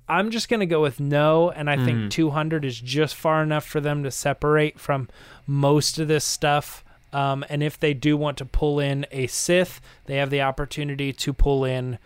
I'm 0.06 0.30
just 0.30 0.48
going 0.50 0.60
to 0.60 0.66
go 0.66 0.82
with 0.82 1.00
no 1.00 1.50
and 1.50 1.70
I 1.70 1.76
think 1.82 2.10
200 2.10 2.64
is 2.64 2.78
just 2.78 3.14
far 3.14 3.42
enough 3.42 3.64
for 3.64 3.80
them 3.80 4.02
to 4.04 4.10
separate 4.10 4.78
from 4.78 5.08
most 5.46 5.98
of 5.98 6.08
this 6.08 6.24
stuff. 6.24 6.84
Um, 7.12 7.44
and 7.48 7.62
if 7.62 7.78
they 7.78 7.94
do 7.94 8.16
want 8.16 8.36
to 8.38 8.44
pull 8.44 8.80
in 8.80 9.06
a 9.12 9.26
Sith, 9.28 9.80
they 10.06 10.16
have 10.16 10.28
the 10.30 10.42
opportunity 10.42 11.12
to 11.12 11.32
pull 11.32 11.64
in 11.64 11.98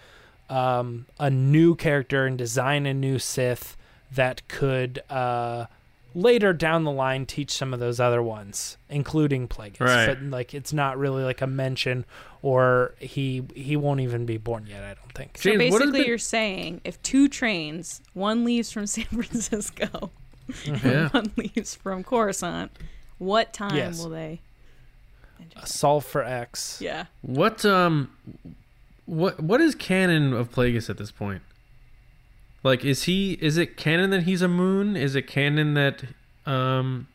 um, 0.49 1.07
a 1.19 1.31
new 1.31 1.75
character 1.75 2.27
and 2.27 2.37
design 2.39 2.87
a 2.87 2.95
new 2.95 3.19
Sith 3.19 3.77
that 4.13 4.47
could 4.49 5.03
uh, 5.11 5.67
later 6.15 6.53
down 6.53 6.85
the 6.85 6.91
line 6.91 7.27
teach 7.27 7.51
some 7.51 7.75
of 7.75 7.81
those 7.81 8.01
other 8.01 8.23
ones, 8.23 8.77
including 8.89 9.47
Plagueis. 9.49 9.81
Right. 9.81 10.07
But 10.07 10.23
like, 10.23 10.55
it's 10.55 10.73
not 10.73 10.97
really 10.99 11.23
like 11.23 11.43
a 11.43 11.47
mention, 11.47 12.05
or 12.43 12.95
he 12.99 13.43
he 13.55 13.77
won't 13.77 14.01
even 14.01 14.25
be 14.27 14.37
born 14.39 14.67
yet. 14.67 14.83
I 14.83 14.95
don't 14.95 15.13
think. 15.15 15.37
So 15.39 15.51
James, 15.51 15.71
what 15.73 15.83
has 15.83 15.91
basically, 15.91 16.09
you're 16.09 16.19
saying 16.19 16.81
if 16.85 17.01
two 17.03 17.29
trains, 17.29 18.01
one 18.15 18.45
leaves 18.45 18.71
from 18.73 18.87
San 18.89 19.05
Francisco, 19.05 20.11
Yeah. 20.65 21.09
one 21.11 21.33
leaves 21.37 21.75
from 21.75 22.03
Coruscant, 22.05 22.73
what 23.19 23.53
time 23.53 23.77
Yes. 23.77 23.99
will 24.03 24.11
they? 24.11 24.41
Solve 25.65 26.05
for 26.05 26.23
X. 26.23 26.79
Yeah. 26.81 27.07
What 27.23 27.65
um, 27.65 28.11
what 29.09 29.41
what 29.43 29.61
is 29.61 29.75
canon 29.75 30.33
of 30.35 30.51
Plagueis 30.53 30.89
at 30.91 30.99
this 30.99 31.11
point? 31.11 31.43
Like, 32.63 32.85
is 32.85 33.05
he? 33.05 33.39
Is 33.41 33.57
it 33.57 33.77
canon 33.77 34.11
that 34.11 34.25
he's 34.25 34.43
a 34.43 34.47
Muun? 34.49 34.97
Is 34.97 35.15
it 35.15 35.23
canon 35.23 35.75
that 35.75 36.03
um, 36.45 37.07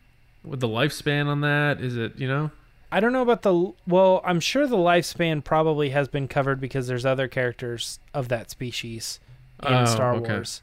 with 0.44 0.60
the 0.60 0.68
lifespan 0.68 1.28
on 1.28 1.42
that? 1.42 1.80
Is 1.82 1.96
it 1.98 2.18
you 2.18 2.28
know? 2.28 2.52
I 2.92 3.00
don't 3.00 3.12
know 3.14 3.22
about 3.22 3.42
the 3.42 3.74
well. 3.88 4.22
I'm 4.26 4.40
sure 4.40 4.66
the 4.68 4.78
lifespan 4.78 5.44
probably 5.44 5.90
has 5.90 6.08
been 6.08 6.28
covered 6.28 6.60
because 6.60 6.88
there's 6.88 7.06
other 7.06 7.28
characters 7.28 8.00
of 8.14 8.30
that 8.30 8.50
species 8.50 9.20
in 9.62 9.74
Oh, 9.74 9.86
Star 9.86 10.16
okay. 10.16 10.32
Wars. 10.34 10.62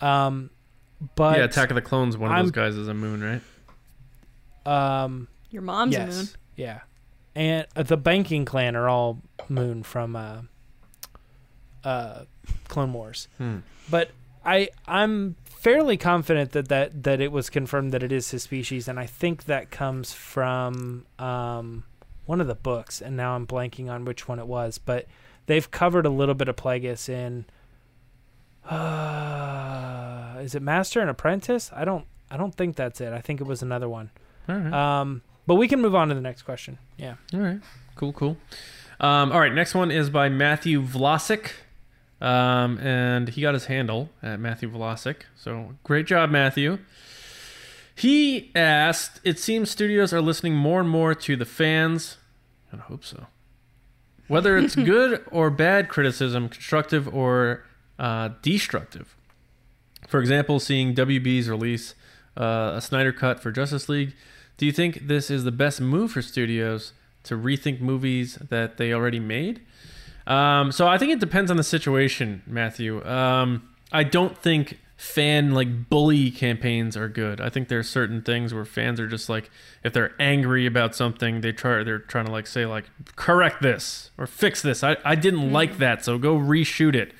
Um, 0.00 0.50
but 1.14 1.38
yeah, 1.38 1.44
Attack 1.44 1.70
of 1.70 1.74
the 1.74 1.82
Clones. 1.82 2.16
One 2.16 2.30
of 2.30 2.36
I'm- 2.36 2.44
those 2.46 2.52
guys 2.52 2.74
is 2.76 2.88
a 2.88 2.92
Muun, 2.92 3.42
right? 4.66 5.02
um, 5.04 5.28
Your 5.50 5.62
mom's 5.62 5.92
yes, 5.92 6.08
a 6.08 6.22
Muun. 6.22 6.34
yeah, 6.56 6.80
and 7.34 7.66
uh, 7.76 7.82
the 7.82 7.96
banking 7.96 8.44
clan 8.44 8.76
are 8.76 8.88
all 8.88 9.18
Muun 9.50 9.84
from 9.84 10.16
uh, 10.16 10.42
uh, 11.86 12.24
Clone 12.66 12.92
Wars. 12.92 13.28
Hmm. 13.38 13.58
But 13.88 14.10
I 14.44 14.68
I'm 14.88 15.36
fairly 15.44 15.96
confident 15.96 16.50
that, 16.52 16.68
that 16.68 17.04
that 17.04 17.20
it 17.20 17.30
was 17.30 17.48
confirmed 17.48 17.92
that 17.92 18.02
it 18.02 18.10
is 18.10 18.30
his 18.32 18.42
species, 18.42 18.88
and 18.88 18.98
I 18.98 19.06
think 19.06 19.44
that 19.44 19.70
comes 19.70 20.12
from 20.12 21.06
um, 21.18 21.84
one 22.26 22.40
of 22.40 22.48
the 22.48 22.56
books, 22.56 23.00
and 23.00 23.16
now 23.16 23.36
I'm 23.36 23.46
blanking 23.46 23.88
on 23.88 24.04
which 24.04 24.26
one 24.26 24.40
it 24.40 24.48
was, 24.48 24.78
but 24.78 25.06
they've 25.46 25.70
covered 25.70 26.06
a 26.06 26.10
little 26.10 26.34
bit 26.34 26.48
of 26.48 26.56
Plagueis 26.56 27.08
in. 27.08 27.46
Uh, 28.68 30.40
is 30.40 30.56
it 30.56 30.62
Master 30.62 31.00
and 31.00 31.08
Apprentice? 31.08 31.70
I 31.72 31.84
don't 31.84 32.04
I 32.32 32.36
don't 32.36 32.54
think 32.54 32.74
that's 32.74 33.00
it. 33.00 33.12
I 33.12 33.20
think 33.20 33.40
it 33.40 33.46
was 33.46 33.62
another 33.62 33.88
one. 33.88 34.10
Right. 34.48 34.72
Um, 34.72 35.22
but 35.46 35.54
we 35.54 35.68
can 35.68 35.80
move 35.80 35.94
on 35.94 36.08
to 36.08 36.16
the 36.16 36.20
next 36.20 36.42
question. 36.42 36.78
Yeah. 36.96 37.14
All 37.32 37.40
right. 37.40 37.60
Cool, 37.94 38.12
cool. 38.12 38.36
Um, 38.98 39.30
all 39.30 39.38
right, 39.40 39.52
next 39.52 39.74
one 39.74 39.90
is 39.90 40.10
by 40.10 40.28
Matthew 40.28 40.82
Vlasic. 40.82 41.50
Um, 42.20 42.78
and 42.78 43.28
he 43.28 43.42
got 43.42 43.54
his 43.54 43.66
handle 43.66 44.10
at 44.22 44.40
Matthew 44.40 44.70
Vlasic. 44.70 45.22
So 45.36 45.74
great 45.84 46.06
job, 46.06 46.30
Matthew. 46.30 46.78
He 47.94 48.50
asked, 48.54 49.20
It 49.24 49.38
seems 49.38 49.70
studios 49.70 50.12
are 50.12 50.20
listening 50.20 50.54
more 50.54 50.80
and 50.80 50.88
more 50.88 51.14
to 51.14 51.36
the 51.36 51.44
fans. 51.44 52.16
I 52.72 52.76
hope 52.76 53.04
so. 53.04 53.26
Whether 54.28 54.56
it's 54.56 54.74
good 54.76 55.24
or 55.30 55.50
bad 55.50 55.88
criticism, 55.88 56.48
constructive 56.48 57.12
or 57.14 57.64
uh, 57.98 58.30
destructive. 58.42 59.16
For 60.06 60.20
example, 60.20 60.60
seeing 60.60 60.94
WB's 60.94 61.48
release 61.48 61.94
uh, 62.36 62.72
a 62.74 62.80
Snyder 62.80 63.12
cut 63.12 63.40
for 63.40 63.50
Justice 63.50 63.88
League, 63.88 64.14
do 64.56 64.66
you 64.66 64.72
think 64.72 65.06
this 65.06 65.30
is 65.30 65.44
the 65.44 65.52
best 65.52 65.80
move 65.80 66.12
for 66.12 66.22
studios 66.22 66.92
to 67.24 67.36
rethink 67.36 67.80
movies 67.80 68.36
that 68.36 68.76
they 68.76 68.92
already 68.92 69.20
made? 69.20 69.60
Um, 70.26 70.72
so 70.72 70.88
I 70.88 70.98
think 70.98 71.12
it 71.12 71.20
depends 71.20 71.50
on 71.50 71.56
the 71.56 71.62
situation, 71.64 72.42
Matthew. 72.46 73.04
Um, 73.06 73.68
I 73.92 74.02
don't 74.02 74.36
think 74.36 74.78
fan 74.96 75.52
like 75.52 75.88
bully 75.90 76.30
campaigns 76.30 76.96
are 76.96 77.08
good. 77.08 77.40
I 77.40 77.50
think 77.50 77.68
there 77.68 77.78
are 77.78 77.82
certain 77.84 78.22
things 78.22 78.54
where 78.54 78.64
fans 78.64 78.98
are 78.98 79.06
just 79.06 79.28
like 79.28 79.50
if 79.84 79.92
they're 79.92 80.14
angry 80.18 80.66
about 80.66 80.94
something, 80.96 81.42
they 81.42 81.52
try 81.52 81.84
they're 81.84 81.98
trying 81.98 82.26
to 82.26 82.32
like 82.32 82.46
say 82.46 82.66
like 82.66 82.86
correct 83.14 83.62
this 83.62 84.10
or 84.18 84.26
fix 84.26 84.62
this. 84.62 84.82
I, 84.82 84.96
I 85.04 85.14
didn't 85.14 85.52
like 85.52 85.78
that, 85.78 86.04
so 86.04 86.18
go 86.18 86.36
reshoot 86.38 86.94
it. 86.94 87.12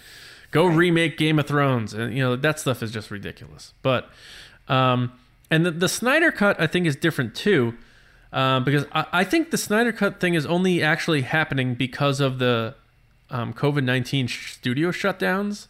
Go 0.50 0.66
remake 0.66 1.16
Game 1.18 1.38
of 1.38 1.46
Thrones. 1.46 1.92
And 1.94 2.14
you 2.14 2.22
know, 2.22 2.34
that 2.36 2.58
stuff 2.58 2.82
is 2.82 2.90
just 2.90 3.10
ridiculous. 3.10 3.74
But 3.82 4.10
um 4.68 5.12
and 5.50 5.64
the, 5.64 5.70
the 5.70 5.88
Snyder 5.88 6.32
cut 6.32 6.60
I 6.60 6.66
think 6.66 6.86
is 6.86 6.96
different 6.96 7.34
too. 7.34 7.74
um, 8.32 8.64
because 8.64 8.84
I, 8.92 9.06
I 9.12 9.24
think 9.24 9.50
the 9.50 9.58
Snyder 9.58 9.92
Cut 9.92 10.18
thing 10.20 10.34
is 10.34 10.44
only 10.46 10.82
actually 10.82 11.22
happening 11.22 11.74
because 11.74 12.20
of 12.20 12.38
the 12.38 12.74
um, 13.30 13.52
COVID 13.52 13.84
nineteen 13.84 14.28
studio 14.28 14.90
shutdowns. 14.90 15.68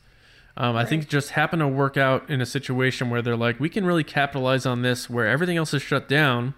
Um, 0.59 0.75
I 0.75 0.87
think 0.87 1.09
just 1.09 1.31
happened 1.31 1.61
to 1.61 1.69
work 1.69 1.99
out 1.99 2.31
in 2.31 2.41
a 2.41 2.47
situation 2.47 3.11
where 3.11 3.21
they're 3.21 3.37
like, 3.37 3.61
we 3.61 3.69
can 3.69 3.85
really 3.85 4.05
capitalize 4.05 4.65
on 4.65 4.81
this 4.81 5.11
where 5.11 5.27
everything 5.27 5.59
else 5.59 5.75
is 5.75 5.83
shut 5.83 6.09
down. 6.09 6.55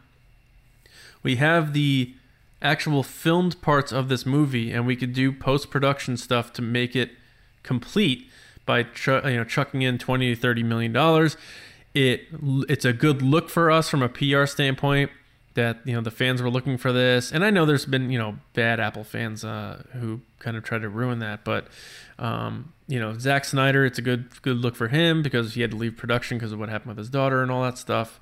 We 1.24 1.36
have 1.36 1.72
the 1.72 2.14
actual 2.62 3.02
filmed 3.02 3.60
parts 3.60 3.90
of 3.90 4.08
this 4.08 4.24
movie, 4.24 4.70
and 4.70 4.86
we 4.86 4.94
could 4.94 5.12
do 5.12 5.32
post 5.32 5.70
production 5.70 6.16
stuff 6.16 6.52
to 6.54 6.62
make 6.62 6.94
it 6.94 7.10
complete 7.64 8.28
by 8.64 8.84
ch- 8.84 9.08
you 9.08 9.36
know 9.36 9.44
chucking 9.44 9.82
in 9.82 9.98
twenty 9.98 10.34
to 10.34 10.40
thirty 10.40 10.62
million 10.62 10.92
dollars. 10.92 11.36
It 11.94 12.26
it's 12.68 12.84
a 12.84 12.92
good 12.92 13.20
look 13.22 13.48
for 13.48 13.70
us 13.70 13.88
from 13.88 14.02
a 14.02 14.08
PR 14.08 14.46
standpoint 14.46 15.10
that 15.58 15.78
you 15.84 15.92
know 15.92 16.00
the 16.00 16.10
fans 16.10 16.40
were 16.40 16.50
looking 16.50 16.78
for 16.78 16.92
this, 16.92 17.32
and 17.32 17.44
I 17.44 17.50
know 17.50 17.66
there's 17.66 17.84
been 17.84 18.10
you 18.10 18.18
know 18.18 18.36
bad 18.54 18.78
Apple 18.78 19.04
fans 19.04 19.44
uh, 19.44 19.82
who 19.92 20.20
kind 20.38 20.56
of 20.56 20.62
try 20.62 20.78
to 20.78 20.88
ruin 20.88 21.18
that, 21.18 21.44
but 21.44 21.66
um, 22.18 22.72
you 22.86 23.00
know 23.00 23.18
Zack 23.18 23.44
Snyder, 23.44 23.84
it's 23.84 23.98
a 23.98 24.02
good 24.02 24.40
good 24.42 24.56
look 24.56 24.76
for 24.76 24.88
him 24.88 25.20
because 25.22 25.54
he 25.54 25.60
had 25.60 25.72
to 25.72 25.76
leave 25.76 25.96
production 25.96 26.38
because 26.38 26.52
of 26.52 26.60
what 26.60 26.68
happened 26.68 26.90
with 26.90 26.98
his 26.98 27.10
daughter 27.10 27.42
and 27.42 27.50
all 27.50 27.62
that 27.62 27.76
stuff. 27.76 28.20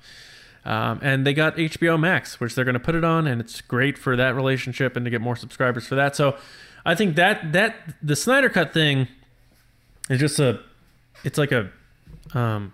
Um, 0.65 0.99
and 1.01 1.25
they 1.25 1.33
got 1.33 1.55
HBO 1.55 1.97
Max, 1.97 2.39
which 2.39 2.55
they're 2.55 2.65
going 2.65 2.73
to 2.73 2.79
put 2.79 2.95
it 2.95 3.03
on, 3.05 3.27
and 3.27 3.39
it's 3.39 3.61
great 3.61 3.97
for 3.97 4.17
that 4.17 4.35
relationship 4.35 4.97
and 4.97 5.05
to 5.05 5.11
get 5.11 5.21
more 5.21 5.35
subscribers 5.35 5.87
for 5.87 5.95
that. 5.95 6.15
So, 6.15 6.35
I 6.85 6.95
think 6.95 7.15
that 7.15 7.53
that 7.53 7.75
the 8.01 8.15
Snyder 8.15 8.49
Cut 8.49 8.73
thing 8.73 9.07
is 10.09 10.19
just 10.19 10.39
a, 10.39 10.59
it's 11.23 11.37
like 11.37 11.51
a, 11.51 11.69
um, 12.33 12.73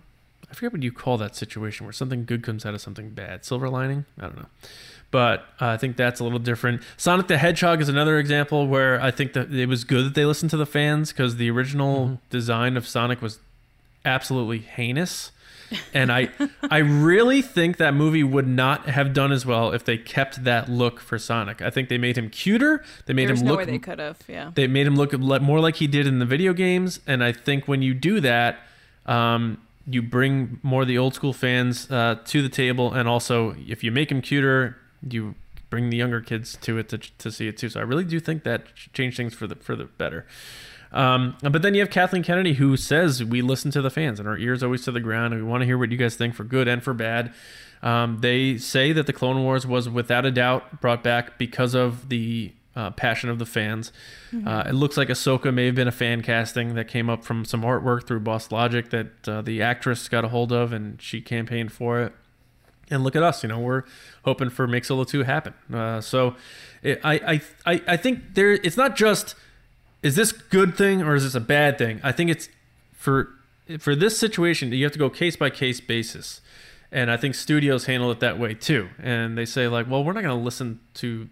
I 0.53 0.55
forget 0.55 0.71
what 0.71 0.83
you 0.83 0.91
call 0.91 1.17
that 1.17 1.35
situation 1.35 1.87
where 1.87 1.93
something 1.93 2.25
good 2.25 2.43
comes 2.43 2.63
out 2.63 2.75
of 2.75 2.81
something 2.81 3.09
bad. 3.09 3.43
Silver 3.43 3.67
lining? 3.69 4.05
I 4.19 4.25
don't 4.27 4.35
know. 4.35 4.45
But 5.09 5.39
uh, 5.59 5.69
I 5.69 5.77
think 5.77 5.97
that's 5.97 6.19
a 6.19 6.23
little 6.23 6.37
different. 6.37 6.83
Sonic 6.95 7.25
the 7.27 7.39
Hedgehog 7.39 7.81
is 7.81 7.89
another 7.89 8.19
example 8.19 8.67
where 8.67 9.01
I 9.01 9.09
think 9.09 9.33
that 9.33 9.51
it 9.51 9.65
was 9.65 9.83
good 9.83 10.05
that 10.05 10.13
they 10.13 10.25
listened 10.25 10.51
to 10.51 10.57
the 10.57 10.67
fans 10.67 11.11
because 11.11 11.37
the 11.37 11.49
original 11.49 12.21
design 12.29 12.77
of 12.77 12.87
Sonic 12.87 13.19
was 13.19 13.39
absolutely 14.05 14.59
heinous. 14.59 15.31
And 15.91 16.11
I 16.11 16.29
I 16.69 16.77
really 16.79 17.41
think 17.41 17.77
that 17.77 17.95
movie 17.95 18.23
would 18.23 18.47
not 18.47 18.89
have 18.89 19.11
done 19.11 19.31
as 19.31 19.43
well 19.43 19.71
if 19.71 19.83
they 19.83 19.97
kept 19.97 20.43
that 20.43 20.69
look 20.69 20.99
for 20.99 21.17
Sonic. 21.17 21.63
I 21.63 21.71
think 21.71 21.89
they 21.89 21.97
made 21.97 22.15
him 22.15 22.29
cuter. 22.29 22.83
They 23.07 23.13
made 23.13 23.27
There's 23.29 23.41
him 23.41 23.47
no 23.47 23.55
look 23.55 23.65
they 23.65 23.79
could 23.79 23.97
have. 23.97 24.19
Yeah. 24.27 24.51
they 24.53 24.67
made 24.67 24.85
him 24.85 24.95
look 24.95 25.17
more 25.17 25.59
like 25.59 25.77
he 25.77 25.87
did 25.87 26.05
in 26.05 26.19
the 26.19 26.27
video 26.27 26.53
games 26.53 26.99
and 27.07 27.23
i 27.23 27.31
think 27.31 27.67
when 27.67 27.81
you 27.81 27.95
do 27.95 28.19
that 28.19 28.59
um, 29.05 29.62
you 29.85 30.01
bring 30.01 30.59
more 30.63 30.83
of 30.83 30.87
the 30.87 30.97
old 30.97 31.13
school 31.13 31.33
fans 31.33 31.89
uh, 31.91 32.15
to 32.25 32.41
the 32.41 32.49
table 32.49 32.93
and 32.93 33.07
also 33.07 33.55
if 33.67 33.83
you 33.83 33.91
make 33.91 34.09
them 34.09 34.21
cuter 34.21 34.77
you 35.07 35.35
bring 35.69 35.89
the 35.89 35.97
younger 35.97 36.21
kids 36.21 36.57
to 36.61 36.77
it 36.77 36.87
to, 36.89 36.97
to 36.97 37.31
see 37.31 37.47
it 37.47 37.57
too 37.57 37.69
so 37.69 37.79
i 37.79 37.83
really 37.83 38.05
do 38.05 38.19
think 38.19 38.43
that 38.43 38.73
changed 38.93 39.17
things 39.17 39.33
for 39.33 39.47
the 39.47 39.55
for 39.55 39.75
the 39.75 39.85
better 39.85 40.25
um, 40.93 41.35
but 41.41 41.63
then 41.63 41.73
you 41.73 41.81
have 41.81 41.89
Kathleen 41.89 42.21
Kennedy 42.21 42.53
who 42.53 42.77
says 42.77 43.23
we 43.23 43.41
listen 43.41 43.71
to 43.71 43.81
the 43.81 43.89
fans 43.89 44.19
and 44.19 44.29
our 44.29 44.37
ears 44.37 44.61
always 44.61 44.83
to 44.83 44.91
the 44.91 44.99
ground 44.99 45.33
and 45.33 45.43
we 45.43 45.49
want 45.49 45.61
to 45.61 45.65
hear 45.65 45.77
what 45.77 45.91
you 45.91 45.97
guys 45.97 46.15
think 46.15 46.35
for 46.35 46.43
good 46.43 46.67
and 46.67 46.83
for 46.83 46.93
bad. 46.93 47.33
Um, 47.81 48.19
they 48.21 48.57
say 48.57 48.93
that 48.93 49.07
the 49.07 49.13
Clone 49.13 49.43
Wars 49.43 49.65
was 49.65 49.89
without 49.89 50.23
a 50.23 50.31
doubt 50.31 50.81
brought 50.81 51.03
back 51.03 51.39
because 51.39 51.73
of 51.73 52.09
the 52.09 52.53
uh, 52.75 52.91
passion 52.91 53.29
of 53.29 53.39
the 53.39 53.45
fans. 53.45 53.91
Uh, 54.45 54.63
it 54.67 54.73
looks 54.73 54.97
like 54.97 55.09
Ahsoka 55.09 55.53
may 55.53 55.67
have 55.67 55.75
been 55.75 55.87
a 55.87 55.91
fan 55.91 56.21
casting 56.21 56.73
that 56.75 56.87
came 56.87 57.09
up 57.09 57.23
from 57.23 57.45
some 57.45 57.61
artwork 57.61 58.07
through 58.07 58.21
Boss 58.21 58.51
Logic 58.51 58.89
that 58.89 59.27
uh, 59.27 59.41
the 59.41 59.61
actress 59.61 60.09
got 60.09 60.25
a 60.25 60.29
hold 60.29 60.51
of 60.51 60.73
and 60.73 61.01
she 61.01 61.21
campaigned 61.21 61.71
for 61.71 62.01
it. 62.01 62.13
And 62.89 63.03
look 63.03 63.15
at 63.15 63.23
us, 63.23 63.43
you 63.43 63.49
know, 63.49 63.59
we're 63.59 63.83
hoping 64.25 64.49
for 64.49 64.67
Make 64.67 64.85
Solo 64.85 65.03
2 65.03 65.23
happen. 65.23 65.53
Uh, 65.73 66.01
so 66.01 66.35
it, 66.81 66.99
I, 67.03 67.13
I, 67.65 67.73
I, 67.73 67.81
I 67.87 67.97
think 67.97 68.33
there, 68.33 68.51
it's 68.51 68.77
not 68.77 68.95
just 68.95 69.35
is 70.03 70.15
this 70.15 70.31
good 70.33 70.75
thing 70.77 71.01
or 71.01 71.15
is 71.15 71.23
this 71.23 71.33
a 71.33 71.39
bad 71.39 71.77
thing? 71.77 72.01
I 72.03 72.11
think 72.11 72.29
it's 72.29 72.49
for 72.91 73.29
for 73.79 73.95
this 73.95 74.17
situation 74.17 74.71
you 74.73 74.83
have 74.83 74.91
to 74.91 74.99
go 74.99 75.09
case 75.09 75.37
by 75.37 75.49
case 75.49 75.79
basis, 75.79 76.41
and 76.91 77.09
I 77.09 77.15
think 77.15 77.33
studios 77.33 77.85
handle 77.85 78.11
it 78.11 78.19
that 78.19 78.37
way 78.37 78.53
too. 78.53 78.89
And 79.01 79.37
they 79.37 79.45
say 79.45 79.67
like, 79.69 79.89
well, 79.89 80.03
we're 80.03 80.13
not 80.13 80.23
going 80.23 80.37
to 80.37 80.43
listen 80.43 80.81
to 80.95 81.29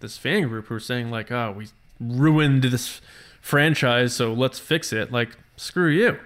this 0.00 0.16
fan 0.18 0.48
group 0.48 0.66
who 0.66 0.74
are 0.74 0.80
saying 0.80 1.10
like, 1.10 1.30
oh, 1.30 1.52
we 1.56 1.68
ruined 2.00 2.62
this 2.64 3.00
franchise, 3.40 4.14
so 4.14 4.32
let's 4.32 4.58
fix 4.58 4.92
it. 4.92 5.12
Like, 5.12 5.36
screw 5.56 5.88
you. 5.88 6.18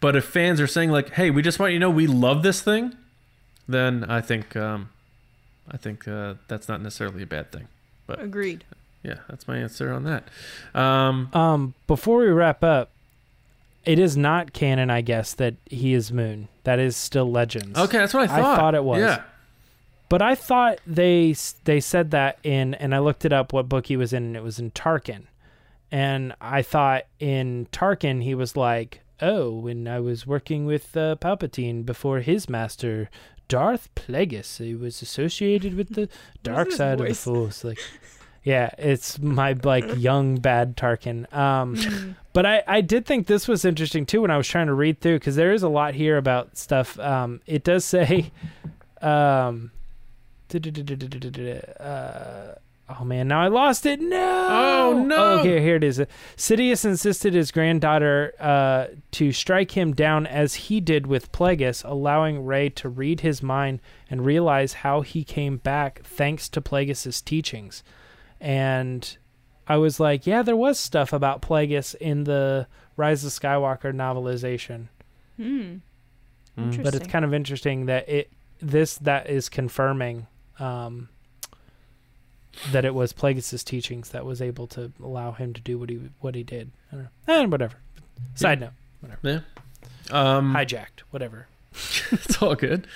But 0.00 0.16
if 0.16 0.24
fans 0.24 0.60
are 0.60 0.66
saying 0.66 0.90
like, 0.90 1.10
hey, 1.10 1.30
we 1.30 1.42
just 1.42 1.58
want 1.58 1.72
you 1.72 1.78
to 1.78 1.80
know 1.80 1.90
we 1.90 2.06
love 2.06 2.42
this 2.42 2.60
thing, 2.60 2.94
then 3.68 4.04
I 4.04 4.20
think 4.20 4.56
um, 4.56 4.90
I 5.70 5.76
think 5.76 6.06
uh, 6.08 6.34
that's 6.48 6.68
not 6.68 6.80
necessarily 6.82 7.22
a 7.22 7.26
bad 7.26 7.52
thing. 7.52 7.68
But 8.06 8.20
Agreed. 8.20 8.64
Yeah, 9.02 9.16
that's 9.28 9.48
my 9.48 9.56
answer 9.58 9.92
on 9.92 10.04
that. 10.04 10.28
Um, 10.78 11.28
Um, 11.32 11.74
before 11.86 12.18
we 12.18 12.26
wrap 12.28 12.62
up, 12.62 12.90
it 13.84 13.98
is 13.98 14.16
not 14.16 14.52
canon, 14.52 14.90
I 14.90 15.00
guess, 15.00 15.34
that 15.34 15.54
he 15.66 15.92
is 15.94 16.10
Muun. 16.12 16.46
That 16.64 16.78
is 16.78 16.96
still 16.96 17.30
Legends. 17.30 17.76
okay, 17.78 17.98
that's 17.98 18.14
what 18.14 18.24
I 18.24 18.26
thought. 18.28 18.38
I 18.38 18.42
thought. 18.42 18.58
thought 18.58 18.74
it 18.74 18.84
was. 18.84 19.00
Yeah. 19.00 19.22
But 20.12 20.20
I 20.20 20.34
thought 20.34 20.78
they 20.86 21.34
they 21.64 21.80
said 21.80 22.10
that 22.10 22.38
in, 22.42 22.74
and 22.74 22.94
I 22.94 22.98
looked 22.98 23.24
it 23.24 23.32
up 23.32 23.54
what 23.54 23.70
book 23.70 23.86
he 23.86 23.96
was 23.96 24.12
in, 24.12 24.24
and 24.24 24.36
it 24.36 24.42
was 24.42 24.58
in 24.58 24.70
Tarkin. 24.72 25.22
And 25.90 26.34
I 26.38 26.60
thought 26.60 27.04
in 27.18 27.66
Tarkin 27.72 28.22
he 28.22 28.34
was 28.34 28.54
like, 28.54 29.00
oh, 29.22 29.50
when 29.50 29.88
I 29.88 30.00
was 30.00 30.26
working 30.26 30.66
with 30.66 30.94
uh, 30.98 31.16
Palpatine 31.18 31.86
before 31.86 32.20
his 32.20 32.46
master 32.46 33.08
Darth 33.48 33.88
Plagueis, 33.94 34.58
he 34.58 34.74
was 34.74 35.00
associated 35.00 35.72
with 35.72 35.94
the 35.94 36.10
dark 36.42 36.72
side 36.72 37.00
of 37.00 37.08
the? 37.08 37.14
Force. 37.14 37.64
Like, 37.64 37.80
yeah, 38.44 38.68
it's 38.76 39.18
my 39.18 39.54
like 39.64 39.86
young 39.96 40.36
bad 40.36 40.76
Tarkin. 40.76 41.32
Um, 41.32 42.16
but 42.34 42.44
I 42.44 42.62
I 42.66 42.82
did 42.82 43.06
think 43.06 43.28
this 43.28 43.48
was 43.48 43.64
interesting 43.64 44.04
too 44.04 44.20
when 44.20 44.30
I 44.30 44.36
was 44.36 44.46
trying 44.46 44.66
to 44.66 44.74
read 44.74 45.00
through 45.00 45.20
because 45.20 45.36
there 45.36 45.54
is 45.54 45.62
a 45.62 45.70
lot 45.70 45.94
here 45.94 46.18
about 46.18 46.58
stuff. 46.58 46.98
Um, 46.98 47.40
it 47.46 47.64
does 47.64 47.86
say, 47.86 48.30
um, 49.00 49.70
uh, 51.80 52.54
oh 52.88 53.04
man, 53.04 53.28
now 53.28 53.42
I 53.42 53.48
lost 53.48 53.86
it. 53.86 54.00
No. 54.00 54.48
Oh, 54.50 55.02
no. 55.04 55.40
Okay, 55.40 55.60
here 55.60 55.76
it 55.76 55.84
is. 55.84 56.02
Sidious 56.36 56.84
insisted 56.84 57.34
his 57.34 57.50
granddaughter 57.50 58.34
uh, 58.38 58.86
to 59.12 59.32
strike 59.32 59.72
him 59.72 59.94
down 59.94 60.26
as 60.26 60.54
he 60.54 60.80
did 60.80 61.06
with 61.06 61.32
Plagueis, 61.32 61.84
allowing 61.84 62.44
Rey 62.44 62.68
to 62.70 62.88
read 62.88 63.20
his 63.20 63.42
mind 63.42 63.80
and 64.10 64.24
realize 64.26 64.72
how 64.74 65.00
he 65.02 65.24
came 65.24 65.56
back 65.58 66.02
thanks 66.04 66.48
to 66.50 66.60
Plagueis' 66.60 67.24
teachings. 67.24 67.82
And 68.40 69.16
I 69.68 69.76
was 69.76 70.00
like, 70.00 70.26
yeah, 70.26 70.42
there 70.42 70.56
was 70.56 70.78
stuff 70.78 71.12
about 71.12 71.42
Plagueis 71.42 71.94
in 71.96 72.24
the 72.24 72.66
Rise 72.96 73.24
of 73.24 73.30
Skywalker 73.30 73.94
novelization 73.94 74.88
Hmm. 75.36 75.76
Mm. 76.58 76.82
But 76.82 76.94
it's 76.94 77.06
kind 77.06 77.24
of 77.24 77.32
interesting 77.32 77.86
that 77.86 78.08
it 78.08 78.30
this 78.60 78.96
that 78.98 79.28
is 79.28 79.48
confirming 79.48 80.26
um, 80.58 81.08
that 82.70 82.84
it 82.84 82.94
was 82.94 83.12
Plagueis' 83.12 83.64
teachings 83.64 84.10
that 84.10 84.24
was 84.24 84.42
able 84.42 84.66
to 84.68 84.92
allow 85.02 85.32
him 85.32 85.52
to 85.54 85.60
do 85.60 85.78
what 85.78 85.90
he 85.90 86.00
what 86.20 86.34
he 86.34 86.42
did. 86.42 86.70
I 86.90 86.96
don't 86.96 87.04
know. 87.04 87.10
And 87.26 87.52
whatever. 87.52 87.76
Side 88.34 88.60
note, 88.60 88.72
Yeah. 89.22 89.40
Um, 90.10 90.54
hijacked, 90.54 91.00
whatever. 91.10 91.48
it's 92.10 92.40
all 92.42 92.54
good. 92.54 92.86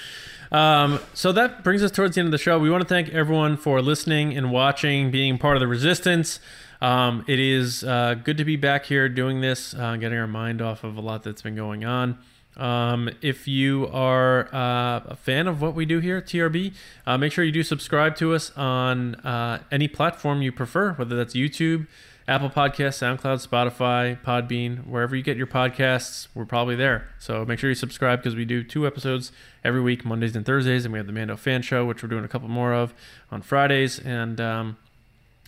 Um, 0.53 1.01
so 1.15 1.33
that 1.33 1.65
brings 1.65 1.83
us 1.83 1.91
towards 1.91 2.15
the 2.15 2.21
end 2.21 2.29
of 2.29 2.33
the 2.33 2.39
show. 2.39 2.59
We 2.59 2.71
want 2.71 2.83
to 2.83 2.89
thank 2.89 3.09
everyone 3.09 3.57
for 3.57 3.83
listening 3.83 4.37
and 4.37 4.53
watching, 4.53 5.11
being 5.11 5.39
part 5.39 5.57
of 5.57 5.61
the 5.61 5.67
resistance. 5.67 6.39
Um, 6.81 7.25
it 7.27 7.41
is 7.41 7.83
uh, 7.85 8.15
good 8.23 8.37
to 8.39 8.45
be 8.45 8.57
back 8.57 8.85
here 8.85 9.09
doing 9.09 9.41
this, 9.41 9.75
uh, 9.75 9.97
getting 9.97 10.19
our 10.19 10.27
mind 10.27 10.61
off 10.61 10.85
of 10.85 10.97
a 10.97 11.01
lot 11.01 11.23
that's 11.23 11.43
been 11.43 11.57
going 11.57 11.85
on. 11.85 12.19
Um, 12.57 13.11
if 13.21 13.47
you 13.47 13.89
are 13.93 14.49
uh, 14.55 15.01
a 15.07 15.17
fan 15.17 15.47
of 15.47 15.61
what 15.61 15.75
we 15.75 15.85
do 15.85 15.99
here 15.99 16.19
at 16.19 16.27
TRB, 16.27 16.75
uh, 17.07 17.19
make 17.19 17.33
sure 17.33 17.45
you 17.45 17.53
do 17.53 17.63
subscribe 17.63 18.17
to 18.17 18.35
us 18.35 18.51
on 18.57 19.17
uh, 19.17 19.63
any 19.71 19.89
platform 19.89 20.43
you 20.43 20.53
prefer, 20.53 20.93
whether 20.95 21.17
that's 21.17 21.35
YouTube, 21.35 21.87
Apple 22.29 22.51
Podcasts, 22.51 22.99
SoundCloud, 22.99 23.47
Spotify, 23.47 24.21
Podbean, 24.21 24.87
wherever 24.87 25.15
you 25.15 25.23
get 25.23 25.37
your 25.37 25.47
podcasts, 25.47 26.27
we're 26.35 26.45
probably 26.45 26.75
there. 26.75 27.09
So 27.21 27.45
make 27.45 27.61
sure 27.61 27.71
you 27.71 27.77
subscribe 27.77 28.19
because 28.19 28.35
we 28.35 28.45
do 28.45 28.65
two 28.65 28.85
episodes 28.85 29.31
every 29.63 29.81
week, 29.81 30.05
Mondays 30.05 30.35
and 30.35 30.45
Thursdays, 30.45 30.85
and 30.85 30.93
we 30.93 30.99
have 30.99 31.07
the 31.07 31.13
Mando 31.13 31.37
Fan 31.37 31.63
Show, 31.63 31.85
which 31.85 32.03
we're 32.03 32.09
doing 32.09 32.25
a 32.25 32.29
couple 32.29 32.49
more 32.49 32.75
of 32.75 32.95
on 33.31 33.43
Fridays, 33.43 34.01
and 34.01 34.41
um, 34.41 34.77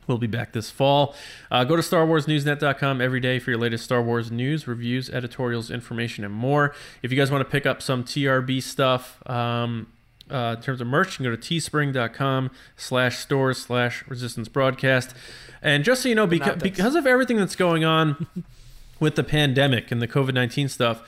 we'll 0.08 0.18
be 0.18 0.26
back 0.26 0.52
this 0.52 0.70
fall. 0.70 1.14
Uh, 1.50 1.64
go 1.64 1.76
to 1.76 1.82
StarWarsNewsNet.com 1.82 3.00
every 3.00 3.20
day 3.20 3.38
for 3.38 3.50
your 3.50 3.60
latest 3.60 3.84
Star 3.84 4.02
Wars 4.02 4.30
news, 4.30 4.66
reviews, 4.66 5.10
editorials, 5.10 5.70
information, 5.70 6.24
and 6.24 6.34
more. 6.34 6.74
If 7.02 7.12
you 7.12 7.18
guys 7.18 7.30
want 7.30 7.44
to 7.46 7.50
pick 7.50 7.66
up 7.66 7.82
some 7.82 8.04
TRB 8.04 8.62
stuff, 8.62 9.22
um, 9.28 9.92
uh, 10.30 10.54
in 10.56 10.62
terms 10.62 10.80
of 10.80 10.86
merch, 10.86 11.12
you 11.12 11.16
can 11.16 11.24
go 11.26 11.36
to 11.36 11.36
teespring.com 11.36 12.50
slash 12.76 13.18
stores 13.18 13.58
slash 13.58 14.04
resistance 14.08 14.48
broadcast. 14.48 15.14
And 15.62 15.84
just 15.84 16.02
so 16.02 16.08
you 16.08 16.14
know, 16.14 16.26
because, 16.26 16.62
because 16.62 16.94
of 16.94 17.06
everything 17.06 17.36
that's 17.36 17.56
going 17.56 17.84
on 17.84 18.26
with 19.00 19.16
the 19.16 19.24
pandemic 19.24 19.90
and 19.90 20.02
the 20.02 20.08
COVID 20.08 20.34
19 20.34 20.68
stuff, 20.68 21.02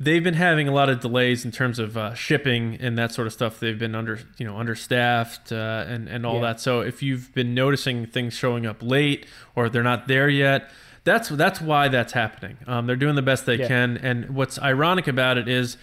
they've 0.00 0.22
been 0.24 0.34
having 0.34 0.66
a 0.68 0.72
lot 0.72 0.88
of 0.88 1.00
delays 1.00 1.44
in 1.44 1.50
terms 1.52 1.78
of 1.78 1.96
uh, 1.96 2.14
shipping 2.14 2.76
and 2.80 2.98
that 2.98 3.12
sort 3.12 3.26
of 3.26 3.32
stuff. 3.32 3.60
They've 3.60 3.78
been 3.78 3.94
under, 3.94 4.18
you 4.38 4.46
know, 4.46 4.56
understaffed 4.56 5.52
uh, 5.52 5.84
and 5.86 6.08
and 6.08 6.26
all 6.26 6.36
Yeah. 6.36 6.40
that. 6.42 6.60
So 6.60 6.80
if 6.80 7.02
you've 7.02 7.32
been 7.34 7.54
noticing 7.54 8.06
things 8.06 8.34
showing 8.34 8.66
up 8.66 8.78
late 8.82 9.26
or 9.54 9.68
they're 9.68 9.82
not 9.82 10.08
there 10.08 10.28
yet, 10.28 10.70
that's 11.04 11.28
that's 11.28 11.60
why 11.60 11.88
that's 11.88 12.12
happening. 12.12 12.56
Um, 12.66 12.86
they're 12.86 12.96
doing 12.96 13.14
the 13.14 13.22
best 13.22 13.46
they 13.46 13.56
Yeah. 13.56 13.68
can. 13.68 13.96
And 13.98 14.30
what's 14.30 14.58
ironic 14.60 15.06
about 15.06 15.38
it 15.38 15.48
is 15.48 15.76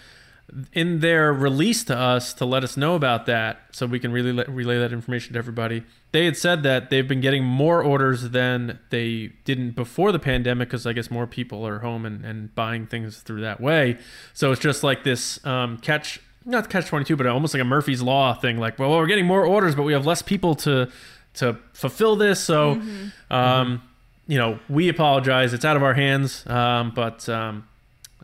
in 0.74 1.00
their 1.00 1.32
release 1.32 1.84
to 1.86 1.98
us 1.98 2.34
to 2.34 2.46
let 2.46 2.64
us 2.64 2.76
know 2.76 2.96
about 2.96 3.26
that 3.26 3.60
so 3.72 3.86
we 3.86 4.00
can 4.00 4.12
really 4.12 4.32
relay 4.48 4.78
that 4.80 4.92
information 4.92 5.34
to 5.34 5.40
everybody. 5.40 5.84
They 6.12 6.26
had 6.26 6.36
said 6.36 6.64
that 6.64 6.90
they've 6.90 7.08
been 7.08 7.22
getting 7.22 7.44
more 7.44 7.82
orders 7.82 8.32
than 8.32 8.80
they 8.90 9.32
didn't 9.46 9.72
before 9.72 10.12
the 10.12 10.20
pandemic 10.20 10.68
because 10.68 10.86
i 10.86 10.94
guess 10.94 11.10
more 11.10 11.26
people 11.26 11.66
are 11.66 11.80
home 11.80 12.06
and, 12.06 12.26
and 12.26 12.54
buying 12.54 12.86
things 12.86 13.20
through 13.20 13.42
that 13.42 13.62
way. 13.62 13.98
So 14.34 14.52
it's 14.52 14.62
just 14.62 14.84
like 14.84 15.04
this 15.04 15.44
um, 15.46 15.78
catch 15.78 16.20
not 16.44 16.70
catch 16.70 16.88
22 16.88 17.16
but 17.16 17.28
almost 17.28 17.54
like 17.54 17.62
a 17.62 17.66
murphy's 17.66 18.02
law 18.02 18.34
thing 18.34 18.58
like 18.58 18.80
well 18.80 18.90
we're 18.90 19.06
getting 19.06 19.28
more 19.28 19.46
orders 19.46 19.76
but 19.76 19.84
we 19.84 19.94
have 19.94 20.08
less 20.08 20.24
people 20.24 20.56
to 20.56 20.90
to 21.36 21.58
fulfill 21.74 22.16
this. 22.16 22.40
So 22.42 22.82
um, 23.30 23.82
you 24.28 24.38
know 24.38 24.60
we 24.70 24.90
apologize. 24.90 25.54
It's 25.54 25.66
out 25.66 25.78
of 25.78 25.84
our 25.84 25.94
hands. 25.94 26.46
Um, 26.48 26.92
but 26.94 27.28
um, 27.30 27.68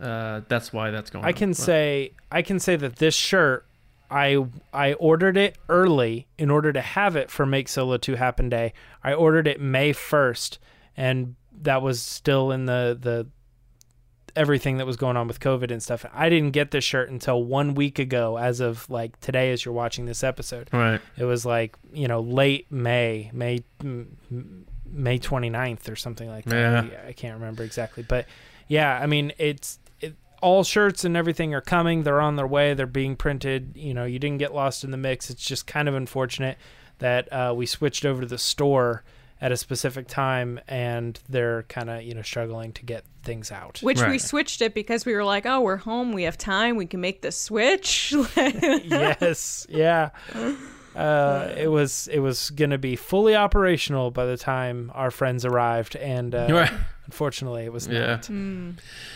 uh, 0.02 0.42
that's 0.48 0.72
why 0.72 0.92
that's 0.92 1.10
going 1.10 1.26
I 1.26 1.30
on. 1.30 1.34
can 1.34 1.54
say 1.54 2.12
I 2.32 2.42
can 2.42 2.60
say 2.60 2.76
that 2.76 2.98
this 2.98 3.16
shirt 3.16 3.66
I 4.10 4.46
I 4.74 4.94
ordered 4.94 5.38
it 5.38 5.58
early 5.70 6.28
in 6.38 6.50
order 6.50 6.72
to 6.74 6.82
have 6.82 7.16
it 7.16 7.30
for 7.30 7.46
Make 7.46 7.68
Solo 7.68 7.98
2 7.98 8.16
Happen 8.16 8.50
Day. 8.50 8.74
I 9.04 9.14
ordered 9.14 9.48
it 9.48 9.60
May 9.60 9.94
1st 9.94 10.58
and 10.96 11.36
that 11.62 11.82
was 11.82 12.02
still 12.02 12.52
in 12.52 12.66
the 12.66 12.98
the 13.00 13.28
everything 14.36 14.78
that 14.78 14.86
was 14.86 14.98
going 14.98 15.18
on 15.18 15.28
with 15.28 15.40
COVID 15.40 15.72
and 15.72 15.82
stuff. 15.82 16.06
I 16.14 16.30
didn't 16.30 16.52
get 16.52 16.70
this 16.70 16.84
shirt 16.84 17.10
until 17.10 17.44
1 17.44 17.74
week 17.74 17.98
ago 17.98 18.38
as 18.38 18.60
of 18.60 18.88
like 18.90 19.20
today 19.20 19.52
as 19.52 19.66
you're 19.66 19.74
watching 19.74 20.06
this 20.06 20.24
episode. 20.24 20.70
Right. 20.72 21.02
It 21.18 21.24
was 21.24 21.44
like, 21.44 21.76
you 21.92 22.08
know, 22.08 22.20
late 22.22 22.72
May, 22.72 23.32
May 23.34 23.64
May 24.86 25.20
29th 25.20 25.90
or 25.92 25.96
something 25.96 26.30
like 26.30 26.46
that. 26.46 26.86
Yeah. 26.86 27.00
I, 27.04 27.08
I 27.10 27.14
can't 27.14 27.34
remember 27.34 27.64
exactly, 27.64 28.04
but 28.08 28.26
yeah, 28.68 29.00
I 29.02 29.08
mean, 29.08 29.34
it's 29.38 29.80
it, 29.80 29.87
all 30.42 30.64
shirts 30.64 31.04
and 31.04 31.18
everything 31.18 31.54
are 31.54 31.62
coming. 31.62 32.04
They're 32.04 32.22
on 32.22 32.36
their 32.36 32.48
way. 32.48 32.74
They're 32.74 32.86
being 32.86 33.16
printed. 33.16 33.74
You 33.76 33.94
know, 33.94 34.06
you 34.06 34.20
didn't 34.20 34.38
get 34.38 34.54
lost 34.54 34.84
in 34.84 34.92
the 34.92 34.98
mix. 34.98 35.30
It's 35.30 35.46
just 35.46 35.68
kind 35.68 35.88
of 35.88 35.96
unfortunate 35.96 36.58
that 37.00 37.32
uh, 37.32 37.54
we 37.56 37.66
switched 37.66 38.06
over 38.06 38.22
to 38.22 38.28
the 38.28 38.38
store 38.38 39.04
at 39.40 39.52
a 39.52 39.58
specific 39.58 40.08
time 40.08 40.60
and 40.68 41.20
they're 41.30 41.64
kind 41.64 41.90
of, 41.90 42.02
you 42.02 42.16
know, 42.16 42.24
struggling 42.24 42.74
to 42.74 42.84
get 42.84 43.04
things 43.24 43.52
out. 43.52 43.80
Which 43.84 44.02
we 44.02 44.18
switched 44.18 44.62
it 44.62 44.74
because 44.74 45.06
we 45.06 45.14
were 45.14 45.24
like, 45.24 45.46
oh, 45.46 45.62
we're 45.62 45.78
home, 45.78 46.12
we 46.12 46.24
have 46.24 46.38
time, 46.38 46.76
we 46.76 46.88
can 46.88 47.02
make 47.02 47.22
the 47.22 47.32
switch. 47.32 48.14
yes, 48.36 49.68
yeah. 49.70 50.10
Uh, 50.96 51.54
it 51.58 51.70
was 51.70 52.08
it 52.12 52.20
was 52.20 52.50
gonna 52.50 52.80
be 52.80 52.96
fully 52.96 53.36
operational 53.36 54.10
by 54.10 54.26
the 54.26 54.38
time 54.38 54.92
our 54.96 55.12
friends 55.12 55.46
arrived, 55.46 55.96
and 55.96 56.34
uh, 56.34 56.48
Right. 56.50 56.72
Unfortunately, 57.08 57.64
it 57.66 57.74
was 57.74 57.88
not. 57.88 57.96
Yeah. 57.96 58.18
Hmm. 58.20 58.72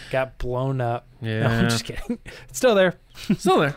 Got 0.10 0.38
blown 0.40 0.82
up. 0.82 1.08
No, 1.22 1.30
Yeah. 1.30 1.60
I'm 1.60 1.70
just 1.70 1.86
kidding. 1.86 2.18
It's 2.50 2.58
still 2.58 2.74
there. 2.74 2.96
Still 3.38 3.60
there. 3.60 3.76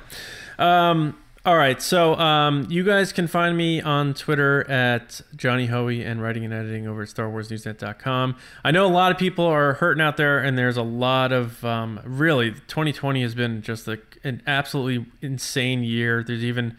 Um, 0.59 1.19
all 1.45 1.59
right. 1.59 1.83
So 1.83 2.15
um, 2.15 2.67
you 2.71 2.85
guys 2.85 3.13
can 3.13 3.27
find 3.27 3.55
me 3.55 3.83
on 3.83 4.15
Twitter 4.15 4.67
at 4.71 5.21
Johnny 5.37 5.67
Hoey 5.67 6.03
and 6.03 6.23
writing 6.23 6.43
and 6.43 6.55
editing 6.55 6.87
over 6.89 7.03
at 7.03 7.09
StarWarsNewsNet.com. 7.09 8.37
I 8.65 8.71
know 8.71 8.87
a 8.87 8.89
lot 8.89 9.13
of 9.13 9.19
people 9.19 9.45
are 9.45 9.75
hurting 9.75 10.01
out 10.01 10.17
there, 10.17 10.39
and 10.39 10.57
there's 10.57 10.79
a 10.79 10.83
lot 10.83 11.33
of 11.33 11.63
um, 11.67 12.01
really 12.05 12.53
2020 12.53 13.21
has 13.21 13.35
been 13.35 13.61
just 13.61 13.87
a, 13.89 13.99
an 14.23 14.43
absolutely 14.47 15.05
insane 15.21 15.85
year. 15.85 16.25
There's 16.25 16.45
even 16.45 16.79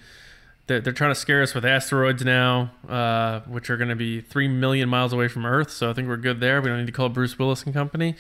they're, 0.68 0.82
they're 0.82 0.94
trying 0.94 1.12
to 1.12 1.20
scare 1.20 1.44
us 1.44 1.54
with 1.54 1.64
asteroids 1.64 2.24
now, 2.26 2.72
uh, 2.90 3.42
which 3.42 3.70
are 3.70 3.78
going 3.78 3.90
to 3.90 3.96
be 3.96 4.22
three 4.22 4.48
million 4.48 4.90
miles 4.90 5.14
away 5.14 5.28
from 5.28 5.46
Earth. 5.46 5.70
So 5.70 5.90
I 5.90 5.94
think 5.94 6.08
we're 6.08 6.18
good 6.18 6.40
there. 6.40 6.62
We 6.62 6.70
don't 6.70 6.80
need 6.80 6.88
to 6.88 6.92
call 6.92 7.10
Bruce 7.10 7.38
Willis 7.38 7.64
and 7.64 7.74
company. 7.74 8.16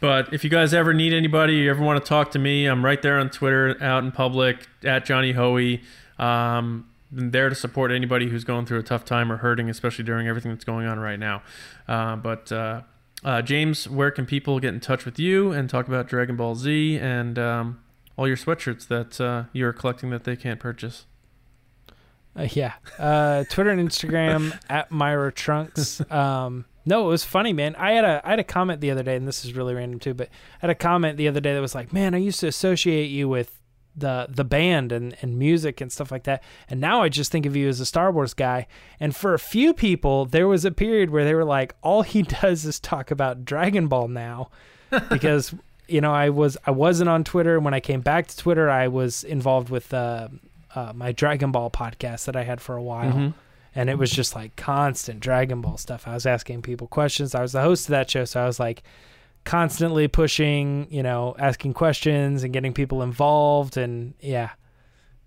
But 0.00 0.32
if 0.32 0.42
you 0.42 0.50
guys 0.50 0.72
ever 0.72 0.94
need 0.94 1.12
anybody, 1.12 1.56
you 1.56 1.70
ever 1.70 1.82
want 1.84 2.02
to 2.02 2.08
talk 2.08 2.30
to 2.32 2.38
me, 2.38 2.66
I'm 2.66 2.84
right 2.84 3.00
there 3.02 3.18
on 3.18 3.28
Twitter, 3.28 3.76
out 3.82 4.02
in 4.02 4.12
public 4.12 4.66
at 4.82 5.04
Johnny 5.04 5.32
Hoey. 5.32 5.82
Um, 6.18 6.86
I'm 7.16 7.32
there 7.32 7.48
to 7.48 7.54
support 7.54 7.90
anybody 7.90 8.28
who's 8.28 8.44
going 8.44 8.66
through 8.66 8.78
a 8.78 8.82
tough 8.82 9.04
time 9.04 9.30
or 9.30 9.38
hurting, 9.38 9.68
especially 9.68 10.04
during 10.04 10.26
everything 10.26 10.52
that's 10.52 10.64
going 10.64 10.86
on 10.86 10.98
right 10.98 11.18
now. 11.18 11.42
Uh, 11.86 12.16
but 12.16 12.50
uh, 12.50 12.82
uh, 13.24 13.42
James, 13.42 13.88
where 13.88 14.10
can 14.10 14.24
people 14.24 14.58
get 14.58 14.72
in 14.72 14.80
touch 14.80 15.04
with 15.04 15.18
you 15.18 15.52
and 15.52 15.68
talk 15.68 15.86
about 15.86 16.08
Dragon 16.08 16.36
Ball 16.36 16.54
Z 16.54 16.98
and 16.98 17.38
um, 17.38 17.80
all 18.16 18.26
your 18.26 18.36
sweatshirts 18.36 18.86
that 18.88 19.20
uh, 19.20 19.44
you're 19.52 19.72
collecting 19.72 20.08
that 20.10 20.24
they 20.24 20.36
can't 20.36 20.60
purchase? 20.60 21.04
Uh, 22.36 22.48
yeah. 22.52 22.74
Uh, 22.98 23.44
Twitter 23.44 23.70
and 23.70 23.88
Instagram 23.88 24.58
at 24.70 24.90
Mirai 24.90 25.34
Trunks. 25.34 26.00
Um, 26.10 26.64
no, 26.86 27.04
it 27.04 27.08
was 27.08 27.24
funny, 27.24 27.52
man. 27.52 27.76
I 27.76 27.92
had 27.92 28.04
a 28.04 28.22
I 28.24 28.30
had 28.30 28.38
a 28.38 28.44
comment 28.44 28.80
the 28.80 28.90
other 28.90 29.02
day, 29.02 29.16
and 29.16 29.28
this 29.28 29.44
is 29.44 29.54
really 29.54 29.74
random 29.74 30.00
too, 30.00 30.14
but 30.14 30.28
I 30.28 30.60
had 30.60 30.70
a 30.70 30.74
comment 30.74 31.18
the 31.18 31.28
other 31.28 31.40
day 31.40 31.54
that 31.54 31.60
was 31.60 31.74
like, 31.74 31.92
"Man, 31.92 32.14
I 32.14 32.18
used 32.18 32.40
to 32.40 32.48
associate 32.48 33.10
you 33.10 33.28
with 33.28 33.58
the 33.94 34.26
the 34.30 34.44
band 34.44 34.90
and, 34.92 35.16
and 35.20 35.38
music 35.38 35.80
and 35.80 35.92
stuff 35.92 36.10
like 36.10 36.24
that, 36.24 36.42
and 36.68 36.80
now 36.80 37.02
I 37.02 37.08
just 37.08 37.30
think 37.30 37.44
of 37.44 37.54
you 37.54 37.68
as 37.68 37.80
a 37.80 37.86
Star 37.86 38.10
Wars 38.10 38.32
guy." 38.32 38.66
And 38.98 39.14
for 39.14 39.34
a 39.34 39.38
few 39.38 39.74
people, 39.74 40.24
there 40.24 40.48
was 40.48 40.64
a 40.64 40.70
period 40.70 41.10
where 41.10 41.24
they 41.24 41.34
were 41.34 41.44
like, 41.44 41.74
"All 41.82 42.02
he 42.02 42.22
does 42.42 42.64
is 42.64 42.80
talk 42.80 43.10
about 43.10 43.44
Dragon 43.44 43.86
Ball 43.86 44.08
now," 44.08 44.50
because 45.10 45.54
you 45.86 46.00
know 46.00 46.14
I 46.14 46.30
was 46.30 46.56
I 46.66 46.70
wasn't 46.70 47.10
on 47.10 47.24
Twitter. 47.24 47.60
When 47.60 47.74
I 47.74 47.80
came 47.80 48.00
back 48.00 48.26
to 48.28 48.36
Twitter, 48.36 48.70
I 48.70 48.88
was 48.88 49.22
involved 49.22 49.68
with 49.68 49.92
uh, 49.92 50.28
uh, 50.74 50.92
my 50.94 51.12
Dragon 51.12 51.52
Ball 51.52 51.70
podcast 51.70 52.24
that 52.26 52.36
I 52.36 52.44
had 52.44 52.60
for 52.60 52.76
a 52.76 52.82
while. 52.82 53.12
Mhm. 53.12 53.34
And 53.74 53.88
it 53.88 53.98
was 53.98 54.10
just 54.10 54.34
like 54.34 54.56
constant 54.56 55.20
Dragon 55.20 55.60
Ball 55.60 55.76
stuff. 55.76 56.08
I 56.08 56.14
was 56.14 56.26
asking 56.26 56.62
people 56.62 56.86
questions. 56.88 57.34
I 57.34 57.42
was 57.42 57.52
the 57.52 57.62
host 57.62 57.86
of 57.86 57.90
that 57.90 58.10
show, 58.10 58.24
so 58.24 58.42
I 58.42 58.46
was 58.46 58.58
like 58.58 58.82
constantly 59.44 60.08
pushing, 60.08 60.86
you 60.90 61.02
know, 61.02 61.34
asking 61.38 61.74
questions 61.74 62.42
and 62.42 62.52
getting 62.52 62.72
people 62.74 63.00
involved. 63.02 63.76
And 63.76 64.14
yeah, 64.20 64.50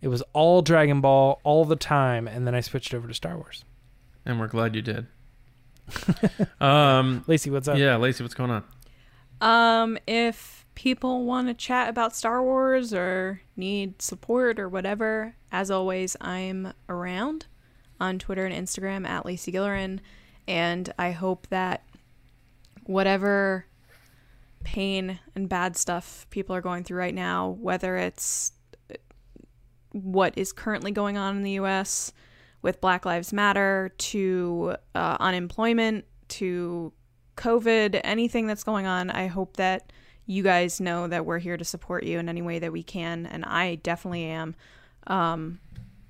it 0.01 0.09
was 0.09 0.21
all 0.33 0.61
Dragon 0.61 0.99
Ball 1.01 1.39
all 1.43 1.63
the 1.65 1.75
time. 1.77 2.27
And 2.27 2.45
then 2.45 2.53
I 2.53 2.59
switched 2.61 2.93
over 2.93 3.07
to 3.07 3.13
Star 3.13 3.37
Wars. 3.37 3.63
And 4.25 4.39
we're 4.39 4.47
glad 4.47 4.75
you 4.75 4.81
did. 4.81 5.07
um, 6.61 7.23
Lacey, 7.27 7.49
what's 7.49 7.67
up? 7.67 7.77
yeah, 7.77 7.95
Lacey, 7.95 8.23
what's 8.23 8.33
going 8.35 8.51
on? 8.51 8.63
Um, 9.41 9.97
if 10.07 10.62
people 10.75 11.25
want 11.25 11.47
to 11.47 11.53
chat 11.53 11.89
about 11.89 12.15
Star 12.15 12.41
Wars 12.41 12.93
or 12.93 13.41
need 13.55 14.01
support 14.01 14.59
or 14.59 14.67
whatever, 14.69 15.35
as 15.51 15.69
always, 15.69 16.15
I'm 16.21 16.73
around 16.89 17.45
on 17.99 18.19
Twitter 18.19 18.45
and 18.45 18.55
Instagram 18.55 19.07
at 19.07 19.25
Lacey 19.25 19.51
Gillerin, 19.51 19.99
and 20.47 20.93
I 20.97 21.11
hope 21.11 21.47
that 21.47 21.83
whatever 22.85 23.65
pain 24.63 25.19
and 25.35 25.47
bad 25.47 25.77
stuff 25.77 26.25
people 26.29 26.55
are 26.55 26.61
going 26.61 26.83
through 26.83 26.99
right 26.99 27.15
now, 27.15 27.49
whether 27.59 27.97
it's 27.97 28.53
what 29.91 30.37
is 30.37 30.51
currently 30.51 30.91
going 30.91 31.17
on 31.17 31.37
in 31.37 31.43
the 31.43 31.51
U.S. 31.51 32.11
with 32.61 32.81
Black 32.81 33.05
Lives 33.05 33.31
Matter 33.31 33.93
to 33.97 34.75
uh, 34.95 35.17
unemployment 35.19 36.05
to 36.29 36.91
COVID, 37.37 38.01
anything 38.03 38.47
that's 38.47 38.63
going 38.63 38.85
on, 38.85 39.09
I 39.09 39.27
hope 39.27 39.57
that 39.57 39.91
you 40.25 40.43
guys 40.43 40.79
know 40.79 41.07
that 41.07 41.25
we're 41.25 41.39
here 41.39 41.57
to 41.57 41.65
support 41.65 42.03
you 42.03 42.19
in 42.19 42.29
any 42.29 42.41
way 42.41 42.59
that 42.59 42.71
we 42.71 42.83
can, 42.83 43.25
and 43.25 43.43
I 43.45 43.75
definitely 43.75 44.25
am. 44.25 44.55
Um, 45.07 45.59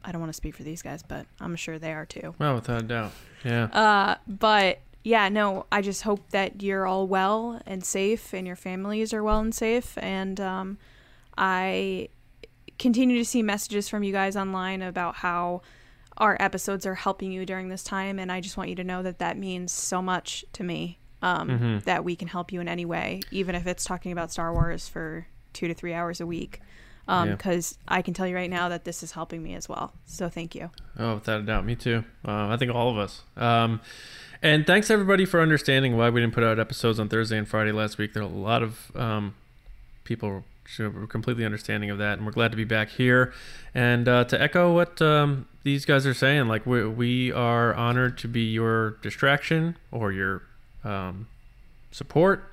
I 0.03 0.11
don't 0.11 0.22
want 0.22 0.30
to 0.30 0.38
speak 0.38 0.56
for 0.56 0.64
these 0.64 0.81
guys, 0.81 1.02
but 1.02 1.26
I'm 1.40 1.56
sure 1.56 1.80
they 1.80 1.94
are 1.94 2.06
too. 2.06 2.35
Well, 2.38 2.56
without 2.56 2.81
a 2.81 2.85
doubt. 2.85 3.11
Yeah. 3.44 3.65
Uh, 3.65 4.15
but 4.27 4.80
yeah, 5.03 5.30
no, 5.30 5.65
I 5.72 5.81
just 5.81 6.03
hope 6.03 6.30
that 6.30 6.61
you're 6.61 6.85
all 6.85 7.07
well 7.07 7.61
and 7.65 7.84
safe, 7.84 8.34
and 8.34 8.45
your 8.45 8.56
families 8.56 9.14
are 9.14 9.23
well 9.23 9.40
and 9.40 9.53
safe, 9.53 9.98
and 9.98 10.40
um, 10.40 10.77
I 11.38 12.10
continue 12.80 13.18
to 13.18 13.26
see 13.26 13.41
messages 13.41 13.90
from 13.90 14.03
you 14.03 14.11
guys 14.11 14.35
online 14.35 14.81
about 14.81 15.15
how 15.15 15.61
our 16.18 16.38
episodes 16.40 16.85
are 16.85 16.95
helping 16.95 17.31
you 17.31 17.45
during 17.45 17.69
this 17.69 17.84
time, 17.84 18.19
and 18.19 18.31
I 18.31 18.41
just 18.41 18.57
want 18.57 18.69
you 18.69 18.76
to 18.76 18.84
know 18.84 19.02
that 19.03 19.19
that 19.19 19.38
means 19.38 19.72
so 19.72 20.02
much 20.02 20.45
to 20.53 20.64
me. 20.64 20.99
Um, 21.24 21.82
That 21.86 22.04
we 22.04 22.16
can 22.16 22.28
help 22.28 22.52
you 22.52 22.60
in 22.62 22.68
any 22.68 22.86
way, 22.86 23.22
even 23.32 23.56
if 23.56 23.66
it's 23.66 23.84
talking 23.84 24.12
about 24.12 24.32
Star 24.32 24.54
Wars 24.54 24.88
for 24.88 25.26
two 25.54 25.68
to 25.68 25.74
three 25.74 25.94
hours 25.94 26.20
a 26.20 26.26
week. 26.26 26.60
Yeah. 27.08 27.26
Because 27.26 27.78
I 27.88 28.02
can 28.02 28.14
tell 28.14 28.28
you 28.28 28.36
right 28.36 28.50
now 28.50 28.70
that 28.70 28.84
this 28.84 29.04
is 29.04 29.12
helping 29.14 29.41
me 29.44 29.56
as 29.56 29.68
well. 29.68 29.94
So 30.06 30.30
thank 30.30 30.54
you. 30.56 30.70
Oh, 30.98 31.16
without 31.16 31.40
a 31.41 31.44
doubt. 31.44 31.66
Me 31.66 31.76
too. 31.76 32.04
Uh, 32.28 32.48
I 32.48 32.58
think 32.58 32.74
all 32.74 32.90
of 32.90 32.98
us. 32.98 33.22
Um, 33.36 33.82
and 34.41 34.68
thanks 34.68 34.90
everybody 34.90 35.26
for 35.26 35.41
understanding 35.41 35.98
why 35.98 36.10
we 36.10 36.20
didn't 36.22 36.34
put 36.34 36.44
out 36.44 36.60
episodes 36.60 37.00
on 37.00 37.08
Thursday 37.10 37.38
and 37.38 37.48
Friday 37.48 37.72
last 37.72 37.98
week. 37.98 38.14
There 38.14 38.24
are 38.24 38.26
a 38.26 38.30
lot 38.30 38.62
of 38.64 38.95
um, 38.95 39.36
people 40.04 40.44
who 40.78 40.90
were 40.90 41.08
completely 41.08 41.45
understanding 41.45 41.90
of 41.90 41.98
that, 41.98 42.18
and 42.18 42.26
we're 42.26 42.32
glad 42.34 42.52
to 42.52 42.58
be 42.58 42.64
back 42.66 42.90
here. 42.90 43.34
And 43.74 44.08
uh, 44.08 44.26
to 44.26 44.41
echo 44.41 44.74
what 44.74 45.02
um, 45.02 45.48
these 45.64 45.86
guys 45.86 46.06
are 46.06 46.14
saying, 46.14 46.48
like 46.48 46.66
we 46.66 46.86
we 46.88 47.32
are 47.32 47.74
honored 47.74 48.18
to 48.20 48.28
be 48.28 48.52
your 48.52 48.91
distraction 49.02 49.78
or 49.91 50.12
your 50.12 50.41
um, 50.84 51.27
support 51.91 52.43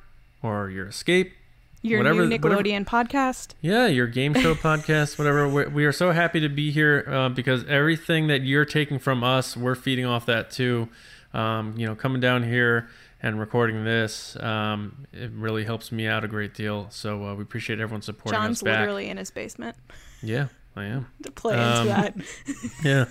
or 0.42 0.70
your 0.70 0.86
escape 0.88 1.32
Your 1.82 1.98
whatever, 1.98 2.26
new 2.26 2.36
whatever- 2.36 2.62
Nickelodeon 2.62 2.84
podcast. 2.86 3.54
Yeah, 3.60 3.86
your 3.86 4.06
game 4.06 4.34
show 4.34 4.54
podcast, 4.68 5.18
whatever. 5.18 5.48
we 5.48 5.66
we 5.66 5.84
are 5.84 5.92
so 5.92 6.12
happy 6.12 6.40
to 6.40 6.48
be 6.48 6.70
here 6.70 7.04
uh, 7.08 7.28
because 7.30 7.64
everything 7.66 8.26
that 8.28 8.42
you're 8.42 8.64
taking 8.66 8.98
from 8.98 9.22
us, 9.24 9.56
we're 9.56 9.74
feeding 9.74 10.04
off 10.06 10.26
that 10.26 10.50
too. 10.50 10.88
Um, 11.32 11.74
you 11.76 11.86
know, 11.86 11.94
coming 11.94 12.20
down 12.20 12.42
here 12.42 12.88
and 13.22 13.38
recording 13.38 13.84
this, 13.84 14.34
um, 14.40 15.06
it 15.12 15.30
really 15.32 15.64
helps 15.64 15.92
me 15.92 16.06
out 16.06 16.24
a 16.24 16.28
great 16.28 16.54
deal. 16.54 16.86
So 16.90 17.24
uh, 17.24 17.34
we 17.34 17.42
appreciate 17.42 17.78
everyone 17.80 18.02
supporting 18.02 18.40
John's 18.40 18.62
literally 18.62 19.08
in 19.10 19.16
his 19.18 19.30
basement 19.30 19.76
Yeah, 20.22 20.48
I 20.76 20.84
am. 20.84 21.06
to 21.22 21.30
play 21.32 21.54
Um, 21.56 21.88
into 21.88 21.88
that. 21.88 22.14
yeah 22.84 23.04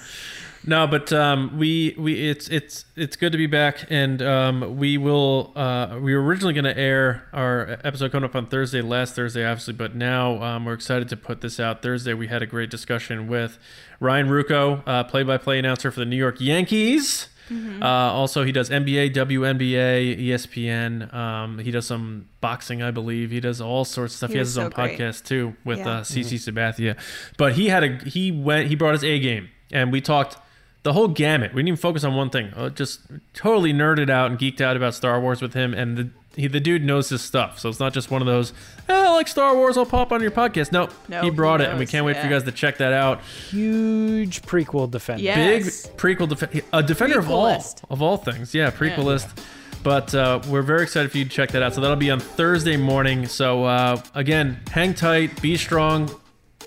no 0.65 0.85
but 0.87 1.11
um 1.13 1.57
we 1.57 1.95
we 1.97 2.29
it's 2.29 2.49
it's 2.49 2.83
it's 2.97 3.15
good 3.15 3.31
to 3.31 3.37
be 3.37 3.47
back 3.47 3.85
and 3.89 4.21
um 4.21 4.77
we 4.77 4.97
will 4.97 5.53
uh 5.55 5.97
we 6.01 6.13
were 6.13 6.21
originally 6.21 6.53
going 6.53 6.65
to 6.65 6.77
air 6.77 7.27
our 7.31 7.77
episode 7.85 8.11
coming 8.11 8.29
up 8.29 8.35
on 8.35 8.45
thursday 8.45 8.81
last 8.81 9.15
thursday 9.15 9.45
obviously 9.45 9.73
but 9.73 9.95
now 9.95 10.41
um, 10.43 10.65
we're 10.65 10.73
excited 10.73 11.07
to 11.07 11.15
put 11.15 11.39
this 11.41 11.59
out 11.61 11.81
thursday 11.81 12.13
we 12.13 12.27
had 12.27 12.41
a 12.41 12.45
great 12.45 12.69
discussion 12.69 13.27
with 13.29 13.57
ryan 14.01 14.27
ruocco 14.27 14.83
uh, 14.85 15.03
play-by-play 15.05 15.59
announcer 15.59 15.91
for 15.91 15.99
the 16.01 16.05
new 16.05 16.17
york 16.17 16.41
yankees 16.41 17.27
Mm-hmm. 17.49 17.81
uh, 17.83 17.85
also, 17.85 18.43
he 18.43 18.51
does 18.51 18.69
NBA, 18.69 19.13
WNBA, 19.13 20.19
ESPN. 20.27 21.13
Um, 21.13 21.57
he 21.59 21.71
does 21.71 21.87
some 21.87 22.27
boxing, 22.41 22.81
I 22.81 22.91
believe. 22.91 23.31
He 23.31 23.39
does 23.39 23.59
all 23.61 23.85
sorts 23.85 24.13
of 24.13 24.17
stuff. 24.17 24.29
He, 24.29 24.33
He 24.35 24.39
has 24.39 24.47
was 24.49 24.55
his 24.55 24.63
own 24.65 24.69
great. 24.71 24.99
podcast 24.99 25.25
too 25.25 25.55
with 25.65 25.79
Yeah. 25.79 25.89
uh, 25.89 26.01
CC 26.03 26.35
Sabathia. 26.37 26.97
But 27.37 27.53
he 27.53 27.67
had 27.69 27.83
a 27.83 27.97
he 28.09 28.31
went 28.31 28.67
he 28.67 28.75
brought 28.75 28.93
his 28.93 29.03
A 29.03 29.19
game, 29.19 29.49
and 29.71 29.91
we 29.91 30.01
talked 30.01 30.37
the 30.83 30.93
whole 30.93 31.07
gamut. 31.09 31.53
We 31.53 31.59
didn't 31.61 31.69
even 31.69 31.77
focus 31.77 32.03
on 32.03 32.15
one 32.15 32.29
thing. 32.29 32.53
Uh, 32.55 32.69
just 32.69 33.01
totally 33.33 33.73
nerded 33.73 34.09
out 34.09 34.29
and 34.31 34.39
geeked 34.39 34.61
out 34.61 34.77
about 34.77 34.93
Star 34.93 35.19
Wars 35.19 35.41
with 35.41 35.53
him, 35.53 35.73
and 35.73 35.97
the 35.97 36.09
he, 36.39 36.47
the 36.47 36.59
dude 36.59 36.83
knows 36.83 37.09
his 37.09 37.21
stuff. 37.21 37.59
So 37.59 37.69
it's 37.69 37.79
not 37.79 37.93
just 37.93 38.11
one 38.11 38.21
of 38.21 38.25
those. 38.25 38.53
Eh, 38.87 38.93
I 38.93 39.13
like 39.13 39.27
Star 39.27 39.55
Wars. 39.55 39.77
I'll 39.77 39.85
pop 39.85 40.11
on 40.11 40.21
your 40.21 40.31
podcast. 40.31 40.71
No, 40.71 40.89
No, 41.07 41.21
he 41.21 41.29
brought 41.29 41.59
he 41.59 41.65
it, 41.65 41.69
and 41.69 41.79
we 41.79 41.85
can't 41.85 42.05
wait 42.05 42.17
for 42.17 42.23
you 42.23 42.29
guys 42.29 42.43
to 42.43 42.51
check 42.51 42.77
that 42.77 42.93
out. 42.93 43.21
Huge 43.23 44.41
prequel 44.43 44.89
defender. 44.89 45.23
Yeah. 45.23 45.35
Big 45.35 45.63
prequel, 45.63 46.29
def- 46.29 46.63
a 46.73 46.83
defender 46.83 47.19
of 47.19 47.29
all 47.29 47.61
of 47.89 48.01
all 48.01 48.17
things. 48.17 48.53
Yeah, 48.53 48.71
prequelist. 48.71 49.27
Yeah. 49.37 49.43
But 49.81 50.13
uh, 50.13 50.41
we're 50.49 50.61
very 50.61 50.83
excited 50.83 51.11
for 51.11 51.17
you 51.17 51.23
to 51.23 51.29
check 51.29 51.51
that 51.51 51.63
out. 51.63 51.73
So 51.73 51.81
that'll 51.81 51.95
be 51.95 52.11
on 52.11 52.19
Thursday 52.19 52.75
morning. 52.77 53.25
So 53.27 53.63
uh, 53.63 54.01
again, 54.13 54.59
hang 54.71 54.93
tight, 54.93 55.41
be 55.41 55.55
strong. 55.57 56.09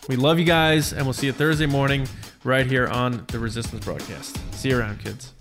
We 0.08 0.16
love 0.16 0.38
you 0.38 0.44
guys, 0.44 0.92
and 0.92 1.04
we'll 1.04 1.12
see 1.12 1.26
you 1.26 1.32
Thursday 1.32 1.66
morning 1.66 2.08
right 2.42 2.66
here 2.66 2.88
on 2.88 3.24
the 3.28 3.38
Resistance 3.38 3.84
broadcast. 3.84 4.38
See 4.54 4.70
you 4.70 4.78
around, 4.78 5.00
kids. 5.00 5.31